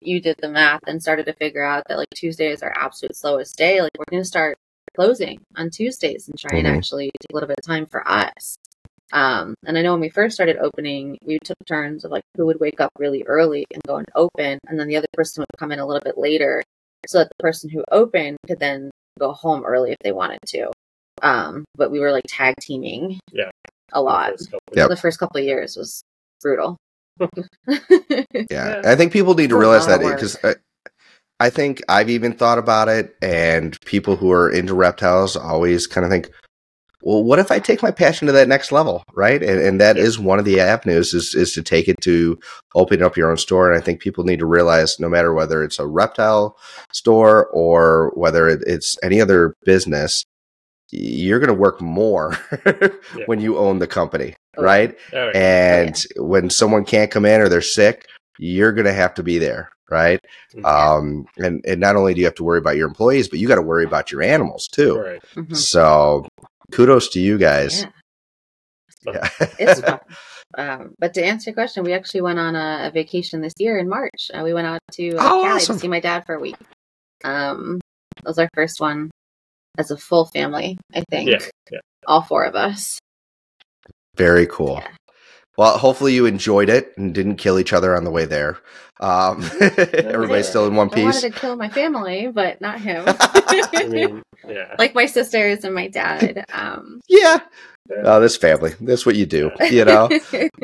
you 0.00 0.20
did 0.20 0.36
the 0.40 0.48
math 0.48 0.80
and 0.86 1.00
started 1.02 1.26
to 1.26 1.32
figure 1.34 1.62
out 1.62 1.84
that 1.88 1.98
like 1.98 2.08
Tuesday 2.14 2.48
is 2.50 2.62
our 2.62 2.72
absolute 2.76 3.14
slowest 3.16 3.56
day. 3.56 3.80
Like 3.82 3.90
we're 3.98 4.04
going 4.10 4.22
to 4.22 4.26
start 4.26 4.56
closing 4.94 5.40
on 5.56 5.70
Tuesdays 5.70 6.28
and 6.28 6.38
try 6.38 6.56
Mhm. 6.56 6.58
and 6.58 6.66
actually 6.68 7.06
take 7.20 7.30
a 7.30 7.34
little 7.34 7.48
bit 7.48 7.58
of 7.58 7.66
time 7.66 7.86
for 7.86 8.06
us. 8.06 8.56
Um, 9.12 9.54
and 9.66 9.76
I 9.76 9.82
know 9.82 9.92
when 9.92 10.00
we 10.00 10.08
first 10.08 10.34
started 10.34 10.56
opening, 10.56 11.18
we 11.24 11.38
took 11.44 11.56
turns 11.66 12.04
of 12.04 12.10
like 12.10 12.22
who 12.36 12.46
would 12.46 12.60
wake 12.60 12.80
up 12.80 12.90
really 12.98 13.22
early 13.24 13.64
and 13.72 13.82
go 13.86 13.96
and 13.96 14.06
open, 14.14 14.58
and 14.68 14.80
then 14.80 14.88
the 14.88 14.96
other 14.96 15.06
person 15.12 15.42
would 15.42 15.58
come 15.58 15.70
in 15.72 15.78
a 15.80 15.86
little 15.86 16.00
bit 16.02 16.16
later, 16.16 16.62
so 17.06 17.18
that 17.18 17.28
the 17.28 17.42
person 17.42 17.68
who 17.68 17.84
opened 17.92 18.38
could 18.48 18.58
then 18.58 18.90
go 19.18 19.32
home 19.32 19.64
early 19.66 19.90
if 19.92 19.98
they 20.02 20.12
wanted 20.12 20.38
to. 20.46 20.70
Um, 21.20 21.64
but 21.76 21.90
we 21.90 22.00
were 22.00 22.10
like 22.10 22.24
tag 22.26 22.54
teaming, 22.60 23.20
Yeah. 23.30 23.50
a 23.92 24.00
lot. 24.00 24.30
First 24.30 24.50
couple- 24.50 24.74
Yep. 24.76 24.88
The 24.88 24.96
first 24.96 25.18
couple 25.18 25.38
of 25.40 25.44
years 25.44 25.76
was 25.76 26.02
brutal. 26.40 26.76
Yeah, 28.50 28.80
I 28.84 28.96
think 28.96 29.12
people 29.12 29.34
need 29.34 29.50
to 29.50 29.58
realize 29.58 29.86
that 29.86 30.00
because 30.00 30.36
I, 31.46 31.50
think 31.50 31.82
I've 31.88 32.10
even 32.10 32.32
thought 32.32 32.58
about 32.58 32.88
it, 32.88 33.16
and 33.22 33.78
people 33.84 34.16
who 34.16 34.30
are 34.32 34.50
into 34.50 34.74
reptiles 34.74 35.36
always 35.36 35.86
kind 35.86 36.04
of 36.04 36.10
think, 36.10 36.30
well, 37.02 37.24
what 37.24 37.38
if 37.38 37.50
I 37.50 37.58
take 37.58 37.82
my 37.82 37.90
passion 37.90 38.26
to 38.26 38.32
that 38.32 38.48
next 38.48 38.70
level, 38.70 39.02
right? 39.14 39.42
And, 39.42 39.60
and 39.60 39.80
that 39.80 39.96
is 39.96 40.18
one 40.18 40.38
of 40.38 40.44
the 40.44 40.60
avenues 40.60 41.12
is 41.14 41.34
is 41.34 41.52
to 41.54 41.62
take 41.62 41.88
it 41.88 42.00
to 42.02 42.38
opening 42.74 43.04
up 43.04 43.16
your 43.16 43.30
own 43.30 43.36
store. 43.36 43.70
And 43.70 43.80
I 43.80 43.84
think 43.84 44.00
people 44.00 44.24
need 44.24 44.38
to 44.38 44.46
realize, 44.46 45.00
no 45.00 45.08
matter 45.08 45.34
whether 45.34 45.64
it's 45.64 45.80
a 45.80 45.86
reptile 45.86 46.56
store 46.92 47.46
or 47.48 48.12
whether 48.14 48.48
it, 48.48 48.62
it's 48.66 48.96
any 49.02 49.20
other 49.20 49.54
business, 49.64 50.24
you're 50.92 51.40
going 51.40 51.48
to 51.48 51.54
work 51.54 51.80
more 51.80 52.34
when 53.26 53.40
you 53.40 53.58
own 53.58 53.78
the 53.78 53.86
company, 53.86 54.36
right? 54.56 54.96
Oh, 55.12 55.30
yeah. 55.34 55.80
And 55.80 56.06
when 56.16 56.50
someone 56.50 56.84
can't 56.84 57.10
come 57.10 57.24
in 57.24 57.40
or 57.40 57.48
they're 57.48 57.62
sick, 57.62 58.06
you're 58.38 58.72
going 58.72 58.86
to 58.86 58.92
have 58.92 59.14
to 59.14 59.22
be 59.22 59.38
there, 59.38 59.70
right? 59.90 60.20
Mhm. 60.54 60.64
Um, 60.64 61.26
and 61.38 61.64
and 61.66 61.80
not 61.80 61.96
only 61.96 62.14
do 62.14 62.20
you 62.20 62.26
have 62.26 62.34
to 62.36 62.44
worry 62.44 62.58
about 62.58 62.76
your 62.76 62.88
employees, 62.88 63.28
but 63.28 63.38
you 63.38 63.48
got 63.48 63.56
to 63.56 63.62
worry 63.62 63.84
about 63.84 64.10
your 64.10 64.22
animals 64.22 64.66
too. 64.72 64.96
right. 64.98 65.22
Mhm. 65.34 65.56
So 65.56 66.26
kudos 66.72 67.08
to 67.10 67.20
you 67.20 67.38
guys. 67.38 67.82
Yeah, 67.82 69.12
Yeah. 69.12 69.28
it's 69.58 69.80
fun. 69.80 70.00
Um, 70.58 70.94
but 70.98 71.14
to 71.14 71.24
answer 71.24 71.50
your 71.50 71.54
question, 71.54 71.82
we 71.84 71.92
actually 71.94 72.20
went 72.20 72.38
on 72.38 72.54
a, 72.54 72.88
a 72.88 72.90
vacation 72.90 73.40
this 73.40 73.54
year 73.58 73.78
in 73.78 73.88
March. 73.88 74.30
Uh, 74.34 74.42
we 74.44 74.52
went 74.52 74.66
out 74.66 74.80
to 74.92 75.10
uh, 75.16 75.20
Oh, 75.22 75.42
Cali 75.42 75.48
awesome. 75.56 75.76
to 75.76 75.80
see 75.80 75.88
my 75.88 76.00
dad 76.00 76.24
for 76.26 76.34
a 76.34 76.40
week. 76.40 76.56
Um, 77.24 77.80
that 78.16 78.24
was 78.26 78.38
our 78.38 78.48
first 78.54 78.80
one 78.80 79.10
as 79.78 79.90
a 79.90 79.96
full 79.96 80.26
family. 80.26 80.76
I 80.94 81.04
think 81.10 81.30
Yeah, 81.30 81.38
yeah. 81.70 81.78
all 82.06 82.20
four 82.22 82.44
of 82.44 82.54
us. 82.54 82.98
Very 84.16 84.46
cool. 84.46 84.80
Yeah. 84.82 84.88
Well, 85.56 85.76
hopefully 85.76 86.14
you 86.14 86.26
enjoyed 86.26 86.70
it 86.70 86.92
and 86.96 87.14
didn't 87.14 87.36
kill 87.36 87.58
each 87.58 87.72
other 87.72 87.94
on 87.96 88.04
the 88.04 88.10
way 88.10 88.24
there. 88.24 88.58
Um, 89.00 89.42
everybody's 89.60 90.48
still 90.48 90.66
in 90.66 90.76
one 90.76 90.88
piece. 90.88 91.00
I 91.00 91.04
wanted 91.04 91.32
to 91.34 91.40
kill 91.40 91.56
my 91.56 91.68
family, 91.68 92.28
but 92.28 92.60
not 92.60 92.80
him. 92.80 93.04
I 93.08 93.86
mean, 93.88 94.22
yeah. 94.48 94.74
like 94.78 94.94
my 94.94 95.06
sisters 95.06 95.64
and 95.64 95.74
my 95.74 95.88
dad. 95.88 96.44
Um, 96.52 97.00
yeah. 97.08 97.40
Oh, 98.04 98.20
this 98.20 98.36
family. 98.36 98.74
That's 98.80 99.04
what 99.04 99.16
you 99.16 99.26
do, 99.26 99.50
you 99.70 99.84
know? 99.84 100.08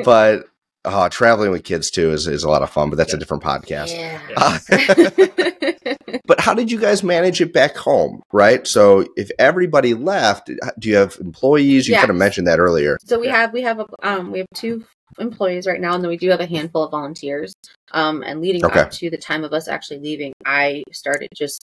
but 0.03 0.45
uh, 0.85 1.09
traveling 1.09 1.51
with 1.51 1.63
kids 1.65 1.91
too 1.91 2.11
is, 2.11 2.27
is 2.27 2.43
a 2.43 2.49
lot 2.49 2.63
of 2.63 2.69
fun, 2.69 2.89
but 2.89 2.95
that's 2.95 3.13
a 3.13 3.17
different 3.17 3.43
podcast. 3.43 3.93
yeah. 3.93 4.21
Uh, 4.37 5.95
but 6.25 6.39
how 6.39 6.53
did 6.53 6.71
you 6.71 6.79
guys 6.79 7.03
manage 7.03 7.41
it 7.41 7.53
back 7.53 7.75
home, 7.75 8.21
right? 8.31 8.65
So 8.67 9.05
if 9.17 9.31
everybody 9.39 9.93
left, 9.93 10.49
do 10.79 10.89
you 10.89 10.95
have 10.95 11.17
employees? 11.19 11.87
You 11.87 11.93
Yes. 11.93 12.01
kind 12.01 12.11
of 12.11 12.17
mentioned 12.17 12.47
that 12.47 12.59
earlier. 12.59 12.97
So 13.05 13.19
we 13.19 13.27
Yeah. 13.27 13.37
have 13.37 13.53
we 13.53 13.61
have 13.61 13.79
a 13.79 13.85
um 14.03 14.31
we 14.31 14.39
have 14.39 14.47
two 14.53 14.85
employees 15.17 15.67
right 15.67 15.81
now, 15.81 15.95
and 15.95 16.03
then 16.03 16.09
we 16.09 16.17
do 16.17 16.29
have 16.29 16.39
a 16.39 16.45
handful 16.45 16.83
of 16.83 16.91
volunteers. 16.91 17.53
Um, 17.91 18.23
and 18.23 18.41
leading 18.41 18.63
Okay. 18.65 18.81
up 18.81 18.91
to 18.91 19.09
the 19.09 19.17
time 19.17 19.43
of 19.43 19.53
us 19.53 19.67
actually 19.67 19.99
leaving, 19.99 20.33
I 20.45 20.83
started 20.91 21.29
just 21.35 21.63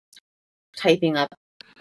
typing 0.76 1.16
up 1.16 1.28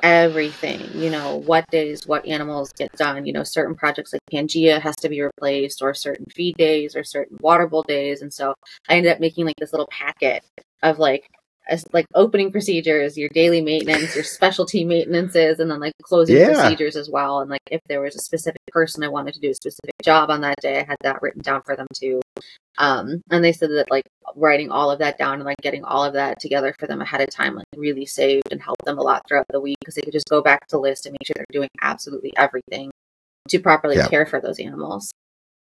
everything. 0.03 1.01
You 1.01 1.09
know, 1.09 1.35
what 1.35 1.65
days, 1.71 2.01
what 2.05 2.25
animals 2.27 2.71
get 2.77 2.89
done. 2.97 3.25
You 3.25 3.33
know, 3.33 3.43
certain 3.43 3.75
projects 3.75 4.13
like 4.13 4.21
Pangea 4.31 4.79
has 4.79 4.95
to 4.97 5.09
be 5.09 5.21
replaced, 5.21 5.81
or 5.81 5.93
certain 5.93 6.25
feed 6.31 6.55
days, 6.57 6.95
or 6.95 7.03
certain 7.03 7.37
water 7.41 7.67
bowl 7.67 7.83
days, 7.87 8.21
and 8.21 8.33
so 8.33 8.53
I 8.87 8.95
ended 8.95 9.11
up 9.11 9.19
making 9.19 9.45
like 9.45 9.55
this 9.59 9.73
little 9.73 9.89
packet 9.91 10.43
of 10.83 10.99
like 10.99 11.25
as 11.67 11.83
like 11.93 12.05
opening 12.13 12.51
procedures, 12.51 13.17
your 13.17 13.29
daily 13.29 13.61
maintenance, 13.61 14.15
your 14.15 14.23
specialty 14.23 14.83
maintenances, 14.83 15.59
and 15.59 15.69
then 15.69 15.79
like 15.79 15.93
closing 16.03 16.35
Yeah. 16.37 16.47
procedures 16.47 16.95
as 16.95 17.09
well. 17.09 17.39
And 17.39 17.49
like 17.49 17.61
if 17.71 17.81
there 17.87 18.01
was 18.01 18.15
a 18.15 18.19
specific 18.19 18.61
person 18.71 19.03
I 19.03 19.07
wanted 19.07 19.33
to 19.35 19.39
do 19.39 19.49
a 19.49 19.55
specific 19.55 19.95
job 20.03 20.29
on 20.29 20.41
that 20.41 20.59
day, 20.61 20.79
I 20.79 20.83
had 20.83 20.97
that 21.01 21.21
written 21.21 21.41
down 21.41 21.61
for 21.63 21.75
them 21.75 21.87
too. 21.93 22.21
Um, 22.77 23.21
and 23.31 23.43
they 23.43 23.53
said 23.53 23.69
that 23.71 23.89
like 23.89 24.03
writing 24.35 24.69
all 24.69 24.91
of 24.91 24.99
that 24.99 25.17
down 25.17 25.35
and 25.35 25.43
like 25.45 25.57
getting 25.61 25.83
all 25.85 26.03
of 26.03 26.13
that 26.13 26.39
together 26.41 26.75
for 26.77 26.87
them 26.87 27.01
ahead 27.01 27.21
of 27.21 27.29
time 27.29 27.55
like 27.55 27.65
really 27.77 28.05
saved 28.05 28.51
and 28.51 28.61
helped 28.61 28.83
them 28.85 28.97
a 28.97 29.01
lot 29.01 29.21
throughout 29.27 29.45
the 29.49 29.61
week 29.61 29.77
because 29.79 29.95
they 29.95 30.01
could 30.01 30.11
just 30.13 30.27
go 30.29 30.41
back 30.41 30.67
to 30.67 30.77
list 30.77 31.05
and 31.05 31.13
make 31.13 31.25
sure 31.25 31.33
they're 31.37 31.45
doing 31.51 31.69
absolutely 31.81 32.33
everything 32.35 32.91
to 33.49 33.59
properly 33.59 33.95
Yeah. 33.95 34.07
care 34.07 34.25
for 34.25 34.41
those 34.41 34.59
animals. 34.59 35.11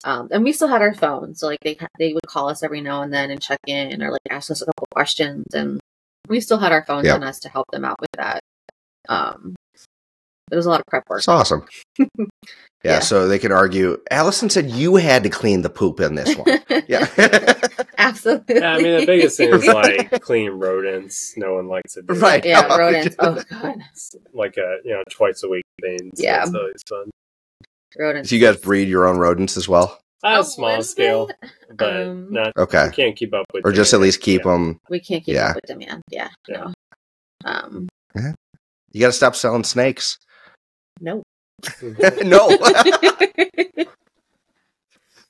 Um, 0.05 0.27
and 0.31 0.43
we 0.43 0.51
still 0.51 0.67
had 0.67 0.81
our 0.81 0.93
phones, 0.93 1.39
so 1.39 1.47
like 1.47 1.59
they 1.63 1.77
they 1.97 2.13
would 2.13 2.27
call 2.27 2.49
us 2.49 2.61
every 2.61 2.81
now 2.81 3.03
and 3.03 3.13
then 3.13 3.31
and 3.31 3.41
check 3.41 3.59
in 3.67 4.03
or 4.03 4.11
like 4.11 4.19
ask 4.29 4.51
us 4.51 4.61
a 4.61 4.65
couple 4.65 4.85
questions, 4.91 5.45
and 5.53 5.79
we 6.27 6.39
still 6.39 6.57
had 6.57 6.71
our 6.71 6.83
phones 6.85 7.05
Yeah. 7.07 7.15
on 7.15 7.23
us 7.23 7.39
to 7.41 7.49
help 7.49 7.65
them 7.71 7.85
out 7.85 7.99
with 7.99 8.09
that. 8.17 8.39
Um, 9.09 9.55
it 10.51 10.55
was 10.55 10.65
a 10.65 10.69
lot 10.69 10.79
of 10.79 10.85
prep 10.87 11.03
work. 11.09 11.19
It's 11.19 11.27
awesome. 11.27 11.65
Yeah, 12.85 12.95
Yeah. 12.95 12.99
so 12.99 13.29
they 13.29 13.39
can 13.39 13.53
argue. 13.53 13.97
Alison 14.11 14.49
said 14.49 14.69
you 14.69 14.97
had 14.97 15.23
to 15.23 15.29
clean 15.29 15.61
the 15.61 15.69
poop 15.69 16.01
in 16.01 16.15
this 16.15 16.35
one. 16.35 16.59
Yeah. 16.87 17.07
absolutely. 17.97 18.55
Yeah, 18.55 18.73
I 18.73 18.77
mean, 18.81 18.99
the 18.99 19.05
biggest 19.05 19.37
thing 19.37 19.53
is 19.53 19.65
like 19.65 20.21
clean 20.21 20.51
rodents. 20.51 21.33
No 21.37 21.53
one 21.53 21.69
likes 21.69 21.95
it. 21.95 22.03
Right. 22.09 22.43
yeah, 22.43 22.75
rodents. 22.75 23.15
Oh 23.19 23.41
god, 23.49 23.75
It's 23.93 24.15
like 24.33 24.57
a 24.57 24.79
you 24.83 24.91
know 24.95 25.03
twice 25.09 25.43
a 25.43 25.49
week 25.49 25.63
thing. 25.81 26.11
So 26.15 26.23
Yeah. 26.23 26.43
it's 26.43 26.53
always 26.53 26.81
fun. 26.89 27.09
rodents. 27.97 28.29
so 28.29 28.35
you 28.35 28.41
guys 28.41 28.57
breed 28.57 28.89
your 28.89 29.07
own 29.07 29.17
rodents 29.17 29.55
as 29.55 29.69
well? 29.69 29.97
On 30.23 30.33
A 30.33 30.39
a 30.39 30.43
small 30.43 30.69
little 30.69 30.83
scale, 30.83 31.27
bit. 31.27 31.37
but 31.77 31.95
Um, 32.01 32.31
not. 32.31 32.53
Okay. 32.57 32.85
You 32.85 32.91
can't 32.91 33.15
keep 33.15 33.33
up 33.33 33.45
with. 33.53 33.65
Or 33.65 33.71
just 33.71 33.93
at 33.93 33.99
least 33.99 34.21
keep 34.21 34.45
Yeah. 34.45 34.51
them. 34.51 34.79
We 34.89 34.99
can't 34.99 35.23
keep 35.23 35.35
Yeah. 35.35 35.49
up 35.49 35.55
with 35.55 35.65
demand. 35.65 36.01
Yeah, 36.09 36.29
Yeah. 36.47 36.71
no. 37.45 37.49
Um, 37.51 37.89
You 38.93 38.99
got 39.01 39.07
to 39.07 39.11
stop 39.13 39.35
selling 39.35 39.63
snakes. 39.63 40.17
no. 41.01 41.23
no. 42.23 42.57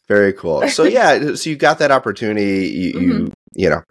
Very 0.08 0.34
cool. 0.34 0.68
So 0.68 0.84
yeah, 0.84 1.34
so 1.36 1.50
you 1.50 1.56
got 1.56 1.80
that 1.80 1.92
opportunity. 1.92 2.68
You 2.68 3.00
you, 3.00 3.14
Mm-hmm. 3.14 3.28
you 3.56 3.70
know, 3.70 3.82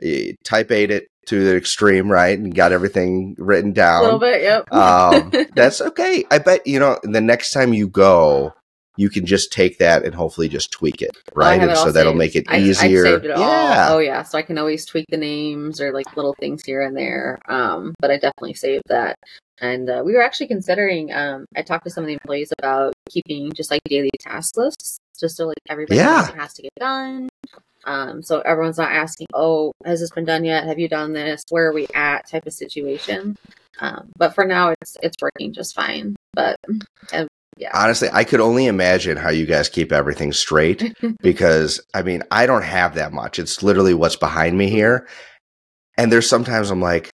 you 0.00 0.34
type 0.44 0.70
ate 0.72 0.90
it 0.90 1.06
to 1.26 1.44
the 1.44 1.56
extreme, 1.56 2.10
right, 2.10 2.36
and 2.36 2.52
got 2.54 2.72
everything 2.72 3.36
written 3.38 3.72
down. 3.72 4.00
A 4.00 4.04
little 4.04 4.18
bit. 4.18 4.42
Yep. 4.42 4.72
um, 4.72 5.32
that's 5.54 5.80
okay. 5.80 6.24
I 6.30 6.38
bet 6.38 6.66
you 6.66 6.78
know 6.80 6.98
the 7.04 7.20
next 7.20 7.52
time 7.52 7.72
you 7.72 7.88
go, 7.88 8.52
you 8.96 9.08
can 9.10 9.24
just 9.26 9.52
take 9.52 9.78
that 9.78 10.04
and 10.04 10.14
hopefully 10.14 10.48
just 10.48 10.70
tweak 10.70 11.00
it, 11.02 11.10
Oh, 11.16 11.32
right? 11.34 11.60
and 11.60 11.70
it 11.70 11.76
all 11.76 11.84
so 11.86 11.92
that'll 11.92 12.12
saved. 12.12 12.18
make 12.18 12.36
it 12.36 12.52
easier. 12.52 13.06
it 13.06 13.24
yeah, 13.24 13.86
Oh 13.90 13.98
yeah, 13.98 14.22
so 14.22 14.36
I 14.38 14.42
can 14.42 14.58
always 14.58 14.84
tweak 14.84 15.06
the 15.08 15.16
names 15.16 15.80
or 15.80 15.92
like 15.92 16.14
little 16.16 16.34
things 16.38 16.62
here 16.64 16.82
and 16.82 16.96
there. 16.96 17.38
Um, 17.48 17.94
but 18.00 18.10
I 18.10 18.14
definitely 18.16 18.54
saved 18.54 18.84
that. 18.88 19.16
And 19.60 19.88
uh, 19.88 20.02
we 20.04 20.12
were 20.14 20.22
actually 20.22 20.48
considering. 20.48 21.12
Um, 21.12 21.46
I 21.56 21.62
talked 21.62 21.84
to 21.84 21.90
some 21.90 22.02
of 22.04 22.08
the 22.08 22.14
employees 22.14 22.52
about 22.58 22.94
keeping 23.08 23.52
just 23.52 23.70
like 23.70 23.80
daily 23.84 24.10
task 24.20 24.56
lists, 24.56 24.98
just 25.20 25.36
so 25.36 25.46
like 25.46 25.56
everybody 25.68 25.98
Yeah. 25.98 26.30
has 26.34 26.52
to 26.54 26.62
get 26.62 26.72
done. 26.80 27.28
Um, 27.84 28.22
so 28.22 28.40
everyone's 28.40 28.78
not 28.78 28.90
asking, 28.92 29.28
"Oh, 29.34 29.72
has 29.84 30.00
this 30.00 30.10
been 30.10 30.24
done 30.24 30.44
yet? 30.44 30.64
Have 30.64 30.78
you 30.80 30.88
done 30.88 31.12
this? 31.12 31.42
Where 31.50 31.68
are 31.68 31.72
we 31.72 31.86
at?" 31.94 32.28
Type 32.28 32.46
of 32.46 32.52
situation. 32.52 33.36
Um, 33.80 34.10
but 34.16 34.34
for 34.34 34.44
now, 34.44 34.74
it's 34.80 34.96
it's 35.02 35.16
working 35.22 35.52
just 35.52 35.74
fine. 35.74 36.14
But 36.34 36.56
uh, 37.60 37.68
honestly, 37.74 38.08
I 38.12 38.24
could 38.24 38.40
only 38.40 38.66
imagine 38.66 39.16
how 39.16 39.30
you 39.30 39.46
guys 39.46 39.68
keep 39.68 39.92
everything 39.92 40.32
straight 40.32 40.94
because 41.22 41.80
I 41.94 42.02
mean, 42.02 42.22
I 42.30 42.46
don't 42.46 42.64
have 42.64 42.94
that 42.94 43.12
much. 43.12 43.38
It's 43.38 43.62
literally 43.62 43.94
what's 43.94 44.16
behind 44.16 44.56
me 44.56 44.68
here, 44.70 45.06
and 45.96 46.10
there's 46.12 46.28
sometimes 46.28 46.70
I'm 46.70 46.80
like. 46.80 47.10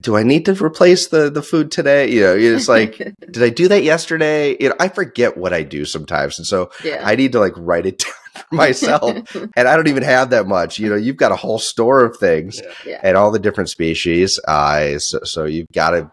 Do 0.00 0.16
I 0.16 0.22
need 0.22 0.46
to 0.46 0.64
replace 0.64 1.08
the 1.08 1.28
the 1.28 1.42
food 1.42 1.70
today? 1.70 2.10
You 2.10 2.20
know, 2.22 2.34
it's 2.34 2.68
like, 2.76 2.96
did 2.96 3.42
I 3.42 3.50
do 3.50 3.68
that 3.68 3.82
yesterday? 3.82 4.56
You 4.58 4.70
know, 4.70 4.76
I 4.80 4.88
forget 4.88 5.36
what 5.36 5.52
I 5.52 5.62
do 5.62 5.84
sometimes, 5.84 6.38
and 6.38 6.46
so 6.46 6.70
yeah. 6.82 7.02
I 7.04 7.16
need 7.16 7.32
to 7.32 7.38
like 7.38 7.52
write 7.58 7.84
it 7.84 7.98
down 8.34 8.44
for 8.48 8.54
myself. 8.54 9.34
and 9.34 9.68
I 9.68 9.76
don't 9.76 9.88
even 9.88 10.02
have 10.02 10.30
that 10.30 10.46
much. 10.46 10.78
You 10.78 10.88
know, 10.88 10.96
you've 10.96 11.18
got 11.18 11.32
a 11.32 11.36
whole 11.36 11.58
store 11.58 12.02
of 12.02 12.16
things 12.16 12.62
Yeah. 12.62 12.72
yeah. 12.86 13.00
and 13.02 13.14
all 13.18 13.30
the 13.30 13.38
different 13.38 13.68
species. 13.68 14.40
Uh, 14.48 14.98
so, 14.98 15.18
so 15.24 15.44
you've 15.44 15.68
got 15.74 15.90
to 15.90 16.10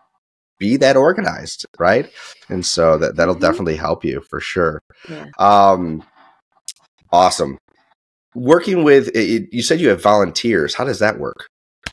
be 0.62 0.78
that 0.78 0.96
organized, 0.96 1.66
right? 1.80 2.10
And 2.48 2.64
so 2.66 2.98
that 3.00 3.16
that'll 3.18 3.36
Mhm. 3.36 3.42
definitely 3.42 3.76
help 3.76 4.06
you 4.06 4.22
for 4.30 4.40
sure. 4.40 4.80
Yeah. 5.10 5.26
Um, 5.40 6.04
awesome. 7.12 7.58
Working 8.36 8.84
with 8.84 9.10
it, 9.16 9.50
you 9.52 9.62
said 9.64 9.82
you 9.82 9.90
have 9.90 10.02
volunteers. 10.02 10.76
How 10.76 10.86
does 10.86 11.00
that 11.00 11.20
work? 11.20 11.48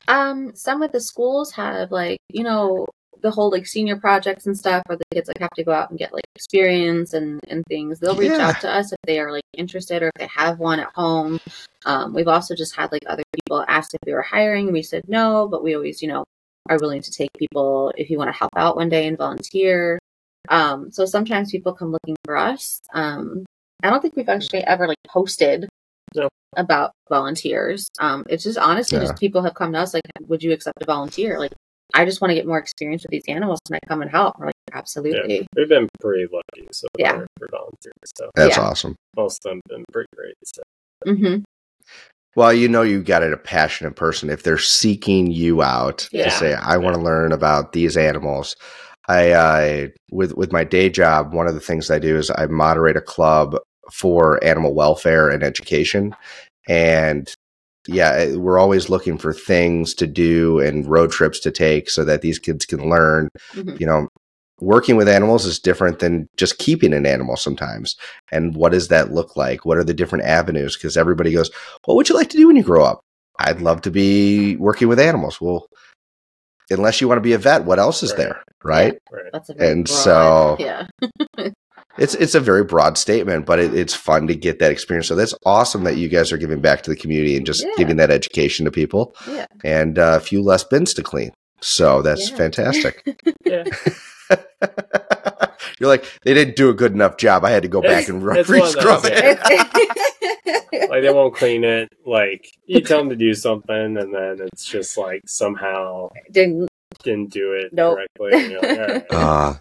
Um, 0.07 0.53
some 0.55 0.83
of 0.83 0.93
the 0.93 1.01
schools 1.01 1.51
have 1.53 1.91
like, 1.91 2.19
you 2.29 2.45
know, 2.45 2.87
the 3.21 3.31
whole 3.33 3.51
like 3.51 3.67
senior 3.67 3.97
projects 3.97 4.47
and 4.47 4.57
stuff 4.57 4.83
where 4.87 4.97
the 4.97 5.05
kids 5.13 5.27
like 5.29 5.41
have 5.41 5.51
to 5.57 5.65
go 5.65 5.73
out 5.73 5.91
and 5.91 5.99
get 5.99 6.13
like 6.13 6.23
experience 6.37 7.15
and, 7.15 7.41
and 7.49 7.65
things. 7.69 7.99
They'll 7.99 8.15
reach 8.15 8.31
Yeah. 8.31 8.49
out 8.49 8.61
to 8.61 8.71
us 8.71 8.93
if 8.93 8.99
they 9.05 9.19
are 9.19 9.33
like 9.33 9.43
interested 9.57 10.03
or 10.03 10.09
if 10.09 10.15
they 10.21 10.29
have 10.37 10.61
one 10.61 10.79
at 10.79 10.93
home. 10.95 11.39
Um, 11.85 12.15
we've 12.15 12.29
also 12.29 12.55
just 12.55 12.77
had 12.77 12.93
like 12.93 13.03
other 13.09 13.25
people 13.35 13.65
ask 13.67 13.93
if 13.95 14.01
we 14.07 14.13
were 14.13 14.23
hiring. 14.23 14.73
We 14.73 14.83
said 14.83 15.03
no, 15.09 15.49
but 15.51 15.65
we 15.65 15.75
always, 15.75 16.01
you 16.01 16.09
know, 16.09 16.25
are 16.69 16.79
willing 16.79 17.03
to 17.03 17.11
take 17.11 17.31
people 17.39 17.93
if 17.97 18.11
you 18.11 18.19
want 18.19 18.29
to 18.29 18.37
help 18.39 18.51
out 18.57 18.77
one 18.77 18.89
day 18.89 19.07
and 19.07 19.17
volunteer. 19.19 19.99
Um, 20.49 20.91
so 20.91 21.05
sometimes 21.05 21.51
people 21.51 21.73
come 21.73 21.93
looking 21.93 22.17
for 22.25 22.37
us. 22.37 22.81
Um, 22.93 23.45
I 23.83 23.91
don't 23.91 24.01
think 24.01 24.17
we've 24.17 24.29
actually 24.29 24.65
ever 24.65 24.87
like 24.89 24.97
posted 25.07 25.69
No. 26.15 26.29
about 26.57 26.93
volunteers. 27.09 27.89
Um, 27.99 28.25
it's 28.29 28.45
just 28.45 28.59
honestly 28.59 28.97
Yeah. 28.99 29.05
just 29.05 29.17
people 29.19 29.43
have 29.43 29.55
come 29.55 29.73
to 29.73 29.79
us 29.79 29.95
like, 29.95 30.03
would 30.23 30.43
you 30.43 30.53
accept 30.53 30.83
a 30.83 30.87
volunteer? 30.87 31.39
Like, 31.39 31.53
I 31.95 32.05
just 32.05 32.21
want 32.21 32.31
to 32.31 32.35
get 32.35 32.47
more 32.47 32.59
experience 32.59 33.03
with 33.03 33.11
these 33.11 33.25
animals. 33.29 33.61
Can 33.67 33.77
I 33.77 33.87
come 33.89 34.03
and 34.03 34.11
help? 34.11 34.39
We're 34.39 34.47
like, 34.47 34.55
absolutely. 34.73 35.47
We've 35.57 35.69
been 35.69 35.89
pretty 36.01 36.27
lucky 36.33 36.67
so 36.73 36.87
Yeah. 36.99 37.13
far 37.19 37.27
for 37.39 37.49
volunteers. 37.51 37.95
So 38.17 38.31
That's 38.35 38.57
Yeah. 38.57 38.63
awesome. 38.65 38.95
most 39.17 39.45
of 39.45 39.51
them 39.51 39.61
have 39.71 39.77
been 39.79 39.85
pretty 39.93 40.09
great. 40.15 40.35
So 40.45 40.63
hmm 41.07 41.37
Well, 42.37 42.53
you 42.53 42.69
know 42.69 42.83
you've 42.83 43.05
got 43.07 43.23
it 43.23 43.33
a 43.33 43.37
passionate 43.37 43.97
person 43.97 44.31
if 44.31 44.43
they're 44.43 44.59
seeking 44.59 45.31
you 45.31 45.63
out 45.63 46.09
Yeah. 46.13 46.25
to 46.25 46.31
say, 46.31 46.55
I 46.55 46.77
want 46.77 46.95
to 46.97 47.03
learn 47.03 47.33
about 47.33 47.73
these 47.73 47.97
animals. 47.97 48.55
I 49.09 49.31
uh, 49.33 49.89
with 50.13 50.33
with 50.35 50.53
my 50.53 50.65
day 50.65 50.91
job, 50.91 51.33
one 51.33 51.47
of 51.47 51.55
the 51.55 51.61
things 51.61 51.91
I 51.91 51.99
do 51.99 52.17
is 52.17 52.31
I 52.31 52.47
moderate 52.47 52.97
a 52.97 53.01
club 53.01 53.57
for 53.93 54.43
animal 54.45 54.75
welfare 54.75 55.31
and 55.31 55.43
education. 55.43 56.15
And 56.69 57.33
yeah, 57.87 58.13
eh, 58.13 58.37
we're 58.37 58.59
always 58.59 58.91
looking 58.91 59.17
for 59.19 59.33
things 59.33 59.95
to 59.95 60.07
do 60.07 60.61
and 60.61 60.87
road 60.87 61.11
trips 61.11 61.41
to 61.41 61.51
take 61.51 61.89
so 61.91 62.05
that 62.05 62.21
these 62.23 62.39
kids 62.39 62.67
can 62.67 62.91
learn. 62.91 63.29
hmm 63.55 63.77
You 63.79 63.87
know, 63.87 64.09
working 64.61 64.97
with 64.97 65.09
animals 65.09 65.45
is 65.47 65.59
different 65.59 65.99
than 66.01 66.29
just 66.37 66.59
keeping 66.59 66.93
an 66.93 67.07
animal 67.07 67.37
sometimes. 67.37 67.97
And 68.33 68.55
what 68.57 68.73
does 68.73 68.89
that 68.89 69.13
look 69.13 69.37
like? 69.37 69.65
What 69.65 69.79
are 69.79 69.85
the 69.85 69.95
different 69.95 70.25
avenues? 70.25 70.77
Because 70.77 70.97
everybody 70.97 71.33
goes, 71.33 71.51
What 71.85 71.95
would 71.97 72.09
you 72.09 72.15
like 72.15 72.29
to 72.31 72.37
do 72.37 72.47
when 72.49 72.57
you 72.57 72.63
grow 72.63 72.85
up? 72.85 73.01
I'd 73.39 73.61
love 73.61 73.83
to 73.83 73.91
be 73.91 74.57
working 74.57 74.89
with 74.89 74.99
animals. 74.99 75.41
Well, 75.41 75.69
unless 76.71 77.01
you 77.01 77.09
want 77.09 77.19
to 77.19 77.23
be 77.23 77.33
a 77.35 77.39
vet, 77.39 77.65
what 77.65 77.79
else 77.79 78.03
is 78.03 78.11
Right. 78.11 78.19
there? 78.19 78.43
Right? 78.65 78.99
Right. 79.13 79.25
That's 79.33 79.49
a 79.51 79.55
very 79.55 79.71
And 79.71 79.85
broad- 79.85 79.95
so- 79.97 80.57
yeah. 80.59 80.87
It's 81.97 82.15
it's 82.15 82.37
a 82.37 82.41
very 82.41 82.63
broad 82.63 82.97
statement, 82.97 83.45
but 83.45 83.59
it, 83.59 83.75
it's 83.75 83.93
fun 83.93 84.29
to 84.29 84.37
get 84.37 84.61
that 84.61 84.71
experience. 84.71 85.09
So 85.09 85.17
that's 85.17 85.35
awesome 85.45 85.83
that 85.83 85.97
you 85.97 86.09
guys 86.09 86.31
are 86.31 86.37
giving 86.37 86.61
back 86.61 86.83
to 86.83 86.91
the 86.91 86.97
community 86.97 87.37
and 87.37 87.45
just 87.45 87.65
Yeah. 87.65 87.73
giving 87.77 87.97
that 87.97 88.13
education 88.13 88.65
to 88.67 88.71
people 88.71 89.17
Yeah. 89.29 89.47
and 89.65 89.99
uh, 89.99 90.13
a 90.17 90.21
few 90.21 90.41
less 90.41 90.63
bins 90.63 90.95
to 90.95 91.03
clean. 91.03 91.33
So 91.61 92.01
that's 92.03 92.31
Yeah. 92.31 92.37
fantastic. 92.37 93.03
Yeah. 93.45 93.65
You're 95.81 95.89
like, 95.89 96.05
they 96.25 96.35
didn't 96.35 96.57
do 96.57 96.71
a 96.71 96.75
good 96.75 96.93
enough 96.93 97.17
job. 97.19 97.45
I 97.45 97.51
had 97.51 97.63
to 97.63 97.69
go 97.69 97.81
back 97.81 98.09
and 98.09 98.23
It's- 98.23 98.39
it's 98.41 98.49
one 98.49 98.61
of 98.61 98.65
re-scrub 98.75 99.03
those, 99.03 99.11
it. 99.15 100.91
like 100.91 101.03
they 101.03 101.13
won't 101.13 101.35
clean 101.37 101.63
it. 101.65 101.89
Like 102.05 102.49
you 102.67 102.81
tell 102.81 102.99
them 102.99 103.11
to 103.11 103.17
do 103.17 103.33
something, 103.35 103.97
and 103.97 104.13
then 104.15 104.39
it's 104.41 104.65
just 104.65 104.97
like 104.99 105.23
somehow 105.27 106.09
Didn't 106.33 106.69
didn't 107.05 107.31
do 107.31 107.53
it 107.53 107.73
Nope. 107.73 107.97
correctly. 107.97 108.31
And 108.43 108.51
you're 108.53 108.61
like, 108.63 108.79
all 108.81 108.87
right. 108.87 109.07
Uh, 109.11 109.55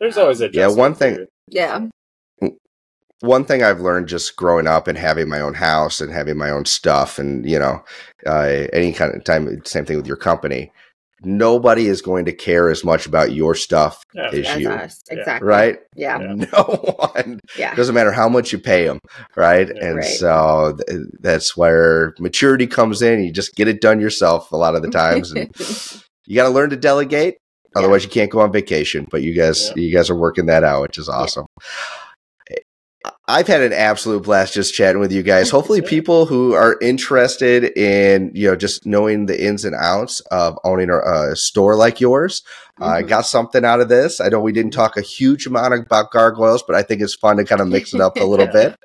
There's 0.00 0.16
always 0.18 0.40
a 0.40 0.50
Yeah, 0.52 0.66
one 0.68 0.94
thing- 0.94 1.26
yeah. 1.48 1.86
one 3.20 3.44
thing 3.44 3.62
I've 3.62 3.80
learned 3.80 4.08
just 4.08 4.34
growing 4.36 4.66
up 4.66 4.88
and 4.88 4.98
having 4.98 5.28
my 5.28 5.40
own 5.40 5.54
house 5.54 6.00
and 6.00 6.12
having 6.12 6.36
my 6.36 6.50
own 6.50 6.64
stuff, 6.64 7.18
and 7.20 7.48
you 7.48 7.58
know, 7.58 7.84
uh, 8.26 8.66
any 8.72 8.92
kind 8.92 9.14
of 9.14 9.22
time, 9.22 9.64
same 9.64 9.84
thing 9.84 9.96
with 9.96 10.06
your 10.08 10.16
company. 10.16 10.72
Nobody 11.24 11.86
is 11.86 12.02
going 12.02 12.24
to 12.26 12.32
care 12.32 12.70
as 12.70 12.84
much 12.84 13.06
about 13.06 13.32
your 13.32 13.54
stuff 13.54 14.02
Yeah. 14.14 14.28
as 14.32 14.46
As 14.46 14.60
you, 14.60 14.70
us. 14.70 15.00
Exactly. 15.10 15.46
right? 15.46 15.78
Yeah. 15.94 16.18
Yeah. 16.20 16.34
No 16.52 16.62
one. 17.14 17.40
Yeah. 17.56 17.74
doesn't 17.74 17.94
matter 17.94 18.12
how 18.12 18.28
much 18.28 18.52
you 18.52 18.58
pay 18.58 18.86
them, 18.86 18.98
right? 19.36 19.68
Yeah. 19.68 19.84
and 19.86 19.96
Right. 19.96 20.04
so 20.04 20.76
th- 20.86 21.00
that's 21.20 21.56
where 21.56 22.14
maturity 22.18 22.66
comes 22.66 23.02
in. 23.02 23.22
You 23.24 23.32
just 23.32 23.54
get 23.54 23.68
it 23.68 23.80
done 23.80 24.00
yourself 24.00 24.50
a 24.52 24.56
lot 24.56 24.74
of 24.74 24.82
the 24.82 24.90
times, 25.02 25.30
and 25.32 25.50
you 26.26 26.34
got 26.36 26.44
to 26.44 26.50
learn 26.50 26.70
to 26.70 26.76
delegate. 26.76 27.36
Otherwise, 27.74 28.04
you 28.04 28.10
can't 28.10 28.30
go 28.30 28.40
on 28.40 28.52
vacation. 28.52 29.06
But 29.10 29.22
you 29.22 29.32
guys, 29.34 29.68
Yeah. 29.68 29.82
you 29.82 29.94
guys 29.96 30.10
are 30.10 30.16
working 30.18 30.46
that 30.46 30.62
out, 30.64 30.82
which 30.82 30.98
is 30.98 31.08
awesome. 31.08 31.46
I've 33.32 33.46
had 33.46 33.62
an 33.62 33.72
absolute 33.72 34.22
blast 34.24 34.54
just 34.54 34.74
chatting 34.74 35.00
with 35.00 35.10
you 35.12 35.22
guys. 35.22 35.48
Hopefully, 35.50 35.80
people 35.96 36.26
who 36.26 36.52
are 36.54 36.76
interested 36.82 37.76
in 37.78 38.30
you 38.34 38.48
know 38.50 38.56
just 38.56 38.84
knowing 38.86 39.26
the 39.26 39.42
ins 39.44 39.64
and 39.64 39.74
outs 39.74 40.20
of 40.30 40.58
owning 40.64 40.90
a, 40.90 40.98
a 40.98 41.36
store 41.36 41.74
like 41.76 42.00
yours, 42.00 42.42
I 42.80 43.02
Mhm. 43.02 43.08
got 43.08 43.26
something 43.26 43.64
out 43.64 43.80
of 43.80 43.88
this. 43.88 44.20
I 44.20 44.28
know 44.28 44.40
we 44.40 44.52
didn't 44.52 44.72
talk 44.72 44.96
a 44.96 45.00
huge 45.02 45.46
amount 45.46 45.74
about 45.74 46.10
gargoyles, 46.10 46.62
but 46.62 46.76
I 46.76 46.82
think 46.82 47.00
it's 47.00 47.14
fun 47.14 47.36
to 47.38 47.44
kind 47.44 47.60
of 47.60 47.68
mix 47.68 47.94
it 47.94 48.00
up 48.00 48.16
a 48.18 48.24
little 48.24 48.46
bit. 48.52 48.76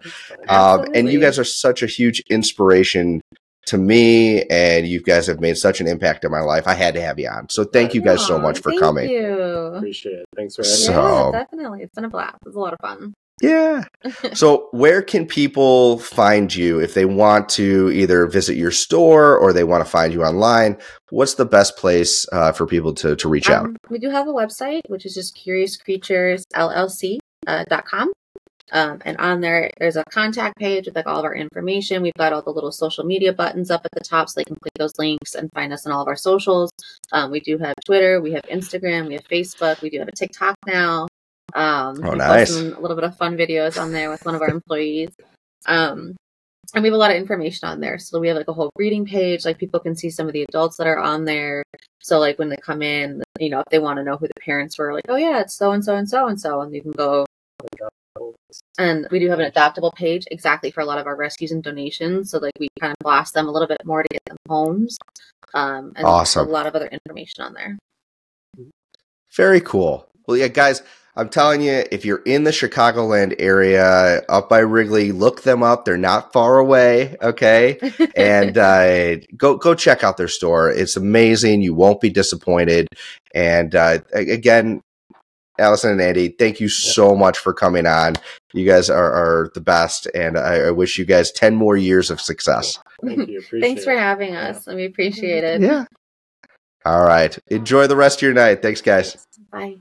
Um, 0.48 0.86
and 0.95 1.12
you 1.12 1.20
guys 1.20 1.38
are 1.38 1.43
such 1.43 1.84
a 1.84 1.88
huge 1.88 2.22
inspiration 2.30 3.22
to 3.66 3.78
me, 3.78 4.43
and 4.43 4.88
you 4.88 5.02
guys 5.02 5.28
have 5.28 5.41
made 5.41 5.58
such 5.58 5.82
an 5.82 5.88
impact 5.88 6.24
in 6.24 6.32
my 6.32 6.39
life. 6.39 6.68
I 6.68 6.74
had 6.74 6.93
to 6.93 7.02
have 7.02 7.20
you 7.20 7.28
on. 7.28 7.50
So 7.50 7.66
thank 7.66 7.93
you 7.93 8.00
guys 8.02 8.26
so 8.26 8.39
much 8.39 8.60
for 8.60 8.72
coming. 8.80 9.08
thank 9.10 9.18
coming. 9.18 9.38
You. 9.39 9.43
Appreciate 9.76 10.14
it. 10.20 10.26
Thanks 10.38 10.56
for 10.56 10.64
having 10.64 10.76
So- 10.78 10.91
me. 10.91 11.32
yeah, 11.34 11.39
definitely. 11.43 11.82
It's 11.84 11.93
been 11.93 12.06
a 12.06 12.10
blast. 12.10 12.38
It's 12.45 12.56
a 12.56 12.60
lot 12.60 12.72
of 12.74 12.80
fun. 12.82 13.14
Yeah. 13.41 13.83
so 14.33 14.67
where 14.71 15.01
can 15.01 15.25
people 15.27 15.99
find 15.99 16.53
you 16.53 16.79
if 16.79 16.93
they 16.93 17.05
want 17.05 17.49
to 17.49 17.91
either 17.91 18.25
visit 18.27 18.57
your 18.57 18.71
store 18.71 19.38
or 19.38 19.53
they 19.53 19.63
want 19.63 19.83
to 19.85 19.89
find 19.89 20.11
you 20.13 20.23
online? 20.23 20.77
What's 21.09 21.35
the 21.35 21.45
best 21.45 21.77
place 21.77 22.27
uh, 22.31 22.51
for 22.51 22.65
people 22.65 22.93
to, 22.95 23.15
to 23.15 23.29
reach 23.29 23.49
out? 23.49 23.65
Um, 23.65 23.77
we 23.89 23.99
do 23.99 24.09
have 24.09 24.27
a 24.27 24.33
website, 24.33 24.81
which 24.88 25.05
is 25.05 25.13
just 25.13 25.38
curiouscreaturesllc.com. 25.38 27.19
Uh, 27.45 27.63
dot 27.69 27.85
com. 27.85 28.11
um, 28.73 29.01
and 29.05 29.15
on 29.19 29.39
there, 29.39 29.71
there's 29.79 29.95
a 29.95 30.03
contact 30.11 30.57
page 30.57 30.85
with 30.85 30.95
like 30.97 31.07
all 31.07 31.19
of 31.19 31.23
our 31.23 31.33
information. 31.33 32.01
We've 32.01 32.11
got 32.17 32.33
all 32.33 32.41
the 32.41 32.51
little 32.51 32.73
social 32.73 33.05
media 33.05 33.31
buttons 33.31 33.71
up 33.71 33.85
at 33.85 33.91
the 33.93 34.01
top, 34.01 34.27
so 34.27 34.33
they 34.38 34.43
can 34.43 34.57
click 34.61 34.73
those 34.77 34.97
links 34.99 35.33
and 35.33 35.49
find 35.53 35.71
us 35.71 35.85
on 35.85 35.93
all 35.93 36.01
of 36.01 36.09
our 36.09 36.17
socials. 36.17 36.71
Um, 37.13 37.31
we 37.31 37.39
do 37.39 37.57
have 37.59 37.73
Twitter, 37.85 38.19
we 38.19 38.33
have 38.33 38.41
Instagram, 38.51 39.07
we 39.07 39.13
have 39.13 39.23
Facebook, 39.23 39.81
we 39.81 39.89
do 39.89 39.99
have 39.99 40.09
a 40.09 40.11
TikTok 40.11 40.57
now. 40.65 41.07
Um, 41.54 42.04
Oh, 42.04 42.14
nice. 42.14 42.54
some- 42.54 42.74
a 42.74 42.80
little 42.80 42.95
bit 42.95 43.04
of 43.06 43.18
fun 43.18 43.38
videos 43.38 43.82
on 43.82 43.91
there 43.91 44.10
with 44.10 44.26
one 44.26 44.36
of 44.36 44.41
our 44.41 44.50
employees. 44.50 45.10
Um, 45.66 46.16
and 46.74 46.84
we 46.84 46.89
have 46.89 46.93
a 46.95 46.98
lot 46.98 47.12
of 47.12 47.18
information 47.18 47.70
on 47.70 47.80
there. 47.80 47.98
So 47.98 48.20
we 48.20 48.28
have 48.28 48.36
like 48.38 48.50
a 48.50 48.54
whole 48.54 48.70
breeding 48.76 49.06
page. 49.06 49.45
Like 49.45 49.58
people 49.58 49.80
can 49.80 49.95
see 49.95 50.10
some 50.10 50.28
of 50.28 50.34
the 50.34 50.43
adults 50.43 50.76
that 50.78 50.88
are 50.88 51.00
on 51.00 51.24
there. 51.26 51.64
So 52.02 52.20
like 52.20 52.38
when 52.39 52.50
they 52.50 52.58
come 52.58 52.82
in, 52.82 53.24
you 53.39 53.50
know, 53.50 53.60
if 53.62 53.66
they 53.72 53.80
want 53.80 53.98
to 53.98 54.04
know 54.04 54.18
who 54.18 54.28
the 54.28 54.34
parents 54.41 54.78
were, 54.78 54.93
like, 54.93 55.06
oh 55.08 55.16
yeah, 55.16 55.39
it's 55.39 55.56
so 55.56 55.72
and 55.72 55.84
so 55.84 55.95
and 55.95 56.10
so 56.10 56.28
and 56.28 56.39
so, 56.39 56.62
and 56.62 56.74
you 56.76 56.82
can 56.82 56.91
go. 56.91 57.26
And 58.80 59.08
we 59.12 59.20
do 59.20 59.30
have 59.30 59.39
an 59.39 59.45
adaptable 59.45 59.91
page 59.91 60.26
exactly 60.30 60.72
for 60.72 60.82
a 60.82 60.86
lot 60.86 60.98
of 61.00 61.08
our 61.08 61.16
rescues 61.16 61.52
and 61.52 61.64
donations. 61.64 62.32
So 62.32 62.39
like 62.39 62.54
we 62.60 62.68
kind 62.80 62.91
of 62.91 62.98
blast 63.00 63.34
them 63.34 63.48
a 63.48 63.52
little 63.52 63.68
bit 63.68 63.86
more 63.86 64.04
to 64.04 64.10
get 64.10 64.24
them 64.26 64.38
homes. 64.50 64.98
Um, 65.54 65.93
and 65.95 66.06
Awesome. 66.06 66.48
a 66.48 66.52
lot 66.52 66.66
of 66.68 66.76
other 66.76 66.88
information 66.88 67.43
on 67.43 67.54
there. 67.54 67.78
Very 69.36 69.62
cool. 69.62 70.10
Well, 70.28 70.38
yeah, 70.38 70.48
guys, 70.48 70.82
I'm 71.18 71.30
telling 71.30 71.61
you, 71.61 71.84
if 71.91 72.05
you're 72.05 72.22
in 72.26 72.43
the 72.43 72.51
Chicagoland 72.51 73.36
area, 73.39 74.22
up 74.30 74.49
by 74.49 74.59
Wrigley, 74.59 75.11
look 75.11 75.41
them 75.41 75.63
up. 75.63 75.84
They're 75.84 75.97
not 75.97 76.32
far 76.32 76.59
away. 76.59 77.15
Okay. 77.22 77.80
and 78.15 78.55
uh, 78.55 79.15
go 79.36 79.57
go 79.57 79.74
check 79.74 80.03
out 80.03 80.18
their 80.18 80.28
store. 80.28 80.70
It's 80.70 80.95
amazing. 80.95 81.63
You 81.63 81.74
won't 81.74 82.01
be 82.01 82.11
disappointed. 82.11 82.88
And 83.34 83.74
uh, 83.74 83.99
again, 84.13 84.82
Alison 85.59 85.91
and 85.91 86.01
Andy, 86.01 86.30
thank 86.30 86.59
you 86.59 86.70
so 86.70 87.15
much 87.15 87.39
for 87.39 87.51
coming 87.51 87.88
on. 87.88 88.13
You 88.53 88.68
guys 88.68 88.91
are, 88.91 89.11
are 89.11 89.51
the 89.55 89.61
best, 89.61 90.05
and 90.13 90.38
I, 90.38 90.68
I 90.68 90.72
wish 90.72 90.99
you 90.99 91.05
guys 91.05 91.32
ten 91.32 91.55
more 91.55 91.76
years 91.76 92.11
of 92.11 92.22
success. 92.22 92.78
Thank 93.03 93.28
you. 93.28 93.41
Thanks 93.61 93.84
for 93.84 93.93
it. 93.93 93.99
having 93.99 94.36
us, 94.36 94.68
and 94.68 94.78
we 94.78 94.86
appreciate 94.86 95.43
it. 95.43 95.61
Yeah. 95.61 95.86
All 96.86 97.03
right. 97.03 97.38
Enjoy 97.47 97.88
the 97.88 97.95
rest 97.95 98.20
of 98.20 98.22
your 98.22 98.34
night. 98.34 98.61
Thanks, 98.61 98.82
guys. 98.82 99.18
Bye. 99.52 99.78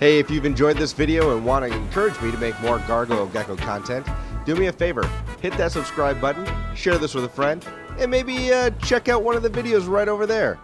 Hey, 0.00 0.18
if 0.18 0.30
you've 0.30 0.44
enjoyed 0.44 0.76
this 0.76 0.92
video 0.92 1.36
and 1.36 1.46
want 1.46 1.64
to 1.64 1.74
encourage 1.74 2.20
me 2.20 2.30
to 2.30 2.38
make 2.38 2.58
more 2.60 2.78
Gargoyle 2.80 3.26
Gecko 3.26 3.56
content, 3.56 4.06
do 4.44 4.54
me 4.54 4.66
a 4.66 4.72
favor. 4.72 5.08
Hit 5.40 5.56
that 5.58 5.72
subscribe 5.72 6.20
button, 6.20 6.46
share 6.74 6.98
this 6.98 7.14
with 7.14 7.24
a 7.24 7.28
friend, 7.28 7.64
and 7.98 8.10
maybe 8.10 8.52
uh, 8.52 8.70
check 8.82 9.08
out 9.08 9.22
one 9.22 9.36
of 9.36 9.42
the 9.42 9.50
videos 9.50 9.88
right 9.88 10.08
over 10.08 10.26
there. 10.26 10.58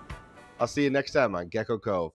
I'll 0.61 0.67
see 0.67 0.85
you 0.85 0.91
next 0.91 1.13
time 1.13 1.35
on 1.35 1.49
Gecko 1.49 1.79
Cove. 1.79 2.11